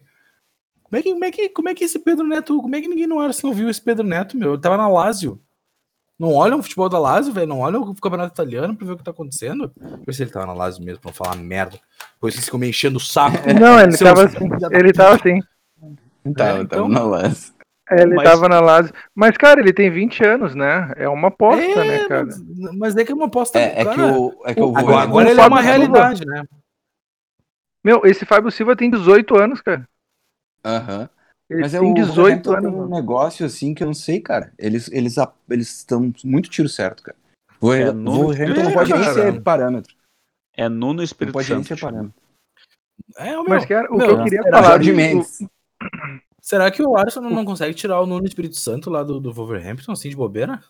Como 0.82 0.96
é, 0.98 1.02
que, 1.02 1.12
como, 1.12 1.24
é 1.24 1.30
que, 1.30 1.48
como 1.50 1.68
é 1.68 1.74
que 1.74 1.84
esse 1.84 1.98
Pedro 1.98 2.26
Neto, 2.26 2.60
como 2.62 2.74
é 2.74 2.80
que 2.80 2.88
ninguém 2.88 3.06
no 3.06 3.18
Arsenal 3.20 3.54
viu 3.54 3.68
esse 3.68 3.80
Pedro 3.82 4.06
Neto, 4.06 4.36
meu? 4.36 4.54
Ele 4.54 4.60
tava 4.62 4.76
na 4.76 4.88
Lazio. 4.88 5.40
Não 6.18 6.32
olham 6.34 6.58
o 6.58 6.62
futebol 6.62 6.88
da 6.88 6.98
Lazio, 6.98 7.32
velho? 7.32 7.46
Não 7.46 7.60
olham 7.60 7.80
o 7.82 7.94
campeonato 7.94 8.32
italiano 8.32 8.74
pra 8.74 8.86
ver 8.86 8.92
o 8.94 8.96
que 8.96 9.04
tá 9.04 9.10
acontecendo? 9.12 9.70
Ver 10.04 10.12
se 10.12 10.22
ele 10.22 10.30
tava 10.32 10.46
na 10.46 10.52
Lazio 10.54 10.82
mesmo, 10.84 11.00
pra 11.00 11.10
não 11.10 11.14
falar 11.14 11.36
merda. 11.36 11.78
Depois 12.14 12.34
vocês 12.34 12.46
ficam 12.46 12.58
me 12.58 12.68
enchendo 12.68 12.96
o 12.96 13.00
saco. 13.00 13.36
Não, 13.60 13.78
ele 13.78 13.92
Seus 13.96 14.08
tava 14.10 14.24
assim. 14.24 14.38
filhos 14.38 14.60
da 14.60 14.68
Ele 14.76 14.92
tava 14.92 15.14
assim. 15.14 15.40
Tava, 16.34 16.62
então- 16.62 16.66
tava 16.66 16.88
na 16.88 17.02
lança. 17.90 18.02
Ele 18.04 18.14
Mas- 18.14 18.28
tava 18.30 18.48
na 18.48 18.60
Lazio. 18.60 18.92
Mas, 19.14 19.36
cara, 19.36 19.60
ele 19.60 19.72
tem 19.72 19.90
20 19.90 20.24
anos, 20.24 20.54
né? 20.54 20.92
É 20.96 21.08
uma 21.08 21.28
aposta, 21.28 21.62
É, 21.62 21.84
né, 22.02 22.08
cara? 22.08 22.24
mas, 22.26 22.76
mas 22.76 22.96
é 22.96 23.04
que 23.04 23.12
é 23.12 23.14
uma 23.14 23.26
aposta. 23.26 23.58
É, 23.58 23.80
é 23.80 23.84
que 23.84 24.00
o. 24.00 24.42
É 24.44 24.54
que 24.54 24.60
o 24.60 24.76
Agora, 24.76 25.00
agora 25.02 25.30
ele 25.30 25.40
é 25.40 25.46
uma 25.46 25.56
Fábio 25.62 25.70
Silva. 25.72 25.78
realidade, 25.78 26.26
né? 26.26 26.44
Meu, 27.84 28.02
esse 28.04 28.24
Fábio 28.26 28.50
Silva 28.50 28.76
tem 28.76 28.90
18 28.90 29.36
anos, 29.36 29.60
cara. 29.60 29.88
Aham. 30.64 31.08
Ele 31.48 31.60
Mas 31.62 31.72
é 31.72 31.78
tem 31.80 31.90
o 31.90 31.94
18 31.94 32.16
Wolverhampton 32.16 32.50
anos. 32.52 32.70
tem 32.72 32.80
um 32.80 32.88
negócio 32.94 33.46
assim 33.46 33.72
que 33.72 33.82
eu 33.82 33.86
não 33.86 33.94
sei, 33.94 34.20
cara. 34.20 34.52
Eles 34.58 34.90
eles 34.92 35.16
eles 35.48 35.78
estão 35.78 36.12
muito 36.22 36.50
tiro 36.50 36.68
certo, 36.68 37.02
cara. 37.02 37.16
O 37.60 37.72
É, 37.72 37.88
o 37.88 37.94
no- 37.94 38.12
Wolverhampton 38.24 38.62
não 38.64 38.70
é, 38.70 38.74
pode 38.74 38.92
nem 38.92 39.04
ser 39.14 39.40
parâmetro. 39.40 39.94
É 40.54 40.68
Nuno 40.68 40.94
Não 40.94 41.02
Espírito 41.04 41.32
pode 41.32 41.48
nem 41.54 41.62
Santo. 41.64 41.68
ser 41.78 41.80
parâmetro. 41.80 42.14
É, 43.16 43.30
o 43.38 43.42
meu, 43.44 43.48
Mas, 43.48 43.64
cara, 43.64 43.90
o 43.90 43.96
meu, 43.96 44.06
que 44.08 44.12
eu 44.12 44.24
queria 44.24 44.42
falar. 44.42 44.62
Jorge 44.72 44.90
do- 44.90 44.96
Mendes. 44.96 45.38
Será 46.48 46.70
que 46.70 46.82
o 46.82 46.96
Arsenal 46.96 47.30
não 47.30 47.44
consegue 47.44 47.74
tirar 47.74 48.00
o 48.00 48.06
Nuno 48.06 48.24
Espírito 48.24 48.56
Santo 48.56 48.88
lá 48.88 49.02
do, 49.02 49.20
do 49.20 49.30
Wolverhampton, 49.30 49.92
assim, 49.92 50.08
de 50.08 50.16
bobeira? 50.16 50.64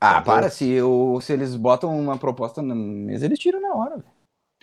Ah, 0.00 0.22
para, 0.22 0.48
se, 0.50 0.80
o, 0.80 1.20
se 1.20 1.32
eles 1.32 1.56
botam 1.56 1.98
uma 1.98 2.16
proposta 2.16 2.62
na 2.62 2.72
mesa, 2.72 3.24
eles 3.24 3.40
tiram 3.40 3.60
na 3.60 3.74
hora, 3.74 3.96
velho. 3.96 4.12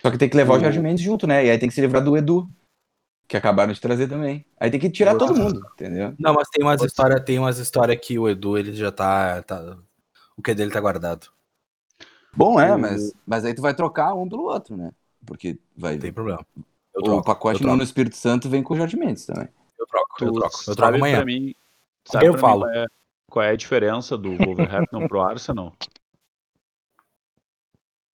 Só 0.00 0.10
que 0.10 0.16
tem 0.16 0.30
que 0.30 0.38
levar 0.38 0.56
o 0.56 0.58
Jorge 0.58 0.80
Mendes 0.80 1.04
junto, 1.04 1.26
né? 1.26 1.44
E 1.44 1.50
aí 1.50 1.58
tem 1.58 1.68
que 1.68 1.74
se 1.74 1.82
livrar 1.82 2.02
do 2.02 2.16
Edu, 2.16 2.48
que 3.28 3.36
acabaram 3.36 3.74
de 3.74 3.78
trazer 3.78 4.08
também. 4.08 4.42
Aí 4.58 4.70
tem 4.70 4.80
que 4.80 4.88
tirar 4.88 5.16
todo 5.16 5.36
mundo, 5.36 5.60
entendeu? 5.74 6.14
Não, 6.18 6.32
mas 6.32 6.48
tem 6.48 6.64
umas 6.64 6.82
histórias, 6.82 7.22
tem 7.22 7.38
umas 7.38 7.58
histórias 7.58 8.00
que 8.00 8.18
o 8.18 8.26
Edu, 8.26 8.56
ele 8.56 8.72
já 8.72 8.90
tá, 8.90 9.42
tá- 9.42 9.76
O 10.34 10.40
que 10.40 10.54
dele 10.54 10.70
tá 10.70 10.80
guardado. 10.80 11.26
Bom, 12.34 12.58
é, 12.58 12.74
mas, 12.74 13.12
mas 13.26 13.44
aí 13.44 13.52
tu 13.52 13.60
vai 13.60 13.74
trocar 13.74 14.14
um 14.14 14.26
pelo 14.26 14.44
outro, 14.44 14.78
né? 14.78 14.92
Porque 15.26 15.58
vai. 15.76 15.92
Não 15.92 16.00
tem 16.00 16.10
problema. 16.10 16.46
Eu 16.94 17.16
o 17.16 17.22
pacote 17.22 17.60
eu 17.60 17.66
troco, 17.66 17.76
no 17.76 17.82
Espírito 17.82 18.16
Santo 18.16 18.48
vem 18.48 18.62
com 18.62 18.72
o 18.72 18.76
Jorge 18.78 18.96
Mendes 18.96 19.26
também. 19.26 19.48
Eu 19.80 19.86
troco, 19.86 20.24
eu 20.24 20.32
Tu 20.32 20.38
troco. 20.40 20.56
Eu 20.68 20.76
troco 20.76 20.80
sabe 20.86 20.96
amanhã. 20.98 21.16
pra 21.16 21.24
mim, 21.24 21.54
sabe 22.04 22.26
Eu 22.26 22.32
pra 22.32 22.40
falo. 22.40 22.60
Mim 22.66 22.72
qual, 22.72 22.74
é, 22.82 22.86
qual 23.30 23.44
é 23.44 23.50
a 23.50 23.56
diferença 23.56 24.16
do 24.18 24.36
Wolverhampton 24.36 25.08
pro 25.08 25.20
Arsenal? 25.22 25.72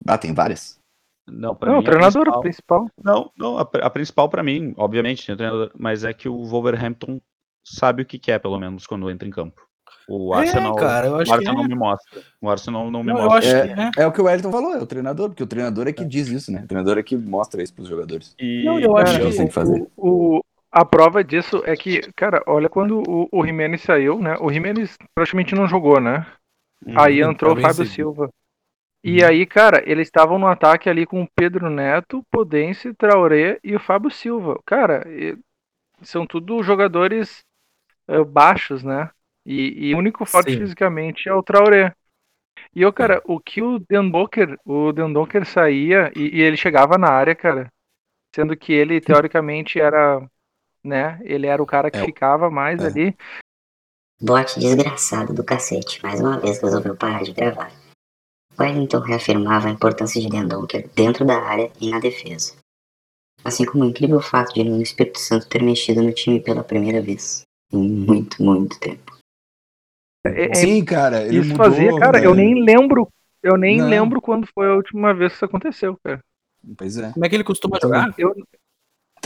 Ah, 0.08 0.18
tem 0.18 0.34
várias. 0.34 0.80
Não, 1.28 1.56
pra 1.56 1.70
Não, 1.72 1.78
mim, 1.80 1.82
o 1.82 1.86
treinador 1.86 2.30
a 2.30 2.40
principal- 2.40 2.86
principal. 2.86 2.90
Não, 3.04 3.32
não, 3.36 3.58
a, 3.58 3.62
a 3.82 3.90
principal 3.90 4.30
pra 4.30 4.44
mim, 4.44 4.74
obviamente, 4.78 5.26
tem 5.26 5.34
o 5.34 5.38
treinador, 5.38 5.72
mas 5.78 6.04
é 6.04 6.14
que 6.14 6.30
o 6.30 6.44
Wolverhampton 6.46 7.20
sabe 7.64 8.04
o 8.04 8.06
que 8.06 8.20
quer, 8.20 8.40
pelo 8.40 8.60
menos, 8.60 8.86
quando 8.86 9.10
entra 9.10 9.28
em 9.28 9.32
campo. 9.32 9.60
O 10.08 10.36
É, 10.36 10.42
Arsenal, 10.42 10.76
cara, 10.76 11.08
eu 11.08 11.16
acho 11.16 11.32
o 11.32 11.34
Arsenal 11.34 11.56
que 11.56 11.60
é. 11.62 11.64
não 11.64 11.68
me 11.70 11.76
mostra. 11.76 12.22
O 12.40 12.48
Arsenal 12.48 12.92
não 12.92 13.02
me 13.04 13.12
Não, 13.12 13.18
eu 13.22 13.26
mostra. 13.28 13.64
acho 13.66 13.74
que 13.74 14.00
é. 14.00 14.04
É 14.04 14.08
o 14.08 14.12
que 14.12 14.22
o 14.22 14.26
Wellington 14.26 14.52
falou, 14.52 14.74
é 14.76 14.78
o 14.80 14.86
treinador, 14.86 15.30
porque 15.30 15.42
o 15.42 15.48
treinador 15.48 15.88
é 15.88 15.94
que 15.94 16.06
diz 16.06 16.28
isso, 16.28 16.52
né? 16.52 16.62
O 16.64 16.68
treinador 16.68 17.00
é 17.00 17.04
que 17.04 17.18
mostra 17.18 17.64
isso 17.64 17.74
pros 17.74 17.88
jogadores. 17.88 18.36
E, 18.38 18.64
Não, 18.64 18.80
eu 18.80 18.96
acho 18.96 19.16
É, 19.16 19.18
que 19.18 19.24
eu 19.26 19.30
o 19.30 19.48
que 19.48 19.52
fazer. 19.52 19.88
O, 19.98 20.42
a 20.76 20.84
prova 20.84 21.24
disso 21.24 21.64
é 21.66 21.76
que, 21.76 22.02
cara, 22.14 22.44
olha 22.46 22.68
quando 22.68 23.02
o, 23.08 23.30
o 23.32 23.46
Jimenez 23.46 23.82
saiu, 23.82 24.20
né? 24.20 24.36
O 24.42 24.52
Jimenez 24.52 24.98
praticamente 25.16 25.56
não 25.56 25.68
jogou, 25.68 26.02
né? 26.02 26.28
Uhum. 26.86 27.00
Aí 27.00 27.22
entrou 27.22 27.54
o 27.54 27.56
tá 27.56 27.70
Fábio. 27.70 27.86
Silva. 27.86 28.30
E 29.04 29.24
aí, 29.24 29.46
cara, 29.46 29.84
eles 29.90 30.08
estavam 30.08 30.38
no 30.38 30.48
ataque 30.48 30.90
ali 30.90 31.06
com 31.06 31.22
o 31.24 31.28
Pedro 31.36 31.70
Neto, 31.70 32.24
Podence, 32.32 32.94
Traoré 32.94 33.60
e 33.64 33.76
o 33.76 33.80
Fábio 33.80 34.12
Silva. 34.12 34.60
Cara, 34.66 35.04
e- 35.08 35.38
são 36.02 36.26
tudo 36.28 36.62
jogadores 36.64 37.44
eh, 38.08 38.24
baixos, 38.24 38.84
né? 38.84 39.10
E, 39.46 39.90
e 39.90 39.96
o 39.96 39.98
único 40.00 40.26
forte 40.26 40.54
Sim. 40.54 40.60
fisicamente 40.60 41.30
é 41.30 41.34
o 41.34 41.44
Traoré. 41.44 41.94
E 42.76 42.82
eu, 42.82 42.92
cara, 42.92 43.22
o 43.26 43.40
que 43.40 43.62
o 43.62 43.80
Dendoker, 43.80 44.58
o 44.66 44.92
Dendoker 44.92 45.46
saía 45.46 46.12
e, 46.16 46.40
e 46.40 46.42
ele 46.42 46.58
chegava 46.58 46.98
na 46.98 47.10
área, 47.10 47.36
cara, 47.36 47.70
sendo 48.36 48.56
que 48.58 48.74
ele 48.74 49.02
teoricamente 49.02 49.80
era, 49.80 50.22
né? 50.86 51.20
Ele 51.24 51.48
era 51.48 51.62
o 51.62 51.66
cara 51.66 51.90
que 51.90 51.98
É, 51.98 52.06
ficava 52.06 52.50
mais 52.50 52.82
é. 52.82 52.88
ali. 52.88 53.18
Bot 54.22 54.60
desgraçado 54.60 55.34
do 55.34 55.44
cacete, 55.44 56.02
mais 56.02 56.22
uma 56.22 56.40
vez 56.40 56.62
resolveu 56.62 56.96
parar 56.96 57.24
de 57.24 57.34
gravar. 57.34 57.72
Wellington 58.58 59.00
reafirmava 59.00 59.68
a 59.68 59.72
importância 59.72 60.22
de 60.22 60.30
Dendonker 60.30 60.88
dentro 60.96 61.26
da 61.26 61.38
área 61.38 61.70
e 61.82 61.90
na 61.90 62.00
defesa. 62.00 62.56
Assim 63.44 63.66
como 63.66 63.84
o 63.84 63.88
incrível 63.88 64.22
fato 64.22 64.54
de 64.54 64.64
no 64.64 64.82
Espírito 64.82 65.20
Santo 65.20 65.48
ter 65.50 65.62
mexido 65.62 66.02
no 66.02 66.14
time 66.14 66.40
pela 66.40 66.64
primeira 66.64 67.02
vez. 67.02 67.42
Em 67.72 67.90
muito, 67.90 68.42
muito 68.42 68.80
tempo. 68.80 69.16
É- 70.26 70.52
é 70.52 70.54
Sim, 70.56 70.84
cara, 70.86 71.24
ele 71.24 71.40
Isso 71.40 71.50
mudou, 71.50 71.66
fazia, 71.66 72.00
cara, 72.00 72.18
eu 72.24 72.34
velho. 72.34 72.36
nem 72.36 72.64
lembro. 72.64 73.10
Eu 73.44 73.58
nem 73.58 73.78
Não. 73.78 73.88
lembro 73.90 74.22
quando 74.22 74.48
foi 74.48 74.68
a 74.68 74.74
última 74.74 75.14
vez 75.14 75.34
que 75.34 75.36
isso 75.36 75.46
aconteceu, 75.46 76.00
cara. 76.04 76.20
Pois 76.78 76.98
é. 76.98 77.12
Como 77.12 77.24
é 77.26 77.30
que 77.30 77.36
ele 77.36 77.44
costuma 77.44 77.78
jogar? 77.80 78.12
Eu, 78.18 78.34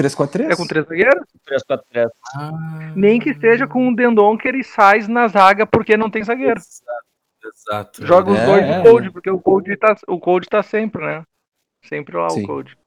3-4-3? 0.03 0.51
é 0.51 0.55
com 0.55 0.65
três 0.67 0.85
zagueiros? 0.85 1.25
3-4-3. 1.47 2.09
Ah, 2.35 2.51
Nem 2.95 3.19
que 3.19 3.29
esteja 3.31 3.67
com 3.67 3.87
o 3.89 3.95
Dendonker 3.95 4.55
e 4.55 4.63
Sais 4.63 5.07
na 5.07 5.27
zaga 5.27 5.65
porque 5.65 5.97
não 5.97 6.09
tem 6.09 6.23
zagueiro. 6.23 6.59
Exato. 6.59 6.91
exato. 7.45 8.05
Joga 8.05 8.31
os 8.31 8.39
É, 8.39 8.45
dois 8.45 8.63
é, 8.63 8.77
de 8.77 8.83
Cold, 8.89 9.11
porque 9.11 9.29
o 9.29 9.39
Cold 9.39 9.77
tá, 9.77 9.95
o 10.07 10.19
Cold 10.19 10.47
tá 10.47 10.63
sempre, 10.63 11.05
né? 11.05 11.23
Sempre 11.85 12.17
lá 12.17 12.29
Sim. 12.29 12.43
o 12.43 12.47
Cold. 12.47 12.77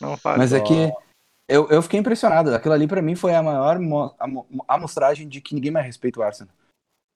Não 0.00 0.16
faz. 0.16 0.38
Mas 0.38 0.52
é 0.52 0.60
que 0.60 0.90
eu, 1.48 1.68
eu 1.68 1.82
fiquei 1.82 2.00
impressionado. 2.00 2.54
Aquilo 2.54 2.74
ali 2.74 2.86
pra 2.88 3.02
mim 3.02 3.14
foi 3.14 3.34
a 3.34 3.42
maior 3.42 3.78
mo- 3.78 4.14
amo- 4.18 4.46
amostragem 4.68 5.28
de 5.28 5.40
que 5.40 5.54
ninguém 5.54 5.70
mais 5.70 5.86
respeita 5.86 6.20
o 6.20 6.22
Arsenal. 6.22 6.54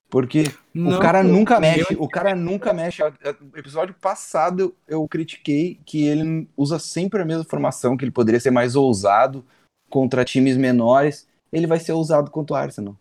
Porque 0.08 0.44
Não, 0.72 0.96
o 0.98 1.00
cara 1.00 1.22
pô, 1.22 1.28
nunca 1.28 1.54
eu- 1.56 1.60
mexe, 1.60 1.96
o 1.98 2.08
cara 2.08 2.34
nunca 2.34 2.72
mexe. 2.72 3.02
No 3.40 3.58
episódio 3.58 3.94
passado 3.94 4.74
eu 4.86 5.06
critiquei 5.08 5.80
que 5.84 6.04
ele 6.06 6.48
usa 6.56 6.78
sempre 6.78 7.20
a 7.20 7.24
mesma 7.24 7.44
formação, 7.44 7.96
que 7.96 8.04
ele 8.04 8.12
poderia 8.12 8.38
ser 8.40 8.50
mais 8.52 8.76
ousado 8.76 9.44
contra 9.90 10.24
times 10.24 10.56
menores. 10.56 11.26
Ele 11.52 11.66
vai 11.66 11.80
ser 11.80 11.92
ousado 11.92 12.30
contra 12.30 12.54
o 12.54 12.56
Arsenal. 12.56 12.96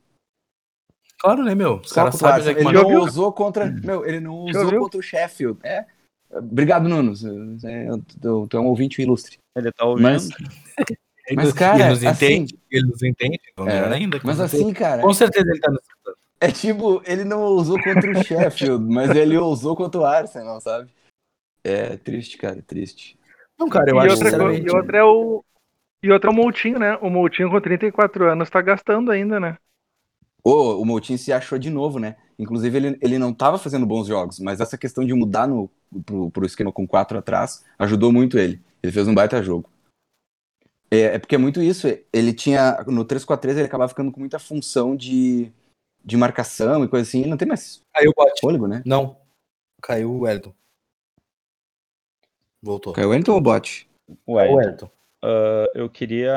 Claro, 1.20 1.44
né, 1.44 1.56
meu? 1.56 1.76
Os 1.78 1.92
caras 1.92 2.16
sabem 2.16 2.48
é 2.48 2.52
Ele 2.52 2.72
não 2.72 3.32
contra. 3.32 3.66
Meu, 3.72 4.06
ele 4.06 4.20
não 4.20 4.36
usou 4.46 4.80
contra 4.80 5.00
o 5.00 5.04
Sheffield. 5.04 5.60
É. 5.64 5.86
Obrigado, 6.32 6.90
Nuno. 6.90 7.14
Tu 7.16 8.58
é 8.58 8.60
um 8.60 8.66
ouvinte 8.66 9.02
ilustre. 9.02 9.38
Ele 9.56 9.72
tá 9.72 9.86
ouvindo. 9.86 10.04
Mas, 10.04 10.30
Ele 11.28 11.38
mas, 11.38 11.46
nos- 11.46 11.54
cara, 11.54 11.80
ele 11.80 11.90
nos 11.90 12.06
assim- 12.06 12.26
entende, 12.26 12.60
ele 12.70 12.88
nos 12.88 13.02
entende, 13.02 13.40
É, 13.66 13.80
ainda. 13.94 14.20
mas 14.24 14.40
assim, 14.40 14.72
cara, 14.74 15.02
Com 15.02 15.14
certeza 15.14 15.50
ele 15.50 15.60
tá 15.60 15.72
nos. 15.72 15.82
É 16.46 16.52
tipo, 16.52 17.02
ele 17.06 17.24
não 17.24 17.44
usou 17.44 17.82
contra 17.82 18.12
o 18.12 18.24
Sheffield, 18.24 18.86
mas 18.94 19.10
ele 19.12 19.38
usou 19.38 19.76
contra 19.76 20.02
o 20.02 20.06
Arsenal, 20.06 20.62
sabe? 20.62 20.90
É 21.64 21.98
triste, 21.98 22.38
cara, 22.38 22.62
triste. 22.62 23.18
Não, 23.58 23.68
cara, 23.68 23.90
eu 23.90 23.96
e, 23.96 24.00
acho 24.00 24.10
outra, 24.12 24.26
sinceramente. 24.26 24.68
e 24.68 24.76
outra 24.76 24.98
é 24.98 25.04
o. 25.04 25.44
E 26.04 26.12
outra 26.12 26.30
é 26.30 26.34
o 26.34 26.36
Moutinho, 26.36 26.78
né? 26.78 26.98
O 27.02 27.10
Moutinho 27.10 27.50
com 27.50 27.60
34 27.60 28.30
anos 28.30 28.50
tá 28.50 28.62
gastando 28.62 29.12
ainda, 29.12 29.40
né? 29.40 29.58
Ô, 30.44 30.80
o 30.80 30.86
Moutinho 30.86 31.18
se 31.18 31.34
achou 31.34 31.58
de 31.58 31.72
novo, 31.72 31.98
né? 31.98 32.18
Inclusive, 32.38 32.78
ele, 32.78 32.98
ele 33.02 33.18
não 33.18 33.34
tava 33.34 33.58
fazendo 33.58 33.86
bons 33.86 34.08
jogos, 34.08 34.40
mas 34.40 34.62
essa 34.62 34.78
questão 34.78 35.04
de 35.04 35.14
mudar 35.14 35.48
no, 35.48 35.68
pro, 36.06 36.30
pro 36.30 36.46
esquema 36.46 36.72
com 36.72 36.86
quatro 36.86 37.18
atrás 37.18 37.66
ajudou 37.80 38.12
muito 38.12 38.38
ele. 38.38 38.62
Ele 38.84 38.92
fez 38.92 39.08
um 39.08 39.16
baita 39.16 39.42
jogo. 39.42 39.68
É, 40.92 41.16
é 41.16 41.20
porque 41.20 41.34
é 41.34 41.40
muito 41.40 41.62
isso. 41.62 41.88
Ele 42.14 42.34
tinha. 42.34 42.84
No 42.86 43.04
3-4-3 43.06 43.52
ele 43.52 43.64
acabava 43.64 43.90
ficando 43.90 44.12
com 44.12 44.20
muita 44.20 44.38
função 44.38 44.96
de, 44.96 45.52
de 46.06 46.16
marcação 46.16 46.84
e 46.84 46.88
coisa 46.88 47.08
assim. 47.08 47.22
Ele 47.22 47.30
não 47.30 47.38
tem 47.38 47.48
mais 47.48 47.82
Caiu 47.94 48.12
o 48.12 48.14
bote. 48.16 48.40
fôlego, 48.42 48.68
né? 48.68 48.84
Não. 48.86 49.18
Caiu 49.82 50.12
o 50.12 50.20
Wellington. 50.22 50.54
Voltou. 52.62 52.94
Caiu 52.94 53.08
o 53.08 53.12
Wellington 53.12 53.32
ou 53.32 53.38
o 53.38 53.42
bot? 53.42 53.90
O 54.26 54.34
O 54.34 54.36
Wellington. 54.36 54.90
Ah, 55.24 55.66
eu 55.74 55.90
queria 55.90 56.36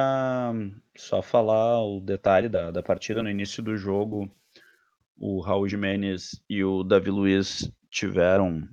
só 0.96 1.20
falar 1.22 1.82
o 1.84 2.00
detalhe 2.00 2.48
da, 2.48 2.70
da 2.70 2.82
partida. 2.82 3.22
No 3.22 3.30
início 3.30 3.62
do 3.62 3.76
jogo, 3.76 4.30
o 5.16 5.40
Raul 5.40 5.68
Jimenez 5.68 6.40
e 6.48 6.64
o 6.64 6.82
Davi 6.82 7.10
Luiz 7.10 7.70
tiveram 7.90 8.66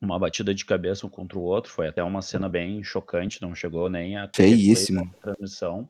uma 0.00 0.18
batida 0.18 0.54
de 0.54 0.64
cabeça 0.64 1.06
um 1.06 1.10
contra 1.10 1.38
o 1.38 1.42
outro. 1.42 1.72
Foi 1.72 1.88
até 1.88 2.02
uma 2.02 2.20
cena 2.22 2.48
bem 2.48 2.82
chocante, 2.84 3.40
não 3.40 3.54
chegou 3.54 3.88
nem 3.88 4.16
a 4.18 4.28
ter 4.28 4.42
Feíssimo. 4.42 5.10
transmissão. 5.22 5.88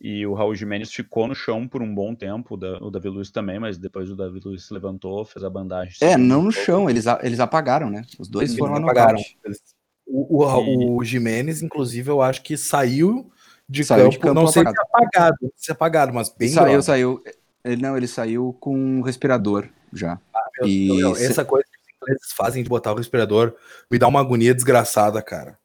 E 0.00 0.26
o 0.26 0.34
Raul 0.34 0.54
Jimenez 0.54 0.92
ficou 0.92 1.26
no 1.26 1.34
chão 1.34 1.66
por 1.66 1.80
um 1.82 1.94
bom 1.94 2.14
tempo, 2.14 2.54
o 2.54 2.56
Da- 2.56 2.78
o 2.78 2.90
Davi 2.90 3.08
Luiz 3.08 3.30
também, 3.30 3.58
mas 3.58 3.78
depois 3.78 4.10
o 4.10 4.14
Davi 4.16 4.40
Luiz 4.44 4.66
se 4.66 4.74
levantou, 4.74 5.24
fez 5.24 5.42
a 5.42 5.48
bandagem. 5.48 5.94
É, 6.02 6.16
não 6.18 6.42
no 6.42 6.52
chão, 6.52 6.88
eles, 6.90 7.06
a- 7.06 7.18
eles 7.22 7.40
apagaram, 7.40 7.88
né? 7.88 8.04
Os 8.18 8.28
dois 8.28 8.50
Eles 8.50 8.58
foram 8.58 8.74
lá 8.74 8.80
no 8.80 8.86
apagaram. 8.86 9.18
Eles- 9.44 9.62
O, 10.06 10.44
o, 10.44 10.96
o 10.98 11.04
Jimenez, 11.04 11.62
inclusive, 11.62 12.10
eu 12.10 12.22
acho 12.22 12.42
que 12.42 12.56
saiu 12.56 13.30
de, 13.68 13.84
Saiu 13.84 14.04
campo, 14.04 14.10
de 14.12 14.18
campo 14.20 14.34
não 14.34 14.46
sei 14.46 14.62
se 14.62 14.68
apagado. 14.68 14.86
apagado, 14.92 15.52
se 15.56 15.72
apagado, 15.72 16.12
mas 16.14 16.28
bem 16.28 16.48
Saiu, 16.50 16.72
grosso. 16.74 16.86
saiu. 16.86 17.22
Ele, 17.64 17.82
não, 17.82 17.96
ele 17.96 18.06
saiu 18.06 18.56
com 18.60 18.76
um 18.78 19.00
respirador 19.00 19.68
já. 19.92 20.20
Meu 20.60 20.68
E 20.68 20.86
Deus, 20.88 21.18
se- 21.18 21.26
Essa 21.26 21.44
coisa 21.44 21.64
que 21.66 21.78
os 21.80 21.96
ingleses 21.96 22.32
fazem 22.36 22.62
de 22.62 22.68
botar 22.68 22.92
o 22.92 22.96
respirador 22.96 23.56
me 23.90 23.98
dá 23.98 24.06
uma 24.06 24.20
agonia 24.20 24.54
desgraçada, 24.54 25.20
cara. 25.20 25.58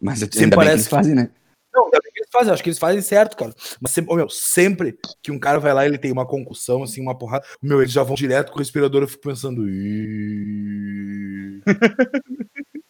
Mas 0.00 0.20
Sempre 0.20 0.44
ainda 0.44 0.56
bem 0.56 0.64
que 0.64 0.64
parece 0.64 0.74
eles 0.74 0.88
fazem, 0.88 1.14
né? 1.14 1.30
Não, 1.74 1.90
que 1.90 2.07
eles 2.28 2.30
fazem, 2.32 2.52
acho 2.52 2.62
que 2.62 2.68
eles 2.68 2.78
fazem 2.78 3.00
certo, 3.00 3.36
cara. 3.36 3.52
Mas 3.80 3.92
sempre, 3.92 4.12
ô, 4.12 4.16
meu, 4.16 4.28
sempre 4.28 4.96
que 5.22 5.32
um 5.32 5.38
cara 5.38 5.58
vai 5.58 5.72
lá 5.72 5.84
e 5.84 5.88
ele 5.88 5.98
tem 5.98 6.12
uma 6.12 6.26
concussão, 6.26 6.82
assim, 6.82 7.00
uma 7.00 7.16
porrada, 7.16 7.44
meu, 7.62 7.80
eles 7.80 7.92
já 7.92 8.02
vão 8.02 8.14
direto 8.14 8.50
com 8.50 8.56
o 8.56 8.58
respirador, 8.58 9.02
eu 9.02 9.08
fico 9.08 9.22
pensando. 9.22 9.68
"Ih". 9.68 11.62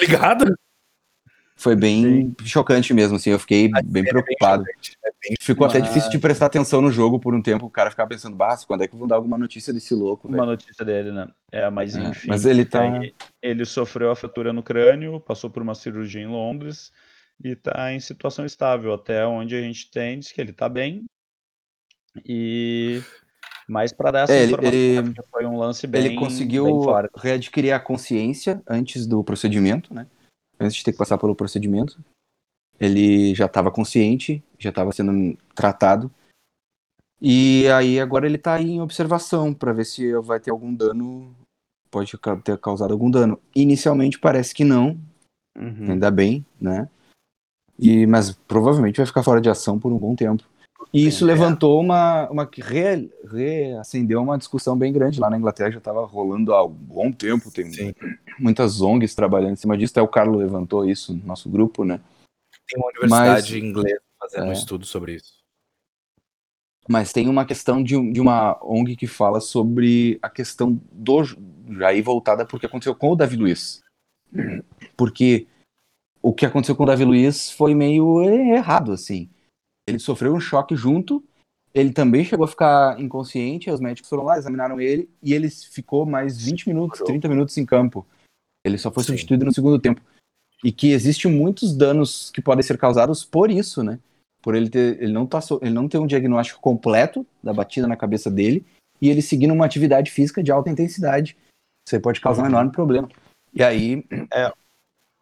Ligado? 0.00 0.56
Foi 1.56 1.74
bem 1.74 2.36
chocante 2.44 2.94
mesmo, 2.94 3.16
assim. 3.16 3.30
Eu 3.30 3.38
fiquei 3.38 3.68
A 3.74 3.82
bem 3.82 4.04
cena 4.04 4.20
é 4.20 4.22
preocupado. 4.22 4.62
chocante, 4.64 4.96
é 5.04 5.10
bem- 5.20 5.34
Ficou 5.40 5.66
até 5.66 5.80
difícil 5.80 6.08
de 6.08 6.18
prestar 6.20 6.46
atenção 6.46 6.80
no 6.80 6.92
jogo 6.92 7.18
por 7.18 7.34
um 7.34 7.42
tempo. 7.42 7.66
O 7.66 7.70
cara 7.70 7.90
ficava 7.90 8.08
pensando, 8.08 8.36
bah, 8.36 8.56
quando 8.64 8.84
é 8.84 8.88
que 8.88 8.94
vão 8.94 9.08
dar 9.08 9.16
alguma 9.16 9.36
notícia 9.36 9.72
desse 9.72 9.92
louco, 9.92 10.28
Uma 10.28 10.46
notícia 10.46 10.84
dele, 10.84 11.10
né? 11.10 11.26
É, 11.50 11.68
mas 11.68 11.96
É, 11.96 12.10
enfim. 12.10 12.28
mas 12.28 12.44
ele 12.44 12.64
tá- 12.64 13.00
ele 13.42 13.64
sofreu 13.64 14.12
a 14.12 14.14
fratura 14.16 14.52
no 14.52 14.62
crânio, 14.62 15.18
passou 15.18 15.50
por 15.50 15.60
uma 15.60 15.74
cirurgia 15.74 16.22
em 16.22 16.28
Londres 16.28 16.92
e 17.42 17.54
tá 17.56 17.92
em 17.92 18.00
situação 18.00 18.44
estável. 18.44 18.92
Até 18.92 19.26
onde 19.26 19.54
a 19.54 19.60
gente 19.60 19.90
tem, 19.90 20.18
diz 20.18 20.32
que 20.32 20.40
ele 20.40 20.52
tá 20.52 20.68
bem. 20.68 21.04
E. 22.24 23.02
Mas 23.68 23.92
para 23.92 24.10
dar 24.10 24.20
essa 24.20 24.32
É, 24.32 24.42
ele- 24.42 24.52
informação, 24.52 24.78
ele- 24.78 25.02
né, 25.02 25.14
foi 25.30 25.46
um 25.46 25.58
lance 25.58 25.86
bem, 25.86 26.06
Ele 26.06 26.16
conseguiu 26.16 26.64
bem 26.64 27.10
readquirir 27.16 27.74
a 27.74 27.78
consciência 27.80 28.62
antes 28.66 29.06
do 29.06 29.22
procedimento, 29.22 29.92
né? 29.92 30.06
Antes 30.58 30.76
de 30.76 30.84
ter 30.84 30.92
que 30.92 30.98
passar 30.98 31.18
pelo 31.18 31.36
procedimento. 31.36 32.02
Ele 32.80 33.34
já 33.34 33.46
estava 33.46 33.70
consciente, 33.70 34.42
já 34.58 34.70
estava 34.70 34.90
sendo 34.92 35.36
tratado. 35.54 36.10
E 37.20 37.68
aí 37.68 38.00
agora 38.00 38.26
ele 38.26 38.38
tá 38.38 38.54
aí 38.54 38.70
em 38.70 38.80
observação 38.80 39.52
para 39.52 39.72
ver 39.72 39.84
se 39.84 40.12
vai 40.20 40.40
ter 40.40 40.50
algum 40.50 40.72
dano, 40.74 41.36
pode 41.90 42.12
ter 42.44 42.58
causado 42.58 42.92
algum 42.92 43.10
dano. 43.10 43.40
Inicialmente 43.54 44.18
parece 44.18 44.54
que 44.54 44.64
não, 44.64 44.98
Uhum. 45.56 45.92
ainda 45.92 46.10
bem, 46.10 46.46
né? 46.60 46.88
E, 47.78 48.06
mas 48.06 48.32
provavelmente 48.32 48.96
vai 48.96 49.06
ficar 49.06 49.22
fora 49.22 49.40
de 49.40 49.48
ação 49.48 49.78
por 49.78 49.92
um 49.92 49.98
bom 49.98 50.14
tempo. 50.16 50.42
E 50.92 51.06
isso 51.06 51.24
É. 51.24 51.26
levantou 51.26 51.80
uma. 51.80 52.28
uma 52.30 52.48
re, 52.50 53.10
reacendeu 53.30 54.22
uma 54.22 54.38
discussão 54.38 54.76
bem 54.76 54.92
grande 54.92 55.20
lá 55.20 55.28
na 55.28 55.36
Inglaterra, 55.36 55.70
já 55.72 55.78
estava 55.78 56.04
rolando 56.06 56.52
há 56.54 56.64
um 56.64 56.70
bom 56.70 57.12
tempo, 57.12 57.50
tem 57.50 57.70
Sim. 57.70 57.92
muitas 58.38 58.80
ONGs 58.80 59.14
trabalhando 59.14 59.52
em 59.52 59.56
cima 59.56 59.76
disso, 59.76 59.92
até 59.92 60.02
o 60.02 60.08
Carlos 60.08 60.38
levantou 60.38 60.88
isso 60.88 61.14
no 61.14 61.24
nosso 61.26 61.48
grupo, 61.50 61.84
né? 61.84 62.00
Tem 62.66 62.80
uma 62.80 62.88
universidade 62.88 63.58
inglesa 63.58 64.00
fazendo 64.18 64.46
um 64.46 64.50
É. 64.50 64.54
estudo 64.54 64.86
sobre 64.86 65.14
isso. 65.16 65.38
Mas 66.88 67.12
tem 67.12 67.28
uma 67.28 67.44
questão 67.44 67.82
de, 67.82 67.94
um- 67.96 68.10
de 68.10 68.18
uma 68.20 68.58
ONG 68.64 68.96
que 68.96 69.06
fala 69.06 69.40
sobre 69.40 70.18
a 70.22 70.30
questão 70.30 70.80
do. 70.90 71.22
Já 71.22 71.88
aí 71.88 72.00
voltada 72.00 72.46
porque 72.46 72.64
aconteceu 72.64 72.94
com 72.94 73.10
o 73.12 73.16
Davi 73.16 73.36
Luiz. 73.36 73.82
Porque 74.96 75.46
o 76.22 76.32
que 76.32 76.46
aconteceu 76.46 76.74
com 76.74 76.82
o 76.82 76.86
Davi 76.86 77.04
Luiz 77.04 77.50
foi 77.50 77.74
meio 77.74 78.22
errado, 78.22 78.92
assim. 78.92 79.28
Ele 79.86 79.98
sofreu 79.98 80.34
um 80.34 80.40
choque 80.40 80.76
junto, 80.76 81.22
ele 81.74 81.92
também 81.92 82.24
chegou 82.24 82.44
a 82.44 82.48
ficar 82.48 83.00
inconsciente, 83.00 83.70
os 83.70 83.80
médicos 83.80 84.08
foram 84.08 84.24
lá, 84.24 84.36
examinaram 84.36 84.80
ele, 84.80 85.08
e 85.22 85.32
ele 85.32 85.48
ficou 85.50 86.04
mais 86.04 86.40
20 86.40 86.68
minutos, 86.68 87.00
30 87.00 87.28
minutos 87.28 87.56
em 87.56 87.64
campo. 87.64 88.06
Ele 88.64 88.78
só 88.78 88.90
foi 88.90 89.02
Sim. 89.02 89.08
substituído 89.08 89.44
no 89.44 89.52
segundo 89.52 89.78
tempo. 89.78 90.00
E 90.64 90.72
que 90.72 90.90
existem 90.90 91.30
muitos 91.30 91.76
danos 91.76 92.30
que 92.30 92.42
podem 92.42 92.62
ser 92.62 92.76
causados 92.76 93.24
por 93.24 93.50
isso, 93.50 93.82
né? 93.82 93.98
Por 94.42 94.54
ele, 94.54 94.68
ter, 94.68 95.00
ele, 95.00 95.12
não 95.12 95.26
tá, 95.26 95.40
ele 95.62 95.70
não 95.70 95.88
ter 95.88 95.98
um 95.98 96.06
diagnóstico 96.06 96.60
completo 96.60 97.26
da 97.42 97.52
batida 97.52 97.86
na 97.86 97.96
cabeça 97.96 98.30
dele 98.30 98.64
e 99.00 99.08
ele 99.08 99.22
seguindo 99.22 99.54
uma 99.54 99.64
atividade 99.64 100.10
física 100.10 100.42
de 100.42 100.50
alta 100.50 100.70
intensidade. 100.70 101.36
Isso 101.86 101.94
aí 101.94 102.00
pode 102.00 102.20
causar 102.20 102.42
um 102.42 102.46
enorme 102.46 102.72
problema. 102.72 103.08
E 103.54 103.62
aí, 103.62 104.04
É. 104.32 104.52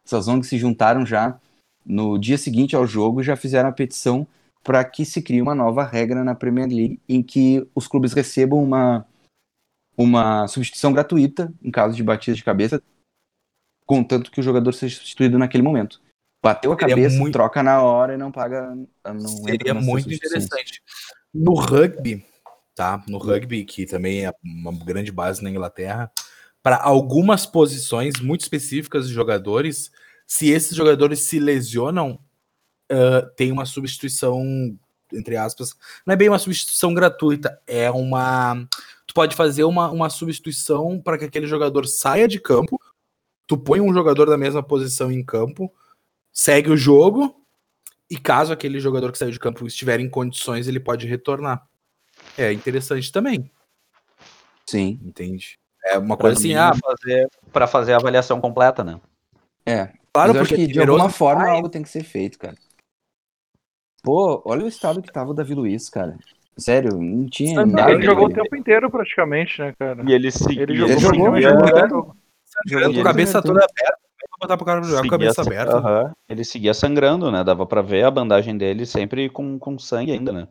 essas 0.06 0.28
ONGs 0.28 0.48
se 0.48 0.56
juntaram 0.56 1.04
já 1.04 1.38
no 1.84 2.16
dia 2.18 2.38
seguinte 2.38 2.74
ao 2.74 2.86
jogo 2.86 3.20
e 3.20 3.24
já 3.24 3.36
fizeram 3.36 3.68
a 3.68 3.72
petição 3.72 4.26
para 4.62 4.84
que 4.84 5.04
se 5.04 5.20
crie 5.22 5.42
uma 5.42 5.54
nova 5.54 5.84
regra 5.84 6.24
na 6.24 6.34
Premier 6.34 6.68
League 6.68 7.00
em 7.08 7.22
que 7.22 7.68
os 7.74 7.86
clubes 7.86 8.12
recebam 8.12 8.62
uma, 8.62 9.06
uma 9.96 10.48
substituição 10.48 10.92
gratuita 10.92 11.52
em 11.62 11.70
caso 11.70 11.94
de 11.96 12.02
batida 12.02 12.36
de 12.36 12.42
cabeça, 12.44 12.82
contanto 13.84 14.30
que 14.30 14.40
o 14.40 14.42
jogador 14.42 14.72
seja 14.72 14.96
substituído 14.96 15.38
naquele 15.38 15.62
momento. 15.62 16.00
Bateu 16.42 16.72
a 16.72 16.76
Seria 16.76 16.94
cabeça, 16.94 17.18
muito- 17.18 17.32
troca 17.32 17.62
na 17.62 17.82
hora 17.82 18.14
e 18.14 18.16
não 18.16 18.30
paga. 18.30 18.74
Não 19.04 19.14
entra 19.14 19.50
Seria 19.50 19.74
muito 19.74 20.12
interessante. 20.12 20.80
No 21.34 21.54
rugby, 21.54 22.24
tá? 22.74 23.02
No 23.08 23.18
rugby, 23.18 23.64
que 23.64 23.86
também 23.86 24.24
é 24.26 24.32
uma 24.44 24.72
grande 24.72 25.10
base 25.10 25.42
na 25.42 25.50
Inglaterra, 25.50 26.10
para 26.66 26.82
algumas 26.82 27.46
posições 27.46 28.18
muito 28.20 28.40
específicas 28.40 29.06
de 29.06 29.14
jogadores, 29.14 29.88
se 30.26 30.48
esses 30.48 30.76
jogadores 30.76 31.20
se 31.20 31.38
lesionam, 31.38 32.18
ah, 32.90 33.22
tem 33.36 33.52
uma 33.52 33.64
substituição, 33.64 34.76
entre 35.12 35.36
aspas, 35.36 35.76
não 36.04 36.12
é 36.12 36.16
bem 36.16 36.28
uma 36.28 36.40
substituição 36.40 36.92
gratuita, 36.92 37.62
é 37.68 37.88
uma. 37.88 38.66
Tu 39.06 39.14
pode 39.14 39.36
fazer 39.36 39.62
uma, 39.62 39.88
uma 39.92 40.10
substituição 40.10 41.00
para 41.00 41.16
que 41.16 41.26
aquele 41.26 41.46
jogador 41.46 41.86
saia 41.86 42.26
de 42.26 42.40
campo, 42.40 42.80
tu 43.46 43.56
põe 43.56 43.80
um 43.80 43.94
jogador 43.94 44.28
da 44.28 44.36
mesma 44.36 44.60
posição 44.60 45.12
em 45.12 45.24
campo, 45.24 45.72
segue 46.32 46.68
o 46.68 46.76
jogo, 46.76 47.46
e 48.10 48.18
caso 48.18 48.52
aquele 48.52 48.80
jogador 48.80 49.12
que 49.12 49.18
saiu 49.18 49.30
de 49.30 49.38
campo 49.38 49.64
estiver 49.68 50.00
em 50.00 50.10
condições, 50.10 50.66
ele 50.66 50.80
pode 50.80 51.06
retornar. 51.06 51.64
É 52.36 52.52
interessante 52.52 53.12
também, 53.12 53.48
Sim. 54.66 54.98
entende? 55.04 55.60
É 55.86 55.98
uma 55.98 56.16
Pra, 56.16 56.24
coisa 56.24 56.38
assim, 56.38 56.54
ah, 56.54 56.72
fazer, 56.74 57.28
pra 57.52 57.66
fazer 57.66 57.92
a 57.92 57.96
avaliação 57.96 58.40
completa, 58.40 58.82
né? 58.82 59.00
É. 59.64 59.92
claro, 60.12 60.34
porque 60.34 60.56
que 60.56 60.66
de 60.66 60.80
alguma 60.80 61.08
forma 61.10 61.44
vai- 61.44 61.54
algo 61.56 61.68
tem 61.68 61.82
que 61.82 61.88
ser 61.88 62.02
feito, 62.04 62.38
cara. 62.38 62.54
Pô, 64.02 64.42
olha 64.44 64.64
o 64.64 64.68
estado 64.68 65.02
que 65.02 65.12
tava 65.12 65.30
o 65.30 65.34
Davi 65.34 65.54
Luiz, 65.54 65.88
cara. 65.88 66.16
Sério, 66.56 66.96
não 66.96 67.26
tinha 67.26 67.66
nada. 67.66 67.90
Ele 67.92 68.02
jogou 68.04 68.26
o 68.26 68.32
tempo 68.32 68.56
inteiro 68.56 68.90
praticamente, 68.90 69.60
né, 69.60 69.74
cara? 69.78 70.02
E 70.08 70.12
ele 70.12 70.30
seguia, 70.30 70.62
Ele 70.62 70.76
jogou, 70.76 71.36
Ele 71.36 71.42
jogou, 71.42 71.66
jogou, 71.68 72.14
jogou. 72.66 72.94
com 72.94 73.00
a 73.00 73.04
cabeça 73.04 73.42
toda 73.42 73.58
aberta. 73.64 73.98
Vai 74.30 74.38
botar 74.40 74.56
pro 74.56 74.66
cara 74.66 74.82
jogar 74.82 75.00
com 75.02 75.06
a 75.06 75.10
cabeça 75.10 75.42
aberta. 75.42 75.76
Aham. 75.76 76.12
Ele 76.28 76.44
seguia 76.44 76.72
sangrando, 76.72 77.30
né? 77.30 77.44
Dava 77.44 77.66
pra 77.66 77.82
ver 77.82 78.04
a 78.04 78.10
bandagem 78.10 78.56
dele 78.56 78.86
sempre 78.86 79.28
com, 79.28 79.58
com 79.58 79.78
sangue 79.78 80.12
ainda, 80.12 80.32
né? 80.32 80.48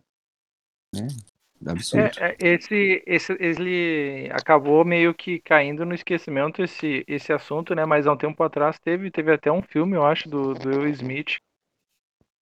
Absurdo. 1.67 2.11
É, 2.19 2.29
é, 2.29 2.35
esse, 2.39 3.03
esse, 3.05 3.33
ele 3.39 4.29
acabou 4.31 4.83
meio 4.85 5.13
que 5.13 5.39
caindo 5.39 5.85
no 5.85 5.93
esquecimento 5.93 6.61
esse, 6.61 7.03
esse 7.07 7.31
assunto, 7.33 7.73
né? 7.73 7.85
Mas 7.85 8.05
há 8.07 8.13
um 8.13 8.17
tempo 8.17 8.41
atrás 8.43 8.77
teve, 8.79 9.09
teve 9.11 9.31
até 9.31 9.51
um 9.51 9.61
filme, 9.61 9.95
eu 9.95 10.05
acho, 10.05 10.29
do, 10.29 10.53
do 10.53 10.69
Will 10.69 10.89
Smith 10.89 11.37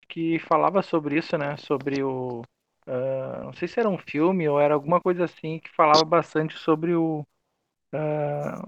que 0.08 0.38
falava 0.40 0.82
sobre 0.82 1.18
isso, 1.18 1.36
né? 1.38 1.56
Sobre 1.56 2.02
o. 2.02 2.42
ah, 2.86 3.42
não 3.44 3.52
sei 3.52 3.66
se 3.66 3.80
era 3.80 3.88
um 3.88 3.98
filme 3.98 4.48
ou 4.48 4.60
era 4.60 4.74
alguma 4.74 5.00
coisa 5.00 5.24
assim 5.24 5.58
que 5.58 5.70
falava 5.74 6.04
bastante 6.04 6.58
sobre 6.58 6.94
o. 6.94 7.24
ah, 7.94 8.62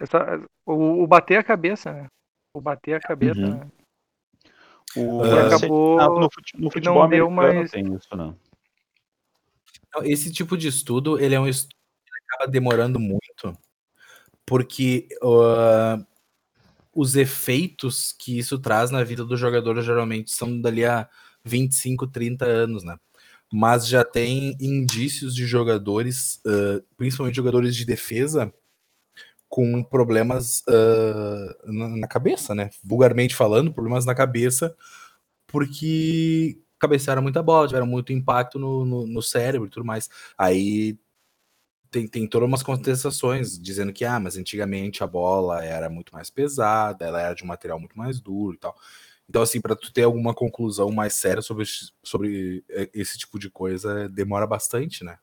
essa- 0.00 0.44
o, 0.66 1.02
o 1.02 1.06
bater 1.06 1.38
a 1.38 1.44
cabeça, 1.44 1.92
né? 1.92 2.06
O 2.54 2.60
bater 2.60 2.94
a 2.94 3.00
cabeça, 3.00 3.40
Uhum. 3.40 3.54
né? 3.58 3.66
O, 4.96 5.24
não 5.24 5.46
acabou 5.46 6.00
ah, 6.00 6.08
no, 6.08 6.30
fute- 6.32 6.56
no 6.56 6.70
futebol 6.70 7.02
não 7.02 7.08
deu 7.08 7.28
mais- 7.28 7.70
tem 7.72 7.92
isso, 7.94 8.16
né? 8.16 8.32
Então, 9.94 10.04
Esse 10.04 10.32
tipo 10.32 10.56
de 10.56 10.66
estudo, 10.66 11.20
ele 11.20 11.36
é 11.36 11.40
um 11.40 11.46
estudo 11.46 11.74
que 12.04 12.34
acaba 12.34 12.50
demorando 12.50 12.98
muito, 12.98 13.56
porque 14.44 15.08
ah, 15.22 16.04
os 16.92 17.14
efeitos 17.16 18.12
que 18.12 18.38
isso 18.38 18.58
traz 18.58 18.90
na 18.90 19.04
vida 19.04 19.24
do 19.24 19.36
jogador 19.36 19.80
geralmente 19.82 20.32
são 20.32 20.60
dali 20.60 20.84
a 20.84 21.08
25, 21.44 22.08
30 22.08 22.44
anos, 22.44 22.82
né? 22.84 22.96
Mas 23.52 23.86
já 23.86 24.04
tem 24.04 24.56
indícios 24.60 25.34
de 25.34 25.46
jogadores, 25.46 26.40
uh, 26.46 26.82
principalmente 26.96 27.36
jogadores 27.36 27.76
de 27.76 27.84
defesa, 27.84 28.52
com 29.48 29.82
problemas 29.84 30.62
uh, 30.68 31.72
na, 31.72 32.08
cabeça, 32.08 32.54
né? 32.54 32.70
Vulgarmente 32.82 33.34
falando, 33.34 33.72
problemas 33.72 34.04
na 34.04 34.14
cabeça, 34.14 34.74
porque 35.46 36.58
cabecearam 36.84 37.22
muita 37.22 37.42
bola, 37.42 37.66
tiveram 37.66 37.86
muito 37.86 38.12
impacto 38.12 38.58
no, 38.58 38.84
no, 38.84 39.06
no 39.06 39.22
cérebro 39.22 39.66
e 39.66 39.70
tudo 39.70 39.84
mais. 39.84 40.08
Aí 40.36 40.98
tem, 41.90 42.08
tem 42.08 42.26
todas 42.26 42.48
umas 42.48 42.62
contestações 42.62 43.58
dizendo 43.58 43.92
que, 43.92 44.04
ah, 44.04 44.18
mas 44.18 44.36
antigamente 44.36 45.02
a 45.02 45.06
bola 45.06 45.64
era 45.64 45.88
muito 45.88 46.12
mais 46.12 46.28
pesada, 46.28 47.06
ela 47.06 47.20
era 47.20 47.34
de 47.34 47.44
um 47.44 47.46
material 47.46 47.78
muito 47.78 47.96
mais 47.96 48.20
duro 48.20 48.54
e 48.54 48.58
tal. 48.58 48.76
Então, 49.28 49.42
assim, 49.42 49.60
para 49.60 49.76
tu 49.76 49.92
ter 49.92 50.02
alguma 50.02 50.34
conclusão 50.34 50.90
mais 50.90 51.14
séria 51.14 51.40
sobre, 51.40 51.64
sobre 52.02 52.64
é, 52.68 52.90
esse 52.92 53.16
tipo 53.16 53.38
de 53.38 53.48
coisa, 53.48 54.08
demora 54.08 54.46
bastante, 54.46 55.02
né? 55.02 55.18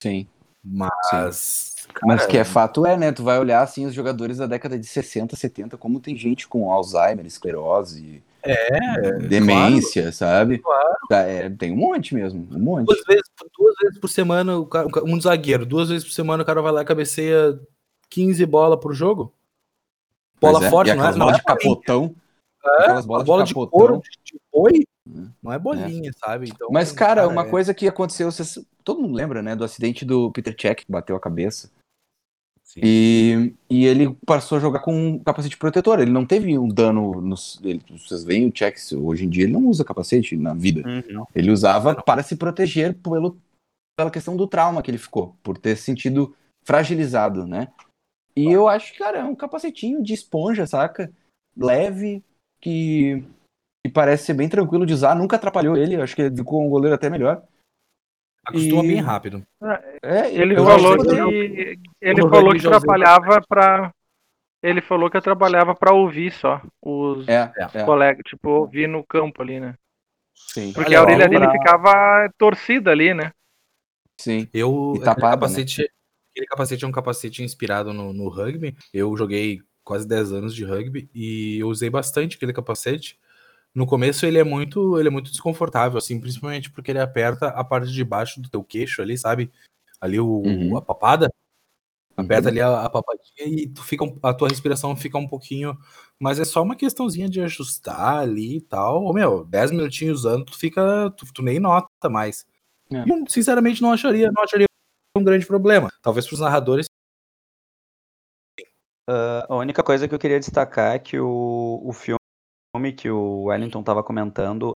Sim. 0.00 0.26
Mas. 0.64 1.74
Sim. 1.76 1.88
Cara, 1.88 2.06
Mas 2.06 2.26
que 2.26 2.38
é 2.38 2.44
fato 2.44 2.86
é, 2.86 2.96
né? 2.96 3.12
Tu 3.12 3.24
vai 3.24 3.38
olhar 3.38 3.60
assim 3.60 3.84
os 3.84 3.92
jogadores 3.92 4.38
da 4.38 4.46
década 4.46 4.78
de 4.78 4.86
60, 4.86 5.34
70, 5.36 5.76
como 5.76 6.00
tem 6.00 6.16
gente 6.16 6.46
com 6.46 6.70
Alzheimer, 6.72 7.26
esclerose, 7.26 8.22
é, 8.42 9.12
demência, 9.18 10.02
claro, 10.02 10.16
sabe? 10.16 10.58
Claro. 10.58 10.96
Tá, 11.08 11.18
é, 11.20 11.50
tem 11.50 11.72
um 11.72 11.76
monte 11.76 12.14
mesmo, 12.14 12.48
um 12.52 12.58
monte. 12.58 12.86
Duas 12.86 13.04
vezes, 13.06 13.30
duas 13.58 13.74
vezes 13.80 13.98
por 13.98 14.08
semana, 14.08 14.54
um 15.04 15.20
zagueiro, 15.20 15.64
duas 15.64 15.88
vezes 15.88 16.04
por 16.04 16.12
semana 16.12 16.42
o 16.42 16.46
cara 16.46 16.60
vai 16.60 16.72
lá 16.72 16.82
e 16.82 16.84
cabeceia 16.84 17.58
15 18.10 18.44
bolas 18.46 18.80
por 18.80 18.92
jogo. 18.94 19.32
Bola 20.40 20.64
é, 20.64 20.70
forte, 20.70 20.92
não 20.94 21.06
é? 21.06 21.12
Bola 21.12 21.32
de 21.32 21.42
capotão. 21.42 22.14
É, 22.64 22.82
aquelas 22.82 23.06
bolas 23.06 23.26
bola 23.26 23.42
de, 23.44 23.48
de 23.48 23.54
couro, 23.54 24.02
de 24.24 24.40
boi, 24.52 24.84
não 25.42 25.52
é 25.52 25.58
bolinha, 25.58 26.10
é. 26.10 26.12
sabe? 26.12 26.48
Então, 26.48 26.68
Mas, 26.70 26.92
cara, 26.92 27.22
cara 27.22 27.28
uma 27.28 27.42
é... 27.42 27.48
coisa 27.50 27.74
que 27.74 27.88
aconteceu, 27.88 28.30
vocês, 28.30 28.58
todo 28.84 29.00
mundo 29.00 29.14
lembra, 29.14 29.42
né, 29.42 29.56
do 29.56 29.64
acidente 29.64 30.04
do 30.04 30.30
Peter 30.30 30.54
Check, 30.54 30.84
que 30.84 30.92
bateu 30.92 31.16
a 31.16 31.20
cabeça. 31.20 31.70
E, 32.76 33.52
e 33.68 33.84
ele 33.84 34.16
passou 34.24 34.56
a 34.56 34.60
jogar 34.60 34.80
com 34.80 34.94
um 34.94 35.18
capacete 35.18 35.56
protetor. 35.56 36.00
Ele 36.00 36.10
não 36.10 36.24
teve 36.24 36.56
um 36.58 36.68
dano. 36.68 37.20
Nos, 37.20 37.60
ele, 37.62 37.82
vocês 37.90 38.24
veem 38.24 38.46
o 38.46 38.52
Check, 38.52 38.76
hoje 38.94 39.24
em 39.24 39.28
dia 39.28 39.44
ele 39.44 39.52
não 39.52 39.66
usa 39.66 39.84
capacete 39.84 40.36
na 40.36 40.54
vida. 40.54 40.82
Uhum. 40.88 41.24
Ele 41.34 41.50
usava 41.50 41.94
para 42.02 42.22
se 42.22 42.36
proteger 42.36 42.94
pelo, 42.94 43.36
pela 43.96 44.10
questão 44.10 44.36
do 44.36 44.46
trauma 44.46 44.82
que 44.82 44.90
ele 44.90 44.98
ficou, 44.98 45.36
por 45.42 45.58
ter 45.58 45.76
se 45.76 45.82
sentido 45.82 46.34
fragilizado, 46.64 47.46
né? 47.46 47.68
E 48.34 48.50
eu 48.50 48.68
acho 48.68 48.92
que, 48.92 48.98
cara, 48.98 49.18
é 49.18 49.24
um 49.24 49.34
capacetinho 49.34 50.02
de 50.02 50.14
esponja, 50.14 50.66
saca? 50.66 51.12
Leve, 51.54 52.24
que, 52.60 53.22
que 53.84 53.92
parece 53.92 54.24
ser 54.26 54.34
bem 54.34 54.48
tranquilo 54.48 54.86
de 54.86 54.94
usar, 54.94 55.14
nunca 55.14 55.36
atrapalhou 55.36 55.76
ele. 55.76 55.96
Acho 55.96 56.16
que 56.16 56.30
ficou 56.30 56.64
um 56.64 56.70
goleiro 56.70 56.94
até 56.94 57.10
melhor. 57.10 57.42
Acostuma 58.44 58.84
e... 58.84 58.88
bem 58.88 59.00
rápido. 59.00 59.46
É, 60.02 60.32
ele 60.34 60.56
falou 60.56 60.98
que, 60.98 61.78
ele 62.00 62.22
falou 62.22 62.52
que 62.52 62.62
trabalhava 62.62 63.40
para 63.48 63.92
ele 64.62 64.80
falou 64.80 65.10
que 65.10 65.20
trabalhava 65.20 65.74
para 65.74 65.92
ouvir 65.92 66.32
só 66.32 66.62
os, 66.80 67.26
é, 67.26 67.52
é. 67.74 67.84
colegas, 67.84 68.22
tipo, 68.24 68.48
ouvir 68.48 68.88
no 68.88 69.04
campo 69.04 69.42
ali, 69.42 69.58
né? 69.58 69.74
Sim. 70.34 70.72
Porque 70.72 70.94
a 70.94 71.02
orelha 71.02 71.28
dele 71.28 71.50
ficava 71.50 72.30
torcida 72.38 72.92
ali, 72.92 73.12
né? 73.12 73.32
Sim. 74.16 74.48
Eu, 74.54 74.94
tapada, 75.02 75.12
aquele, 75.14 75.30
capacete, 75.32 75.82
né? 75.82 75.88
aquele 76.30 76.46
capacete 76.46 76.84
é 76.84 76.88
um 76.88 76.92
capacete 76.92 77.42
inspirado 77.42 77.92
no, 77.92 78.12
no 78.12 78.28
rugby. 78.28 78.76
Eu 78.94 79.16
joguei 79.16 79.60
quase 79.82 80.06
10 80.06 80.32
anos 80.32 80.54
de 80.54 80.64
rugby 80.64 81.10
e 81.12 81.58
eu 81.58 81.68
usei 81.68 81.90
bastante 81.90 82.36
aquele 82.36 82.52
capacete. 82.52 83.18
No 83.74 83.86
começo 83.86 84.26
ele 84.26 84.38
é 84.38 84.44
muito, 84.44 84.98
ele 84.98 85.08
é 85.08 85.10
muito 85.10 85.30
desconfortável, 85.30 85.96
assim, 85.96 86.20
principalmente 86.20 86.70
porque 86.70 86.90
ele 86.90 87.00
aperta 87.00 87.48
a 87.48 87.64
parte 87.64 87.90
de 87.90 88.04
baixo 88.04 88.40
do 88.40 88.50
teu 88.50 88.62
queixo 88.62 89.00
ali, 89.00 89.16
sabe? 89.16 89.50
Ali 90.00 90.20
o, 90.20 90.42
uhum. 90.44 90.76
a 90.76 90.82
papada. 90.82 91.32
Aperta 92.14 92.48
uhum. 92.48 92.52
ali 92.52 92.60
a, 92.60 92.82
a, 92.82 92.90
papadinha 92.90 93.46
e 93.46 93.66
tu 93.66 93.82
fica, 93.82 94.04
a 94.22 94.34
tua 94.34 94.48
respiração 94.48 94.94
fica 94.94 95.16
um 95.16 95.26
pouquinho. 95.26 95.76
Mas 96.20 96.38
é 96.38 96.44
só 96.44 96.62
uma 96.62 96.76
questãozinha 96.76 97.28
de 97.28 97.40
ajustar 97.40 98.18
ali 98.18 98.58
e 98.58 98.60
tal. 98.60 99.04
Ô, 99.04 99.12
meu, 99.14 99.44
10 99.46 99.70
minutinhos 99.70 100.20
usando, 100.20 100.44
tu 100.44 100.58
fica. 100.58 101.10
Tu, 101.16 101.26
tu 101.32 101.42
nem 101.42 101.58
nota 101.58 102.10
mais. 102.10 102.44
É. 102.92 103.10
Eu, 103.10 103.24
sinceramente, 103.28 103.80
não 103.80 103.92
acharia, 103.92 104.30
não 104.30 104.42
acharia 104.42 104.66
um 105.16 105.24
grande 105.24 105.46
problema. 105.46 105.88
Talvez 106.02 106.26
para 106.26 106.34
os 106.34 106.40
narradores. 106.40 106.86
Uh, 109.08 109.44
a 109.48 109.56
única 109.56 109.82
coisa 109.82 110.06
que 110.06 110.14
eu 110.14 110.18
queria 110.18 110.38
destacar 110.38 110.94
é 110.94 110.98
que 110.98 111.18
o, 111.18 111.80
o 111.82 111.92
filme 111.92 112.21
filme 112.74 112.92
que 112.92 113.10
o 113.10 113.44
Wellington 113.44 113.80
estava 113.80 114.02
comentando 114.02 114.72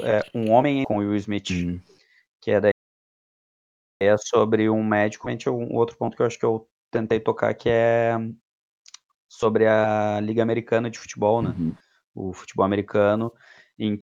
é 0.00 0.20
Um 0.34 0.50
Homem 0.50 0.84
com 0.84 0.98
Will 0.98 1.14
Smith, 1.16 1.50
uhum. 1.50 1.80
que 2.40 2.50
é, 2.50 2.60
daí, 2.60 2.72
é 4.02 4.16
sobre 4.16 4.68
um 4.70 4.82
médico. 4.82 5.28
Um 5.28 5.74
outro 5.74 5.96
ponto 5.96 6.16
que 6.16 6.22
eu 6.22 6.26
acho 6.26 6.38
que 6.38 6.44
eu 6.44 6.68
tentei 6.90 7.20
tocar 7.20 7.54
que 7.54 7.68
é 7.68 8.14
sobre 9.30 9.66
a 9.66 10.20
Liga 10.20 10.42
Americana 10.42 10.90
de 10.90 10.98
Futebol, 10.98 11.42
né? 11.42 11.50
Uhum. 11.50 11.76
O 12.14 12.32
futebol 12.32 12.64
americano, 12.64 13.30
em 13.78 13.98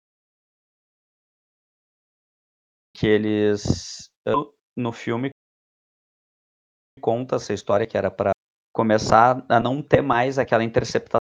que 2.95 3.05
eles 3.05 4.09
no 4.75 4.91
filme 4.91 5.29
conta 6.99 7.35
essa 7.35 7.53
história 7.53 7.85
que 7.85 7.97
era 7.97 8.09
para 8.09 8.31
começar 8.73 9.45
a 9.47 9.59
não 9.59 9.81
ter 9.81 10.01
mais 10.01 10.39
aquela 10.39 10.63
interceptação 10.63 11.18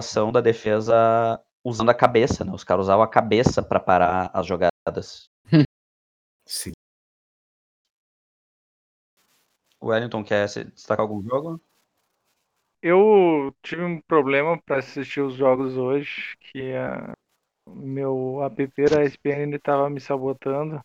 ação 0.00 0.32
da 0.32 0.40
defesa 0.40 1.40
usando 1.64 1.90
a 1.90 1.94
cabeça, 1.94 2.44
né? 2.44 2.52
Os 2.52 2.64
caras 2.64 2.86
usavam 2.86 3.04
a 3.04 3.08
cabeça 3.08 3.62
para 3.62 3.80
parar 3.80 4.30
as 4.34 4.46
jogadas. 4.46 5.30
Sim. 6.46 6.72
O 9.80 9.86
Wellington 9.86 10.22
quer 10.22 10.46
destacar 10.46 11.00
algum 11.00 11.22
jogo? 11.22 11.60
Eu 12.82 13.54
tive 13.62 13.82
um 13.84 14.00
problema 14.00 14.60
para 14.62 14.78
assistir 14.78 15.20
os 15.20 15.34
jogos 15.34 15.76
hoje, 15.76 16.36
que 16.40 16.74
a 16.74 17.14
meu 17.68 18.42
app 18.42 18.66
da 18.90 19.04
ESPN 19.04 19.56
estava 19.56 19.90
me 19.90 20.00
sabotando. 20.00 20.80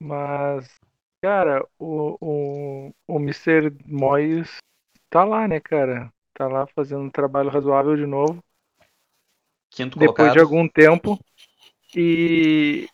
Mas, 0.00 0.80
cara, 1.22 1.66
o, 1.78 2.16
o, 2.20 2.92
o 3.08 3.16
Mr. 3.18 3.70
Moyes 3.86 4.58
tá 5.10 5.24
lá, 5.24 5.46
né, 5.48 5.60
cara? 5.60 6.12
Tá 6.34 6.46
lá 6.46 6.66
fazendo 6.66 7.02
um 7.02 7.10
trabalho 7.10 7.48
razoável 7.48 7.96
de 7.96 8.06
novo. 8.06 8.42
Quinto 9.70 9.98
depois 9.98 10.16
colocado. 10.16 10.34
de 10.34 10.40
algum 10.40 10.68
tempo. 10.68 11.18
E, 11.96 12.88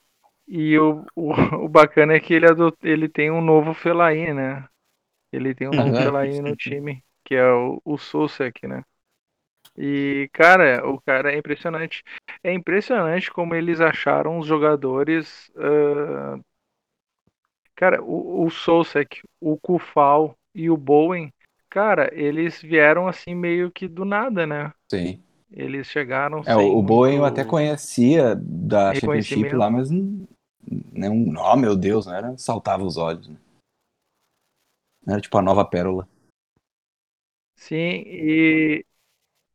e 0.46 0.78
o, 0.78 1.04
o, 1.16 1.32
o 1.64 1.68
bacana 1.68 2.14
é 2.14 2.20
que 2.20 2.34
ele, 2.34 2.46
adot, 2.46 2.76
ele 2.82 3.08
tem 3.08 3.30
um 3.30 3.40
novo 3.40 3.74
Felaine, 3.74 4.34
né? 4.34 4.68
Ele 5.32 5.54
tem 5.54 5.68
um 5.68 5.72
novo 5.72 5.90
uhum. 5.90 6.42
No 6.42 6.56
time, 6.56 7.02
que 7.24 7.34
é 7.34 7.50
o, 7.50 7.80
o 7.84 7.96
Susek, 7.96 8.66
né? 8.66 8.84
E, 9.76 10.28
cara, 10.32 10.86
o 10.86 11.00
cara 11.00 11.32
é 11.32 11.38
impressionante. 11.38 12.02
É 12.42 12.52
impressionante 12.52 13.30
como 13.30 13.54
eles 13.54 13.80
acharam 13.80 14.38
os 14.38 14.46
jogadores. 14.46 15.50
Uh... 15.54 16.42
Cara, 17.74 18.02
o, 18.02 18.44
o 18.44 18.50
Sosek, 18.50 19.22
o 19.40 19.56
Kufal 19.56 20.36
e 20.54 20.68
o 20.68 20.76
Bowen 20.76 21.32
Cara, 21.70 22.10
eles 22.12 22.60
vieram 22.60 23.06
assim 23.06 23.32
meio 23.32 23.70
que 23.70 23.86
do 23.86 24.04
nada, 24.04 24.44
né? 24.44 24.72
Sim. 24.90 25.22
Eles 25.52 25.86
chegaram 25.86 26.42
É, 26.44 26.54
o 26.54 26.82
Boeing 26.82 27.16
eu 27.16 27.24
até 27.24 27.44
conhecia 27.44 28.36
da 28.36 28.92
Championship 28.94 29.54
lá, 29.54 29.70
mas 29.70 29.90
não, 29.90 31.14
não, 31.14 31.42
oh 31.42 31.56
meu 31.56 31.76
Deus, 31.76 32.06
não 32.06 32.14
era, 32.14 32.38
saltava 32.38 32.84
os 32.84 32.96
olhos, 32.96 33.28
né? 33.28 33.36
Era 35.08 35.20
tipo 35.20 35.36
a 35.38 35.42
nova 35.42 35.64
pérola. 35.64 36.08
Sim, 37.56 38.02
e, 38.06 38.84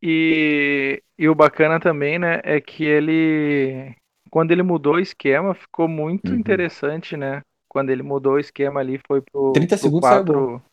e, 0.02 1.04
e 1.18 1.30
o 1.30 1.36
bacana 1.36 1.80
também, 1.80 2.20
né, 2.20 2.42
é 2.44 2.60
que 2.60 2.84
ele, 2.84 3.96
quando 4.30 4.52
ele 4.52 4.64
mudou 4.64 4.96
o 4.96 5.00
esquema, 5.00 5.54
ficou 5.54 5.88
muito 5.88 6.32
uhum. 6.32 6.38
interessante, 6.38 7.16
né? 7.16 7.42
Quando 7.68 7.90
ele 7.90 8.04
mudou 8.04 8.34
o 8.34 8.40
esquema 8.40 8.80
ali, 8.80 9.00
foi 9.08 9.22
pro, 9.22 9.54
30 9.54 9.76
pro 9.76 9.78
segundos 9.78 10.10
4, 10.10 10.64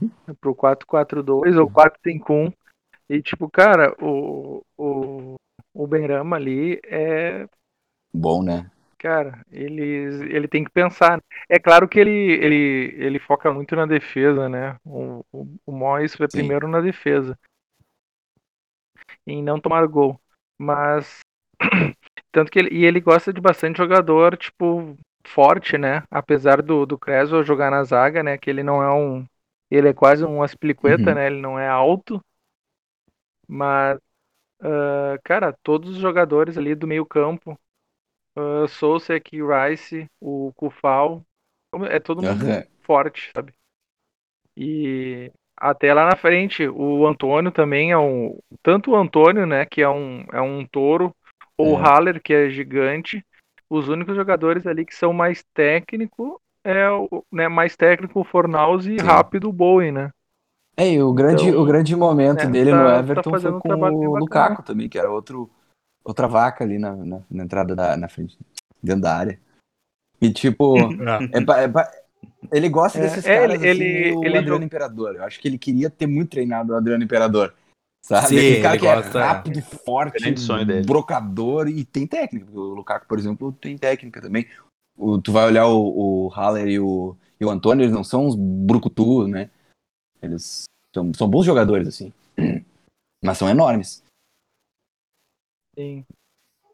uhum. 0.00 0.34
pro 0.40 0.54
4-4-2 0.54 1.56
ou 1.56 1.70
4-5-1. 1.70 2.52
E 3.08 3.20
tipo, 3.22 3.50
cara, 3.50 3.94
o, 4.02 4.62
o, 4.76 5.34
o 5.74 5.86
Benrama 5.86 6.36
ali 6.36 6.80
é. 6.84 7.46
Bom, 8.12 8.42
né? 8.42 8.70
Cara, 8.98 9.44
ele, 9.52 9.82
ele 10.34 10.48
tem 10.48 10.64
que 10.64 10.70
pensar. 10.70 11.22
É 11.46 11.58
claro 11.58 11.86
que 11.86 12.00
ele, 12.00 12.10
ele, 12.10 12.94
ele 12.96 13.18
foca 13.18 13.52
muito 13.52 13.76
na 13.76 13.84
defesa, 13.84 14.48
né? 14.48 14.78
O, 14.82 15.22
o, 15.30 15.46
o 15.66 15.72
Mois 15.72 16.14
foi 16.14 16.26
Sim. 16.30 16.38
primeiro 16.38 16.66
na 16.66 16.80
defesa. 16.80 17.38
Em 19.26 19.42
não 19.42 19.60
tomar 19.60 19.86
gol. 19.86 20.18
Mas. 20.58 21.20
Tanto 22.32 22.50
que 22.50 22.58
ele, 22.58 22.74
e 22.74 22.84
ele 22.84 22.98
gosta 23.00 23.32
de 23.32 23.40
bastante 23.40 23.76
jogador, 23.76 24.36
tipo, 24.36 24.96
forte, 25.26 25.76
né? 25.76 26.02
Apesar 26.10 26.62
do, 26.62 26.86
do 26.86 26.98
Creswell 26.98 27.44
jogar 27.44 27.70
na 27.70 27.84
zaga, 27.84 28.22
né? 28.22 28.38
Que 28.38 28.48
ele 28.48 28.62
não 28.62 28.82
é 28.82 28.92
um, 28.92 29.26
ele 29.74 29.88
é 29.88 29.94
quase 29.94 30.24
um 30.24 30.42
aspilicueta, 30.42 31.10
uhum. 31.10 31.14
né? 31.14 31.26
Ele 31.26 31.40
não 31.40 31.58
é 31.58 31.68
alto. 31.68 32.22
Mas, 33.46 33.98
ah, 34.60 35.18
cara, 35.22 35.52
todos 35.62 35.90
os 35.90 35.98
jogadores 35.98 36.56
ali 36.56 36.74
do 36.74 36.86
meio 36.86 37.04
campo, 37.04 37.58
uh, 38.36 38.66
Sousek, 38.66 39.38
Rice, 39.42 40.06
o 40.20 40.52
Kufal, 40.56 41.22
é 41.90 42.00
todo 42.00 42.22
mundo 42.22 42.46
Aham. 42.46 42.64
forte, 42.82 43.30
sabe? 43.34 43.52
E 44.56 45.30
até 45.56 45.92
lá 45.92 46.08
na 46.08 46.16
frente, 46.16 46.66
o 46.68 47.06
Antônio 47.06 47.50
também 47.50 47.90
é 47.90 47.98
um. 47.98 48.38
Tanto 48.62 48.92
o 48.92 48.96
Antônio, 48.96 49.46
né, 49.46 49.66
que 49.66 49.82
é 49.82 49.88
um, 49.88 50.24
é 50.32 50.40
um 50.40 50.66
touro, 50.66 51.14
ou 51.58 51.72
o 51.72 51.76
É. 51.76 51.82
Haller, 51.82 52.22
que 52.22 52.32
é 52.32 52.48
gigante. 52.48 53.24
Os 53.68 53.88
únicos 53.88 54.14
jogadores 54.14 54.66
ali 54.66 54.84
que 54.84 54.94
são 54.94 55.12
mais 55.12 55.44
técnico 55.52 56.40
é 56.64 56.90
o 56.90 57.24
né, 57.30 57.46
mais 57.48 57.76
técnico 57.76 58.20
o 58.20 58.24
Fornaus 58.24 58.86
e 58.86 58.98
Sim. 58.98 59.04
rápido 59.04 59.48
o 59.48 59.52
Bowen, 59.52 59.92
né? 59.92 60.10
É, 60.76 60.90
e 60.90 61.02
o 61.02 61.12
grande, 61.12 61.48
Então, 61.48 61.62
o 61.62 61.64
grande 61.64 61.94
momento 61.94 62.40
é, 62.40 62.46
dele 62.48 62.70
tá- 62.70 62.76
no 62.82 62.88
tá 62.88 62.98
Everton 62.98 63.30
fazendo 63.30 63.50
foi 63.52 63.58
um 63.58 63.60
com 63.60 63.68
bem 63.68 64.08
o. 64.08 64.16
Lukaku 64.16 64.62
também, 64.62 64.88
que 64.88 64.98
era 64.98 65.08
outro, 65.10 65.48
outra 66.04 66.26
vaca 66.26 66.64
ali 66.64 66.78
na, 66.78 66.96
na, 66.96 67.20
na 67.30 67.44
entrada 67.44 67.76
da 67.76 67.96
na 67.96 68.08
frente, 68.08 68.36
dentro 68.82 69.02
da 69.02 69.16
área. 69.16 69.38
E 70.20 70.32
tipo, 70.32 70.88
é 71.32 71.44
pa- 71.44 71.60
é 71.60 71.68
pa- 71.68 71.90
ele 72.50 72.68
gosta 72.68 72.98
É, 72.98 73.02
desses 73.02 73.24
é, 73.26 73.34
caras 73.34 73.62
ele- 73.62 73.70
assim, 73.70 73.82
ele- 73.82 73.84
meio 74.14 74.24
ele 74.26 74.38
Adriano 74.38 74.64
Imperador. 74.64 75.14
Eu 75.14 75.22
acho 75.24 75.38
que 75.40 75.46
ele 75.46 75.58
queria 75.58 75.88
ter 75.90 76.06
muito 76.06 76.30
treinado 76.30 76.72
o 76.72 76.76
Adriano 76.76 77.04
Imperador. 77.04 77.54
Sabe? 78.04 78.26
Sim, 78.28 78.38
Aquele 78.38 78.62
cara 78.62 78.78
que 78.78 78.86
é 78.86 78.94
gosta- 78.96 79.24
rápido, 79.24 79.62
forte, 79.62 80.20
Grande 80.20 80.40
sonho 80.40 80.66
dele. 80.66 80.86
brocador 80.86 81.68
e 81.68 81.84
tem 81.84 82.06
técnica. 82.06 82.50
O 82.50 82.74
Lukaku, 82.74 83.06
por 83.06 83.18
exemplo, 83.18 83.52
tem 83.52 83.78
técnica 83.78 84.20
também. 84.20 84.46
O- 84.96 85.20
tu 85.20 85.32
vai 85.32 85.46
olhar 85.46 85.66
o, 85.66 86.26
o 86.26 86.28
Haller 86.28 86.68
e 86.68 86.78
o, 86.78 87.16
e 87.40 87.44
o 87.44 87.50
Antônio, 87.50 87.84
eles 87.84 87.94
não 87.94 88.04
são 88.04 88.26
uns 88.26 88.34
brucutu, 88.36 89.26
né? 89.26 89.50
Eles 90.22 90.64
são, 90.94 91.12
são 91.14 91.28
bons 91.28 91.44
jogadores, 91.44 91.88
assim. 91.88 92.12
Mas 93.24 93.38
são 93.38 93.48
enormes. 93.48 94.02
Sim. 95.76 96.04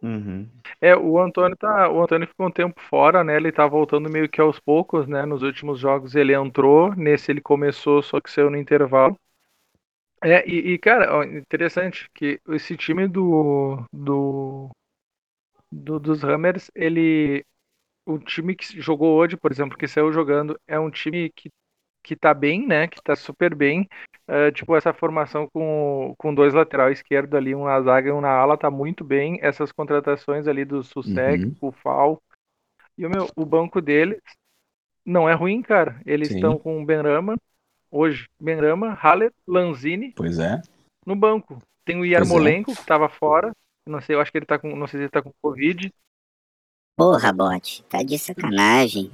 Uhum. 0.02 0.48
É, 0.80 0.96
o 0.96 1.20
Antônio 1.20 1.56
tá, 1.56 1.90
o 1.90 2.02
Antônio 2.02 2.26
ficou 2.26 2.46
um 2.46 2.50
tempo 2.50 2.80
fora, 2.80 3.22
né? 3.22 3.36
Ele 3.36 3.52
tá 3.52 3.66
voltando 3.66 4.10
meio 4.10 4.28
que 4.28 4.40
aos 4.40 4.58
poucos, 4.58 5.06
né? 5.06 5.26
Nos 5.26 5.42
últimos 5.42 5.78
jogos 5.78 6.14
ele 6.14 6.34
entrou, 6.34 6.94
nesse 6.96 7.30
ele 7.30 7.40
começou, 7.40 8.02
só 8.02 8.20
que 8.20 8.30
saiu 8.30 8.50
no 8.50 8.56
intervalo. 8.56 9.16
É, 10.22 10.46
e, 10.48 10.74
e, 10.74 10.78
cara, 10.78 11.14
ó, 11.16 11.22
interessante 11.24 12.10
que 12.14 12.40
esse 12.48 12.76
time 12.76 13.08
do, 13.08 13.82
do, 13.92 14.70
do- 15.72 15.98
dos 15.98 16.22
Hammers, 16.24 16.70
ele 16.74 17.44
o 18.06 18.18
time 18.18 18.54
que 18.54 18.80
jogou 18.80 19.16
hoje, 19.16 19.36
por 19.36 19.50
exemplo, 19.52 19.76
que 19.76 19.88
saiu 19.88 20.12
jogando, 20.12 20.58
é 20.66 20.78
um 20.78 20.90
time 20.90 21.30
que 21.30 21.50
que 22.02 22.16
tá 22.16 22.32
bem, 22.32 22.66
né? 22.66 22.88
Que 22.88 23.00
tá 23.02 23.14
super 23.14 23.54
bem. 23.54 23.86
É, 24.26 24.50
tipo, 24.50 24.74
essa 24.74 24.92
formação 24.92 25.46
com, 25.52 26.14
com 26.16 26.34
dois 26.34 26.54
lateral 26.54 26.90
esquerdo 26.90 27.36
ali, 27.36 27.54
um 27.54 27.64
na 27.64 27.80
zaga 27.82 28.08
e 28.08 28.12
um 28.12 28.22
na 28.22 28.30
ala, 28.30 28.56
tá 28.56 28.70
muito 28.70 29.04
bem. 29.04 29.38
Essas 29.42 29.70
contratações 29.70 30.48
ali 30.48 30.64
do 30.64 30.82
Susek, 30.82 31.44
Uhum. 31.44 31.56
o 31.60 31.72
Fal. 31.72 32.22
E 32.96 33.04
o 33.04 33.10
meu, 33.10 33.28
o 33.36 33.44
banco 33.44 33.80
deles 33.80 34.18
não 35.04 35.28
é 35.28 35.34
ruim, 35.34 35.60
cara. 35.62 36.00
Eles 36.06 36.30
estão 36.30 36.58
com 36.58 36.80
o 36.82 36.86
Benrama, 36.86 37.36
hoje, 37.90 38.28
Benrama, 38.40 38.94
Haller, 38.94 39.32
Lanzini 39.46 40.12
Pois 40.16 40.38
é. 40.38 40.60
no 41.04 41.14
banco. 41.14 41.62
Tem 41.84 41.98
o 41.98 42.04
Yarmolenko, 42.06 42.74
que 42.74 42.86
tava 42.86 43.08
fora. 43.08 43.52
Não 43.86 44.00
sei, 44.00 44.16
eu 44.16 44.20
acho 44.20 44.30
que 44.30 44.38
ele 44.38 44.46
tá 44.46 44.58
com. 44.58 44.74
Não 44.76 44.86
sei 44.86 44.98
se 44.98 45.04
ele 45.04 45.10
tá 45.10 45.20
com 45.22 45.32
Covid. 45.42 45.92
Porra, 47.00 47.32
bote, 47.32 47.82
tá 47.88 48.02
de 48.02 48.18
sacanagem. 48.18 49.10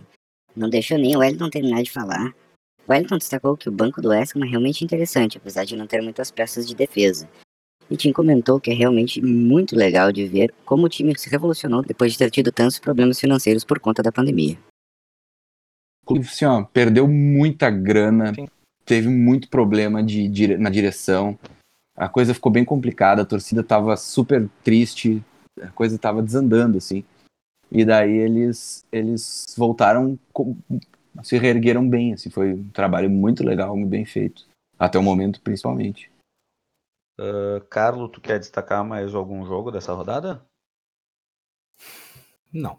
Não 0.57 0.69
deixou 0.69 0.99
nem 0.99 1.15
o 1.15 1.21
Wellington 1.21 1.49
terminar 1.49 1.85
de 1.85 1.93
falar. 1.93 2.35
O 2.85 2.91
Wellington 2.91 3.17
destacou 3.17 3.57
que 3.57 3.69
o 3.69 3.73
banco 3.73 4.03
do 4.03 4.09
West 4.09 4.35
Ham 4.35 4.45
é 4.45 4.49
realmente 4.49 4.85
interessante, 4.85 5.39
apesar 5.39 5.65
de 5.65 5.77
não 5.77 5.87
ter 5.87 6.03
muitas 6.03 6.33
peças 6.33 6.67
de 6.67 6.75
defesa. 6.75 7.29
E 7.89 7.97
Tim 7.97 8.13
comentou 8.13 8.59
que 8.59 8.73
é 8.73 8.75
realmente 8.75 9.23
muito 9.23 9.77
legal 9.77 10.11
de 10.11 10.27
ver 10.27 10.53
como 10.65 10.87
o 10.87 10.89
time 10.89 11.17
se 11.17 11.31
revolucionou 11.31 11.81
depois 11.81 12.11
de 12.11 12.19
ter 12.19 12.29
tido 12.29 12.51
tantos 12.51 12.81
problemas 12.81 13.21
financeiros 13.21 13.63
por 13.63 13.79
conta 13.79 14.03
da 14.03 14.11
pandemia. 14.11 14.59
O 16.03 16.07
clube, 16.07 16.27
assim, 16.27 16.45
ó, 16.45 16.65
perdeu 16.65 17.07
muita 17.07 17.71
grana, 17.71 18.35
Sim. 18.35 18.49
teve 18.85 19.09
muito 19.09 19.49
problema 19.49 20.03
de, 20.03 20.27
dire- 20.27 20.59
na 20.59 20.71
direção. 20.71 21.39
A 21.97 22.09
coisa 22.09 22.35
ficou 22.35 22.51
bem 22.51 22.65
complicada, 22.65 23.23
a 23.23 23.25
torcida 23.25 23.63
tava 23.63 23.97
super 23.97 24.51
triste, 24.65 25.25
a 25.63 25.69
coisa 25.69 25.97
tava 25.97 26.21
desandando, 26.21 26.79
assim. 26.79 27.05
E 27.71 27.85
daí 27.85 28.17
eles, 28.17 28.87
eles 28.93 29.55
voltaram, 29.57 30.19
com- 30.33 30.57
se 31.23 31.37
reergueram 31.39 31.89
bem, 31.89 32.13
assim. 32.15 32.31
Foi 32.31 32.55
um 32.55 32.69
trabalho 32.71 33.11
muito 33.11 33.45
legal, 33.45 33.77
muito 33.77 33.91
bem 33.91 34.05
feito. 34.05 34.47
Até 34.79 34.99
o 34.99 35.03
momento, 35.03 35.41
principalmente. 35.41 36.11
Uh, 37.19 37.65
Carlos, 37.71 38.11
tu 38.13 38.21
quer 38.21 38.39
destacar 38.39 38.85
mais 38.85 39.15
algum 39.15 39.45
jogo 39.47 39.71
dessa 39.71 39.93
rodada? 39.93 40.45
Não. 42.53 42.79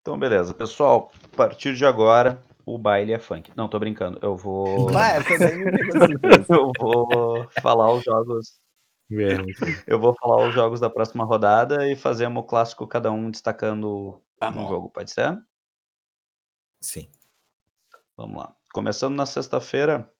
Então, 0.00 0.18
beleza. 0.18 0.52
Pessoal, 0.54 1.12
a 1.32 1.36
partir 1.36 1.74
de 1.76 1.84
agora, 1.84 2.42
o 2.64 2.78
baile 2.78 3.12
é 3.12 3.18
funk. 3.18 3.52
Não, 3.54 3.68
tô 3.68 3.78
brincando. 3.78 4.18
Eu 4.22 4.36
vou. 4.36 4.86
Eu 6.48 6.72
vou 6.78 7.48
falar 7.60 7.92
os 7.94 8.02
jogos. 8.04 8.61
Eu 9.86 9.98
vou 9.98 10.14
falar 10.14 10.46
os 10.46 10.54
jogos 10.54 10.80
da 10.80 10.90
próxima 10.90 11.24
rodada 11.24 11.88
e 11.88 11.96
fazemos 11.96 12.42
o 12.42 12.46
clássico, 12.46 12.86
cada 12.86 13.10
um 13.10 13.30
destacando 13.30 14.22
Tá 14.42 14.50
um 14.50 14.66
jogo, 14.66 14.90
pode 14.90 15.08
ser? 15.08 15.40
Sim. 16.80 17.08
Vamos 18.16 18.38
lá. 18.38 18.56
Começando 18.74 19.14
na 19.14 19.24
sexta-feira, 19.24 20.12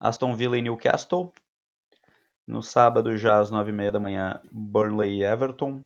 Aston 0.00 0.34
Villa 0.34 0.56
e 0.56 0.62
Newcastle. 0.62 1.30
No 2.46 2.62
sábado, 2.62 3.14
já 3.18 3.40
às 3.40 3.50
nove 3.50 3.72
e 3.72 3.74
meia 3.74 3.92
da 3.92 4.00
manhã, 4.00 4.40
Burnley 4.50 5.18
e 5.18 5.22
Everton. 5.22 5.82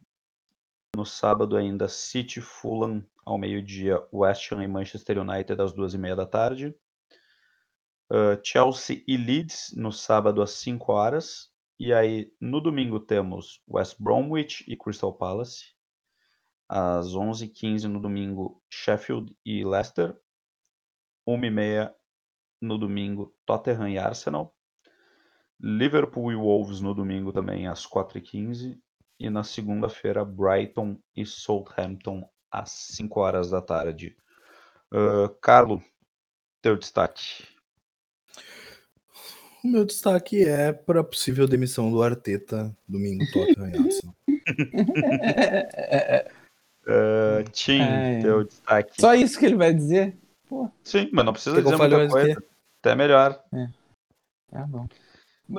No 0.94 1.04
sábado 1.04 1.56
ainda, 1.56 1.88
City, 1.88 2.40
Fulham 2.40 3.04
ao 3.26 3.36
meio-dia, 3.36 4.00
West 4.12 4.52
Ham 4.52 4.62
e 4.62 4.68
Manchester 4.68 5.18
United 5.18 5.60
às 5.60 5.72
duas 5.72 5.94
e 5.94 5.98
meia 5.98 6.14
da 6.14 6.24
tarde. 6.24 6.72
Uh, 8.08 8.38
Chelsea 8.44 9.02
e 9.08 9.16
Leeds 9.16 9.74
no 9.76 9.90
sábado 9.90 10.40
às 10.40 10.52
5 10.52 10.92
horas. 10.92 11.51
E 11.78 11.92
aí, 11.92 12.32
no 12.40 12.60
domingo, 12.60 13.00
temos 13.00 13.60
West 13.68 13.96
Bromwich 14.00 14.64
e 14.68 14.76
Crystal 14.76 15.12
Palace. 15.12 15.74
Às 16.68 17.14
11h15 17.14 17.84
no 17.84 18.00
domingo, 18.00 18.62
Sheffield 18.70 19.34
e 19.44 19.64
Leicester. 19.64 20.16
1h30 21.28 21.92
no 22.60 22.78
domingo, 22.78 23.34
Tottenham 23.44 23.88
e 23.88 23.98
Arsenal. 23.98 24.54
Liverpool 25.60 26.32
e 26.32 26.36
Wolves 26.36 26.80
no 26.80 26.94
domingo 26.94 27.32
também 27.32 27.66
às 27.66 27.86
4h15. 27.86 28.78
E 29.18 29.30
na 29.30 29.44
segunda-feira, 29.44 30.24
Brighton 30.24 30.98
e 31.14 31.24
Southampton 31.24 32.28
às 32.50 32.70
5 32.70 33.20
horas 33.20 33.50
da 33.50 33.62
tarde. 33.62 34.16
Uh, 34.92 35.28
Carlo, 35.40 35.82
teu 36.60 36.76
destaque. 36.76 37.51
O 39.64 39.68
meu 39.68 39.84
destaque 39.84 40.44
é 40.44 40.72
para 40.72 41.00
a 41.00 41.04
possível 41.04 41.46
demissão 41.46 41.90
do 41.90 42.02
Arteta 42.02 42.74
domingo 42.88 43.24
Tottenham 43.32 43.70
e 43.70 43.78
Arsenal. 43.78 44.14
Uh, 46.84 47.44
Tim, 47.52 47.80
Ai. 47.80 48.20
teu 48.20 48.44
destaque. 48.44 49.00
Só 49.00 49.14
isso 49.14 49.38
que 49.38 49.46
ele 49.46 49.56
vai 49.56 49.72
dizer? 49.72 50.16
Sim, 50.82 51.08
mas 51.12 51.24
não 51.24 51.32
precisa 51.32 51.56
que 51.56 51.62
dizer 51.62 51.76
muita 51.76 52.08
coisa. 52.08 52.44
Até 52.80 52.96
melhor. 52.96 53.40
Tá 54.50 54.66
bom. 54.66 54.88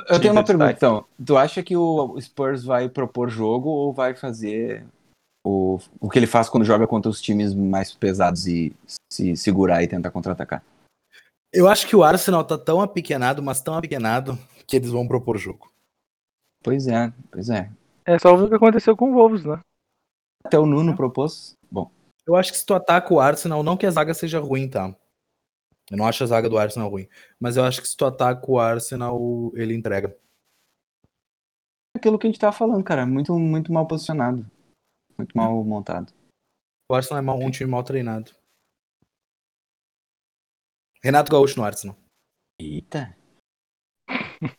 Eu 0.10 0.20
tenho 0.20 0.34
uma 0.34 0.44
pergunta, 0.44 0.72
então. 0.72 1.06
Tu 1.26 1.38
acha 1.38 1.64
que 1.64 1.78
o 1.78 2.20
Spurs 2.20 2.64
vai 2.64 2.90
propor 2.90 3.30
jogo 3.30 3.70
ou 3.70 3.94
vai 3.94 4.14
fazer 4.14 4.86
o, 5.46 5.80
o 6.00 6.10
que 6.10 6.20
ele 6.20 6.28
faz 6.28 6.50
quando 6.50 6.66
joga 6.66 6.88
contra 6.88 7.10
os 7.10 7.22
times 7.22 7.54
mais 7.54 7.94
pesados 7.94 8.48
e 8.48 8.76
se 9.12 9.36
segurar 9.38 9.84
e 9.84 9.88
tentar 9.88 10.12
contra-atacar? 10.12 10.64
Eu 11.54 11.68
acho 11.68 11.88
que 11.88 11.96
o 11.96 12.04
Arsenal 12.04 12.44
tá 12.44 12.58
tão 12.58 12.82
apequenado, 12.82 13.42
mas 13.44 13.62
tão 13.62 13.76
apequenado, 13.76 14.38
que 14.68 14.76
eles 14.76 14.90
vão 14.90 15.08
propor 15.08 15.38
jogo. 15.38 15.72
Pois 16.64 16.88
é, 16.88 17.14
pois 17.32 17.50
é. 17.50 17.72
É 18.06 18.18
só 18.18 18.36
ver 18.36 18.46
o 18.46 18.50
que 18.50 18.56
aconteceu 18.56 18.98
com 18.98 19.12
o 19.12 19.14
Wolves, 19.14 19.46
né? 19.46 19.60
Até 20.44 20.58
o 20.58 20.66
Nuno 20.66 20.96
propôs. 20.96 21.56
Bom, 21.72 21.92
Eu 22.26 22.36
acho 22.36 22.52
que 22.52 22.58
se 22.58 22.66
tu 22.66 22.74
ataca 22.74 23.14
o 23.14 23.20
Arsenal, 23.20 23.64
não 23.64 23.78
que 23.78 23.86
a 23.86 23.92
zaga 23.92 24.14
seja 24.14 24.40
ruim, 24.40 24.70
tá? 24.70 24.96
Eu 25.92 25.98
não 25.98 26.08
acho 26.08 26.24
a 26.24 26.28
zaga 26.28 26.50
do 26.50 26.58
Arsenal 26.58 26.90
ruim. 26.90 27.08
Mas 27.40 27.56
eu 27.58 27.64
acho 27.64 27.82
que 27.82 27.88
se 27.88 27.96
tu 27.96 28.06
ataca 28.06 28.50
o 28.50 28.58
Arsenal, 28.60 29.52
ele 29.56 29.76
entrega. 29.76 30.16
aquilo 31.96 32.18
que 32.18 32.28
a 32.28 32.30
gente 32.30 32.40
tava 32.40 32.56
falando, 32.56 32.84
cara. 32.84 33.06
Muito, 33.06 33.38
muito 33.38 33.72
mal 33.72 33.86
posicionado. 33.88 34.46
Muito 35.18 35.38
mal 35.38 35.64
montado. 35.64 36.12
O 36.90 36.96
Arsenal 36.96 37.20
é 37.20 37.26
mal- 37.26 37.40
um 37.40 37.52
time 37.52 37.70
mal 37.70 37.84
treinado. 37.84 38.32
Renato 41.04 41.32
Gaúcho 41.32 41.60
no 41.60 41.66
Arsenal. 41.66 41.96
Eita. 42.60 43.14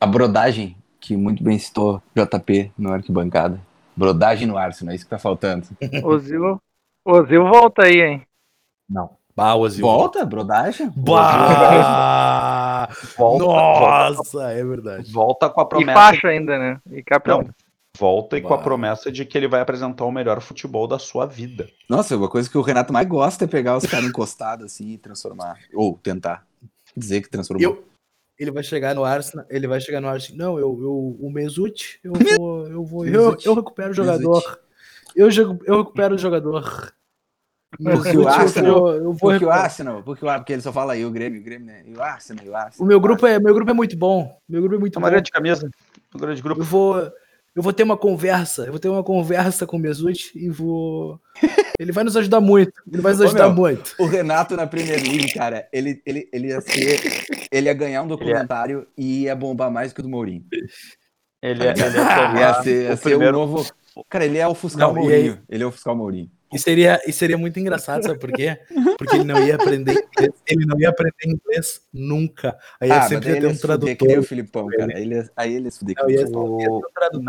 A 0.00 0.06
brodagem, 0.06 0.76
que 1.00 1.16
muito 1.16 1.42
bem 1.42 1.58
citou 1.58 2.02
JP 2.16 2.72
no 2.78 2.92
arquibancada. 2.92 3.60
Brodagem 3.96 4.46
no 4.46 4.56
Arsenal, 4.56 4.92
é 4.92 4.96
isso 4.96 5.04
que 5.04 5.10
tá 5.10 5.18
faltando. 5.18 5.66
Ozil, 6.04 6.60
Ozil 7.04 7.44
volta 7.48 7.84
aí, 7.84 8.00
hein? 8.00 8.26
Não. 8.88 9.16
Bah, 9.34 9.54
Ozil. 9.54 9.82
Volta, 9.84 10.24
brodagem? 10.26 10.90
Bah! 10.94 12.88
Volta, 13.16 13.44
Nossa, 13.44 14.50
é 14.52 14.62
verdade. 14.64 15.10
Volta 15.10 15.48
com 15.48 15.60
a 15.60 15.64
E 15.64 15.68
promessa. 15.68 15.92
faixa 15.98 16.28
ainda, 16.28 16.58
né? 16.58 16.80
E 16.90 17.02
capitão. 17.02 17.48
Volta 17.98 18.38
e 18.38 18.42
com 18.42 18.54
a 18.54 18.58
promessa 18.58 19.12
de 19.12 19.24
que 19.26 19.36
ele 19.36 19.46
vai 19.46 19.60
apresentar 19.60 20.04
o 20.06 20.10
melhor 20.10 20.40
futebol 20.40 20.88
da 20.88 20.98
sua 20.98 21.26
vida. 21.26 21.68
Nossa, 21.88 22.16
uma 22.16 22.28
coisa 22.28 22.48
que 22.48 22.56
o 22.56 22.62
Renato 22.62 22.90
mais 22.92 23.06
gosta 23.06 23.44
é 23.44 23.48
pegar 23.48 23.76
os 23.76 23.84
caras 23.84 24.06
encostados 24.08 24.64
assim 24.66 24.92
e 24.92 24.98
transformar. 24.98 25.58
Ou 25.74 25.98
tentar 25.98 26.46
dizer 26.96 27.20
que 27.20 27.28
transformou. 27.28 27.62
Eu, 27.62 27.84
ele 28.38 28.50
vai 28.50 28.62
chegar 28.62 28.94
no 28.94 29.04
Arsenal, 29.04 29.44
ele 29.50 29.66
vai 29.68 29.78
chegar 29.78 30.00
no 30.00 30.08
Arsenal. 30.08 30.38
Não, 30.38 30.58
eu, 30.58 30.80
eu 30.80 31.16
o 31.20 31.30
Mesut, 31.30 32.00
eu 32.02 32.12
vou, 32.38 32.66
eu 32.66 32.84
vou, 32.84 33.06
eu, 33.06 33.36
eu 33.44 33.54
recupero 33.54 33.90
o 33.90 33.94
jogador. 33.94 34.58
Eu, 35.14 35.30
jogo- 35.30 35.62
eu 35.66 35.78
recupero 35.78 36.14
o 36.14 36.18
jogador. 36.18 36.94
Porque 37.78 38.16
o 38.16 38.26
Arsenal- 38.26 38.66
eu 38.66 38.80
vou, 38.80 38.94
eu 38.94 39.12
vou 39.12 39.30
Porque 39.30 39.44
o. 39.44 39.50
Arsenal, 39.50 40.02
porque, 40.02 40.24
porque 40.26 40.52
ele 40.54 40.62
só 40.62 40.72
fala 40.72 40.94
aí 40.94 41.04
o 41.04 41.10
Grêmio, 41.10 41.40
o 41.40 41.44
Grêmio, 41.44 41.66
né? 41.66 41.82
E 41.86 41.94
o 41.94 42.02
Arsenal, 42.02 42.44
e 42.44 42.48
o 42.48 42.56
Arsenal. 42.56 42.84
O 42.84 42.88
meu 42.88 42.98
grupo 43.00 43.26
é, 43.26 43.38
meu 43.38 43.54
grupo 43.54 43.70
é 43.70 43.74
muito 43.74 43.96
bom. 43.96 44.34
Meu 44.48 44.60
grupo 44.62 44.76
é 44.76 44.78
muito 44.78 44.94
bom. 44.94 45.00
Tomaria 45.00 45.20
de 45.20 45.30
camisa. 45.30 45.70
Tomaria 46.10 46.34
de 46.34 46.42
grupo. 46.42 46.60
Eu 46.62 46.64
vou, 46.64 47.12
eu 47.54 47.62
vou 47.62 47.72
ter 47.72 47.82
uma 47.82 47.96
conversa. 47.96 48.64
Eu 48.64 48.70
vou 48.72 48.78
ter 48.78 48.88
uma 48.88 49.02
conversa 49.04 49.66
com 49.66 49.76
o 49.76 49.80
Mesut 49.80 50.32
e 50.34 50.48
vou. 50.48 51.20
Ele 51.78 51.92
vai 51.92 52.04
nos 52.04 52.16
ajudar 52.16 52.40
muito. 52.40 52.72
Ele 52.90 53.02
vai 53.02 53.12
nos 53.12 53.20
Ô, 53.20 53.24
ajudar 53.24 53.46
meu, 53.48 53.54
muito. 53.56 53.94
O 53.98 54.06
Renato 54.06 54.56
na 54.56 54.66
Premier 54.66 55.02
League, 55.02 55.32
cara, 55.34 55.68
ele, 55.72 56.00
ele, 56.06 56.28
ele 56.32 56.48
ia 56.48 56.60
ser. 56.60 57.00
Ele 57.50 57.66
ia 57.68 57.74
ganhar 57.74 58.02
um 58.02 58.08
documentário 58.08 58.86
e 58.96 59.22
ia 59.22 59.34
bombar 59.36 59.70
mais 59.70 59.92
que 59.92 60.00
o 60.00 60.02
do 60.02 60.08
Mourinho. 60.08 60.44
Ele, 61.42 61.64
é- 61.66 61.70
ele 61.72 61.80
ia 61.80 62.40
Ia 62.40 62.62
ser, 62.62 62.82
ia 62.84 62.92
o 62.94 62.96
ser 62.96 63.02
primeiro. 63.02 63.36
o 63.36 63.40
novo. 63.46 63.70
Cara, 64.08 64.24
ele 64.24 64.38
é 64.38 64.46
o 64.46 64.54
Fuscal 64.54 64.94
Não, 64.94 65.02
aí- 65.02 65.08
Mourinho. 65.08 65.42
Ele 65.50 65.62
é 65.62 65.66
o 65.66 65.70
Fuscal 65.72 65.96
Mourinho. 65.96 66.30
E 66.52 66.58
seria, 66.58 67.00
e 67.06 67.12
seria 67.12 67.38
muito 67.38 67.58
engraçado, 67.58 68.02
sabe 68.02 68.18
por 68.18 68.30
quê? 68.32 68.58
Porque 68.98 69.16
ele 69.16 69.24
não 69.24 69.42
ia 69.46 69.54
aprender 69.54 69.92
inglês. 69.92 70.32
Ele 70.46 70.66
não 70.66 70.78
ia 70.78 70.90
aprender 70.90 71.14
inglês 71.26 71.80
nunca. 71.92 72.56
Aí 72.80 72.90
Ah, 72.90 73.02
sempre 73.02 73.30
ia 73.34 73.40
ter 73.40 73.46
um 73.46 73.54
fuder 73.54 73.78
que 73.96 74.04
nem 74.06 74.18
o 74.18 74.20
tradutor. 74.20 74.22
Filipão, 74.24 74.66
cara. 74.68 74.98
Ele 74.98 75.24
aí 75.36 75.54
ele 75.54 75.64
ia 75.66 75.70
se 75.70 75.84
Não, 75.84 76.10
ia, 76.10 76.26
o 76.26 76.78
um 76.78 76.82
tradutor 76.94 77.22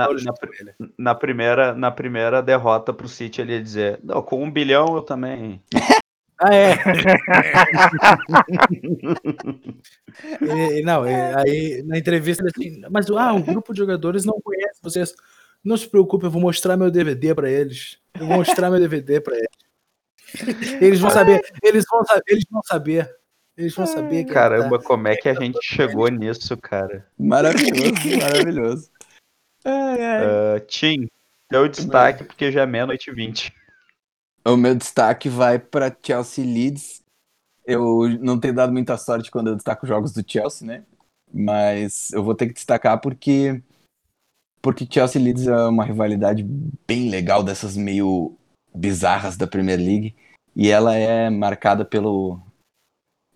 Na- 0.97 1.15
primeira, 1.15 1.73
na 1.73 1.89
primeira 1.91 2.41
derrota 2.41 2.91
pro 2.93 3.07
City, 3.07 3.41
ele 3.41 3.53
ia 3.53 3.61
dizer: 3.63 3.99
Não, 4.03 4.21
com 4.21 4.43
um 4.43 4.51
bilhão 4.51 4.95
eu 4.95 5.01
também. 5.01 5.61
Ah, 6.39 6.53
é. 6.53 6.75
E- 10.41 10.81
não, 10.83 11.07
e 11.07 11.13
aí 11.13 11.83
na 11.85 11.97
entrevista 11.97 12.43
ele 12.43 12.51
assim, 12.55 12.81
mas 12.91 13.09
ah, 13.09 13.33
o 13.33 13.41
grupo 13.43 13.73
de 13.73 13.79
jogadores 13.79 14.25
não 14.25 14.39
conhece 14.41 14.79
vocês. 14.81 15.13
Não 15.63 15.77
se 15.77 15.87
preocupe, 15.87 16.25
eu 16.25 16.31
vou 16.31 16.41
mostrar 16.41 16.75
meu 16.75 16.91
DVD 16.91 17.33
pra 17.33 17.49
eles. 17.49 17.97
Eu 18.19 18.27
vou 18.27 18.37
mostrar 18.37 18.69
meu 18.69 18.79
DVD 18.79 19.19
pra 19.19 19.35
eles. 19.35 20.81
Eles 20.81 20.99
vão 20.99 21.09
saber, 21.09 21.41
eles 21.61 21.85
vão 21.89 22.03
saber, 22.05 22.23
eles 22.27 22.45
vão 22.49 22.63
saber. 22.63 23.15
Eles 23.55 23.75
vão 23.75 23.85
saber 23.85 24.23
que 24.25 24.33
Caramba, 24.33 24.81
como 24.81 25.07
é 25.07 25.15
que 25.15 25.29
a 25.29 25.33
gente 25.35 25.59
chegou 25.61 26.07
nisso, 26.07 26.57
cara? 26.57 27.07
Maravilhoso, 27.17 28.17
maravilhoso. 28.19 28.91
Ai, 29.63 30.01
ai. 30.01 30.25
Uh, 30.25 30.59
Tim, 30.65 31.07
teu 31.47 31.67
destaque, 31.67 32.23
porque 32.23 32.51
já 32.51 32.63
é 32.63 32.65
meia-noite 32.65 33.11
e 33.11 33.13
vinte. 33.13 33.53
O 34.43 34.57
meu 34.57 34.73
destaque 34.73 35.29
vai 35.29 35.59
para 35.59 35.95
Chelsea 36.03 36.43
Leeds. 36.43 37.03
Eu 37.65 38.09
não 38.19 38.39
tenho 38.39 38.55
dado 38.55 38.73
muita 38.73 38.97
sorte 38.97 39.29
quando 39.29 39.47
eu 39.47 39.55
destaco 39.55 39.85
jogos 39.85 40.11
do 40.11 40.23
Chelsea, 40.27 40.67
né? 40.67 40.83
Mas 41.31 42.11
eu 42.11 42.23
vou 42.23 42.35
ter 42.35 42.47
que 42.47 42.53
destacar 42.53 42.99
porque 42.99 43.61
porque 44.63 44.87
Chelsea 44.89 45.21
e 45.21 45.23
Leeds 45.23 45.47
é 45.47 45.67
uma 45.67 45.83
rivalidade 45.83 46.41
bem 46.87 47.09
legal 47.09 47.43
dessas 47.43 47.75
meio 47.75 48.35
bizarras 48.73 49.35
da 49.35 49.45
Premier 49.45 49.77
League 49.77 50.15
e 50.55 50.69
ela 50.69 50.95
é 50.95 51.29
marcada 51.29 51.83
pelo 51.83 52.39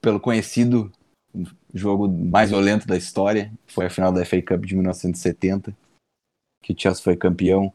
pelo 0.02 0.22
conhecido 0.22 0.90
jogo 1.74 2.08
mais 2.08 2.50
violento 2.50 2.88
da 2.88 2.98
história, 2.98 3.52
foi 3.68 3.86
a 3.86 3.90
final 3.90 4.12
da 4.12 4.26
FA 4.26 4.42
Cup 4.42 4.66
de 4.66 4.74
1970, 4.74 5.76
que 6.64 6.76
Chelsea 6.78 7.04
foi 7.04 7.16
campeão 7.16 7.74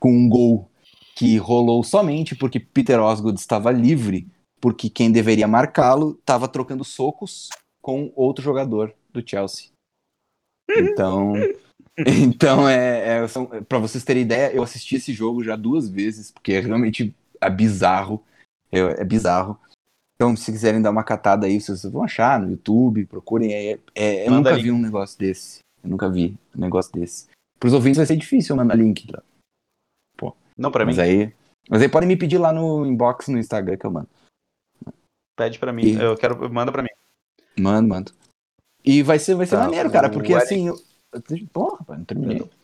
com 0.00 0.10
um 0.10 0.28
gol 0.28 0.68
que 1.14 1.36
rolou 1.36 1.82
somente 1.82 2.36
porque 2.36 2.60
Peter 2.60 3.00
Osgood 3.00 3.38
estava 3.38 3.70
livre, 3.70 4.28
porque 4.60 4.90
quem 4.90 5.10
deveria 5.10 5.48
marcá-lo 5.48 6.16
estava 6.18 6.48
trocando 6.48 6.84
socos 6.84 7.48
com 7.80 8.12
outro 8.14 8.44
jogador 8.44 8.94
do 9.12 9.26
Chelsea. 9.26 9.70
Então, 10.70 11.32
então 12.06 12.68
é, 12.68 13.24
é 13.24 13.26
para 13.68 13.78
vocês 13.78 14.04
terem 14.04 14.22
ideia, 14.22 14.52
eu 14.54 14.62
assisti 14.62 14.96
esse 14.96 15.12
jogo 15.12 15.42
já 15.42 15.56
duas 15.56 15.88
vezes, 15.88 16.30
porque 16.30 16.52
é 16.52 16.60
realmente 16.60 17.14
é 17.40 17.50
bizarro, 17.50 18.22
é, 18.70 18.78
é 18.78 19.04
bizarro. 19.04 19.58
Então, 20.16 20.36
se 20.36 20.50
quiserem 20.50 20.82
dar 20.82 20.90
uma 20.90 21.04
catada 21.04 21.46
aí, 21.46 21.60
vocês 21.60 21.84
vão 21.84 22.02
achar 22.02 22.40
no 22.40 22.50
YouTube, 22.50 23.06
procurem. 23.06 23.54
É, 23.54 23.78
é, 23.94 24.26
eu 24.26 24.32
nunca 24.32 24.50
link. 24.52 24.64
vi 24.64 24.72
um 24.72 24.80
negócio 24.80 25.16
desse. 25.16 25.60
Eu 25.82 25.90
nunca 25.90 26.10
vi 26.10 26.36
um 26.56 26.60
negócio 26.60 26.92
desse. 26.92 27.26
Para 27.58 27.68
os 27.68 27.72
ouvintes 27.72 27.98
vai 27.98 28.06
ser 28.06 28.16
difícil 28.16 28.56
mandar 28.56 28.74
link. 28.74 29.10
Lá. 29.12 29.22
Não, 30.56 30.72
pra 30.72 30.84
mim. 30.84 30.90
Mas 30.90 30.98
aí, 30.98 31.32
mas 31.70 31.80
aí 31.80 31.88
podem 31.88 32.08
me 32.08 32.16
pedir 32.16 32.38
lá 32.38 32.52
no 32.52 32.84
inbox 32.84 33.28
no 33.28 33.38
Instagram 33.38 33.76
que 33.76 33.86
eu 33.86 33.92
mando. 33.92 34.08
Pede 35.36 35.56
pra 35.56 35.72
mim. 35.72 35.84
E- 35.84 35.94
Eu 36.02 36.16
quero. 36.16 36.52
Manda 36.52 36.72
pra 36.72 36.82
mim. 36.82 36.88
Mando, 37.56 37.88
mando. 37.88 38.12
E 38.84 39.04
vai 39.04 39.20
ser, 39.20 39.36
vai 39.36 39.46
ser 39.46 39.56
Tá, 39.56 39.64
maneiro, 39.64 39.90
cara, 39.90 40.10
porque 40.10 40.34
assim. 40.34 40.66
Eu... 40.66 40.87
Porra, 41.52 41.78
rapaz, 41.78 41.98
não 41.98 42.04
terminei. 42.04 42.38
Perdão. 42.38 42.58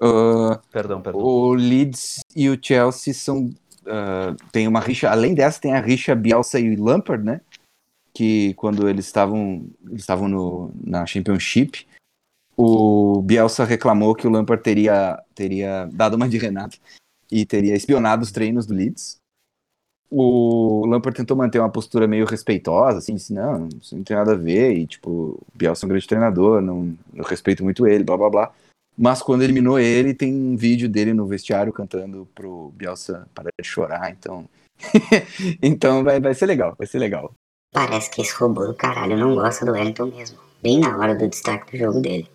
Ah, 0.00 0.60
Perdão, 0.72 1.00
perdão. 1.00 1.20
o 1.22 1.54
Leeds 1.54 2.20
e 2.34 2.48
o 2.48 2.58
Chelsea 2.60 3.14
são. 3.14 3.50
ah, 3.86 4.34
tem 4.50 4.66
uma 4.66 4.80
rixa. 4.80 5.10
Além 5.10 5.34
dessa, 5.34 5.60
tem 5.60 5.74
a 5.74 5.80
rixa 5.80 6.14
Bielsa 6.14 6.58
e 6.58 6.74
Lampard, 6.76 7.24
né? 7.24 7.40
Que 8.14 8.54
quando 8.54 8.88
eles 8.88 9.06
estavam. 9.06 9.66
Estavam 9.92 10.28
no, 10.28 10.70
na 10.84 11.06
Championship. 11.06 11.86
O 12.56 13.22
Bielsa 13.22 13.64
reclamou 13.64 14.14
que 14.14 14.26
o 14.26 14.30
Lampard 14.30 14.62
teria, 14.62 15.18
teria 15.34 15.88
dado 15.92 16.14
uma 16.14 16.28
de 16.28 16.36
Renato 16.36 16.78
e 17.30 17.46
teria 17.46 17.74
espionado 17.74 18.22
os 18.22 18.30
treinos 18.30 18.66
do 18.66 18.74
Leeds. 18.74 19.16
O 20.14 20.84
Lampard 20.86 21.16
tentou 21.16 21.34
manter 21.34 21.58
uma 21.58 21.70
postura 21.70 22.06
meio 22.06 22.26
respeitosa, 22.26 22.98
assim, 22.98 23.14
disse, 23.14 23.32
não, 23.32 23.66
isso 23.80 23.96
não 23.96 24.04
tem 24.04 24.14
nada 24.14 24.32
a 24.32 24.36
ver, 24.36 24.74
e 24.74 24.86
tipo, 24.86 25.10
o 25.10 25.42
Bielsa 25.54 25.84
é 25.84 25.86
um 25.86 25.88
grande 25.88 26.06
treinador, 26.06 26.60
não, 26.60 26.94
eu 27.14 27.24
respeito 27.24 27.64
muito 27.64 27.86
ele, 27.86 28.04
blá 28.04 28.18
blá 28.18 28.28
blá. 28.28 28.52
Mas 28.96 29.22
quando 29.22 29.40
eliminou 29.40 29.78
ele, 29.78 30.12
tem 30.12 30.34
um 30.34 30.54
vídeo 30.54 30.86
dele 30.86 31.14
no 31.14 31.26
vestiário 31.26 31.72
cantando 31.72 32.28
pro 32.34 32.70
Bielsa 32.76 33.26
parar 33.34 33.48
de 33.58 33.66
chorar, 33.66 34.10
então. 34.10 34.46
então 35.62 36.04
vai, 36.04 36.20
vai 36.20 36.34
ser 36.34 36.44
legal, 36.44 36.74
vai 36.76 36.86
ser 36.86 36.98
legal. 36.98 37.32
Parece 37.72 38.10
que 38.10 38.20
esse 38.20 38.34
robô 38.34 38.66
do 38.66 38.74
caralho 38.74 39.16
não 39.16 39.34
gosta 39.34 39.64
do 39.64 39.72
Wellington 39.72 40.06
mesmo. 40.06 40.38
Bem 40.62 40.78
na 40.78 40.94
hora 40.98 41.14
do 41.14 41.26
destaque 41.26 41.72
do 41.72 41.78
jogo 41.78 42.00
dele. 42.00 42.28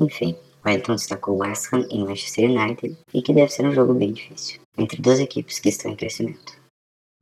Enfim, 0.00 0.36
o 0.64 0.68
Wellington 0.68 0.96
destacou 0.96 1.38
West 1.38 1.72
Ham 1.72 1.86
e 1.88 1.98
Manchester 2.00 2.50
United 2.50 2.98
e 3.14 3.22
que 3.22 3.32
deve 3.32 3.52
ser 3.52 3.64
um 3.64 3.72
jogo 3.72 3.94
bem 3.94 4.12
difícil. 4.12 4.60
Entre 4.76 5.00
duas 5.00 5.20
equipes 5.20 5.60
que 5.60 5.68
estão 5.68 5.92
em 5.92 5.96
crescimento. 5.96 6.61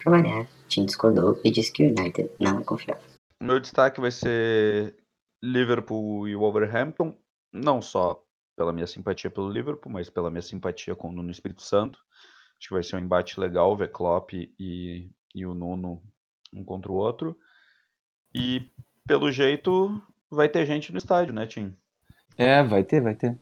Pra 0.02 0.12
variar, 0.12 0.48
Tim 0.68 0.86
discordou 0.86 1.38
e 1.44 1.50
disse 1.50 1.70
que 1.70 1.84
o 1.84 1.88
United 1.88 2.30
não 2.38 2.60
é 2.60 2.64
confiável. 2.64 3.02
O 3.40 3.44
meu 3.44 3.60
destaque 3.60 4.00
vai 4.00 4.10
ser 4.10 4.94
Liverpool 5.42 6.26
e 6.26 6.34
Wolverhampton, 6.34 7.14
não 7.52 7.82
só 7.82 8.22
pela 8.56 8.72
minha 8.72 8.86
simpatia 8.86 9.30
pelo 9.30 9.50
Liverpool, 9.50 9.92
mas 9.92 10.10
pela 10.10 10.30
minha 10.30 10.42
simpatia 10.42 10.94
com 10.94 11.08
o 11.08 11.12
Nuno 11.12 11.30
Espírito 11.30 11.62
Santo. 11.62 11.98
Acho 12.58 12.68
que 12.68 12.74
vai 12.74 12.82
ser 12.82 12.96
um 12.96 13.00
embate 13.00 13.38
legal 13.38 13.76
ver 13.76 13.90
Klopp 13.90 14.32
e, 14.32 15.10
e 15.34 15.46
o 15.46 15.54
Nuno 15.54 16.02
um 16.52 16.64
contra 16.64 16.90
o 16.90 16.96
outro. 16.96 17.36
E 18.34 18.68
pelo 19.06 19.30
jeito 19.30 20.02
vai 20.30 20.48
ter 20.48 20.66
gente 20.66 20.92
no 20.92 20.98
estádio, 20.98 21.32
né, 21.34 21.46
Tim? 21.46 21.74
É, 22.36 22.62
vai 22.62 22.84
ter, 22.84 23.00
vai 23.00 23.14
ter. 23.14 23.38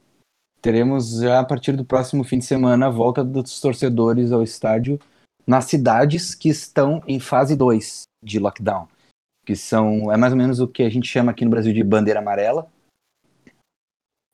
Teremos 0.60 1.20
já 1.20 1.40
a 1.40 1.44
partir 1.44 1.72
do 1.72 1.84
próximo 1.84 2.24
fim 2.24 2.38
de 2.38 2.44
semana 2.44 2.86
a 2.86 2.90
volta 2.90 3.22
dos 3.22 3.60
torcedores 3.60 4.32
ao 4.32 4.42
estádio 4.42 4.98
nas 5.48 5.64
cidades 5.64 6.34
que 6.34 6.50
estão 6.50 7.02
em 7.06 7.18
fase 7.18 7.56
2 7.56 8.02
de 8.22 8.38
lockdown. 8.38 8.86
Que 9.46 9.56
são, 9.56 10.12
é 10.12 10.16
mais 10.18 10.32
ou 10.32 10.38
menos 10.38 10.60
o 10.60 10.68
que 10.68 10.82
a 10.82 10.90
gente 10.90 11.08
chama 11.08 11.30
aqui 11.32 11.42
no 11.44 11.50
Brasil 11.50 11.72
de 11.72 11.82
bandeira 11.82 12.20
amarela. 12.20 12.70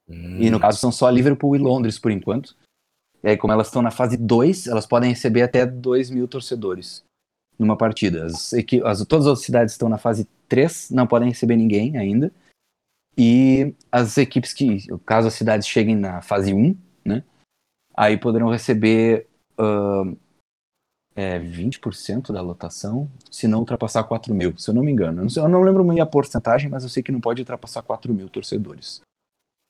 E 0.08 0.50
no 0.50 0.58
caso 0.60 0.78
são 0.78 0.90
só 0.90 1.08
Liverpool 1.08 1.54
e 1.54 1.58
Londres 1.58 1.98
por 1.98 2.10
enquanto. 2.10 2.56
E 3.22 3.28
aí, 3.28 3.36
como 3.36 3.52
elas 3.52 3.68
estão 3.68 3.80
na 3.80 3.90
fase 3.90 4.16
2, 4.16 4.66
elas 4.66 4.86
podem 4.86 5.10
receber 5.10 5.42
até 5.42 5.64
2 5.64 6.10
mil 6.10 6.28
torcedores 6.28 7.02
numa 7.58 7.76
partida. 7.76 8.26
As, 8.26 8.52
as- 8.52 9.06
todas 9.06 9.26
as 9.26 9.40
cidades 9.40 9.72
estão 9.72 9.88
na 9.88 9.96
fase 9.96 10.28
3, 10.48 10.90
não 10.90 11.06
podem 11.06 11.28
receber 11.28 11.56
ninguém 11.56 11.96
ainda. 11.96 12.30
E 13.16 13.72
as 13.90 14.18
equipes 14.18 14.52
que, 14.52 14.88
caso 15.06 15.28
as 15.28 15.34
cidades 15.34 15.66
cheguem 15.68 15.94
na 15.94 16.20
fase 16.20 16.52
1, 16.52 16.76
né? 17.04 17.22
Aí 17.96 18.18
poderão 18.18 18.50
receber 18.50 19.28
ahn, 19.56 20.16
é, 21.16 21.38
20% 21.38 22.32
da 22.32 22.40
lotação, 22.40 23.10
se 23.30 23.46
não 23.46 23.60
ultrapassar 23.60 24.04
4 24.04 24.34
mil, 24.34 24.56
se 24.58 24.68
eu 24.70 24.74
não 24.74 24.82
me 24.82 24.90
engano. 24.92 25.18
Eu 25.20 25.22
não, 25.24 25.30
sei- 25.30 25.42
eu 25.42 25.48
não 25.48 25.62
lembro 25.62 25.84
muito 25.84 26.02
a 26.02 26.06
porcentagem, 26.06 26.68
mas 26.70 26.82
eu 26.82 26.88
sei 26.88 27.02
que 27.02 27.12
não 27.12 27.20
pode 27.20 27.40
ultrapassar 27.42 27.82
4 27.82 28.12
mil 28.12 28.28
torcedores. 28.28 29.00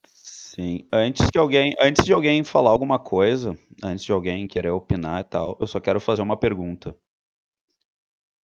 Sim. 0.07 0.87
Antes 0.93 1.29
que 1.31 1.39
alguém, 1.39 1.75
antes 1.81 2.05
de 2.05 2.13
alguém 2.13 2.45
falar 2.45 2.71
alguma 2.71 2.99
coisa, 2.99 3.59
antes 3.83 4.05
de 4.05 4.13
alguém 4.13 4.47
querer 4.47 4.71
opinar 4.71 5.21
e 5.21 5.25
tal, 5.25 5.57
eu 5.61 5.67
só 5.67 5.81
quero 5.81 6.01
fazer 6.01 6.23
uma 6.23 6.37
pergunta. 6.37 6.97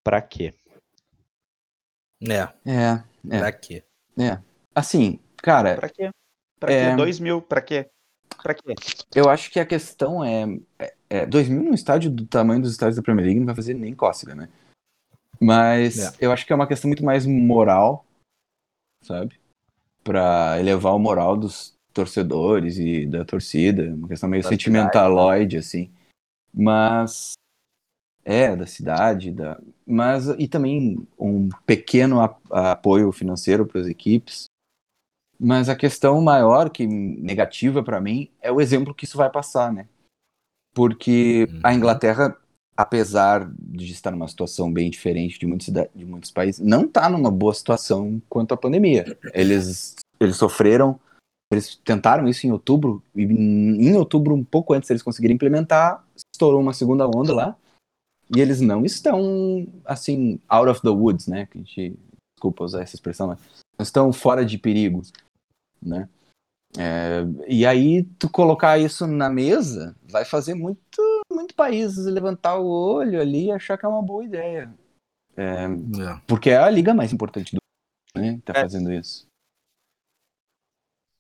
Pra 0.05 0.21
quê? 0.21 0.53
É, 2.23 2.49
É, 2.71 3.03
é, 3.31 3.39
pra 3.39 3.53
quê? 3.53 3.85
é. 4.19 4.39
Assim, 4.75 5.19
cara, 5.37 5.77
Pra 5.77 5.89
quê? 5.89 6.11
Pra 6.59 6.73
É. 6.73 6.91
quê? 6.91 6.97
Dois 6.97 7.19
mil, 7.21 7.41
pra 7.41 7.61
quê? 7.63 7.89
Pra 8.43 8.55
quê? 8.55 8.75
eu 9.15 9.29
acho 9.29 9.51
que 9.51 9.61
a 9.61 9.67
questão 9.67 10.25
é, 10.25 10.59
é, 10.79 10.95
é 11.11 11.27
2 11.27 11.49
mil 11.49 11.63
num 11.63 11.75
estádio 11.75 12.11
do 12.11 12.27
tamanho 12.27 12.63
dos 12.63 12.73
estádios 12.73 12.97
da 12.97 13.03
Premier 13.03 13.27
League 13.27 13.41
não 13.41 13.47
vai 13.47 13.55
fazer 13.55 13.75
nem 13.75 13.95
cócega, 13.95 14.35
né? 14.35 14.49
Mas 15.41 15.99
É. 15.99 16.27
eu 16.27 16.33
acho 16.33 16.47
que 16.47 16.53
é 16.53 16.57
uma 16.57 16.67
questão 16.67 16.89
muito 16.89 17.05
mais 17.05 17.27
moral, 17.27 18.05
sabe? 19.03 19.41
Pra 20.05 20.59
elevar 20.59 20.95
o 20.95 20.99
moral 20.99 21.37
dos 21.37 21.75
torcedores 21.93 22.79
e 22.79 23.07
da 23.07 23.25
torcida, 23.25 23.95
uma 23.95 24.09
questão 24.09 24.29
meio 24.29 24.43
Da 24.43 24.49
sentimentaloide, 24.49 25.57
assim. 25.57 25.91
Mas 26.53 27.33
é 28.25 28.55
da 28.55 28.67
cidade, 28.67 29.33
da, 29.33 29.61
mas 29.87 30.29
e 30.29 30.47
também 30.47 31.07
um 31.19 31.49
pequeno 31.67 32.21
apoio 32.51 33.11
financeiro 33.13 33.67
para 33.67 33.81
as 33.81 33.87
equipes. 33.87 34.50
Mas 35.43 35.71
a 35.71 35.75
questão 35.75 36.21
maior, 36.21 36.69
que 36.69 36.87
negativa 36.87 37.83
para 37.83 37.99
mim, 37.99 38.29
é 38.43 38.53
o 38.53 38.61
exemplo 38.61 38.95
que 38.95 39.07
isso 39.07 39.17
vai 39.17 39.31
passar, 39.31 39.73
né? 39.73 39.89
Porque 40.75 41.49
a 41.63 41.71
Uhum. 41.71 41.77
Inglaterra, 41.77 42.37
apesar 42.77 43.51
de 43.59 43.91
estar 43.91 44.11
numa 44.11 44.29
situação 44.29 44.71
bem 44.71 44.91
diferente 44.91 45.39
de 45.39 45.47
muitos, 45.47 45.67
de 45.95 46.05
muitos 46.05 46.31
países, 46.31 46.61
não 46.61 46.83
está 46.83 47.09
numa 47.09 47.31
boa 47.31 47.55
situação 47.55 48.21
quanto 48.29 48.53
à 48.53 48.57
pandemia. 48.57 49.19
Eles, 49.33 49.95
eles 50.21 50.37
sofreram, 50.37 51.01
eles 51.51 51.75
tentaram 51.85 52.29
isso 52.29 52.47
em 52.47 52.53
outubro, 52.53 53.03
e 53.15 53.23
em 53.23 53.97
outubro, 53.97 54.35
um 54.35 54.45
pouco 54.45 54.75
antes 54.75 54.91
eles 54.91 55.03
conseguirem 55.03 55.37
implementar, 55.37 56.05
estourou 56.35 56.61
uma 56.61 56.75
segunda 56.75 57.07
onda 57.09 57.35
lá, 57.35 57.57
e 58.35 58.41
eles 58.41 58.61
não 58.61 58.85
estão, 58.85 59.67
assim, 59.85 60.39
out 60.49 60.69
of 60.69 60.83
the 60.83 60.91
woods, 60.91 61.27
né? 61.27 61.47
Que 61.47 61.59
a 61.59 61.61
gente, 61.63 61.99
desculpa 62.37 62.63
usar 62.63 62.83
essa 62.83 62.95
expressão, 62.95 63.27
mas 63.27 63.39
não 63.79 63.83
estão 63.83 64.13
fora 64.13 64.45
de 64.45 64.57
perigo, 64.57 65.03
né? 65.83 66.09
É, 66.79 67.23
e 67.49 67.67
aí, 67.67 68.05
tu 68.19 68.31
colocar 68.31 68.79
isso 68.79 69.07
na 69.07 69.29
mesa 69.29 69.97
vai 70.05 70.25
fazer 70.25 70.55
muito, 70.55 71.03
muito 71.33 71.55
país 71.55 71.97
levantar 71.97 72.59
o 72.59 72.67
olho 72.67 73.21
ali 73.21 73.47
e 73.47 73.53
achar 73.53 73.77
que 73.77 73.85
é 73.85 73.89
uma 73.89 74.03
boa 74.03 74.25
ideia. 74.25 74.73
É, 75.37 75.65
É. 75.65 76.21
porque 76.29 76.51
é 76.51 76.59
a 76.59 76.71
liga 76.71 76.95
mais 76.95 77.13
importante 77.13 77.57
do 77.57 77.59
mundo, 77.59 78.25
né? 78.25 78.41
Tá 78.45 78.53
É. 78.57 78.63
fazendo 78.63 78.93
isso. 78.93 79.27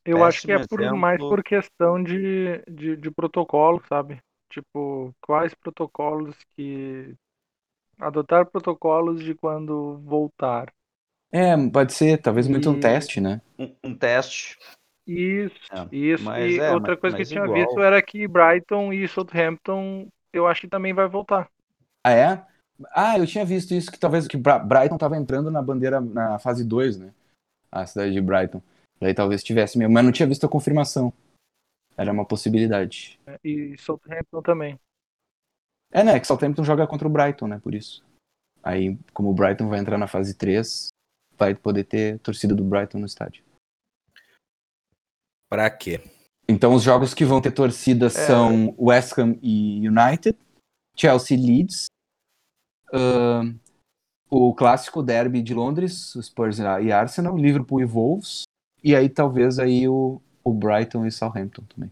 Eu 0.04 0.24
acho 0.24 0.42
que 0.42 0.52
é 0.52 0.66
por, 0.66 0.80
exemplo. 0.80 0.98
mais 0.98 1.18
por 1.18 1.42
questão 1.42 2.02
de, 2.02 2.58
de, 2.68 2.96
de 2.96 3.10
protocolo, 3.10 3.82
sabe? 3.88 4.20
Tipo, 4.50 5.14
quais 5.22 5.54
protocolos 5.54 6.36
que. 6.56 7.14
Adotar 7.98 8.46
protocolos 8.46 9.22
de 9.22 9.34
quando 9.34 9.98
voltar. 9.98 10.72
É, 11.32 11.54
pode 11.70 11.92
ser, 11.92 12.20
talvez 12.20 12.46
muito 12.48 12.68
um 12.70 12.76
E- 12.76 12.80
teste, 12.80 13.20
né? 13.20 13.40
Um, 13.58 13.74
um 13.84 13.94
teste. 13.94 14.58
Isso, 15.06 15.54
É, 15.72 15.94
isso. 15.94 16.24
mas 16.24 16.52
E 16.52 16.60
é, 16.60 16.70
outra 16.72 16.92
mas- 16.92 17.00
coisa 17.00 17.16
que 17.16 17.22
eu 17.22 17.26
tinha 17.26 17.44
igual. 17.44 17.54
visto 17.66 17.80
era 17.80 18.00
que 18.02 18.26
Brighton 18.28 18.92
e 18.92 19.06
Southampton, 19.08 20.08
eu 20.32 20.46
acho 20.46 20.60
que 20.62 20.68
também 20.68 20.92
vai 20.92 21.08
voltar. 21.08 21.48
Ah, 22.04 22.12
é? 22.12 22.46
Ah, 22.92 23.18
eu 23.18 23.26
tinha 23.26 23.44
visto 23.44 23.74
isso, 23.74 23.90
que 23.90 23.98
talvez 23.98 24.26
que 24.26 24.36
Brighton 24.36 24.96
tava 24.96 25.16
entrando 25.16 25.50
na 25.50 25.60
bandeira 25.60 26.00
na 26.00 26.38
fase 26.38 26.64
2, 26.64 26.96
né? 26.96 27.12
A 27.70 27.84
cidade 27.86 28.12
de 28.12 28.20
Brighton. 28.20 28.62
Daí 29.00 29.14
talvez 29.14 29.42
tivesse 29.42 29.78
mesmo, 29.78 29.92
mas 29.94 30.04
não 30.04 30.12
tinha 30.12 30.26
visto 30.28 30.44
a 30.46 30.48
confirmação. 30.48 31.12
Era 31.96 32.12
uma 32.12 32.24
possibilidade. 32.24 33.18
né? 33.26 33.36
E 33.44 33.76
Southampton 33.78 34.42
também. 34.42 34.78
É, 35.92 36.02
né? 36.02 36.18
Que 36.18 36.26
Southampton 36.26 36.64
joga 36.64 36.86
contra 36.86 37.06
o 37.06 37.10
Brighton, 37.10 37.48
né? 37.48 37.58
Por 37.62 37.74
isso. 37.74 38.02
Aí, 38.62 38.96
como 39.12 39.30
o 39.30 39.34
Brighton 39.34 39.68
vai 39.68 39.78
entrar 39.80 39.98
na 39.98 40.06
fase 40.06 40.34
3, 40.34 40.88
vai 41.40 41.54
poder 41.54 41.84
ter 41.84 42.18
torcida 42.18 42.54
do 42.54 42.62
Brighton 42.62 42.98
no 42.98 43.06
estádio. 43.06 43.42
Pra 45.48 45.70
quê? 45.70 46.02
Então, 46.46 46.74
os 46.74 46.82
jogos 46.82 47.14
que 47.14 47.24
vão 47.24 47.40
ter 47.40 47.50
torcida 47.50 48.10
são 48.10 48.74
West 48.78 49.18
Ham 49.18 49.38
e 49.40 49.88
United, 49.88 50.36
Chelsea 50.94 51.36
e 51.36 51.40
Leeds, 51.40 51.86
ahn, 52.92 53.54
o 54.28 54.54
clássico 54.54 55.02
derby 55.02 55.40
de 55.40 55.54
Londres, 55.54 56.14
o 56.14 56.22
Spurs 56.22 56.58
e 56.58 56.92
Arsenal, 56.92 57.36
Liverpool 57.36 57.80
e 57.80 57.84
Wolves, 57.84 58.42
e 58.84 58.94
aí 58.94 59.08
talvez 59.08 59.58
aí 59.58 59.88
o, 59.88 60.20
o 60.44 60.52
Brighton 60.52 61.06
e 61.06 61.10
Southampton 61.10 61.64
também. 61.64 61.90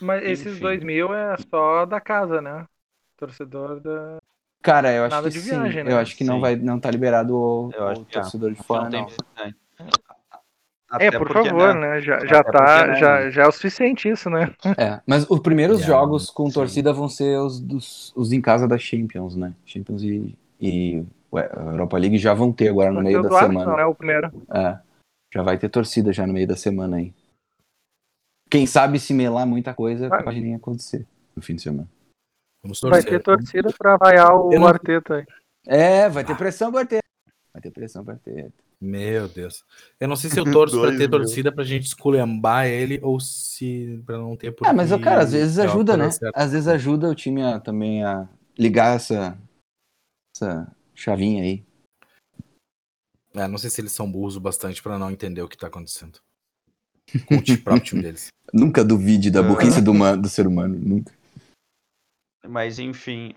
Mas 0.00 0.22
esses 0.24 0.52
Enfim. 0.52 0.60
dois 0.60 0.84
mil 0.84 1.14
é 1.14 1.36
só 1.48 1.86
da 1.86 2.00
casa, 2.00 2.42
né? 2.42 2.68
Torcedor 3.16 3.80
da. 3.80 4.18
Cara, 4.66 4.92
eu 4.92 5.04
acho 5.04 5.14
Nada 5.14 5.28
que 5.28 5.34
de 5.34 5.40
sim. 5.44 5.50
viagem, 5.50 5.84
né? 5.84 5.92
Eu 5.92 5.98
acho 5.98 6.16
que 6.16 6.24
não 6.24 6.34
Sim. 6.34 6.40
vai, 6.40 6.56
não 6.56 6.80
tá 6.80 6.90
liberado 6.90 7.36
o, 7.36 7.70
Eu 7.72 7.86
acho 7.86 8.00
o 8.00 8.04
que 8.04 8.18
é. 8.18 8.20
torcedor 8.20 8.52
de 8.52 8.60
fora, 8.64 8.90
Não 8.90 9.02
não. 9.02 9.08
É, 9.38 9.52
Até 10.90 11.10
por 11.12 11.28
porque, 11.28 11.48
favor, 11.48 11.72
né? 11.76 11.94
né? 11.94 12.00
Já, 12.00 12.26
já 12.26 12.40
Até 12.40 12.50
tá. 12.50 12.58
porque, 12.64 12.90
né? 12.90 12.94
Já, 12.96 13.30
já 13.30 13.42
é 13.44 13.46
o 13.46 13.52
suficiente 13.52 14.08
isso, 14.08 14.28
né? 14.28 14.52
É, 14.76 15.00
mas 15.06 15.24
os 15.30 15.38
primeiros 15.38 15.78
Yeah, 15.78 15.96
jogos 15.96 16.30
com 16.30 16.48
sim. 16.48 16.54
torcida 16.54 16.92
vão 16.92 17.08
ser 17.08 17.38
os, 17.38 17.60
dos, 17.60 18.12
os 18.16 18.32
em 18.32 18.40
casa 18.40 18.66
da 18.66 18.76
Champions, 18.76 19.36
né? 19.36 19.54
Champions 19.64 20.02
e, 20.02 20.36
e 20.60 21.04
ué, 21.32 21.48
a 21.56 21.60
Europa 21.70 21.96
League 21.96 22.18
já 22.18 22.34
vão 22.34 22.50
ter 22.52 22.68
agora 22.68 22.90
no 22.90 23.02
meio 23.02 23.22
da 23.22 23.28
Arsenal, 23.28 23.52
semana. 23.62 23.76
né? 23.76 23.84
O 23.84 23.94
primeiro. 23.94 24.32
É, 24.52 24.80
já 25.32 25.42
vai 25.44 25.56
ter 25.58 25.68
torcida 25.68 26.12
já 26.12 26.26
no 26.26 26.32
meio 26.32 26.48
da 26.48 26.56
semana 26.56 26.96
aí. 26.96 27.14
Quem 28.50 28.66
sabe 28.66 28.98
se 28.98 29.14
melar 29.14 29.46
muita 29.46 29.72
coisa, 29.74 30.08
pode 30.08 30.40
nem 30.40 30.56
acontecer 30.56 31.06
no 31.36 31.40
fim 31.42 31.54
de 31.54 31.62
semana. 31.62 31.88
Vamos 32.66 32.80
Vai 32.80 32.90
torcer. 33.02 33.10
ter 33.10 33.22
torcida 33.22 33.72
pra 33.78 33.96
vaiar 33.96 34.32
o 34.34 34.50
não- 34.50 34.66
Arteta 34.66 35.14
aí. 35.16 35.26
É, 35.66 36.08
vai 36.08 36.24
ter 36.24 36.36
pressão 36.36 36.70
pro 36.70 36.80
Arteta. 36.80 37.02
Vai 37.52 37.62
ter 37.62 37.70
pressão 37.70 38.04
pro 38.04 38.14
Arteta. 38.14 38.52
Meu 38.80 39.26
Deus. 39.28 39.64
Eu 39.98 40.06
não 40.08 40.16
sei 40.16 40.28
se 40.30 40.38
eu 40.38 40.44
torço 40.52 40.78
pra 40.78 40.88
Dois 40.88 40.98
ter 40.98 41.08
torcida 41.08 41.50
pra 41.52 41.64
gente 41.64 41.84
esculhambar 41.86 42.66
ele 42.66 43.00
ou 43.02 43.18
se 43.18 44.02
pra 44.04 44.18
não 44.18 44.36
ter 44.36 44.52
por 44.52 44.66
É, 44.66 44.72
mas, 44.72 44.90
cara, 45.00 45.22
às 45.22 45.32
vezes 45.32 45.58
é 45.58 45.64
ajuda, 45.64 45.92
coisa 45.94 45.96
né? 46.06 46.10
certa. 46.10 46.38
Às 46.38 46.52
vezes 46.52 46.68
ajuda 46.68 47.08
o 47.08 47.14
time 47.14 47.42
a, 47.42 47.58
também 47.58 48.04
a 48.04 48.28
ligar 48.58 48.96
essa, 48.96 49.38
essa 50.36 50.70
chavinha 50.94 51.42
aí. 51.42 51.64
É, 53.34 53.46
não 53.48 53.58
sei 53.58 53.70
se 53.70 53.80
eles 53.80 53.92
são 53.92 54.10
burros 54.10 54.36
o 54.36 54.40
bastante 54.40 54.82
pra 54.82 54.98
não 54.98 55.10
entender 55.10 55.42
o 55.42 55.48
que 55.48 55.56
tá 55.56 55.66
acontecendo. 55.68 56.18
Com 57.26 57.36
o 57.36 57.62
próprio 57.62 57.84
time 57.84 58.02
deles. 58.02 58.28
Nunca 58.52 58.84
duvide 58.84 59.30
da 59.30 59.40
Ah. 59.40 59.42
burrice 59.42 59.80
do, 59.80 59.92
do 60.16 60.28
ser 60.28 60.46
humano, 60.46 60.78
nunca. 60.78 61.12
Mas 62.48 62.78
enfim, 62.78 63.34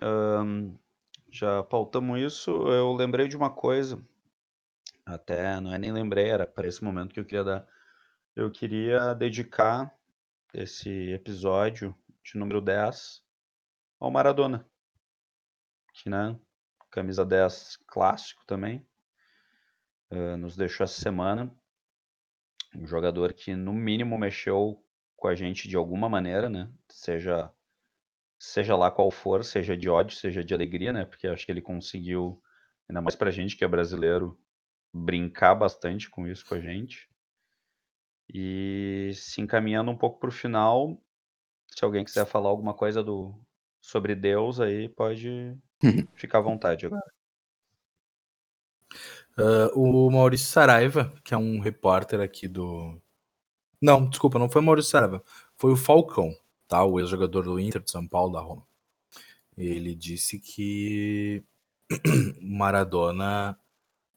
já 1.32 1.64
pautamos 1.64 2.20
isso. 2.20 2.52
Eu 2.52 2.94
lembrei 2.94 3.28
de 3.28 3.38
uma 3.38 3.50
coisa. 3.50 4.02
Até 5.06 5.60
não 5.60 5.74
é 5.74 5.78
nem 5.78 5.92
lembrei, 5.92 6.30
era 6.30 6.46
para 6.46 6.68
esse 6.68 6.84
momento 6.84 7.14
que 7.14 7.20
eu 7.20 7.26
queria 7.26 7.44
dar. 7.44 7.68
Eu 8.36 8.52
queria 8.52 9.14
dedicar 9.14 9.94
esse 10.54 11.12
episódio 11.12 11.96
de 12.24 12.38
número 12.38 12.62
10 12.62 13.24
ao 14.00 14.12
Maradona. 14.12 14.66
Que, 15.94 16.10
né? 16.10 16.40
Camisa 16.92 17.26
10 17.26 17.78
clássico 17.88 18.46
também. 18.46 18.86
ah, 20.12 20.38
nos 20.38 20.56
deixou 20.56 20.84
essa 20.84 21.00
semana. 21.02 21.52
Um 22.76 22.86
jogador 22.86 23.34
que, 23.34 23.56
no 23.56 23.74
mínimo, 23.74 24.18
mexeu 24.18 24.84
com 25.16 25.28
a 25.28 25.36
gente 25.36 25.68
de 25.68 25.76
alguma 25.76 26.08
maneira, 26.08 26.50
né? 26.50 26.72
Seja 26.88 27.52
seja 28.40 28.76
lá 28.76 28.90
qual 28.90 29.12
for, 29.12 29.44
seja 29.44 29.76
de 29.76 29.90
ódio, 29.90 30.16
seja 30.16 30.44
de 30.44 30.54
alegria, 30.54 30.94
né? 30.94 31.06
Porque 31.06 31.28
acho 31.28 31.46
que 31.46 31.52
ele 31.52 31.62
conseguiu, 31.62 32.42
ainda 32.90 33.02
mais 33.02 33.16
pra 33.16 33.32
gente 33.32 33.58
que 33.58 33.64
é 33.66 33.68
brasileiro, 33.68 34.40
brincar 34.94 35.54
bastante 35.56 36.10
com 36.10 36.26
isso 36.26 36.46
com 36.46 36.56
a 36.56 36.62
gente. 36.62 37.10
E 38.34 39.12
se 39.14 39.42
encaminhando 39.42 39.92
um 39.92 39.98
pouco 39.98 40.20
pro 40.20 40.32
final, 40.32 41.02
se 41.68 41.84
alguém 41.84 42.06
quiser 42.06 42.26
falar 42.26 42.50
alguma 42.50 42.74
coisa 42.74 43.04
do 43.04 43.36
sobre 43.82 44.16
Deus 44.16 44.60
aí, 44.60 44.88
pode 44.90 45.58
ficar 46.16 46.40
à 46.40 46.42
vontade 46.42 46.86
agora. 46.86 47.04
Ah, 49.38 49.72
o 49.76 50.10
Maurício 50.12 50.48
Saraiva, 50.48 51.14
que 51.24 51.34
é 51.34 51.38
um 51.38 51.60
repórter 51.60 52.20
aqui 52.22 52.48
do. 52.48 53.02
Não, 53.82 54.08
desculpa, 54.10 54.40
não 54.40 54.50
foi 54.50 54.62
o 54.62 54.66
Maurício 54.66 54.92
Saraiva, 54.92 55.24
foi 55.58 55.72
o 55.72 55.78
Falcão, 55.78 56.34
tá? 56.70 56.86
O 56.86 57.00
ex-jogador 57.00 57.44
do 57.44 57.60
Inter 57.60 57.82
de 57.82 57.92
São 57.92 58.08
Paulo, 58.08 58.34
da 58.34 58.40
Roma. 58.40 58.66
Ele 59.58 59.94
disse 59.94 60.40
que 60.40 61.44
Maradona 62.42 63.60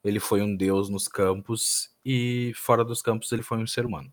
ele 0.05 0.21
foi 0.21 0.43
um 0.43 0.55
deus 0.55 0.89
nos 0.89 1.09
campos 1.09 1.91
e 2.05 2.53
fora 2.55 2.85
dos 2.85 3.01
campos 3.01 3.33
ele 3.33 3.43
foi 3.43 3.59
um 3.59 3.67
ser 3.67 3.87
humano. 3.87 4.13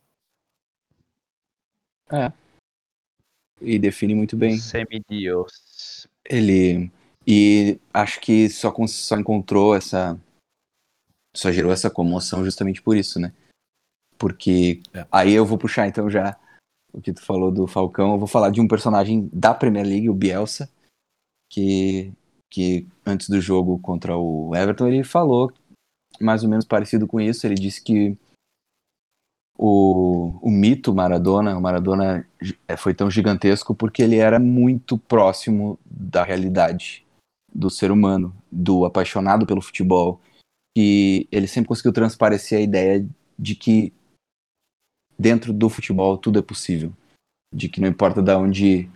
E 3.61 3.78
define 3.78 4.16
muito 4.16 4.38
bem. 4.38 4.57
Semideus. 4.57 6.07
Ele. 6.24 6.90
E 7.28 7.80
acho 7.94 8.20
que 8.22 8.49
só, 8.49 8.74
só 8.88 9.18
encontrou 9.18 9.76
essa. 9.76 10.20
Só 11.36 11.52
gerou 11.52 11.72
essa 11.72 11.90
comoção 11.90 12.44
justamente 12.44 12.82
por 12.82 12.95
isso, 12.95 13.20
né? 13.20 13.34
Porque. 14.18 14.82
É. 14.94 15.06
Aí 15.11 15.34
eu 15.34 15.45
vou 15.45 15.57
puxar 15.57 15.88
então 15.88 16.10
já 16.10 16.40
o 16.94 17.02
que 17.02 17.14
tu 17.14 17.22
falou 17.24 17.52
do 17.52 17.68
Falcão. 17.68 18.14
Eu 18.14 18.20
vou 18.20 18.28
falar 18.28 18.49
de 18.49 18.61
um 18.61 18.68
personagem 18.68 19.30
da 19.34 19.53
Premier 19.53 19.86
League, 19.86 20.10
o 20.10 20.14
Bielsa, 20.14 20.70
que 21.49 22.14
que 22.52 22.88
antes 23.06 23.30
do 23.30 23.40
jogo 23.40 23.78
contra 23.78 24.18
o 24.18 24.56
Everton 24.56 24.88
ele 24.88 25.03
falou 25.03 25.52
mais 26.20 26.44
ou 26.44 26.49
menos 26.49 26.66
parecido 26.66 27.07
com 27.07 27.20
isso. 27.20 27.45
Ele 27.45 27.56
disse 27.56 27.82
que 27.82 28.18
o, 29.57 30.40
o 30.41 30.49
mito 30.49 30.94
Maradona, 30.94 31.57
o 31.57 31.61
Maradona 31.61 32.26
é, 32.68 32.78
foi 32.78 32.94
tão 32.94 33.10
gigantesco 33.10 33.76
porque 33.76 34.02
ele 34.02 34.18
era 34.18 34.40
muito 34.40 34.98
próximo 34.98 35.78
da 35.86 36.24
realidade 36.24 37.06
do 37.53 37.70
ser 37.70 37.91
humano, 37.91 38.36
do 38.52 38.86
apaixonado 38.86 39.45
pelo 39.45 39.61
futebol, 39.61 40.22
que 40.76 41.28
ele 41.32 41.48
sempre 41.48 41.68
conseguiu 41.68 41.91
transparecer 41.91 42.60
a 42.60 42.61
ideia 42.61 43.06
de 43.38 43.56
que 43.56 43.94
dentro 45.20 45.52
do 45.52 45.70
futebol 45.70 46.18
tudo 46.18 46.40
é 46.40 46.41
possível, 46.41 46.94
de 47.54 47.68
que 47.68 47.82
não 47.82 47.88
importa 47.90 48.22
de 48.22 48.34
onde 48.34 48.90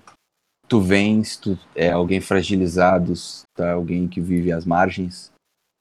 tu 0.67 0.79
vens, 0.79 1.35
tu 1.35 1.59
é 1.75 1.91
alguém 1.91 2.21
fragilizado, 2.21 3.13
tá? 3.53 3.73
Alguém 3.73 4.07
que 4.07 4.21
vive 4.21 4.51
às 4.51 4.65
margens 4.65 5.31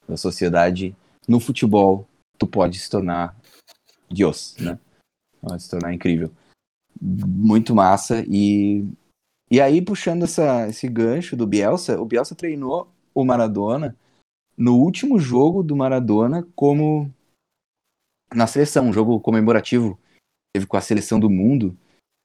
da 0.09 0.17
sociedade, 0.17 0.97
no 1.29 1.39
futebol 1.39 2.07
tu 2.37 2.47
pode 2.47 2.79
se 2.79 2.91
tornar 2.91 3.37
Deus, 4.11 4.57
né? 4.59 4.79
Pode 5.41 5.63
se 5.63 5.71
tornar 5.71 5.95
incrível. 5.95 6.31
Muito 7.01 7.75
massa. 7.75 8.25
E 8.29 8.85
e 9.51 9.61
aí 9.61 9.83
puxando 9.83 10.25
essa, 10.25 10.67
esse 10.69 10.89
gancho 10.89 11.37
do 11.37 11.47
Bielsa, 11.47 12.01
o 12.01 12.07
Bielsa 12.07 12.35
treinou 12.35 12.89
o 13.15 13.25
Maradona 13.25 13.97
no 14.57 14.77
último 14.77 15.19
jogo 15.19 15.63
do 15.63 15.77
Maradona 15.77 16.47
como 16.57 17.13
na 18.35 18.47
seleção, 18.47 18.89
um 18.89 18.93
jogo 18.93 19.21
comemorativo 19.21 19.99
teve 20.53 20.67
com 20.67 20.77
a 20.77 20.81
seleção 20.81 21.19
do 21.19 21.31
mundo 21.31 21.77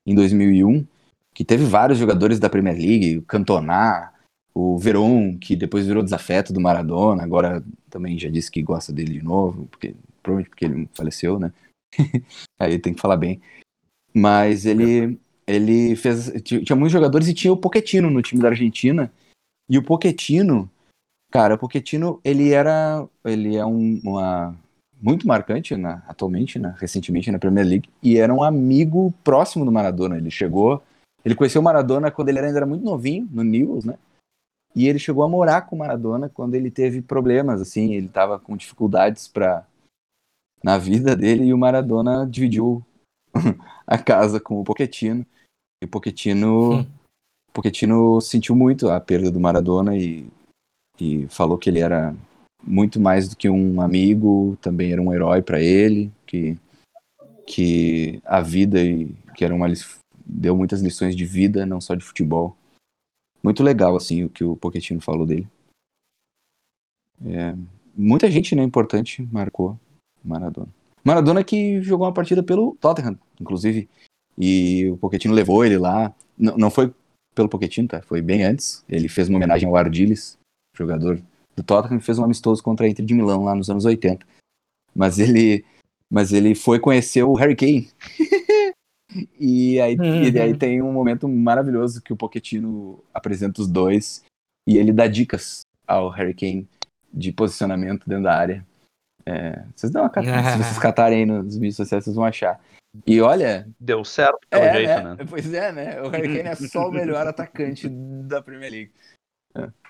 em 0.06 0.14
2001, 0.14 0.86
que 1.34 1.46
teve 1.46 1.64
vários 1.66 2.00
jogadores 2.00 2.40
da 2.40 2.50
Premier 2.50 2.76
League, 2.76 3.18
o 3.18 3.22
Cantona, 3.24 4.12
o 4.54 4.78
Veron, 4.78 5.38
que 5.38 5.56
depois 5.56 5.86
virou 5.86 6.04
desafeto 6.04 6.52
do 6.52 6.60
Maradona, 6.60 7.24
agora 7.24 7.64
também 7.90 8.18
já 8.18 8.30
disse 8.30 8.52
que 8.52 8.62
gosta 8.62 8.92
dele 8.92 9.14
de 9.14 9.24
novo, 9.24 9.68
porque 9.68 9.94
provavelmente 10.24 10.50
porque 10.50 10.66
ele 10.66 10.90
faleceu, 10.94 11.40
né? 11.40 11.54
Aí 12.60 12.80
tem 12.80 12.94
que 12.94 13.02
falar 13.02 13.18
bem. 13.18 13.40
Mas 14.14 14.66
ele 14.66 15.20
ele 15.46 15.96
fez 15.96 16.32
tinha 16.44 16.76
muitos 16.76 16.92
jogadores 16.92 17.28
e 17.28 17.34
tinha 17.34 17.54
o 17.54 17.58
Pochettino 17.58 18.10
no 18.10 18.22
time 18.22 18.42
da 18.42 18.50
Argentina. 18.50 19.12
E 19.70 19.78
o 19.78 19.84
Pochettino, 19.84 20.70
cara, 21.32 21.56
o 21.56 21.58
Pochettino, 21.58 22.20
ele 22.24 22.52
era 22.52 23.08
ele 23.24 23.56
é 23.56 23.66
um, 23.66 24.02
uma 24.04 24.58
muito 25.02 25.28
marcante 25.28 25.76
na, 25.76 26.04
atualmente, 26.08 26.58
né, 26.60 26.76
recentemente 26.80 27.32
na 27.32 27.40
Premier 27.40 27.66
League, 27.66 27.90
e 28.02 28.18
era 28.18 28.34
um 28.34 28.44
amigo 28.44 29.14
próximo 29.24 29.64
do 29.64 29.72
Maradona. 29.72 30.18
Ele 30.18 30.32
chegou, 30.32 30.84
ele 31.24 31.36
conheceu 31.36 31.62
o 31.62 31.64
Maradona 31.64 32.12
quando 32.12 32.30
ele 32.30 32.40
ainda 32.40 32.58
era 32.58 32.66
muito 32.66 32.84
novinho, 32.84 33.28
no 33.32 33.44
News, 33.44 33.86
né? 33.86 33.98
E 34.76 34.88
ele 34.88 35.00
chegou 35.00 35.24
a 35.24 35.30
morar 35.30 35.62
com 35.64 35.76
o 35.76 35.80
Maradona 35.80 36.30
quando 36.30 36.56
ele 36.56 36.70
teve 36.70 37.02
problemas, 37.02 37.62
assim, 37.62 37.94
ele 37.94 38.08
estava 38.08 38.40
com 38.40 38.56
dificuldades 38.56 39.28
para 39.28 39.66
na 40.64 40.78
vida 40.78 41.16
dele 41.16 41.46
e 41.46 41.54
o 41.54 41.58
Maradona 41.58 42.28
dividiu 42.28 42.86
a 43.86 43.98
casa 43.98 44.40
com 44.40 44.60
o 44.60 44.64
Pochettino. 44.64 45.26
E 45.82 45.86
o 45.86 45.88
Pochettino, 45.88 46.80
hum. 46.80 46.86
Pochettino 47.54 48.20
sentiu 48.22 48.56
muito 48.56 48.90
a 48.90 49.00
perda 49.00 49.32
do 49.32 49.40
Maradona 49.40 49.96
e, 49.96 50.30
e 51.00 51.28
falou 51.28 51.58
que 51.58 51.70
ele 51.70 51.80
era 51.80 52.16
muito 52.68 53.00
mais 53.00 53.30
do 53.30 53.36
que 53.36 53.50
um 53.50 53.82
amigo, 53.82 54.58
também 54.62 54.92
era 54.92 55.02
um 55.02 55.14
herói 55.14 55.42
para 55.42 55.62
ele, 55.62 56.12
que 56.26 56.58
que 57.48 58.22
a 58.26 58.42
vida 58.42 58.84
e 58.84 59.16
que 59.34 59.46
era 59.46 59.56
uma 59.56 59.68
deu 60.26 60.56
muitas 60.56 60.82
lições 60.82 61.16
de 61.16 61.24
vida, 61.24 61.66
não 61.66 61.80
só 61.80 61.96
de 61.96 62.04
futebol 62.04 62.58
muito 63.42 63.64
legal, 63.64 63.96
assim, 63.96 64.26
o 64.26 64.30
que 64.30 64.44
o 64.44 64.58
Pochettino 64.58 65.00
falou 65.00 65.26
dele. 65.26 65.48
É, 67.26 67.56
muita 67.96 68.30
gente, 68.30 68.54
né, 68.54 68.62
importante, 68.62 69.28
marcou 69.32 69.80
Maradona. 70.24 70.68
Maradona 71.04 71.44
que 71.44 71.82
jogou 71.82 72.06
uma 72.06 72.14
partida 72.14 72.44
pelo 72.44 72.76
Tottenham, 72.82 73.18
inclusive, 73.40 73.88
e 74.38 74.90
o 74.90 74.98
Pochettino 74.98 75.34
levou 75.34 75.64
ele 75.64 75.78
lá. 75.78 76.14
N 76.38 76.52
não 76.58 76.70
foi 76.70 76.94
pelo 77.34 77.48
Pochettino, 77.48 77.88
tá? 77.88 78.02
Foi 78.02 78.22
bem 78.22 78.44
antes. 78.44 78.84
Ele 78.90 79.08
fez 79.08 79.30
uma 79.30 79.38
homenagem 79.38 79.70
ao 79.70 79.78
Ardiles, 79.78 80.38
jogador 80.76 81.22
do 81.58 81.64
Tottenham, 81.64 82.00
fez 82.00 82.20
um 82.20 82.24
amistoso 82.24 82.62
contra 82.62 82.86
a 82.86 82.90
Inter 82.90 83.04
de 83.04 83.16
Milão 83.16 83.44
lá 83.44 83.56
nos 83.56 83.70
anos 83.70 83.84
80. 83.84 84.26
Mas 84.96 85.18
ele, 85.18 85.66
mas 86.10 86.32
ele 86.32 86.54
foi 86.54 86.80
conhecer 86.80 87.24
o 87.24 87.34
Harry 87.34 87.56
Kane. 87.56 87.90
E 89.40 89.80
aí, 89.80 89.96
uhum. 89.96 90.24
e 90.24 90.40
aí 90.40 90.56
tem 90.56 90.82
um 90.82 90.92
momento 90.92 91.28
maravilhoso 91.30 92.02
que 92.02 92.12
o 92.12 92.16
Pochettino 92.16 93.02
apresenta 93.14 93.62
os 93.62 93.68
dois 93.68 94.24
e 94.68 94.78
ele 94.78 94.92
dá 94.92 95.08
dicas 95.08 95.62
ao 95.88 96.10
Harry 96.10 96.34
Kane 96.34 96.68
de 97.12 97.32
posicionamento 97.32 98.08
dentro 98.08 98.26
da 98.26 98.38
área. 98.38 98.66
É, 99.26 99.64
vocês 99.74 99.92
dão 99.92 100.04
uma 100.04 100.10
cat... 100.10 100.26
Se 100.26 100.58
vocês 100.58 100.78
catarem 100.80 101.20
aí 101.20 101.26
nos 101.26 101.56
vídeos 101.56 101.78
sociais, 101.78 102.04
vocês 102.04 102.16
vão 102.16 102.26
achar. 102.26 102.62
E 103.06 103.20
olha. 103.22 103.68
Deu 103.80 104.04
certo 104.04 104.40
pelo 104.50 104.64
é, 104.64 104.74
jeito, 104.74 105.04
né? 105.04 105.16
né? 105.16 105.26
Pois 105.28 105.54
é, 105.54 105.72
né? 105.72 106.02
O 106.02 106.10
Harry 106.10 106.28
Kane 106.28 106.50
é 106.50 106.56
só 106.56 106.90
o 106.90 106.92
melhor 106.92 107.26
atacante 107.26 107.88
da 107.90 108.42
Premier 108.42 108.72
League. 108.72 108.92
É. 109.56 109.70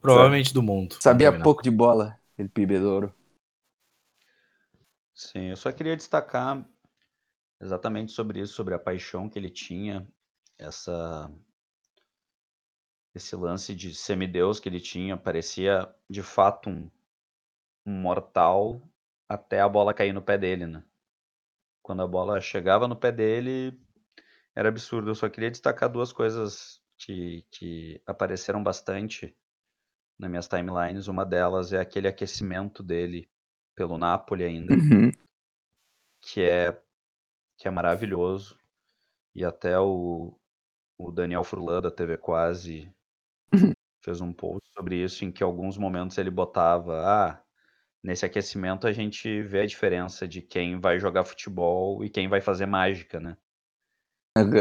Provavelmente 0.00 0.52
do 0.54 0.62
mundo. 0.62 0.96
Sabia 1.00 1.38
pouco 1.40 1.62
de 1.62 1.70
bola, 1.70 2.18
ele 2.38 2.48
pibedouro. 2.48 3.14
Sim, 5.14 5.46
eu 5.46 5.56
só 5.56 5.72
queria 5.72 5.96
destacar 5.96 6.64
Exatamente 7.60 8.12
sobre 8.12 8.40
isso, 8.40 8.52
sobre 8.52 8.74
a 8.74 8.78
paixão 8.78 9.28
que 9.28 9.38
ele 9.38 9.48
tinha, 9.48 10.06
essa 10.58 11.30
esse 13.14 13.34
lance 13.34 13.74
de 13.74 13.94
semideus 13.94 14.60
que 14.60 14.68
ele 14.68 14.80
tinha, 14.80 15.16
parecia 15.16 15.88
de 16.08 16.22
fato 16.22 16.68
um, 16.68 16.90
um 17.86 17.92
mortal 17.92 18.82
até 19.26 19.60
a 19.60 19.68
bola 19.68 19.94
cair 19.94 20.12
no 20.12 20.20
pé 20.20 20.36
dele, 20.36 20.66
né? 20.66 20.84
Quando 21.82 22.02
a 22.02 22.06
bola 22.06 22.38
chegava 22.42 22.86
no 22.86 22.94
pé 22.94 23.10
dele, 23.10 23.80
era 24.54 24.68
absurdo. 24.68 25.10
Eu 25.10 25.14
só 25.14 25.30
queria 25.30 25.50
destacar 25.50 25.88
duas 25.88 26.12
coisas 26.12 26.82
que, 26.98 27.42
que 27.50 28.02
apareceram 28.06 28.62
bastante 28.62 29.34
nas 30.18 30.30
minhas 30.30 30.48
timelines. 30.48 31.08
Uma 31.08 31.24
delas 31.24 31.72
é 31.72 31.80
aquele 31.80 32.08
aquecimento 32.08 32.82
dele 32.82 33.28
pelo 33.74 33.98
Napoli 33.98 34.44
ainda, 34.44 34.72
Uhum. 34.74 35.10
que 36.20 36.42
é 36.42 36.80
que 37.58 37.68
é 37.68 37.70
maravilhoso. 37.70 38.58
E 39.34 39.44
até 39.44 39.78
o, 39.78 40.38
o 40.98 41.12
Daniel 41.12 41.44
Furlan 41.44 41.82
da 41.82 41.90
TV 41.90 42.18
Quase 42.18 42.92
fez 44.04 44.20
um 44.20 44.32
post 44.32 44.68
sobre 44.76 45.02
isso, 45.02 45.24
em 45.24 45.32
que 45.32 45.42
alguns 45.42 45.76
momentos 45.76 46.16
ele 46.18 46.30
botava, 46.30 47.02
ah, 47.04 47.42
nesse 48.02 48.24
aquecimento 48.24 48.86
a 48.86 48.92
gente 48.92 49.42
vê 49.42 49.60
a 49.62 49.66
diferença 49.66 50.26
de 50.28 50.40
quem 50.42 50.78
vai 50.80 50.98
jogar 50.98 51.24
futebol 51.24 52.04
e 52.04 52.10
quem 52.10 52.28
vai 52.28 52.40
fazer 52.40 52.66
mágica, 52.66 53.20
né? 53.20 53.36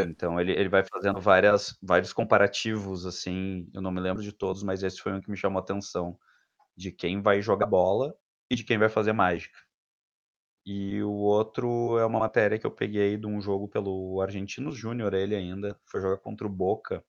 Então 0.09 0.39
ele, 0.39 0.53
ele 0.53 0.69
vai 0.69 0.83
fazendo 0.83 1.19
várias, 1.19 1.77
vários 1.81 2.13
comparativos, 2.13 3.05
assim, 3.05 3.69
eu 3.73 3.81
não 3.81 3.91
me 3.91 3.99
lembro 3.99 4.23
de 4.23 4.31
todos, 4.31 4.63
mas 4.63 4.83
esse 4.83 4.99
foi 5.01 5.13
um 5.13 5.21
que 5.21 5.29
me 5.29 5.37
chamou 5.37 5.59
a 5.59 5.63
atenção, 5.63 6.17
de 6.77 6.91
quem 6.91 7.21
vai 7.21 7.41
jogar 7.41 7.67
bola 7.67 8.15
e 8.49 8.55
de 8.55 8.63
quem 8.63 8.77
vai 8.77 8.89
fazer 8.89 9.13
mágica. 9.13 9.57
E 10.65 11.01
o 11.03 11.11
outro 11.11 11.97
é 11.99 12.05
uma 12.05 12.19
matéria 12.19 12.57
que 12.59 12.65
eu 12.65 12.71
peguei 12.71 13.17
de 13.17 13.27
um 13.27 13.39
jogo 13.39 13.67
pelo 13.67 14.19
Argentinos 14.21 14.75
Júnior, 14.75 15.13
ele 15.13 15.35
ainda, 15.35 15.79
foi 15.85 16.01
jogar 16.01 16.17
contra 16.17 16.45
o 16.47 16.49
Boca. 16.49 17.03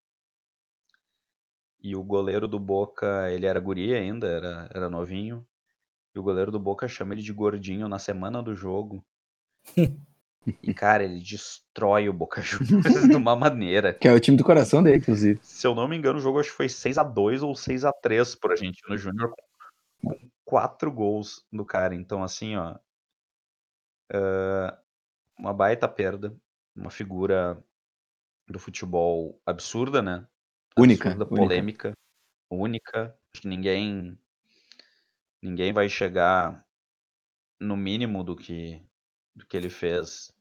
E 1.83 1.97
o 1.97 2.03
goleiro 2.05 2.47
do 2.47 2.59
Boca, 2.59 3.31
ele 3.33 3.47
era 3.47 3.59
guri 3.61 3.95
ainda, 3.95 4.27
era, 4.27 4.69
era 4.75 4.91
novinho. 4.91 5.47
E 6.15 6.19
o 6.19 6.23
goleiro 6.23 6.53
do 6.53 6.61
Boca 6.61 6.89
chama 6.89 7.15
ele 7.15 7.23
de 7.23 7.33
gordinho 7.33 7.89
na 7.89 7.99
semana 7.99 8.43
do 8.43 8.55
jogo. 8.55 9.05
e, 10.63 10.73
cara, 10.73 11.05
ele 11.05 11.21
destrói 11.21 12.09
o 12.09 12.13
Boca 12.13 12.41
Juniors 12.43 13.09
de 13.09 13.17
uma 13.17 13.35
maneira. 13.35 13.95
Que 13.95 14.09
é 14.09 14.13
o 14.13 14.21
time 14.21 14.37
do 14.37 14.45
coração 14.45 14.83
dele, 14.83 14.99
inclusive. 14.99 15.41
Se 15.43 15.67
eu 15.67 15.75
não 15.75 15.89
me 15.89 15.97
engano, 15.97 16.19
o 16.19 16.23
jogo 16.23 16.39
acho 16.39 16.51
que 16.51 16.57
foi 16.57 16.69
6 16.69 16.99
a 16.99 17.03
2 17.03 17.43
ou 17.43 17.55
6 17.55 17.85
a 17.85 17.93
3 17.93 18.35
pro 18.37 18.53
Argentino 18.53 18.97
Júnior, 18.97 19.35
com 20.03 20.17
quatro 20.45 20.91
gols 20.93 21.45
do 21.53 21.65
cara. 21.65 21.95
Então, 21.95 22.23
assim, 22.23 22.57
ó, 22.57 22.77
uma 25.39 25.53
baita 25.53 25.89
perda, 25.89 26.35
uma 26.75 26.91
figura 26.91 27.63
do 28.49 28.59
futebol 28.59 29.41
absurda, 29.45 30.01
né? 30.01 30.27
Única, 30.79 31.11
Absurda, 31.11 31.27
polêmica, 31.27 31.93
única. 32.51 33.17
Acho 33.33 33.43
que 33.43 33.49
ninguém 33.49 34.19
ninguém 35.43 35.73
vai 35.73 35.89
chegar 35.89 36.65
no 37.59 37.77
mínimo 37.77 38.23
do 38.23 38.37
que 38.37 38.83
do 39.35 39.47
que 39.47 39.57
ele 39.57 39.71
fez. 39.71 40.33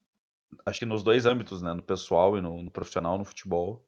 Acho 0.66 0.80
que 0.80 0.86
nos 0.86 1.04
dois 1.04 1.26
âmbitos, 1.26 1.62
né? 1.62 1.74
No 1.74 1.82
pessoal 1.82 2.38
e 2.38 2.42
no, 2.42 2.62
no 2.62 2.72
profissional, 2.72 3.18
no 3.18 3.26
futebol. 3.26 3.84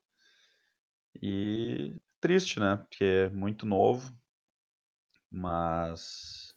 E 1.21 1.95
triste, 2.19 2.59
né? 2.59 2.77
Porque 2.77 3.03
é 3.03 3.29
muito 3.29 3.65
novo, 3.65 4.11
mas 5.31 6.53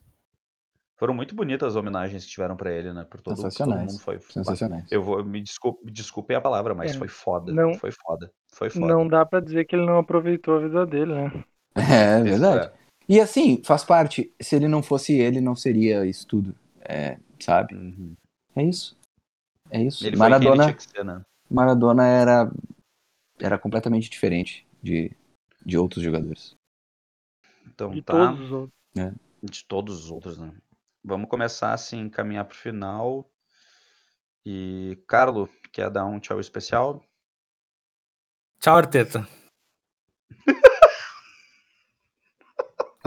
foram 0.96 1.14
muito 1.14 1.34
bonitas 1.34 1.68
as 1.68 1.76
homenagens 1.76 2.24
que 2.24 2.30
tiveram 2.30 2.56
pra 2.56 2.72
ele, 2.72 2.92
né? 2.92 3.04
Por 3.04 3.20
todo, 3.20 3.36
todo 3.36 3.44
Sensacionais. 3.44 3.92
mundo 3.92 4.00
foi. 4.00 4.20
Sensacionais. 4.20 4.90
Eu 4.90 5.02
vou 5.02 5.24
me 5.24 5.40
desculpe, 5.40 5.84
me 5.84 5.90
desculpem 5.90 6.36
a 6.36 6.40
palavra, 6.40 6.74
mas 6.74 6.94
É, 6.94 6.98
foi 6.98 7.08
foda. 7.08 7.52
não- 7.52 7.74
Foi 7.74 7.90
foda. 7.90 8.30
Foi 8.52 8.68
foda. 8.70 8.86
Não 8.86 9.08
dá 9.08 9.24
pra 9.24 9.40
dizer 9.40 9.64
que 9.64 9.74
ele 9.76 9.86
não 9.86 9.98
aproveitou 9.98 10.56
a 10.56 10.60
vida 10.60 10.86
dele, 10.86 11.14
né? 11.14 11.44
É 11.74 12.20
Isso 12.20 12.24
verdade. 12.40 12.72
E 13.08 13.18
assim, 13.20 13.62
faz 13.64 13.82
parte. 13.84 14.32
Se 14.40 14.54
ele 14.56 14.68
não 14.68 14.82
fosse 14.82 15.14
ele, 15.14 15.40
não 15.40 15.56
seria 15.56 16.04
isso 16.04 16.26
tudo. 16.26 16.54
É, 16.80 17.18
sabe? 17.40 17.74
Uhum. 17.74 18.14
É 18.54 18.62
isso. 18.64 18.96
É 19.70 19.82
isso. 19.82 20.06
Ele 20.06 20.16
Maradona, 20.16 20.64
tinha 20.64 20.74
que 20.74 20.82
ser, 20.82 21.04
né? 21.04 21.24
Maradona 21.48 22.06
era, 22.06 22.50
era 23.38 23.58
completamente 23.58 24.10
diferente 24.10 24.66
de, 24.82 25.12
de 25.64 25.78
outros 25.78 26.02
jogadores. 26.02 26.56
Então 27.66 27.90
De 27.90 28.02
tá. 28.02 28.12
todos 28.12 28.40
os 28.40 28.52
outros. 28.52 28.74
De 29.42 29.64
todos 29.64 30.04
os 30.04 30.10
outros, 30.10 30.38
né? 30.38 30.52
Vamos 31.02 31.30
começar 31.30 31.72
assim, 31.72 32.08
caminhar 32.10 32.44
pro 32.44 32.56
final. 32.56 33.30
E, 34.44 35.02
Carlo, 35.06 35.48
quer 35.72 35.90
dar 35.90 36.04
um 36.04 36.18
tchau 36.20 36.40
especial? 36.40 37.02
Tchau, 38.58 38.76
Arteta. 38.76 39.26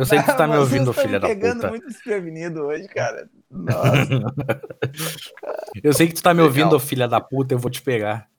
Eu 0.06 0.06
sei 0.06 0.20
que 0.20 0.26
tu 0.26 0.38
tá 0.38 0.48
me 0.48 0.58
ouvindo, 0.58 0.94
filha 0.94 1.20
da 1.20 1.28
puta. 1.30 1.70
muito 1.70 1.88
desprevenido 1.88 2.62
hoje, 2.64 2.88
cara. 2.88 3.30
Nossa. 3.50 4.62
Eu 5.84 5.94
sei 5.94 6.08
que 6.08 6.14
tu 6.14 6.24
tá 6.24 6.34
me 6.34 6.42
Legal. 6.42 6.48
ouvindo, 6.48 6.80
filha 6.80 7.08
da 7.08 7.20
puta, 7.22 7.54
eu 7.54 7.60
vou 7.60 7.72
te 7.72 7.82
pegar. 7.82 8.30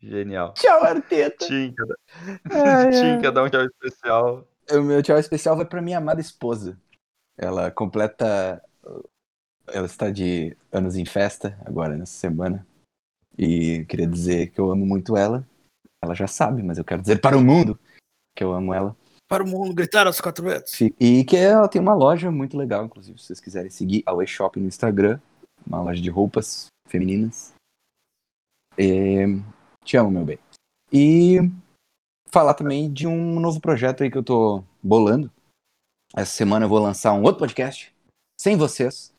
Genial. 0.00 0.52
tchau, 0.54 0.82
Arteta. 0.84 1.46
Ai. 2.50 3.20
quer 3.20 3.30
dar 3.30 3.44
um 3.44 3.48
tchau 3.48 3.64
especial? 3.64 4.48
O 4.70 4.80
meu 4.82 5.02
tchau 5.02 5.18
especial 5.18 5.56
vai 5.56 5.64
pra 5.64 5.80
minha 5.80 5.98
amada 5.98 6.20
esposa. 6.20 6.78
Ela 7.36 7.70
completa. 7.70 8.62
Ela 9.68 9.86
está 9.86 10.10
de 10.10 10.56
anos 10.72 10.96
em 10.96 11.04
festa 11.04 11.56
agora 11.64 11.96
nessa 11.96 12.14
semana. 12.14 12.66
E 13.38 13.84
queria 13.86 14.06
dizer 14.06 14.48
que 14.48 14.60
eu 14.60 14.70
amo 14.70 14.84
muito 14.84 15.16
ela. 15.16 15.46
Ela 16.02 16.14
já 16.14 16.26
sabe, 16.26 16.62
mas 16.62 16.78
eu 16.78 16.84
quero 16.84 17.00
dizer 17.00 17.20
para 17.20 17.36
o 17.36 17.40
mundo 17.40 17.78
que 18.34 18.42
eu 18.42 18.52
amo 18.52 18.74
ela. 18.74 18.96
Para 19.32 19.44
o 19.44 19.48
mundo 19.48 19.72
gritar 19.72 20.06
aos 20.06 20.20
quatro 20.20 20.44
ventos. 20.44 20.78
E 21.00 21.24
que 21.24 21.38
ela 21.38 21.66
tem 21.66 21.80
uma 21.80 21.94
loja 21.94 22.30
muito 22.30 22.54
legal, 22.54 22.84
inclusive, 22.84 23.18
se 23.18 23.28
vocês 23.28 23.40
quiserem 23.40 23.70
seguir 23.70 24.02
a 24.04 24.26
Shop 24.26 24.60
no 24.60 24.66
Instagram. 24.66 25.18
Uma 25.66 25.80
loja 25.80 26.02
de 26.02 26.10
roupas 26.10 26.66
femininas. 26.86 27.54
É, 28.76 29.24
Te 29.86 29.96
amo, 29.96 30.10
meu 30.10 30.26
bem. 30.26 30.38
E 30.92 31.38
falar 32.28 32.52
também 32.52 32.92
de 32.92 33.06
um 33.06 33.40
novo 33.40 33.58
projeto 33.58 34.02
aí 34.02 34.10
que 34.10 34.18
eu 34.18 34.22
tô 34.22 34.62
bolando. 34.82 35.32
Essa 36.14 36.32
semana 36.32 36.66
eu 36.66 36.68
vou 36.68 36.78
lançar 36.78 37.14
um 37.14 37.22
outro 37.22 37.38
podcast 37.38 37.90
sem 38.38 38.54
vocês. 38.54 39.14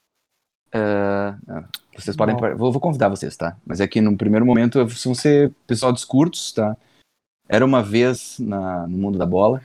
É, 0.71 0.77
ah, 0.77 1.67
Vocês 1.97 2.15
podem. 2.15 2.35
Vou, 2.55 2.71
vou 2.71 2.79
convidar 2.79 3.09
vocês, 3.09 3.35
tá? 3.35 3.57
Mas 3.65 3.81
é 3.81 3.87
que 3.87 3.99
no 3.99 4.15
primeiro 4.15 4.45
momento 4.45 4.85
vão 4.85 5.15
ser 5.15 5.49
episódios 5.65 6.05
curtos, 6.05 6.51
tá? 6.51 6.77
Era 7.49 7.65
uma 7.65 7.81
vez 7.81 8.37
na, 8.37 8.87
no 8.87 8.95
mundo 8.95 9.17
da 9.17 9.25
bola, 9.25 9.59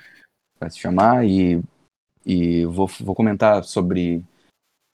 vai 0.59 0.71
se 0.71 0.79
chamar, 0.79 1.27
e, 1.27 1.63
e 2.25 2.65
vou, 2.67 2.87
vou 3.01 3.15
comentar 3.15 3.65
sobre 3.65 4.25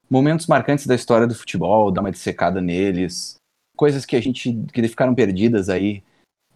momentos 0.09 0.47
marcantes 0.47 0.87
da 0.87 0.95
história 0.95 1.27
do 1.27 1.35
futebol, 1.35 1.91
dar 1.91 2.01
uma 2.01 2.13
dissecada 2.13 2.61
neles, 2.61 3.37
coisas 3.77 4.05
que 4.05 4.17
a 4.17 4.21
gente 4.21 4.53
que 4.73 4.89
ficaram 4.89 5.15
perdidas 5.15 5.69
aí 5.69 6.03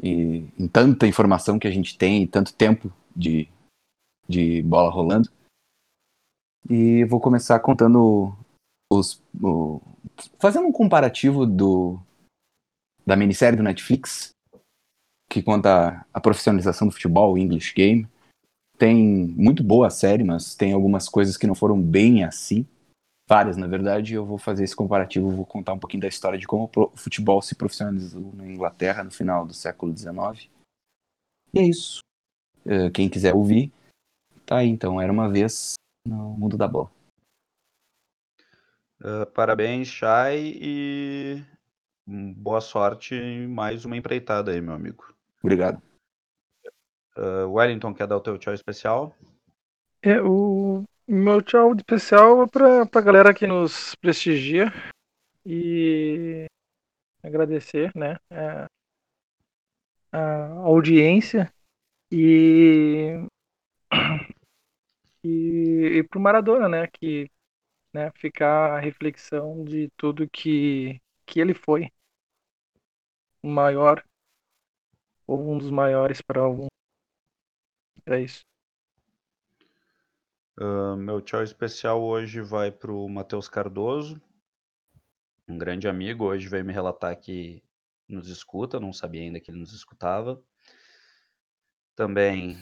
e, 0.03 0.45
em 0.59 0.69
tanta 0.69 1.07
informação 1.07 1.59
que 1.59 1.67
a 1.67 1.71
gente 1.71 1.97
tem, 1.97 2.23
e 2.23 2.27
tanto 2.27 2.55
tempo 2.55 2.93
de, 3.17 3.49
de 4.29 4.63
bola 4.63 4.91
rolando. 4.91 5.31
E 6.69 7.05
vou 7.05 7.21
começar 7.21 7.59
contando 7.61 8.37
os, 8.93 9.23
o- 9.43 9.81
fazendo 10.39 10.67
um 10.67 10.73
comparativo 10.73 11.47
do 11.47 11.99
da 13.07 13.17
minissérie 13.17 13.57
do 13.57 13.63
Netflix 13.63 14.33
que 15.31 15.43
conta 15.43 16.07
a 16.13 16.21
profissionalização 16.21 16.89
do 16.89 16.93
futebol, 16.93 17.33
o 17.33 17.39
English 17.39 17.73
Game. 17.75 18.07
Tem 18.79 18.97
muito 18.97 19.65
boa 19.65 19.89
a 19.89 19.91
série, 19.91 20.23
mas 20.23 20.55
tem 20.55 20.73
algumas 20.73 21.09
coisas 21.09 21.37
que 21.37 21.47
não 21.47 21.55
foram 21.55 21.81
bem 21.81 22.23
assim. 22.23 22.65
Várias, 23.29 23.57
na 23.57 23.67
verdade. 23.67 24.15
Eu 24.15 24.25
vou 24.25 24.39
fazer 24.39 24.63
esse 24.63 24.77
comparativo, 24.77 25.31
vou 25.31 25.45
contar 25.45 25.73
um 25.73 25.79
pouquinho 25.79 26.03
da 26.03 26.09
história 26.09 26.39
de 26.39 26.47
como 26.47 26.71
o 26.75 26.97
futebol 26.97 27.43
se 27.43 27.57
profissionalizou 27.57 28.33
na 28.35 28.47
Inglaterra 28.47 29.03
no 29.03 29.11
final 29.11 29.45
do 29.45 29.53
século 29.53 29.95
XIX. 29.97 30.49
E 31.53 31.59
é 31.59 31.63
isso. 31.65 31.99
Eh, 32.65 32.91
Quem 32.91 33.09
quiser 33.09 33.35
ouvir, 33.35 33.73
tá 34.47 34.59
aí. 34.59 34.69
Então, 34.69 35.01
era 35.01 35.13
uma 35.13 35.29
vez 35.29 35.75
no 36.07 36.31
mundo 36.39 36.57
da 36.57 36.69
bola. 36.69 36.91
Ah, 39.01 39.27
parabéns, 39.27 39.89
Chay, 39.89 40.59
e 40.61 41.45
boa 42.07 42.61
sorte 42.61 43.15
em 43.15 43.47
mais 43.47 43.85
uma 43.85 43.97
empreitada 43.97 44.51
aí, 44.51 44.61
meu 44.61 44.75
amigo. 44.75 45.15
Obrigado. 45.43 45.81
Ah, 47.19 47.47
Wellington, 47.49 47.93
quer 47.93 48.07
dar 48.07 48.17
o 48.17 48.21
teu 48.21 48.39
tchau 48.39 48.55
especial? 48.55 49.13
É, 50.01 50.23
o 50.23 50.85
meu 51.07 51.43
tchau 51.43 51.75
especial 51.75 52.45
é 52.45 52.47
pra, 52.47 52.87
pra 52.87 53.01
galera 53.01 53.35
que 53.35 53.45
nos 53.45 53.97
prestigia 53.97 54.73
e 55.45 56.47
agradecer, 57.21 57.91
né, 57.97 58.17
a, 58.31 58.67
a 60.13 60.47
audiência 60.61 61.53
e, 62.13 63.15
e, 65.25 65.99
e 65.99 66.03
pro 66.05 66.21
Maradona, 66.21 66.69
né, 66.69 66.87
que 66.87 67.29
né, 67.93 68.13
ficar 68.15 68.77
a 68.77 68.79
reflexão 68.79 69.65
de 69.65 69.91
tudo 69.97 70.29
que, 70.29 71.01
que 71.27 71.41
ele 71.41 71.55
foi. 71.55 71.91
O 73.43 73.49
maior 73.49 74.05
ou 75.27 75.53
um 75.53 75.59
dos 75.59 75.71
maiores 75.71 76.23
para 76.23 76.41
algum. 76.41 76.69
É 78.11 78.23
isso. 78.23 78.47
Ah, 80.59 80.97
meu 80.97 81.21
tchau 81.21 81.43
especial 81.43 82.03
hoje 82.03 82.41
vai 82.41 82.73
pro 82.73 83.07
Matheus 83.07 83.51
Cardoso, 83.51 84.19
um 85.47 85.59
grande 85.59 85.87
amigo. 85.87 86.25
Hoje 86.25 86.49
veio 86.49 86.65
me 86.65 86.73
relatar 86.73 87.15
que 87.21 87.63
nos 88.09 88.29
escuta, 88.29 88.81
não 88.81 88.95
sabia 88.95 89.21
ainda 89.21 89.39
que 89.39 89.51
ele 89.51 89.59
nos 89.59 89.75
escutava. 89.75 90.43
Também 91.95 92.59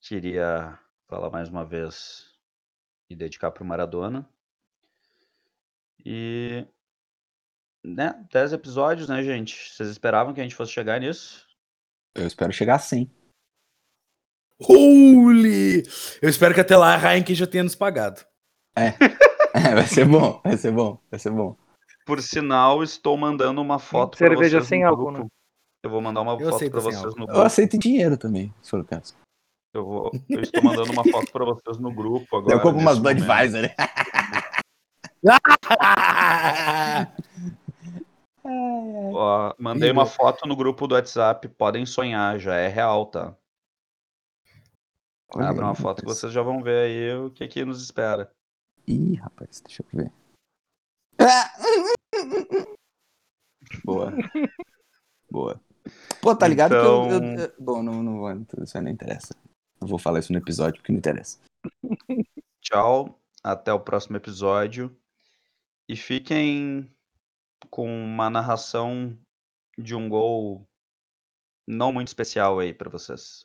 queria 0.00 0.76
falar 1.06 1.30
mais 1.30 1.48
uma 1.48 1.64
vez 1.64 2.36
e 3.08 3.14
dedicar 3.14 3.52
pro 3.52 3.64
Maradona. 3.64 4.28
E, 6.04 6.66
né, 7.84 8.26
10 8.32 8.52
episódios, 8.52 9.08
né, 9.08 9.22
gente? 9.22 9.70
Vocês 9.70 9.88
esperavam 9.88 10.34
que 10.34 10.40
a 10.40 10.42
gente 10.42 10.56
fosse 10.56 10.72
chegar 10.72 10.98
nisso? 10.98 11.46
Eu 12.16 12.26
espero 12.26 12.52
chegar 12.52 12.80
100. 12.80 13.23
Holy! 14.62 15.82
Eu 16.22 16.28
espero 16.28 16.54
que 16.54 16.60
até 16.60 16.76
lá 16.76 16.94
a 16.94 17.12
Heineken 17.14 17.34
já 17.34 17.46
tenha 17.46 17.64
nos 17.64 17.74
pagado. 17.74 18.20
É, 19.56 19.72
vai 19.72 19.86
ser 19.86 20.04
bom, 20.04 20.40
vai 20.42 20.56
ser 20.56 20.72
bom, 20.72 20.98
vai 21.08 21.20
ser 21.20 21.30
bom. 21.30 21.56
Por 22.04 22.20
sinal, 22.20 22.82
estou 22.82 23.16
mandando 23.16 23.60
uma 23.62 23.78
foto 23.78 24.18
para 24.18 24.26
Cerveja 24.26 24.58
vocês 24.58 24.66
sem 24.68 24.82
no 24.82 24.88
álcool, 24.88 25.04
grupo. 25.12 25.18
né? 25.22 25.26
Eu 25.84 25.90
vou 25.90 26.00
mandar 26.00 26.22
uma 26.22 26.32
Eu 26.32 26.38
foto 26.40 26.56
aceito 26.56 26.72
para 26.72 26.80
sem 26.80 26.90
vocês 26.90 27.04
álcool. 27.04 27.18
no 27.20 27.22
Eu 27.22 27.26
grupo. 27.28 27.42
aceito 27.42 27.76
em 27.76 27.78
dinheiro 27.78 28.16
também, 28.16 28.52
se 28.60 28.70
for 28.70 28.80
o 28.80 28.84
caso. 28.84 29.14
Eu, 29.72 29.84
vou, 29.84 30.10
eu 30.28 30.40
estou 30.40 30.60
mandando 30.60 30.90
uma 30.90 31.04
foto 31.04 31.30
para 31.30 31.44
vocês 31.44 31.78
no 31.78 31.92
grupo 31.94 32.36
agora. 32.36 32.52
eu 32.56 32.60
compro 32.60 32.80
umas. 32.80 32.98
Budweiser, 32.98 33.62
né? 33.62 33.74
Ó, 38.44 39.54
mandei 39.58 39.90
uma 39.90 40.06
foto 40.06 40.46
no 40.48 40.56
grupo 40.56 40.86
do 40.86 40.94
WhatsApp. 40.94 41.48
Podem 41.48 41.86
sonhar, 41.86 42.38
já 42.38 42.56
é 42.56 42.68
real, 42.68 43.06
tá? 43.06 43.34
Aí, 45.42 45.58
uma 45.58 45.74
foto 45.74 46.00
que 46.02 46.06
vocês 46.08 46.32
já 46.32 46.42
vão 46.42 46.62
ver 46.62 46.84
aí 46.84 47.14
o 47.16 47.30
que, 47.30 47.46
que 47.48 47.64
nos 47.64 47.82
espera. 47.82 48.30
Ih, 48.86 49.14
rapaz, 49.16 49.60
deixa 49.60 49.82
eu 49.82 49.98
ver. 49.98 50.12
Boa. 53.84 54.12
Boa. 55.30 55.60
Pô, 56.20 56.34
tá 56.36 56.46
ligado 56.48 56.70
que 56.70 56.76
eu, 56.76 56.82
eu- 56.82 57.16
Então- 57.16 57.44
eu- 57.44 57.54
Bom, 57.58 57.82
não, 57.82 58.02
não 58.02 58.18
vou. 58.18 58.30
Isso 58.62 58.76
aí 58.78 58.84
não 58.84 58.90
interessa. 58.90 59.34
Não 59.80 59.88
vou 59.88 59.98
falar 59.98 60.20
isso 60.20 60.32
no 60.32 60.38
episódio 60.38 60.80
porque 60.80 60.92
não 60.92 60.98
interessa. 60.98 61.38
Tchau, 62.62 63.18
até 63.42 63.72
o 63.72 63.80
próximo 63.80 64.16
episódio. 64.16 64.96
E 65.88 65.96
fiquem 65.96 66.90
com 67.70 67.86
uma 67.86 68.30
narração 68.30 69.18
de 69.78 69.94
um 69.94 70.08
gol 70.08 70.64
não 71.68 71.92
muito 71.92 72.08
especial 72.08 72.58
aí 72.58 72.72
para 72.72 72.88
vocês. 72.90 73.44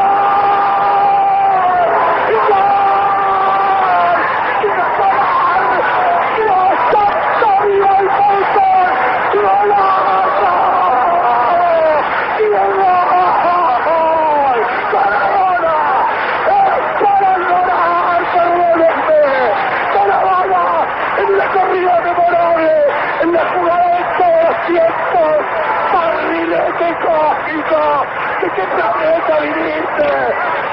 ilógico. 27.01 28.05
¿De 28.41 28.49
qué 28.49 28.63
planeta 28.63 29.39
viniste? 29.39 30.09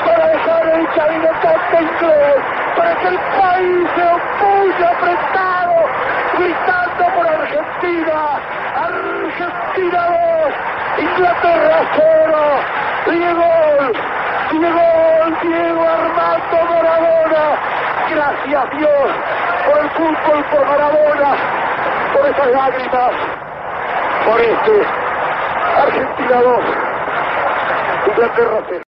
Para 0.05 0.26
dejar 0.28 0.66
el 0.68 0.94
chavinetante 0.94 1.82
inglés, 1.82 2.36
para 2.76 2.94
que 2.96 3.09
el 3.09 3.18
país 3.18 3.88
se 3.94 4.02
opulle 4.02 4.86
apretado, 4.86 5.76
gritando 6.38 7.05
por 7.14 7.26
Argentina. 7.28 8.40
Argentina 8.76 10.06
2, 10.96 11.05
Inglaterra 11.05 11.78
0. 11.96 12.78
Diego, 13.06 13.92
Diego, 14.50 15.38
Diego 15.42 15.88
Armando 15.88 16.59
Maradona. 16.68 17.44
Gracias 18.10 18.70
Dios 18.78 19.10
por 19.66 19.78
el 19.78 19.90
fútbol, 19.90 20.44
por 20.50 20.66
Maradona, 20.66 21.36
por 22.14 22.26
esas 22.26 22.46
lágrimas, 22.48 23.12
por 24.24 24.40
este 24.40 24.97
Argentina 25.89 26.43
2, 26.43 28.10
Inglaterra 28.10 28.62
0. 28.69 28.88